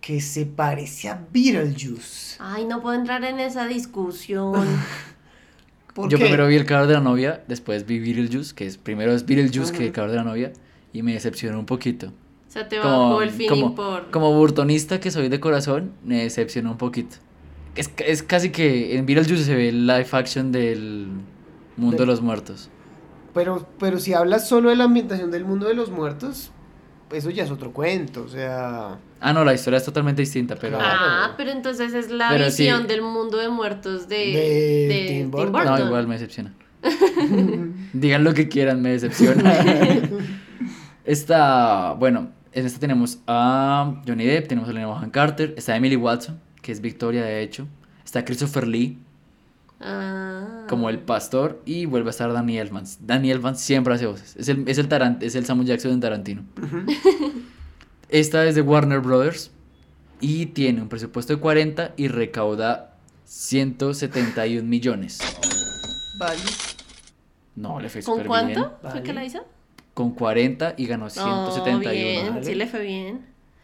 Que 0.00 0.20
se 0.20 0.44
parece 0.44 1.08
a 1.08 1.20
Beetlejuice. 1.32 2.36
Ay, 2.38 2.66
no 2.66 2.82
puedo 2.82 2.94
entrar 2.94 3.24
en 3.24 3.40
esa 3.40 3.66
discusión. 3.66 4.52
¿Por 5.94 6.10
Yo 6.10 6.18
qué? 6.18 6.24
primero 6.24 6.46
vi 6.48 6.56
El 6.56 6.66
cadáver 6.66 6.88
de 6.88 6.94
la 6.94 7.00
novia, 7.00 7.42
después 7.48 7.86
vi 7.86 7.98
Beetlejuice, 8.00 8.54
que 8.54 8.66
es 8.66 8.76
primero 8.76 9.12
es 9.12 9.24
Beetlejuice 9.24 9.72
que. 9.72 9.86
El 9.86 9.92
cadáver 9.92 10.10
de 10.10 10.16
la 10.18 10.24
novia. 10.24 10.52
Y 10.92 11.02
me 11.02 11.14
decepcionó 11.14 11.58
un 11.58 11.66
poquito. 11.66 12.12
O 12.54 12.56
sea, 12.56 12.68
te 12.68 12.78
bajó 12.78 13.20
el 13.20 13.30
feeling 13.30 13.48
como, 13.48 13.74
por... 13.74 14.10
como 14.12 14.32
burtonista 14.32 15.00
que 15.00 15.10
soy 15.10 15.28
de 15.28 15.40
corazón, 15.40 15.90
me 16.04 16.22
decepcionó 16.22 16.70
un 16.70 16.78
poquito. 16.78 17.16
Es, 17.74 17.90
es 17.98 18.22
casi 18.22 18.50
que 18.50 18.96
en 18.96 19.06
Beetlejuice 19.06 19.42
se 19.42 19.56
ve 19.56 19.70
el 19.70 19.88
live 19.88 20.06
action 20.12 20.52
del 20.52 21.08
mundo 21.76 21.96
de 21.96 22.06
los 22.06 22.20
muertos. 22.20 22.70
Pero, 23.34 23.66
pero 23.80 23.98
si 23.98 24.14
hablas 24.14 24.48
solo 24.48 24.68
de 24.70 24.76
la 24.76 24.84
ambientación 24.84 25.32
del 25.32 25.44
mundo 25.44 25.66
de 25.66 25.74
los 25.74 25.90
muertos, 25.90 26.52
eso 27.10 27.30
ya 27.30 27.42
es 27.42 27.50
otro 27.50 27.72
cuento. 27.72 28.22
O 28.22 28.28
sea. 28.28 29.00
Ah, 29.20 29.32
no, 29.32 29.44
la 29.44 29.52
historia 29.52 29.78
es 29.78 29.84
totalmente 29.84 30.22
distinta, 30.22 30.54
pero... 30.54 30.78
Ah, 30.80 31.34
pero 31.36 31.50
entonces 31.50 31.92
es 31.92 32.12
la 32.12 32.28
Pero 32.28 32.52
sí. 32.52 32.62
visión 32.62 32.86
del 32.86 33.02
mundo 33.02 33.36
de 33.36 33.48
muertos 33.48 34.08
de, 34.08 34.16
De 34.16 34.94
de 34.94 35.06
Tim 35.08 35.18
Tim 35.18 35.30
Burton. 35.32 35.52
Burton. 35.52 35.80
No, 35.80 35.86
igual 35.86 36.06
me 36.06 36.14
decepciona. 36.14 36.54
Digan 37.92 38.22
lo 38.22 38.32
que 38.32 38.48
quieran, 38.48 38.80
me 38.80 38.90
decepciona. 38.90 39.54
esta, 41.04 41.94
bueno, 41.94 42.30
en 42.54 42.66
esta 42.66 42.78
tenemos 42.80 43.18
a 43.26 44.00
Johnny 44.06 44.24
Depp, 44.24 44.48
tenemos 44.48 44.68
a 44.68 44.72
Elena 44.72 44.86
Bonham 44.88 45.10
Carter, 45.10 45.54
está 45.56 45.76
Emily 45.76 45.96
Watson, 45.96 46.40
que 46.62 46.72
es 46.72 46.80
Victoria 46.80 47.22
de 47.24 47.42
hecho, 47.42 47.66
está 48.04 48.24
Christopher 48.24 48.66
Lee 48.66 48.98
Ah. 49.80 50.64
como 50.68 50.88
el 50.88 50.98
pastor 51.00 51.60
y 51.66 51.84
vuelve 51.84 52.08
a 52.08 52.10
estar 52.12 52.32
Danny 52.32 52.56
Elfman. 52.58 52.84
Danny 53.00 53.30
Elfman 53.32 53.56
siempre 53.56 53.92
hace 53.92 54.06
voces, 54.06 54.34
es 54.36 54.48
el, 54.48 54.66
es 54.66 54.78
el, 54.78 54.88
Tarant 54.88 55.22
es 55.22 55.34
el 55.34 55.44
Samuel 55.44 55.66
Jackson 55.68 55.90
en 55.92 56.00
Tarantino. 56.00 56.42
Esta 58.08 58.46
es 58.46 58.54
de 58.54 58.62
Warner 58.62 59.00
Brothers 59.00 59.50
y 60.20 60.46
tiene 60.46 60.80
un 60.80 60.88
presupuesto 60.88 61.34
de 61.34 61.40
40 61.40 61.94
y 61.96 62.08
recauda 62.08 62.96
171 63.24 64.62
millones. 64.66 65.18
Vale. 66.18 66.40
No, 67.56 67.80
le 67.80 67.88
fue 67.88 68.02
¿Con 68.02 68.24
cuánto 68.24 68.46
bien. 68.60 68.70
fue 68.80 68.90
Vale. 68.90 69.02
que 69.02 69.12
la 69.12 69.24
hizo? 69.24 69.44
Con 69.94 70.10
40 70.12 70.74
y 70.76 70.86
ganó 70.86 71.06
Oh, 71.06 71.10
171. 71.10 71.90
bien, 71.90 72.28
Vale. 72.30 72.44
sí 72.44 72.54
le 72.54 72.66
fue 72.66 72.82
bien. 72.82 73.20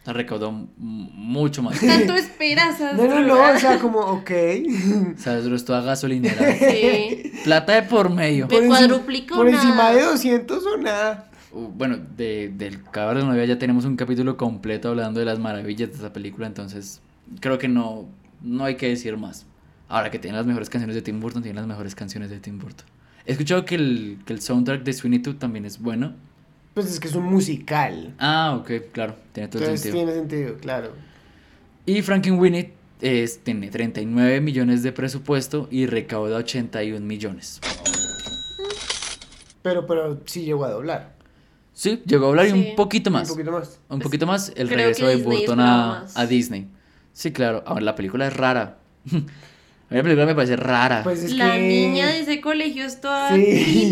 La 0.06 0.12
recaudó 0.14 0.50
mucho 0.78 1.62
más. 1.62 1.78
Tanto 1.78 2.14
esperas. 2.14 2.80
No, 2.80 3.04
no, 3.04 3.20
no. 3.20 3.52
O 3.54 3.58
sea, 3.58 3.78
como, 3.78 3.98
ok. 3.98 4.30
O 5.16 5.20
sea, 5.20 5.38
eso 5.38 5.54
es 5.54 5.64
toda 5.64 5.82
gasolinera. 5.82 6.56
Sí. 6.56 7.32
Plata 7.44 7.74
de 7.74 7.82
por 7.82 8.08
medio. 8.10 8.46
Me 8.48 8.66
cuadruplicó 8.66 9.36
Por 9.36 9.48
encima 9.48 9.90
de 9.90 10.02
200 10.02 10.64
o 10.66 10.76
nada. 10.78 11.30
Uh, 11.52 11.66
Bueno, 11.66 11.98
de, 12.16 12.48
del 12.56 12.82
cadáver 12.84 13.18
de 13.18 13.22
la 13.24 13.28
novia 13.30 13.44
ya 13.44 13.58
tenemos 13.58 13.84
un 13.84 13.96
capítulo 13.96 14.36
completo 14.36 14.88
hablando 14.88 15.20
de 15.20 15.26
las 15.26 15.38
maravillas 15.38 15.90
de 15.90 15.96
esta 15.96 16.12
película, 16.12 16.46
entonces 16.46 17.00
creo 17.40 17.58
que 17.58 17.68
no, 17.68 18.06
no 18.40 18.64
hay 18.64 18.76
que 18.76 18.88
decir 18.88 19.16
más. 19.16 19.46
Ahora 19.88 20.10
que 20.10 20.18
tiene 20.20 20.36
las 20.36 20.46
mejores 20.46 20.70
canciones 20.70 20.94
de 20.94 21.02
Tim 21.02 21.18
Burton, 21.20 21.42
tiene 21.42 21.58
las 21.58 21.66
mejores 21.66 21.94
canciones 21.96 22.30
de 22.30 22.38
Tim 22.38 22.58
Burton. 22.58 22.86
He 23.26 23.32
escuchado 23.32 23.64
que 23.64 23.74
el, 23.74 24.18
que 24.24 24.32
el 24.32 24.40
soundtrack 24.40 24.82
de 24.82 24.92
Sweeney 24.92 25.20
Todd 25.20 25.36
también 25.36 25.64
es 25.64 25.78
bueno. 25.80 26.14
Pues 26.74 26.86
es 26.86 27.00
que 27.00 27.08
es 27.08 27.14
un 27.14 27.24
musical. 27.24 28.14
Ah, 28.18 28.56
ok, 28.60 28.70
claro, 28.92 29.16
tiene 29.32 29.48
todo 29.48 29.62
Entonces 29.62 29.82
sentido. 29.82 30.04
tiene 30.04 30.18
sentido, 30.20 30.56
claro. 30.58 30.92
Y 31.84 32.02
Frankenweenie 32.02 32.72
es, 33.00 33.40
tiene 33.42 33.68
39 33.70 34.40
millones 34.40 34.82
de 34.82 34.92
presupuesto 34.92 35.68
y 35.70 35.86
recauda 35.86 36.36
81 36.38 37.04
millones. 37.04 37.60
Pero, 39.62 39.86
pero 39.86 40.20
sí 40.26 40.44
llegó 40.44 40.64
a 40.64 40.70
doblar. 40.70 41.14
Sí, 41.72 42.02
llegó 42.06 42.26
a 42.26 42.28
hablar 42.30 42.48
y 42.48 42.52
un 42.52 42.76
poquito 42.76 43.10
más. 43.10 43.28
Un 43.30 43.36
poquito 43.36 43.52
más. 43.52 43.80
Un 43.88 44.00
poquito 44.00 44.26
más 44.26 44.48
el 44.56 44.68
creo 44.68 44.78
regreso 44.78 45.06
de 45.06 45.16
Disney 45.16 45.38
Burton 45.38 45.60
a, 45.60 46.06
a 46.14 46.26
Disney. 46.26 46.68
Sí, 47.12 47.32
claro. 47.32 47.62
Ahora, 47.66 47.82
la 47.82 47.94
película 47.94 48.26
es 48.26 48.36
rara. 48.36 48.78
a 49.90 49.94
mí 49.94 49.96
la 49.98 50.02
película 50.02 50.26
me 50.26 50.34
parece 50.34 50.56
rara. 50.56 51.02
Pues 51.02 51.24
es 51.24 51.32
La 51.32 51.52
que... 51.54 51.60
niña 51.68 52.06
de 52.06 52.20
ese 52.20 52.40
colegio 52.40 52.84
es 52.84 53.00
toda 53.00 53.34
Sí, 53.34 53.42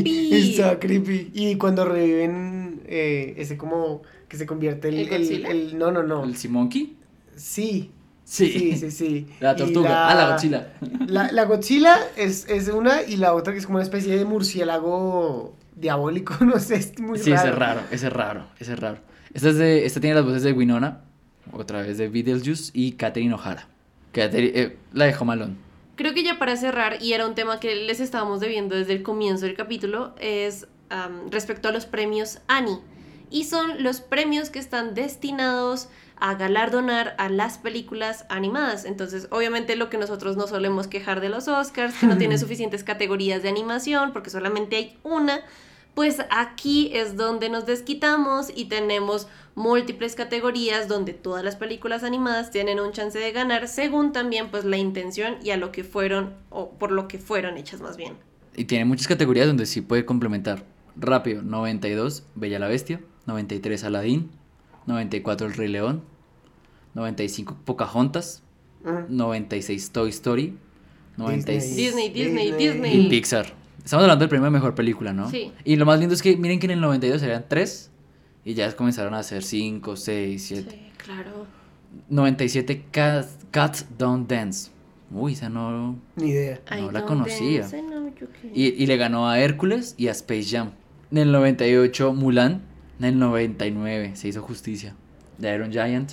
creepy. 0.02 0.28
está 0.50 0.78
creepy. 0.78 1.30
Y 1.34 1.56
cuando 1.56 1.84
reviven 1.84 2.82
eh, 2.86 3.34
ese 3.38 3.56
como 3.56 4.02
que 4.28 4.36
se 4.36 4.46
convierte 4.46 4.88
el, 4.88 4.98
¿El 5.12 5.46
el, 5.46 5.78
no, 5.78 5.90
no, 5.90 6.02
no. 6.02 6.24
¿El 6.24 6.36
Simonki? 6.36 6.96
Sí, 7.36 7.90
Sí. 8.24 8.50
Sí, 8.50 8.76
sí, 8.76 8.90
sí. 8.90 9.26
La 9.40 9.56
tortuga. 9.56 10.10
Ah, 10.10 10.14
la 10.14 10.30
Godzilla. 10.32 10.72
La, 11.06 11.32
la 11.32 11.44
Godzilla 11.46 11.96
es, 12.16 12.46
es 12.50 12.68
una 12.68 13.02
y 13.02 13.16
la 13.16 13.32
otra 13.32 13.54
que 13.54 13.58
es 13.58 13.64
como 13.64 13.76
una 13.78 13.84
especie 13.84 14.14
de 14.16 14.24
murciélago 14.26 15.56
diabólico, 15.74 16.36
no 16.44 16.58
sé, 16.58 16.74
es 16.76 16.98
muy 17.00 17.18
Sí, 17.18 17.30
raro. 17.32 17.40
ese 17.40 17.48
es 17.50 17.54
raro, 17.58 17.80
ese 17.90 18.06
es 18.08 18.12
raro, 18.12 18.46
ese 18.58 18.72
es 18.74 18.78
raro. 18.80 18.98
Esta, 19.32 19.48
es 19.50 19.56
de, 19.56 19.86
esta 19.86 20.00
tiene 20.00 20.16
las 20.16 20.24
voces 20.24 20.42
de 20.42 20.52
Winona, 20.52 21.00
otra 21.52 21.80
vez 21.82 21.96
de 21.98 22.08
Beetlejuice 22.08 22.70
y 22.74 22.92
Catherine 22.92 23.32
O'Hara. 23.34 23.66
Catherine- 24.12 24.52
eh, 24.54 24.76
la 24.92 25.06
de 25.06 25.14
Home 25.18 25.32
Alone. 25.32 25.54
Creo 25.98 26.14
que 26.14 26.22
ya 26.22 26.38
para 26.38 26.56
cerrar, 26.56 27.02
y 27.02 27.12
era 27.12 27.26
un 27.26 27.34
tema 27.34 27.58
que 27.58 27.74
les 27.74 27.98
estábamos 27.98 28.38
debiendo 28.38 28.76
desde 28.76 28.92
el 28.92 29.02
comienzo 29.02 29.46
del 29.46 29.56
capítulo, 29.56 30.14
es 30.20 30.68
respecto 31.28 31.66
a 31.66 31.72
los 31.72 31.86
premios 31.86 32.38
Annie. 32.46 32.78
Y 33.30 33.44
son 33.44 33.82
los 33.82 34.00
premios 34.00 34.48
que 34.48 34.60
están 34.60 34.94
destinados 34.94 35.88
a 36.20 36.36
galardonar 36.36 37.16
a 37.18 37.28
las 37.28 37.58
películas 37.58 38.26
animadas. 38.28 38.84
Entonces, 38.84 39.26
obviamente 39.32 39.74
lo 39.74 39.90
que 39.90 39.98
nosotros 39.98 40.36
no 40.36 40.46
solemos 40.46 40.86
quejar 40.86 41.20
de 41.20 41.30
los 41.30 41.48
Oscars, 41.48 41.96
que 41.98 42.06
no 42.06 42.16
tienen 42.16 42.38
suficientes 42.38 42.84
categorías 42.84 43.42
de 43.42 43.48
animación, 43.48 44.12
porque 44.12 44.30
solamente 44.30 44.76
hay 44.76 44.98
una, 45.02 45.40
pues 45.94 46.18
aquí 46.30 46.90
es 46.94 47.16
donde 47.16 47.48
nos 47.48 47.66
desquitamos 47.66 48.52
y 48.54 48.66
tenemos 48.66 49.26
múltiples 49.54 50.14
categorías 50.14 50.86
donde 50.86 51.12
todas 51.12 51.44
las 51.44 51.56
películas 51.56 52.04
animadas 52.04 52.50
tienen 52.50 52.78
un 52.78 52.92
chance 52.92 53.18
de 53.18 53.32
ganar 53.32 53.66
según 53.66 54.12
también 54.12 54.50
pues 54.50 54.64
la 54.64 54.76
intención 54.76 55.36
y 55.42 55.50
a 55.50 55.56
lo 55.56 55.72
que 55.72 55.82
fueron 55.84 56.34
o 56.50 56.70
por 56.70 56.92
lo 56.92 57.08
que 57.08 57.18
fueron 57.18 57.56
hechas 57.56 57.80
más 57.80 57.96
bien. 57.96 58.14
Y 58.56 58.64
tiene 58.64 58.84
muchas 58.84 59.08
categorías 59.08 59.46
donde 59.46 59.66
sí 59.66 59.80
puede 59.80 60.04
complementar. 60.04 60.64
Rápido, 60.96 61.42
92, 61.42 62.24
Bella 62.34 62.58
la 62.58 62.68
Bestia. 62.68 63.00
93, 63.26 63.84
Aladdin. 63.84 64.30
94, 64.86 65.46
El 65.46 65.54
Rey 65.54 65.68
León. 65.68 66.02
95, 66.94 67.56
Pocahontas. 67.64 68.42
Ujú. 68.84 69.04
96, 69.08 69.90
Toy 69.90 70.10
Story. 70.10 70.58
96, 71.16 71.76
Disney, 71.76 72.08
Disney, 72.10 72.48
y 72.48 72.52
Disney. 72.52 73.08
Pixar. 73.08 73.52
Estamos 73.84 74.02
hablando 74.04 74.22
del 74.22 74.28
premio 74.28 74.44
de 74.46 74.50
mejor 74.50 74.74
película, 74.74 75.12
¿no? 75.12 75.30
Sí. 75.30 75.52
Y 75.64 75.76
lo 75.76 75.86
más 75.86 75.98
lindo 75.98 76.14
es 76.14 76.22
que 76.22 76.36
miren 76.36 76.58
que 76.58 76.66
en 76.66 76.72
el 76.72 76.80
92 76.80 77.22
eran 77.22 77.44
3 77.48 77.90
y 78.44 78.54
ya 78.54 78.74
comenzaron 78.76 79.14
a 79.14 79.20
hacer 79.20 79.42
5, 79.42 79.96
6, 79.96 80.42
7. 80.46 80.70
Sí, 80.70 80.78
claro. 81.02 81.46
97 82.10 82.84
Cat, 82.90 83.26
Cat 83.50 83.76
Don't 83.98 84.28
Dance. 84.28 84.70
Uy, 85.10 85.32
esa 85.32 85.48
no, 85.48 85.98
Ni 86.16 86.30
idea. 86.30 86.60
no 86.70 86.90
I 86.90 86.92
la 86.92 87.04
conocía. 87.06 87.60
dance, 87.62 87.76
can. 87.78 88.50
Y, 88.54 88.66
y 88.82 88.86
le 88.86 88.96
ganó 88.98 89.28
a 89.28 89.40
Hércules 89.40 89.94
y 89.96 90.08
a 90.08 90.10
Space 90.12 90.44
Jam. 90.50 90.72
En 91.10 91.18
el 91.18 91.32
98 91.32 92.12
Mulan. 92.12 92.62
En 92.98 93.04
el 93.06 93.18
99 93.18 94.16
se 94.16 94.28
hizo 94.28 94.42
justicia. 94.42 94.94
De 95.38 95.54
Iron 95.54 95.70
Giant. 95.72 96.12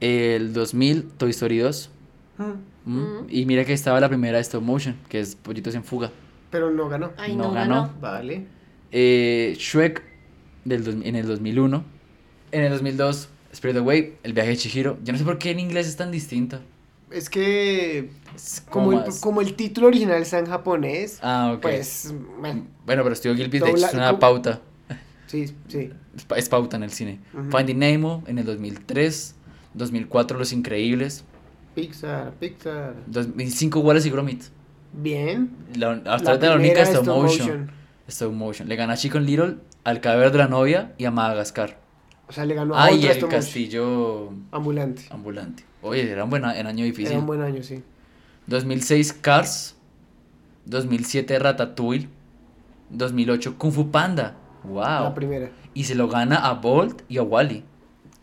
El 0.00 0.52
2000 0.52 1.04
Toy 1.16 1.30
Story 1.30 1.58
2. 1.58 1.90
Mm, 2.38 2.42
Mm. 2.86 3.26
Y 3.30 3.46
mira 3.46 3.64
que 3.64 3.72
estaba 3.72 3.98
la 3.98 4.10
primera 4.10 4.36
de 4.36 4.42
stop 4.42 4.62
motion, 4.62 4.94
que 5.08 5.18
es 5.20 5.36
Pollitos 5.36 5.74
en 5.74 5.84
Fuga. 5.84 6.10
Pero 6.54 6.70
no 6.70 6.88
ganó. 6.88 7.10
Ay, 7.16 7.34
no 7.34 7.44
no, 7.48 7.50
ganó. 7.50 7.74
ganó. 7.74 7.94
Vale. 8.00 8.46
Eh, 8.92 9.56
Shrek 9.58 10.04
del 10.64 10.84
dos- 10.84 10.94
en 11.02 11.16
el 11.16 11.26
2001. 11.26 11.82
En 12.52 12.62
el 12.62 12.70
2002 12.70 13.28
Spirit 13.52 13.76
Away, 13.78 14.14
El 14.22 14.34
viaje 14.34 14.50
de 14.50 14.56
Chihiro. 14.56 14.96
Yo 15.02 15.12
no 15.12 15.18
sé 15.18 15.24
por 15.24 15.38
qué 15.38 15.50
en 15.50 15.58
inglés 15.58 15.88
es 15.88 15.96
tan 15.96 16.12
distinto. 16.12 16.60
Es 17.10 17.28
que 17.28 18.08
Es 18.36 18.62
como 18.70 18.92
el, 18.92 19.02
como 19.20 19.40
el 19.40 19.54
título 19.54 19.88
original 19.88 20.22
está 20.22 20.38
en 20.38 20.46
japonés, 20.46 21.18
Ah, 21.22 21.54
ok. 21.56 21.62
pues, 21.62 22.14
bueno, 22.38 22.66
Bueno, 22.86 23.02
pero 23.02 23.16
Studio 23.16 23.34
Gilby 23.34 23.58
de 23.58 23.70
hecho 23.70 23.86
es 23.86 23.94
una 23.94 24.16
pauta. 24.20 24.60
sí, 25.26 25.46
sí. 25.66 25.90
Es, 26.16 26.24
pa- 26.24 26.36
es 26.38 26.48
pauta 26.48 26.76
en 26.76 26.84
el 26.84 26.90
cine. 26.92 27.18
Finding 27.50 27.80
Nemo 27.80 28.22
en 28.28 28.38
el 28.38 28.44
2003. 28.44 29.34
2004 29.74 30.38
Los 30.38 30.52
Increíbles. 30.52 31.24
Pixar, 31.74 32.32
Pixar. 32.38 32.94
2005 33.08 33.80
Wallace 33.80 34.06
y 34.06 34.10
Gromit. 34.12 34.44
Bien. 34.96 35.50
La, 35.76 35.92
hasta 35.92 36.06
La 36.06 36.12
ahorita 36.30 36.32
la 36.32 36.38
primera 36.38 36.56
única 36.56 36.82
stop 36.82 37.02
stop 37.02 37.16
motion. 37.22 37.46
motion. 37.48 37.70
Stop 38.08 38.32
motion. 38.32 38.68
Le 38.68 38.76
gana 38.76 38.92
a 38.92 38.96
Chicken 38.96 39.24
Little, 39.26 39.56
al 39.84 40.00
cadáver 40.00 40.30
de 40.32 40.38
la 40.38 40.48
novia 40.48 40.92
y 40.98 41.04
a 41.04 41.10
Madagascar. 41.10 41.78
O 42.28 42.32
sea, 42.32 42.44
le 42.46 42.54
ganó 42.54 42.74
a 42.74 42.84
Ah, 42.84 42.90
y 42.92 43.04
el 43.06 43.14
motion. 43.14 43.30
castillo 43.30 44.32
Ambulante. 44.52 45.02
ambulante. 45.10 45.64
Oye, 45.82 46.10
era 46.10 46.24
un 46.24 46.30
buen 46.30 46.44
a- 46.44 46.58
en 46.58 46.66
año 46.66 46.84
difícil. 46.84 47.08
Era 47.12 47.18
un 47.18 47.26
buen 47.26 47.42
año, 47.42 47.62
sí. 47.62 47.82
2006 48.46 49.12
Cars. 49.12 49.76
2007 50.66 51.38
Ratatouille. 51.38 52.08
2008 52.90 53.58
Kung 53.58 53.72
Fu 53.72 53.90
Panda. 53.90 54.36
Wow. 54.64 54.80
La 54.82 55.14
primera. 55.14 55.50
Y 55.74 55.84
se 55.84 55.94
lo 55.94 56.08
gana 56.08 56.36
a 56.36 56.54
Bolt 56.54 57.02
y 57.08 57.18
a 57.18 57.22
Wally. 57.22 57.64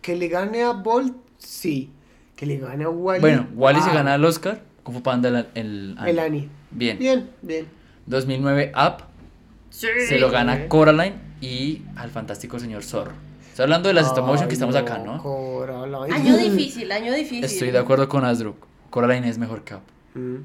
Que 0.02 0.16
le 0.16 0.28
gane 0.28 0.64
a 0.64 0.72
Bolt, 0.72 1.16
sí. 1.38 1.92
Que 2.36 2.46
le 2.48 2.58
gane 2.58 2.84
a 2.86 2.90
Wally. 2.90 3.22
Bueno, 3.22 3.48
Wally 3.56 3.80
se 3.82 3.88
wow. 3.88 3.96
gana 3.96 4.16
el 4.16 4.26
Oscar. 4.26 4.62
Kung 4.84 4.96
Fu 4.96 5.04
Panda 5.04 5.30
el, 5.30 5.46
el, 5.54 5.96
El 6.08 6.18
Annie. 6.20 6.50
Bien. 6.72 6.98
Bien, 6.98 7.30
bien. 7.42 7.68
2009 8.06 8.72
Up. 8.76 9.04
Sí. 9.70 9.88
Se 10.08 10.20
lo 10.20 10.30
gana. 10.30 10.68
Coraline 10.68 11.16
y 11.42 11.82
al 11.96 12.10
fantástico 12.10 12.60
señor 12.60 12.84
Zorro. 12.84 13.14
Estoy 13.50 13.64
hablando 13.64 13.88
de 13.90 13.94
las 13.94 14.08
stop 14.08 14.26
motion 14.26 14.48
que 14.48 14.54
estamos 14.54 14.76
acá, 14.76 14.98
¿no? 14.98 15.22
Coraline. 15.22 16.14
Año 16.16 16.38
difícil, 16.38 16.92
año 16.92 17.14
difícil. 17.14 17.44
Estoy 17.44 17.72
de 17.72 17.78
acuerdo 17.80 18.08
con 18.08 18.24
Asdruk. 18.26 18.56
Coraline 18.90 19.28
es 19.30 19.38
mejor 19.38 19.64
que 19.64 19.76
Up. 19.76 19.82
Mm, 20.16 20.38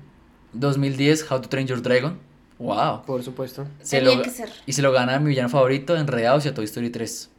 2010 0.52 1.30
How 1.30 1.40
to 1.40 1.48
Train 1.48 1.66
Your 1.66 1.82
Dragon. 1.82 2.18
Wow. 2.58 3.02
por 3.04 3.22
supuesto. 3.22 3.66
Se 3.82 3.98
Tenía 3.98 4.16
lo- 4.16 4.22
que 4.22 4.30
ser. 4.30 4.48
Y 4.64 4.72
se 4.72 4.80
lo 4.82 4.90
gana 4.90 5.18
mi 5.18 5.28
villano 5.28 5.48
favorito, 5.50 5.94
Enredados 5.96 6.46
y 6.46 6.48
a 6.48 6.54
Toy 6.54 6.64
Story 6.64 6.88
3. 6.90 7.30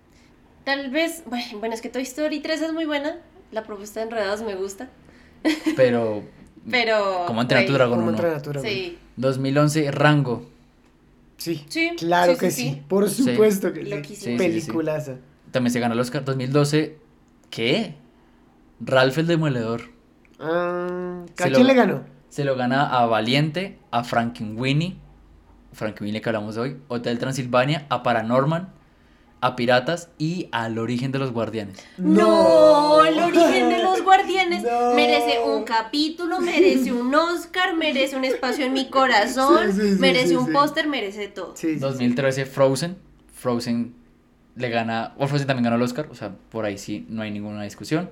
Tal 0.63 0.91
vez, 0.91 1.23
bueno, 1.25 1.59
bueno, 1.59 1.73
es 1.75 1.81
que 1.81 1.89
Toy 1.89 2.03
Story 2.03 2.39
3 2.39 2.61
es 2.61 2.73
muy 2.73 2.85
buena. 2.85 3.17
La 3.51 3.63
propuesta 3.63 3.99
de 3.99 4.05
Enredados 4.07 4.41
me 4.43 4.55
gusta. 4.55 4.89
Pero, 5.75 6.23
Pero. 6.69 7.23
¿cómo 7.27 7.41
entrenar 7.41 7.65
tu 7.67 7.73
dragón 7.73 7.99
Como 7.99 8.07
uno? 8.09 8.17
entrenar 8.17 8.37
a 8.37 8.41
tu 8.41 8.49
dragón. 8.51 8.69
Sí. 8.69 8.97
2011 9.15 9.91
Rango. 9.91 10.49
Sí. 11.37 11.65
Sí, 11.69 11.91
Claro 11.97 12.33
sí, 12.33 12.39
que 12.39 12.51
sí, 12.51 12.61
sí. 12.63 12.69
sí. 12.75 12.81
Por 12.87 13.09
Sí. 13.09 13.23
supuesto 13.23 13.71
que 13.73 13.83
sí. 13.83 13.89
Loquísimo. 13.91 14.15
Sí, 14.15 14.23
sí, 14.23 14.31
sí, 14.53 14.61
sí. 14.61 14.67
Peliculaza. 14.67 15.15
También 15.51 15.71
se 15.71 15.79
gana 15.79 15.93
el 15.93 15.99
Oscar. 15.99 16.25
2012. 16.25 16.97
¿Qué? 17.49 17.95
Ralph 18.79 19.17
el 19.17 19.27
Demoledor. 19.27 19.81
Ah, 20.39 21.23
¿A 21.39 21.43
quién 21.43 21.53
lo- 21.53 21.63
le 21.63 21.73
ganó? 21.73 22.01
Se 22.29 22.43
lo 22.43 22.55
gana 22.55 22.85
a 22.85 23.05
Valiente, 23.05 23.79
a 23.89 24.03
Frankenweenie, 24.03 24.97
Frankenweenie 25.73 26.21
que 26.21 26.29
hablamos 26.29 26.57
hoy, 26.57 26.77
Hotel 26.89 27.17
Transilvania, 27.17 27.85
a 27.89 28.03
Paranorman, 28.03 28.69
a 29.39 29.55
Piratas 29.55 30.09
y 30.17 30.47
al 30.51 30.79
Origen 30.79 31.11
de 31.11 31.19
los 31.19 31.31
Guardianes. 31.31 31.77
No, 31.97 33.05
el 33.05 33.19
origen 33.19 33.69
de 33.69 33.83
los 33.83 34.01
guardianes 34.03 34.63
No. 34.69 34.93
merece 34.95 35.39
un 35.45 35.63
capítulo, 35.63 36.39
merece 36.39 36.91
un 36.91 37.13
Oscar, 37.13 37.75
merece 37.75 38.15
un 38.15 38.23
espacio 38.25 38.65
en 38.65 38.73
mi 38.73 38.89
corazón, 38.89 39.71
Sí, 39.73 39.81
sí, 39.81 39.93
sí, 39.95 39.99
merece 39.99 40.27
sí, 40.29 40.35
un 40.35 40.47
sí. 40.47 40.51
póster, 40.51 40.87
merece 40.87 41.27
todo. 41.27 41.53
Sí, 41.55 41.67
sí, 41.67 41.73
sí. 41.75 41.79
2013 41.79 42.45
Frozen, 42.45 42.97
Frozen 43.33 43.93
le 44.55 44.69
gana, 44.69 45.13
o 45.19 45.27
Frozen 45.27 45.45
también 45.47 45.65
ganó 45.65 45.75
el 45.75 45.81
Oscar, 45.83 46.07
o 46.09 46.15
sea, 46.15 46.33
por 46.49 46.65
ahí 46.65 46.77
sí 46.79 47.05
no 47.09 47.21
hay 47.21 47.29
ninguna 47.31 47.63
discusión. 47.63 48.09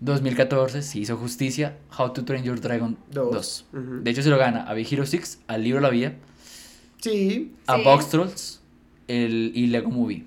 2014 0.00 0.82
se 0.82 0.98
hizo 0.98 1.16
justicia, 1.16 1.76
How 1.96 2.12
to 2.12 2.24
Train 2.24 2.42
Your 2.44 2.60
Dragon 2.60 2.96
2. 3.12 3.30
Dos. 3.32 3.66
Ujú. 3.72 4.02
De 4.02 4.10
hecho 4.10 4.22
se 4.22 4.28
lo 4.30 4.38
gana 4.38 4.62
a 4.64 4.74
Big 4.74 4.92
Hero 4.92 5.06
6, 5.06 5.40
al 5.46 5.62
libro 5.62 5.80
La 5.80 5.90
Vida, 5.90 6.14
Sí. 7.00 7.52
a 7.66 7.76
Sí. 7.76 7.82
Box 7.84 8.08
Trolls 8.08 8.60
el, 9.08 9.52
y 9.54 9.68
Lego 9.68 9.90
Movie. 9.90 10.24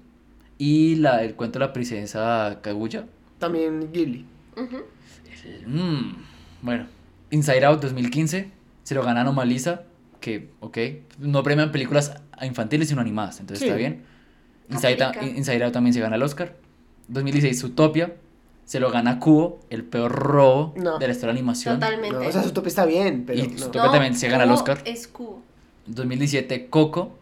Y 0.63 0.95
la, 0.97 1.23
el 1.23 1.33
cuento 1.33 1.57
de 1.57 1.65
la 1.65 1.73
princesa 1.73 2.59
Kaguya. 2.61 3.07
También 3.39 3.91
Ghibli. 3.91 4.27
Ujú. 4.55 4.77
Mm, 5.65 6.13
bueno, 6.61 6.85
Inside 7.31 7.65
Out 7.65 7.81
2015 7.81 8.51
se 8.83 8.93
lo 8.93 9.01
gana 9.03 9.21
Anomalisa, 9.21 9.81
que, 10.19 10.51
ok, 10.59 10.77
no 11.17 11.41
premian 11.41 11.71
películas 11.71 12.13
infantiles 12.43 12.89
sino 12.89 13.01
animadas, 13.01 13.39
entonces 13.39 13.59
Sí. 13.59 13.65
está 13.65 13.75
bien. 13.75 14.03
Inside, 14.69 14.95
Ta- 14.97 15.07
Aplica. 15.09 15.25
Inside 15.35 15.63
Out 15.63 15.73
también 15.73 15.95
se 15.95 15.99
gana 15.99 16.15
el 16.15 16.21
Oscar. 16.21 16.55
2016 17.07 17.59
Zootopia 17.59 18.13
se 18.65 18.79
lo 18.79 18.91
gana 18.91 19.17
Cubo, 19.19 19.61
el 19.71 19.83
peor 19.83 20.11
robo 20.11 20.75
No. 20.77 20.99
de 20.99 21.07
la 21.07 21.13
historia 21.13 21.33
de 21.33 21.39
animación. 21.39 21.79
Totalmente. 21.79 22.15
No, 22.19 22.27
o 22.27 22.31
sea, 22.31 22.43
su 22.43 22.51
tope 22.51 22.69
está 22.69 22.85
bien, 22.85 23.23
pero 23.25 23.39
Y 23.43 23.47
no. 23.47 23.69
también 23.71 24.13
se 24.13 24.29
gana 24.29 24.43
el 24.43 24.51
Oscar. 24.51 24.79
Es 24.85 25.07
cubo. 25.07 25.41
2017 25.87 26.67
Coco. 26.69 27.17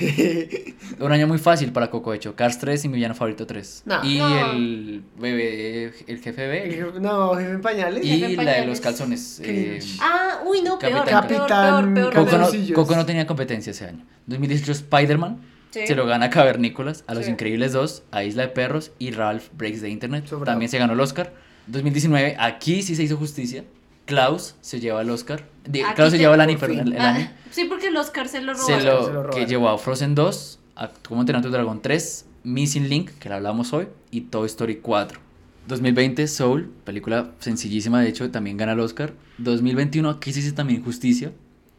Un 1.00 1.12
año 1.12 1.26
muy 1.26 1.38
fácil 1.38 1.72
para 1.72 1.90
Coco, 1.90 2.10
de 2.12 2.16
hecho. 2.18 2.34
Cars 2.36 2.58
3 2.58 2.84
y 2.84 2.88
mi 2.88 2.94
villano 2.96 3.14
favorito 3.14 3.46
3. 3.46 3.82
No. 3.86 4.04
y 4.04 4.18
No. 4.18 4.50
el 4.52 5.02
bebé, 5.18 5.92
el 6.06 6.18
jefe 6.20 6.46
bebé. 6.46 6.84
no, 7.00 7.34
jefe 7.34 7.50
en 7.50 7.60
pañales. 7.60 8.04
Y 8.04 8.18
Jefe 8.20 8.42
la 8.44 8.52
de 8.60 8.66
los 8.66 8.80
calzones. 8.80 9.40
eh. 9.44 9.80
Ah, 10.00 10.40
uy, 10.46 10.62
no, 10.62 10.78
peor, 10.78 11.04
Capitán- 11.04 11.26
peor, 11.28 11.40
Capitán- 11.48 11.94
peor, 11.94 12.12
peor, 12.12 12.24
Coco, 12.30 12.38
no. 12.38 12.74
Coco 12.74 12.96
no 12.96 13.06
tenía 13.06 13.26
competencia 13.26 13.70
ese 13.70 13.86
año. 13.86 14.04
2018 14.26 14.72
Spider-Man. 14.72 15.40
Sí. 15.70 15.86
Se 15.86 15.94
lo 15.94 16.04
gana 16.06 16.26
a 16.26 16.30
Cavernícolas, 16.30 17.02
a 17.06 17.14
Los 17.14 17.24
Sí. 17.24 17.30
Increíbles 17.30 17.72
2, 17.72 18.02
a 18.10 18.24
Isla 18.24 18.42
de 18.42 18.48
Perros 18.48 18.92
y 18.98 19.10
Ralph 19.12 19.44
Breaks 19.56 19.80
the 19.80 19.88
Internet. 19.88 20.26
Sobrado. 20.26 20.44
También 20.52 20.68
se 20.70 20.78
ganó 20.78 20.92
el 20.92 21.00
Oscar. 21.00 21.32
2019, 21.66 22.36
aquí 22.38 22.82
sí 22.82 22.94
se 22.94 23.02
hizo 23.04 23.16
justicia. 23.16 23.64
Klaus 24.06 24.54
se 24.60 24.80
lleva 24.80 25.02
el 25.02 25.10
Oscar. 25.10 25.44
Di- 25.64 25.82
Aquí 25.82 25.94
Klaus 25.94 26.10
se 26.12 26.18
lleva 26.18 26.34
el 26.34 26.40
Annie, 26.40 26.56
por 26.56 26.68
perdón, 26.68 26.84
fin. 26.86 26.92
el, 26.94 26.98
el 27.00 27.04
Ah, 27.06 27.14
Annie. 27.14 27.30
sí, 27.50 27.64
porque 27.66 27.88
el 27.88 27.96
Oscar 27.96 28.28
se 28.28 28.40
lo 28.42 28.54
Se 28.54 28.78
robaron. 28.78 28.86
lo, 28.86 29.06
se 29.06 29.12
lo 29.12 29.30
que 29.30 29.46
llevó 29.46 29.68
a 29.68 29.78
Frozen 29.78 30.14
2, 30.14 30.58
a 30.76 30.88
Cómo 31.08 31.20
entrenar 31.22 31.42
tu 31.42 31.50
dragón 31.50 31.80
3, 31.82 32.26
Missing 32.44 32.88
Link, 32.88 33.10
que 33.18 33.28
la 33.28 33.36
hablamos 33.36 33.72
hoy, 33.72 33.88
y 34.10 34.22
Toy 34.22 34.46
Story 34.46 34.76
4. 34.76 35.20
2020, 35.68 36.26
Soul, 36.26 36.72
película 36.84 37.30
sencillísima, 37.38 38.00
de 38.00 38.08
hecho, 38.08 38.28
también 38.32 38.56
gana 38.56 38.72
el 38.72 38.80
Oscar. 38.80 39.12
2021, 39.38 40.10
aquí 40.10 40.32
se 40.32 40.40
dice 40.40 40.52
también 40.52 40.82
Justicia. 40.84 41.32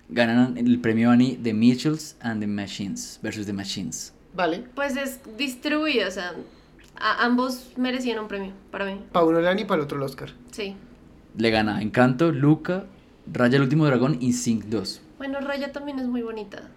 Ganan 0.09 0.57
el 0.57 0.79
premio 0.79 1.09
Annie 1.11 1.37
de 1.41 1.53
Mitchells 1.53 2.15
and 2.21 2.39
the 2.39 2.47
Machines 2.47 3.19
versus 3.21 3.45
The 3.45 3.53
Machines. 3.53 4.13
Vale. 4.35 4.63
Pues 4.75 4.95
es 4.95 5.19
distribuido, 5.37 6.07
o 6.07 6.11
sea, 6.11 6.33
a- 6.99 7.25
ambos 7.25 7.71
merecían 7.77 8.19
un 8.19 8.27
premio, 8.27 8.51
para 8.71 8.85
mí. 8.85 9.01
Para 9.11 9.25
uno 9.25 9.39
el 9.39 9.47
Annie 9.47 9.63
y 9.63 9.65
para 9.65 9.79
el 9.81 9.85
otro 9.85 9.97
el 9.97 10.03
Oscar. 10.03 10.31
Sí. 10.51 10.75
Le 11.37 11.49
gana 11.49 11.81
Encanto, 11.81 12.31
Luca, 12.31 12.85
Raya 13.31 13.55
el 13.57 13.63
último 13.63 13.85
dragón 13.85 14.17
y 14.19 14.33
Sync 14.33 14.65
2. 14.65 15.01
Bueno, 15.17 15.39
Raya 15.39 15.71
también 15.71 15.99
es 15.99 16.07
muy 16.07 16.21
bonita. 16.21 16.69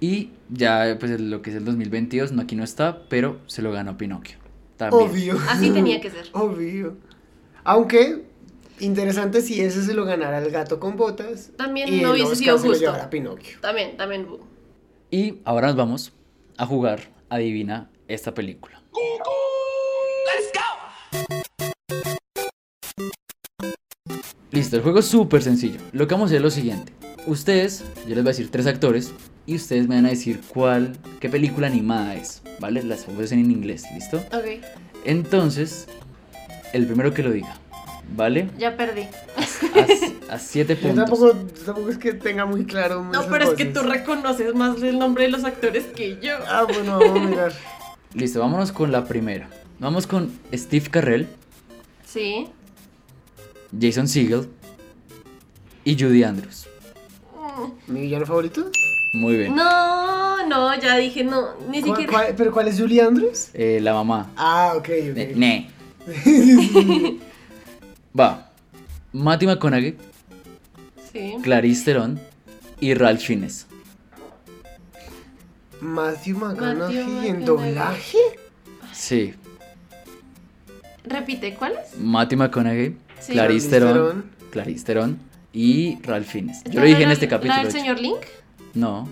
Y 0.00 0.30
ya, 0.48 0.96
pues 0.98 1.20
lo 1.20 1.42
que 1.42 1.50
es 1.50 1.56
el 1.56 1.64
2022, 1.64 2.32
no 2.32 2.42
aquí 2.42 2.56
no 2.56 2.64
está, 2.64 3.04
pero 3.08 3.38
se 3.46 3.62
lo 3.62 3.72
ganó 3.72 3.96
Pinocchio. 3.96 4.38
También. 4.76 5.10
Obvio. 5.10 5.38
Así 5.48 5.70
tenía 5.70 6.00
que 6.00 6.10
ser. 6.10 6.26
Obvio. 6.32 6.96
Aunque, 7.64 8.24
interesante 8.80 9.42
si 9.42 9.60
ese 9.60 9.84
se 9.84 9.94
lo 9.94 10.04
ganara 10.04 10.38
el 10.38 10.50
gato 10.50 10.80
con 10.80 10.96
botas. 10.96 11.52
También 11.56 11.92
y 11.92 12.00
no 12.00 12.12
hubiese 12.12 12.36
sido 12.36 12.58
se 12.58 12.64
lo 12.64 12.70
justo. 12.70 12.86
llevara 12.86 13.10
Pinocchio. 13.10 13.60
También, 13.60 13.96
también. 13.96 14.26
Y 15.10 15.40
ahora 15.44 15.68
nos 15.68 15.76
vamos 15.76 16.12
a 16.56 16.66
jugar 16.66 17.00
Adivina 17.28 17.90
esta 18.08 18.34
película. 18.34 18.82
Listo, 24.52 24.76
el 24.76 24.82
juego 24.82 24.98
es 24.98 25.06
súper 25.06 25.42
sencillo. 25.42 25.80
Lo 25.92 26.06
que 26.06 26.14
vamos 26.14 26.26
a 26.26 26.28
hacer 26.28 26.36
es 26.36 26.42
lo 26.42 26.50
siguiente. 26.50 26.92
Ustedes, 27.26 27.84
yo 28.06 28.14
les 28.14 28.16
voy 28.24 28.28
a 28.30 28.32
decir 28.32 28.50
tres 28.50 28.66
actores 28.66 29.12
y 29.46 29.56
ustedes 29.56 29.88
me 29.88 29.94
van 29.96 30.06
a 30.06 30.10
decir 30.10 30.40
cuál, 30.48 30.96
qué 31.20 31.28
película 31.28 31.66
animada 31.68 32.14
es, 32.14 32.42
¿vale? 32.60 32.82
Las 32.82 33.06
voces 33.06 33.32
en 33.32 33.50
inglés, 33.50 33.84
¿listo? 33.94 34.18
Ok, 34.18 34.62
Entonces, 35.04 35.86
el 36.72 36.86
primero 36.86 37.14
que 37.14 37.22
lo 37.22 37.30
diga, 37.30 37.56
¿vale? 38.14 38.50
ya 38.58 38.76
perdí. 38.76 39.02
A, 40.30 40.34
a 40.34 40.38
siete 40.38 40.74
Yo 40.82 40.88
puntos. 40.88 41.04
tampoco, 41.06 41.32
tampoco 41.64 41.88
es 41.90 41.98
que 41.98 42.12
tenga 42.12 42.44
muy 42.44 42.64
claro. 42.64 43.04
No, 43.04 43.12
esas 43.12 43.26
pero 43.26 43.44
es 43.44 43.50
que 43.54 43.64
tú 43.66 43.80
reconoces 43.82 44.54
más 44.54 44.82
el 44.82 44.98
nombre 44.98 45.24
de 45.24 45.30
los 45.30 45.44
actores 45.44 45.84
que 45.96 46.18
yo. 46.20 46.34
Ah, 46.48 46.66
bueno, 46.68 46.98
vamos 46.98 47.20
a 47.20 47.24
mirar. 47.28 47.52
Listo, 48.14 48.40
vámonos 48.40 48.70
con 48.72 48.92
la 48.92 49.04
primera. 49.06 49.48
Vamos 49.78 50.06
con 50.06 50.30
Steve 50.52 50.86
Carrell, 50.90 51.26
Sí. 52.04 52.48
Jason 53.80 54.08
Segel 54.08 54.48
y 55.84 55.94
Judy 55.98 56.22
Andrews. 56.24 56.66
¿Mi 57.86 58.02
villano 58.02 58.26
favorito? 58.26 58.70
Muy 59.14 59.36
bien. 59.36 59.54
No, 59.54 60.46
no, 60.46 60.74
ya 60.80 60.96
dije 60.96 61.22
no, 61.24 61.54
ni 61.70 61.80
¿Cuál- 61.82 61.84
siquiera. 61.96 62.12
cuál- 62.12 62.34
¿Pero 62.36 62.52
cuál 62.52 62.68
es 62.68 62.78
Julie 62.80 63.02
Andrews? 63.02 63.50
Eh, 63.54 63.78
la 63.82 63.92
mamá. 63.92 64.30
Ah, 64.36 64.72
ok, 64.76 64.88
Ne. 65.14 65.22
ok. 65.30 65.36
ne. 65.36 65.70
Va. 68.18 68.50
Matthew 69.12 69.48
McConaughey, 69.50 69.96
Sí. 71.12 71.34
Clarice 71.42 71.84
Theron 71.84 72.18
y 72.80 72.94
Ralph 72.94 73.20
Fiennes. 73.20 73.66
Matthew 75.80 76.36
McConaughey 76.38 76.98
en 76.98 77.40
McConaughey. 77.40 77.44
doblaje. 77.44 78.18
Sí. 78.92 79.34
Repite, 81.04 81.54
¿cuál 81.54 81.72
es? 81.72 81.98
Matthew 81.98 82.38
McConaughey, 82.38 82.96
Sí. 83.22 83.32
Clarice 83.32 83.68
Charlize 83.68 83.70
Theron, 83.70 83.94
Theron. 83.94 84.24
Clarice 84.50 84.84
Theron 84.84 85.18
y 85.52 85.98
Ralph 86.02 86.26
Fiennes. 86.26 86.62
Yo 86.64 86.70
¿Esta 86.70 86.80
lo 86.80 86.86
dije 86.86 87.02
en 87.04 87.10
este 87.10 87.28
capítulo. 87.28 87.54
¿La 87.56 87.62
del 87.62 87.72
señor 87.72 88.00
Link? 88.00 88.20
No, 88.74 89.08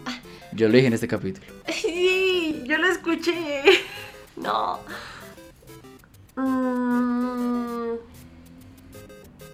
yo 0.52 0.68
lo 0.68 0.74
dije 0.74 0.86
en 0.88 0.92
este 0.94 1.08
capítulo. 1.08 1.46
Sí, 1.72 2.62
yo 2.66 2.76
lo 2.78 2.86
escuché. 2.88 3.62
No. 4.36 4.78
Mm, 6.36 7.96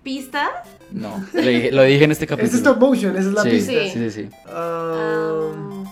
¿Pista? 0.02 0.48
No, 0.92 1.24
lo 1.32 1.40
dije, 1.42 1.72
lo 1.72 1.82
dije 1.82 2.04
en 2.04 2.12
este 2.12 2.26
capítulo. 2.28 2.52
Es 2.52 2.58
stop 2.58 2.78
motion, 2.78 3.16
esa 3.16 3.28
es 3.28 3.34
la 3.34 3.42
sí, 3.42 3.50
pista. 3.50 3.72
sí, 3.72 3.90
sí, 3.92 4.10
sí. 4.10 4.28
Ah, 4.46 5.12
Um, 5.52 5.84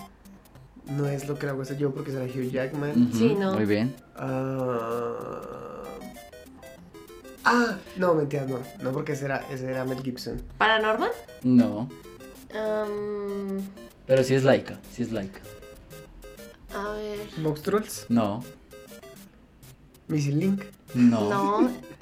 no 0.97 1.07
es 1.07 1.27
lo 1.27 1.37
que 1.37 1.47
hago 1.47 1.63
ese 1.63 1.75
yo 1.77 1.91
porque 1.93 2.11
será 2.11 2.25
Hugh 2.25 2.49
Jackman. 2.51 3.09
Sí, 3.13 3.35
no. 3.37 3.53
Muy 3.55 3.65
bien. 3.65 3.93
Ah, 4.15 5.41
ah, 7.45 7.77
no, 7.97 8.13
mentira, 8.15 8.45
no. 8.45 8.59
No, 8.81 8.91
porque 8.91 9.13
ese 9.13 9.25
era, 9.25 9.45
ese 9.49 9.69
era 9.69 9.85
Mel 9.85 10.01
Gibson. 10.03 10.41
¿Paranormal? 10.57 11.11
No, 11.43 11.89
Um, 12.53 13.59
pero 14.05 14.23
sí 14.23 14.33
es 14.33 14.43
laica, 14.45 14.79
sí 14.91 15.03
es 15.03 15.11
laica. 15.11 15.41
a 16.73 16.91
ver. 16.93 17.19
Box 17.37 17.61
Trolls, 17.63 18.05
No, 18.07 18.41
Missing 20.07 20.39
Link. 20.39 20.63
no. 20.93 21.29
No. 21.29 21.71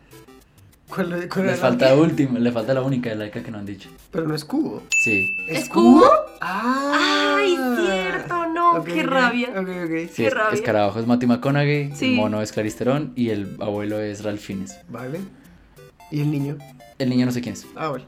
¿Cuál, 0.93 1.27
cuál 1.29 1.45
Le 1.45 1.51
era 1.51 1.51
la 1.51 1.57
falta 1.57 1.87
que- 1.89 1.93
última, 1.99 2.39
le 2.39 2.51
falta 2.51 2.73
la 2.73 2.81
única 2.81 3.09
de 3.09 3.15
laica 3.15 3.41
que 3.41 3.49
no 3.51 3.57
han 3.57 3.65
dicho. 3.65 3.89
Pero 4.11 4.27
no 4.27 4.35
es 4.35 4.45
cubo. 4.45 4.83
Sí, 5.03 5.35
¿Es 5.47 5.67
cubo? 5.69 6.05
Ah. 6.41 7.35
¡Ay, 7.37 7.55
cierto! 7.55 8.45
No, 8.47 8.83
qué 8.83 9.03
rabia. 9.03 9.49
Ok, 9.51 9.67
ok. 9.85 10.09
sí 10.09 10.13
Qué 10.15 10.27
es, 10.27 10.33
rabia. 10.33 10.53
escarabajo 10.53 10.99
es 10.99 11.07
Matthew 11.07 11.29
McConaughey, 11.29 11.91
Sí. 11.95 12.05
el 12.11 12.15
mono 12.15 12.41
es 12.41 12.51
Clarice 12.51 12.77
Theron 12.77 13.13
y 13.15 13.29
el 13.29 13.57
abuelo 13.59 13.99
es 13.99 14.23
Ralph 14.23 14.39
Fiennes. 14.41 14.77
Vale. 14.89 15.19
¿Y 16.11 16.21
el 16.21 16.29
niño? 16.31 16.57
El 16.99 17.09
niño 17.09 17.25
no 17.25 17.31
sé 17.31 17.41
quién 17.41 17.53
es. 17.53 17.65
Ah, 17.75 17.87
vale. 17.89 18.03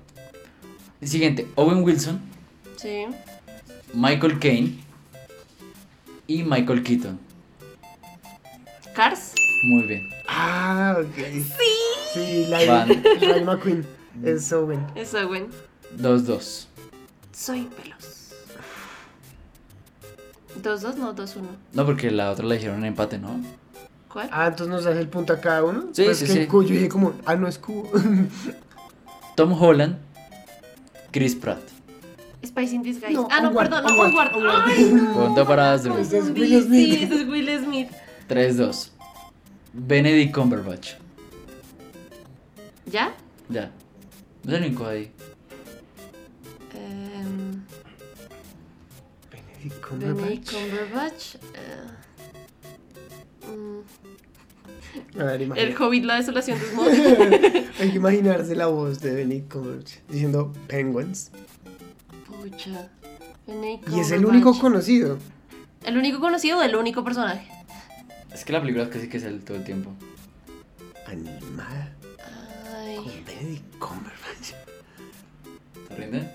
Siguiente, 1.02 1.48
Owen 1.56 1.84
Wilson, 1.84 2.20
Sí. 2.78 3.06
Michael 3.94 4.40
Caine 4.40 4.76
y 6.28 6.44
Michael 6.44 6.84
Keaton. 6.84 7.20
¿Cars? 8.94 9.34
Muy 9.70 9.84
bien. 9.84 10.02
Ah, 10.27 10.97
ok. 10.99 11.15
Sí. 11.15 11.43
Sí, 12.14 12.45
la 12.47 12.65
Van. 12.65 13.45
McQueen. 13.45 13.85
Es 14.23 14.52
Owen. 14.53 14.85
Es 14.95 15.14
Owen. 15.14 15.47
2-2. 15.97 16.65
Soy 17.34 17.64
pelos. 17.76 18.31
¿Dos, 20.64 20.81
dos? 20.81 20.95
No, 20.97 21.11
dos, 21.14 21.35
uno. 21.35 21.49
No, 21.73 21.85
porque 21.85 22.10
la 22.11 22.31
otra 22.31 22.45
la 22.45 22.56
dijeron 22.56 22.77
en 22.80 22.85
empate, 22.85 23.18
¿no? 23.18 23.41
¿Cuál? 24.11 24.30
Ah, 24.31 24.47
entonces 24.47 24.68
nos 24.73 24.85
das 24.85 24.95
el 24.95 25.10
punto 25.10 25.34
a 25.34 25.41
cada 25.41 25.64
uno. 25.64 25.88
Sí, 25.91 26.03
Pues 26.06 26.19
sí, 26.19 26.26
que 26.26 26.31
sí. 26.31 26.47
yo 26.49 26.61
dije 26.61 26.88
como, 26.88 27.14
ah, 27.26 27.35
no 27.35 27.47
es 27.49 27.60
cubo. 27.60 27.91
Tom 29.35 29.52
Holland, 29.61 29.97
Chris 31.11 31.35
Pratt. 31.35 31.60
Spice 32.45 32.76
in 32.76 32.84
Disguise. 32.84 33.11
No, 33.11 33.27
ah, 33.30 33.41
no, 33.41 33.49
Onward, 33.49 33.69
perdón, 33.69 33.84
no, 33.84 34.02
Onward, 34.03 34.34
Onward. 34.35 34.56
Onward. 34.56 34.64
Ay, 34.68 34.91
no. 34.93 35.14
Punto 35.14 35.45
para. 35.45 35.76
Ese 35.76 35.89
es 35.99 36.07
Sí, 36.07 36.31
Will 36.31 36.64
Smith. 36.64 36.69
Sí, 36.69 37.03
ese 37.03 37.15
es 37.22 37.27
Will 37.27 37.60
Smith. 37.64 37.89
3-2. 38.30 38.89
Benedict 39.77 40.34
Cumberbatch. 40.34 40.93
¿Ya? 42.85 43.14
Ya. 43.49 43.72
No 44.43 44.53
es 44.56 44.57
el 44.61 44.68
único 44.68 44.85
ahí. 44.85 45.11
Em, 46.73 47.61
Benedict 49.31 49.73
Benedict 49.81 49.85
Cumberbatch. 49.88 50.52
Cumberbatch. 50.52 51.35
eh, 51.56 51.88
mm, 53.47 55.19
A 55.19 55.23
ver, 55.26 55.41
el. 55.41 55.76
Hobbit, 55.77 56.03
la 56.06 56.15
desolación 56.15 56.57
de 56.60 56.65
Smaug. 56.68 56.88
Hay 57.81 57.89
que 57.91 57.95
imaginarse 57.97 58.56
la 58.56 58.68
voz 58.68 59.02
de 59.02 59.14
Benedict 59.14 59.52
Cumberbatch 59.52 59.93
diciendo 60.10 60.53
Penguins. 60.68 61.31
Pucha. 62.27 62.89
Benedict 63.47 63.89
Y 63.89 63.99
es 63.99 64.11
el 64.11 64.26
único 64.26 64.52
Cumberbatch. 64.52 64.61
conocido. 64.61 65.18
¿El 65.84 65.97
único 65.97 66.19
conocido 66.19 66.60
o 66.60 66.61
el 66.64 66.76
único 66.76 67.03
personaje? 67.03 67.47
Es 68.36 68.44
que 68.44 68.52
la 68.52 68.60
película 68.60 68.84
es 68.84 68.90
casi 68.90 69.07
que 69.07 69.16
es 69.18 69.24
el 69.24 69.40
todo 69.45 69.56
el 69.57 69.64
tiempo. 69.64 69.91
Animada 71.07 71.90
Ay. 72.78 72.98
con 72.98 73.06
Benedict 73.26 73.78
Cumberbatch. 73.80 74.53
¿Se 75.88 75.95
rinden? 75.95 76.32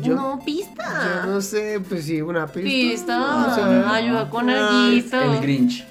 Yo, 0.00 0.14
no, 0.14 0.38
yo 0.38 0.44
pista. 0.44 1.24
no 1.26 1.40
sé, 1.40 1.80
pues 1.88 2.04
sí, 2.04 2.22
una 2.22 2.46
pista. 2.46 2.62
Pista. 2.70 3.46
O 3.48 3.54
sea, 3.54 3.94
Ayuda 3.94 4.30
con 4.30 4.48
alguito. 4.48 5.20
El 5.20 5.40
Grinch. 5.40 5.84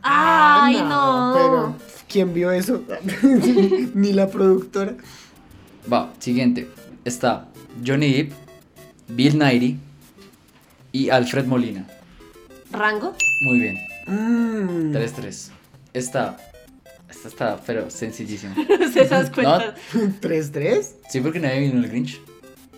Ay, 0.00 0.76
Ah, 0.80 0.86
no. 0.88 1.32
Pero, 1.34 1.74
¿quién 2.08 2.32
vio 2.32 2.52
eso? 2.52 2.84
Ni 3.94 4.12
la 4.12 4.28
productora. 4.28 4.94
Va, 5.92 6.12
siguiente. 6.20 6.70
Está 7.04 7.48
Johnny 7.84 8.12
Depp, 8.12 8.32
Bill 9.08 9.38
Nighy 9.40 9.76
y 10.92 11.10
Alfred 11.10 11.46
Molina. 11.46 11.84
¿Rango? 12.70 13.12
Muy 13.42 13.58
bien. 13.58 13.87
Mm. 14.08 14.92
3-3. 14.94 15.50
Está. 15.92 16.36
Esta 17.08 17.28
está, 17.28 17.60
pero 17.66 17.90
sencillísima. 17.90 18.54
¿Se 18.92 19.04
das 19.06 19.30
cuenta? 19.30 19.74
¿3-3? 20.20 20.86
Sí, 21.08 21.20
porque 21.20 21.40
nadie 21.40 21.60
vino 21.60 21.78
el 21.82 21.88
Grinch. 21.88 22.20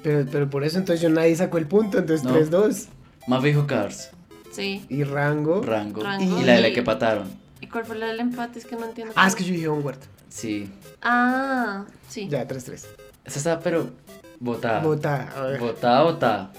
Pero, 0.02 0.24
pero 0.31 0.48
por 0.48 0.65
eso 0.65 0.78
entonces 0.78 1.02
yo 1.02 1.11
nadie 1.11 1.35
sacó 1.36 1.59
el 1.59 1.66
punto, 1.66 1.98
entonces 1.98 2.24
No. 2.24 2.35
3-2. 2.35 2.86
Más 3.27 3.43
dijo 3.43 3.66
Cars, 3.66 4.11
Sí. 4.51 4.85
Y 4.89 5.05
Rango. 5.05 5.62
Rango, 5.62 6.02
Rango. 6.02 6.40
y 6.40 6.44
la 6.44 6.55
de 6.55 6.61
la 6.62 6.73
que 6.73 6.82
pataron. 6.82 7.31
¿Y 7.61 7.66
cuál 7.66 7.85
fue 7.85 7.97
la 7.98 8.07
del 8.07 8.20
empate? 8.20 8.59
Es 8.59 8.65
que 8.66 8.74
no 8.77 8.85
entiendo. 8.86 9.12
Ah, 9.16 9.28
es 9.28 9.35
que 9.35 9.44
yo 9.44 9.52
dije 9.52 9.69
Onward. 9.69 9.98
Sí. 10.28 10.70
Ah, 11.02 11.85
sí. 12.09 12.28
Ya, 12.28 12.47
3-3. 12.48 12.86
Esta 13.24 13.39
está, 13.39 13.61
pero. 13.61 13.90
Botada. 14.40 14.81
Vota, 14.81 15.28
a 15.36 15.43
ver. 15.43 15.61
Botada, 15.61 16.02
botada. 16.02 16.52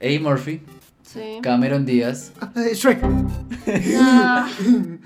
Eddie 0.00 0.18
Murphy, 0.18 0.62
Sí. 1.12 1.38
Cameron 1.42 1.84
Díaz, 1.86 2.32
Shrek. 2.74 3.00
Ah, 3.98 4.48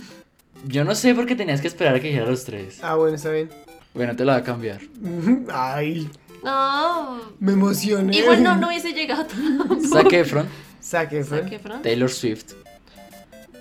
Yo 0.66 0.84
no 0.84 0.94
sé 0.94 1.14
por 1.14 1.26
qué 1.26 1.34
tenías 1.36 1.60
que 1.60 1.68
esperar 1.68 1.94
a 1.96 2.00
que 2.00 2.08
dijera 2.08 2.26
los 2.26 2.44
tres. 2.44 2.78
Ah, 2.82 2.94
bueno, 2.96 3.16
está 3.16 3.30
bien. 3.30 3.50
Bueno, 3.94 4.14
te 4.16 4.24
la 4.24 4.34
voy 4.34 4.42
a 4.42 4.44
cambiar. 4.44 4.80
Ay, 5.52 6.10
No. 6.42 7.20
me 7.40 7.52
emocioné. 7.52 8.16
Igual 8.18 8.42
no, 8.42 8.56
no 8.56 8.68
hubiese 8.68 8.92
llegado. 8.92 9.26
Zac 9.92 10.12
Efron, 10.12 10.46
Zac 10.82 11.12
Efron. 11.12 11.82
Taylor 11.82 12.10
Swift 12.10 12.52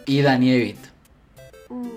y 0.05 0.21
Danny 0.21 0.51
DeVito. 0.51 0.89
Mm. 1.69 1.87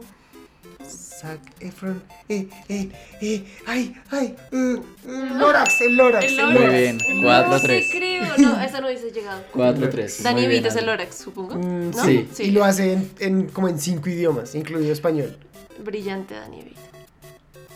Zac 1.27 1.41
Efron. 1.61 2.03
Eh, 2.29 2.49
eh, 2.69 2.91
eh. 3.21 3.45
Ay, 3.67 3.95
ay. 4.11 4.37
uh, 4.53 4.57
uh, 4.57 5.39
Lorax, 5.39 5.81
el 5.81 5.97
Lorax. 5.97 6.25
El 6.25 6.39
el 6.39 6.47
Muy 6.47 6.55
Lorax. 6.55 6.73
bien, 6.73 6.99
No 7.23 7.29
4-3. 7.29 7.61
te 7.67 7.89
creo. 7.99 8.25
No, 8.39 8.61
esa 8.63 8.81
no 8.81 8.87
hubiese 8.87 9.11
llegado. 9.11 9.43
4-3. 9.55 10.23
Danny 10.23 10.41
Muy 10.43 10.49
bien, 10.49 10.63
DeVito 10.63 10.69
es 10.69 10.77
el. 10.77 10.87
Lorax, 10.87 11.17
supongo. 11.17 11.55
Mm, 11.57 11.91
¿No? 11.91 12.05
sí. 12.05 12.29
Y 12.39 12.51
lo 12.53 12.65
hace 12.65 12.93
en, 12.93 13.11
en- 13.19 13.47
como 13.49 13.69
en 13.69 13.79
cinco 13.81 14.09
idiomas, 14.09 14.55
incluido 14.55 14.93
español. 14.93 15.37
Brillante 15.85 16.35
Danny 16.35 16.59
DeVito. 16.59 16.81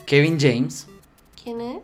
Kevin 0.06 0.38
James, 0.40 0.86
¿Quién 1.42 1.60
es? 1.60 1.78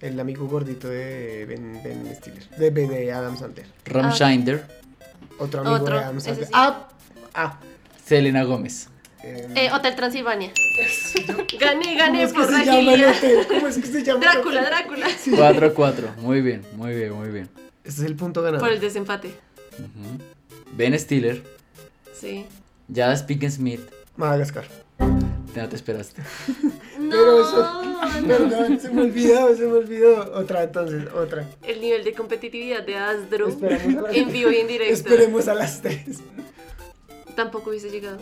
El 0.00 0.20
amigo 0.20 0.46
gordito 0.46 0.88
de 0.88 1.44
Ben, 1.46 1.80
ben 1.82 2.14
Stiller. 2.16 2.48
De, 2.50 2.70
de- 2.70 2.86
de 2.88 3.12
Adam 3.12 3.36
Sandler. 3.36 3.66
Ron 3.84 4.06
Ah. 4.06 4.12
Otro 5.38 5.60
amigo 5.60 5.76
Otro, 5.76 5.96
de 5.96 6.04
Adam 6.04 6.20
Sandler. 6.20 6.46
sí. 6.46 6.52
Ah, 6.54 6.88
ah. 7.34 7.58
Selena 8.04 8.42
Gómez. 8.44 8.88
Eh, 9.22 9.46
Eh, 9.54 9.70
Hotel 9.72 9.94
Transilvania. 9.96 10.52
gané, 11.60 11.84
¿Cómo 11.84 11.98
gané 11.98 12.22
es 12.22 12.32
que 12.32 12.38
por 12.38 12.46
se 12.46 12.64
llama 12.64 12.78
el 12.80 12.88
agilidad. 12.88 13.16
hotel? 13.16 13.46
¿Cómo 13.48 13.68
es 13.68 13.78
que 13.78 13.86
se 13.86 14.02
llama? 14.04 14.20
Drácula? 14.20 14.62
Drácula. 14.64 15.06
4-4. 15.26 16.16
Muy 16.18 16.40
bien, 16.40 16.62
muy 16.74 16.94
bien, 16.94 17.12
muy 17.12 17.28
bien. 17.30 17.48
Este 17.84 18.02
es 18.02 18.06
el 18.06 18.16
punto 18.16 18.42
ganador. 18.42 18.60
Por 18.66 18.72
el 18.72 18.80
desempate. 18.80 19.30
Ben 20.72 20.98
Stiller, 20.98 21.42
Sí. 22.12 22.44
Jada 22.92 23.26
Pinkett 23.26 23.52
Smith. 23.52 23.80
Madagascar. 24.16 24.64
No 24.98 25.68
te 25.68 25.76
esperaste. 25.76 26.22
Pero 27.10 27.40
eso. 27.40 27.82
No. 27.82 28.26
Perdón, 28.26 28.80
se 28.80 28.90
me 28.90 29.02
olvidó, 29.02 29.56
se 29.56 29.62
me 29.66 29.72
olvidó. 29.72 30.32
Otra 30.34 30.62
entonces, 30.64 31.04
otra. 31.14 31.46
El 31.62 31.80
nivel 31.80 32.04
de 32.04 32.12
competitividad 32.12 32.84
de 32.84 32.96
Asdru 32.96 33.48
Esperamos 33.48 33.96
a 33.96 34.02
las 34.02 34.16
en 34.16 34.32
vivo 34.32 34.50
y 34.50 34.56
en 34.56 34.66
directo. 34.68 34.94
Esperemos 34.94 35.48
a 35.48 35.54
las 35.54 35.80
tres. 35.80 36.18
Tampoco 37.38 37.70
hubiese 37.70 37.88
llegado. 37.88 38.18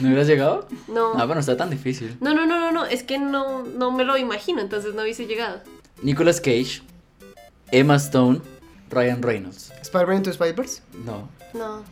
¿No 0.00 0.08
hubieras 0.08 0.26
llegado? 0.26 0.66
No. 0.88 1.12
Ah, 1.14 1.24
bueno, 1.24 1.38
está 1.38 1.56
tan 1.56 1.70
difícil. 1.70 2.16
No, 2.20 2.34
no, 2.34 2.46
no, 2.46 2.58
no, 2.58 2.72
no. 2.72 2.84
Es 2.84 3.04
que 3.04 3.16
no, 3.16 3.62
no 3.62 3.92
me 3.92 4.02
lo 4.04 4.16
imagino, 4.16 4.60
entonces 4.60 4.92
no 4.92 5.02
hubiese 5.02 5.26
llegado. 5.26 5.60
Nicolas 6.02 6.40
Cage, 6.40 6.82
Emma 7.70 7.94
Stone, 7.94 8.40
Ryan 8.90 9.22
Reynolds. 9.22 9.70
¿Spider-Man 9.82 10.16
into 10.16 10.30
Spider-Verse? 10.30 10.82
No, 11.04 11.28
No. 11.54 11.84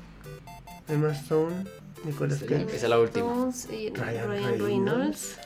Emma 0.89 1.13
Stone, 1.13 1.65
Nicolas 2.03 2.39
esa 2.43 2.47
Cage. 2.47 2.75
es 2.75 2.83
la 2.83 2.99
última. 2.99 3.51
Y 3.71 3.91
Ryan 3.91 3.95
Ryan, 3.95 4.29
Reynolds. 4.29 4.61
Reynolds. 4.65 5.37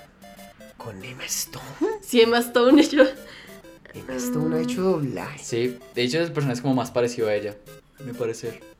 Con 0.79 1.05
Emma 1.05 1.25
Stone. 1.27 1.67
Sí, 2.01 2.23
Emma 2.23 2.39
Stone 2.39 2.83
yo. 2.89 3.05
Emma 3.93 4.15
Stone 4.15 4.57
ha 4.57 4.61
hecho 4.63 4.81
doblaje. 4.81 5.45
Sí, 5.45 5.79
de 5.95 6.03
hecho 6.05 6.21
el 6.21 6.33
personaje 6.33 6.55
es 6.55 6.63
como 6.63 6.73
más 6.73 6.91
parecido 6.91 7.29
a 7.29 7.35
ella, 7.35 7.55
a 8.01 8.03
mi 8.03 8.15
parecer. 8.15 8.72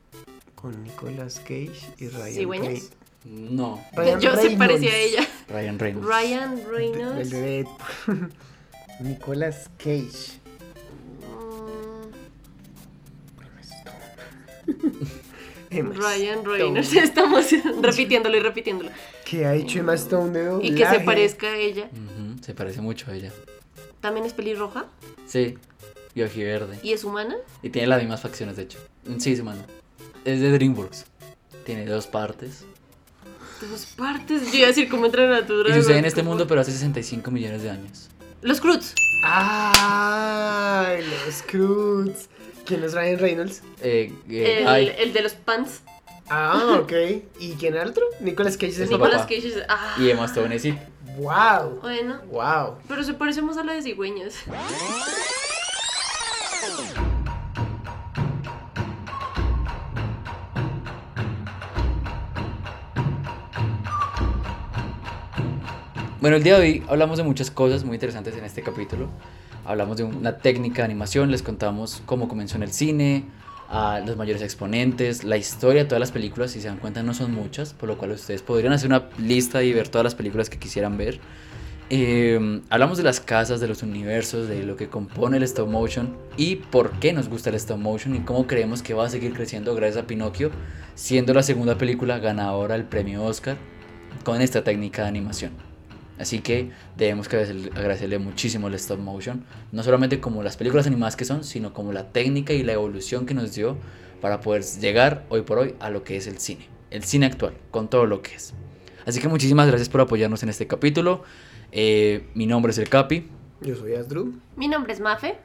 Con 0.63 0.81
Nicolas 0.81 1.39
Cage 1.41 1.73
y 1.99 2.07
Ryan 2.07 2.33
¿Cigüeñas? 2.33 2.67
Reynolds. 2.67 2.91
No, 3.25 3.85
Ryan 3.93 4.19
yo 4.21 4.31
sí 4.31 4.35
Reynolds. 4.37 4.57
parecía 4.57 4.91
a 4.93 4.97
ella. 4.97 5.27
Ryan 5.49 5.77
Reynolds. 5.79 6.07
Ryan 6.07 6.63
Reynolds. 6.71 7.29
de. 7.31 7.67
Nicolas 9.01 9.69
Cage. 9.77 10.39
Mm, 15.71 15.77
Emma 15.77 15.93
Ryan 15.95 16.39
Stone. 16.39 16.57
Reynolds. 16.57 16.93
Estamos 16.95 17.45
repitiéndolo 17.81 18.37
y 18.37 18.39
repitiéndolo. 18.39 18.89
¿Qué 19.25 19.45
ha 19.45 19.55
hecho 19.55 19.79
Emma 19.79 19.95
Stone 19.95 20.31
de 20.31 20.45
doblaje? 20.45 20.67
Y 20.71 20.75
que 20.75 20.85
se 20.87 20.99
parezca 21.01 21.47
a 21.47 21.57
ella. 21.57 21.89
Se 22.41 22.53
parece 22.53 22.79
mucho 22.81 23.11
a 23.11 23.15
ella. 23.15 23.33
También 23.99 24.25
es 24.25 24.31
pelirroja 24.33 24.85
Sí, 25.25 25.57
y 26.15 26.21
ojiverde. 26.21 26.79
y 26.83 26.93
es 26.93 27.03
humana. 27.03 27.35
Y 27.61 27.69
tiene 27.69 27.87
las 27.89 27.99
mismas 27.99 28.21
facciones, 28.21 28.55
de 28.55 28.63
hecho. 28.63 28.79
Sí, 29.17 29.33
es 29.33 29.39
humano. 29.41 29.61
Es 30.25 30.39
de 30.41 30.51
DreamWorks. 30.51 31.05
Tiene 31.65 31.85
dos 31.85 32.07
partes. 32.07 32.63
Dos 33.61 33.85
partes. 33.97 34.51
Yo 34.51 34.57
iba 34.59 34.65
a 34.65 34.69
decir 34.69 34.89
cómo 34.89 35.05
entrar 35.05 35.31
a 35.33 35.45
tu 35.45 35.53
Y 35.53 35.63
dragón. 35.63 35.81
sucede 35.81 35.99
en 35.99 36.05
este 36.05 36.23
mundo, 36.23 36.47
pero 36.47 36.61
hace 36.61 36.71
65 36.71 37.31
millones 37.31 37.63
de 37.63 37.69
años. 37.69 38.09
Los 38.41 38.59
Cruz. 38.59 38.93
¡Ay! 39.25 41.03
Los 41.25 41.41
Cruz. 41.43 42.27
¿Quién 42.65 42.83
es 42.83 42.93
Ryan 42.93 43.19
Reynolds? 43.19 43.61
Eh, 43.81 44.13
eh, 44.29 44.57
El, 44.61 44.67
ay, 44.67 44.91
el 44.97 45.13
de 45.13 45.21
los 45.21 45.33
pants. 45.33 45.81
Ah, 46.29 46.77
ok. 46.81 46.91
¿Y 47.39 47.53
quién 47.53 47.73
era 47.73 47.83
el 47.83 47.89
otro? 47.89 48.03
Nicolas 48.21 48.55
Cage 48.55 48.67
es 48.71 48.79
el. 48.79 48.89
Nicolas 48.89 49.21
papá. 49.23 49.27
Cage. 49.27 49.47
es- 49.47 49.63
Ah, 49.69 49.95
y 49.99 50.09
Emma 50.09 50.25
Stone 50.25 50.55
es 50.55 50.61
sí. 50.61 50.77
¡Wow! 51.17 51.79
bueno. 51.81 52.21
¡Wow! 52.31 52.77
Pero 52.87 53.03
se 53.03 53.13
parecemos 53.13 53.57
a 53.57 53.63
la 53.63 53.73
de 53.73 53.81
cigüeñas. 53.81 54.35
Bueno, 66.23 66.37
el 66.37 66.43
día 66.43 66.57
de 66.57 66.61
hoy 66.61 66.83
hablamos 66.87 67.17
de 67.17 67.23
muchas 67.25 67.51
cosas 67.51 67.83
muy 67.83 67.95
interesantes 67.95 68.33
en 68.37 68.45
este 68.45 68.61
capítulo. 68.61 69.09
Hablamos 69.65 69.97
de 69.97 70.05
una 70.05 70.37
técnica 70.37 70.77
de 70.77 70.85
animación, 70.85 71.29
les 71.31 71.41
contamos 71.41 72.01
cómo 72.05 72.29
comenzó 72.29 72.55
en 72.55 72.63
el 72.63 72.71
cine, 72.71 73.25
a 73.67 73.99
los 73.99 74.15
mayores 74.15 74.41
exponentes, 74.41 75.25
la 75.25 75.35
historia 75.35 75.83
de 75.83 75.89
todas 75.89 75.99
las 75.99 76.13
películas, 76.13 76.51
si 76.51 76.61
se 76.61 76.69
dan 76.69 76.77
cuenta 76.77 77.03
no 77.03 77.13
son 77.13 77.33
muchas, 77.33 77.73
por 77.73 77.89
lo 77.89 77.97
cual 77.97 78.11
ustedes 78.11 78.41
podrían 78.41 78.71
hacer 78.71 78.87
una 78.87 79.09
lista 79.17 79.63
y 79.63 79.73
ver 79.73 79.89
todas 79.89 80.05
las 80.05 80.15
películas 80.15 80.49
que 80.49 80.57
quisieran 80.57 80.97
ver. 80.97 81.19
Eh, 81.89 82.61
hablamos 82.69 82.97
de 82.97 83.03
las 83.03 83.19
casas, 83.19 83.59
de 83.59 83.67
los 83.67 83.83
universos, 83.83 84.47
de 84.47 84.63
lo 84.63 84.77
que 84.77 84.87
compone 84.87 85.35
el 85.35 85.43
stop 85.43 85.67
motion 85.67 86.15
y 86.37 86.55
por 86.55 86.91
qué 87.01 87.11
nos 87.11 87.27
gusta 87.27 87.49
el 87.49 87.57
stop 87.57 87.79
motion 87.79 88.15
y 88.15 88.19
cómo 88.19 88.47
creemos 88.47 88.81
que 88.81 88.93
va 88.93 89.07
a 89.07 89.09
seguir 89.09 89.33
creciendo 89.33 89.75
gracias 89.75 90.05
a 90.05 90.07
Pinocchio, 90.07 90.51
siendo 90.95 91.33
la 91.33 91.43
segunda 91.43 91.77
película 91.77 92.19
ganadora 92.19 92.75
del 92.75 92.85
premio 92.85 93.25
Oscar 93.25 93.57
con 94.23 94.39
esta 94.39 94.63
técnica 94.63 95.01
de 95.01 95.09
animación. 95.09 95.72
Así 96.19 96.39
que 96.39 96.71
debemos 96.95 97.27
que 97.27 97.37
agradecerle, 97.37 97.71
agradecerle 97.71 98.19
muchísimo 98.19 98.67
el 98.67 98.75
stop 98.75 98.99
motion, 98.99 99.43
no 99.71 99.83
solamente 99.83 100.19
como 100.19 100.43
las 100.43 100.57
películas 100.57 100.85
animadas 100.85 101.15
que 101.15 101.25
son, 101.25 101.43
sino 101.43 101.73
como 101.73 101.91
la 101.91 102.11
técnica 102.11 102.53
y 102.53 102.63
la 102.63 102.73
evolución 102.73 103.25
que 103.25 103.33
nos 103.33 103.55
dio 103.55 103.77
para 104.21 104.39
poder 104.39 104.63
llegar 104.63 105.25
hoy 105.29 105.41
por 105.41 105.57
hoy 105.57 105.75
a 105.79 105.89
lo 105.89 106.03
que 106.03 106.15
es 106.15 106.27
el 106.27 106.37
cine, 106.37 106.67
el 106.91 107.03
cine 107.03 107.25
actual, 107.25 107.53
con 107.71 107.89
todo 107.89 108.05
lo 108.05 108.21
que 108.21 108.35
es. 108.35 108.53
Así 109.05 109.19
que 109.19 109.27
muchísimas 109.27 109.67
gracias 109.67 109.89
por 109.89 110.01
apoyarnos 110.01 110.43
en 110.43 110.49
este 110.49 110.67
capítulo. 110.67 111.23
Eh, 111.71 112.27
mi 112.35 112.45
nombre 112.45 112.71
es 112.71 112.77
el 112.77 112.87
Capi 112.87 113.27
Yo 113.61 113.75
soy 113.75 113.95
Asdru. 113.95 114.33
Mi 114.55 114.67
nombre 114.67 114.93
es 114.93 114.99
Mafe. 114.99 115.37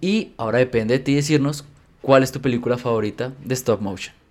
y 0.00 0.32
ahora 0.36 0.58
depende 0.58 0.94
de 0.94 1.00
ti 1.04 1.14
decirnos 1.14 1.64
cuál 2.00 2.22
es 2.22 2.32
tu 2.32 2.40
película 2.40 2.78
favorita 2.78 3.32
de 3.44 3.54
stop 3.54 3.80
motion. 3.80 4.21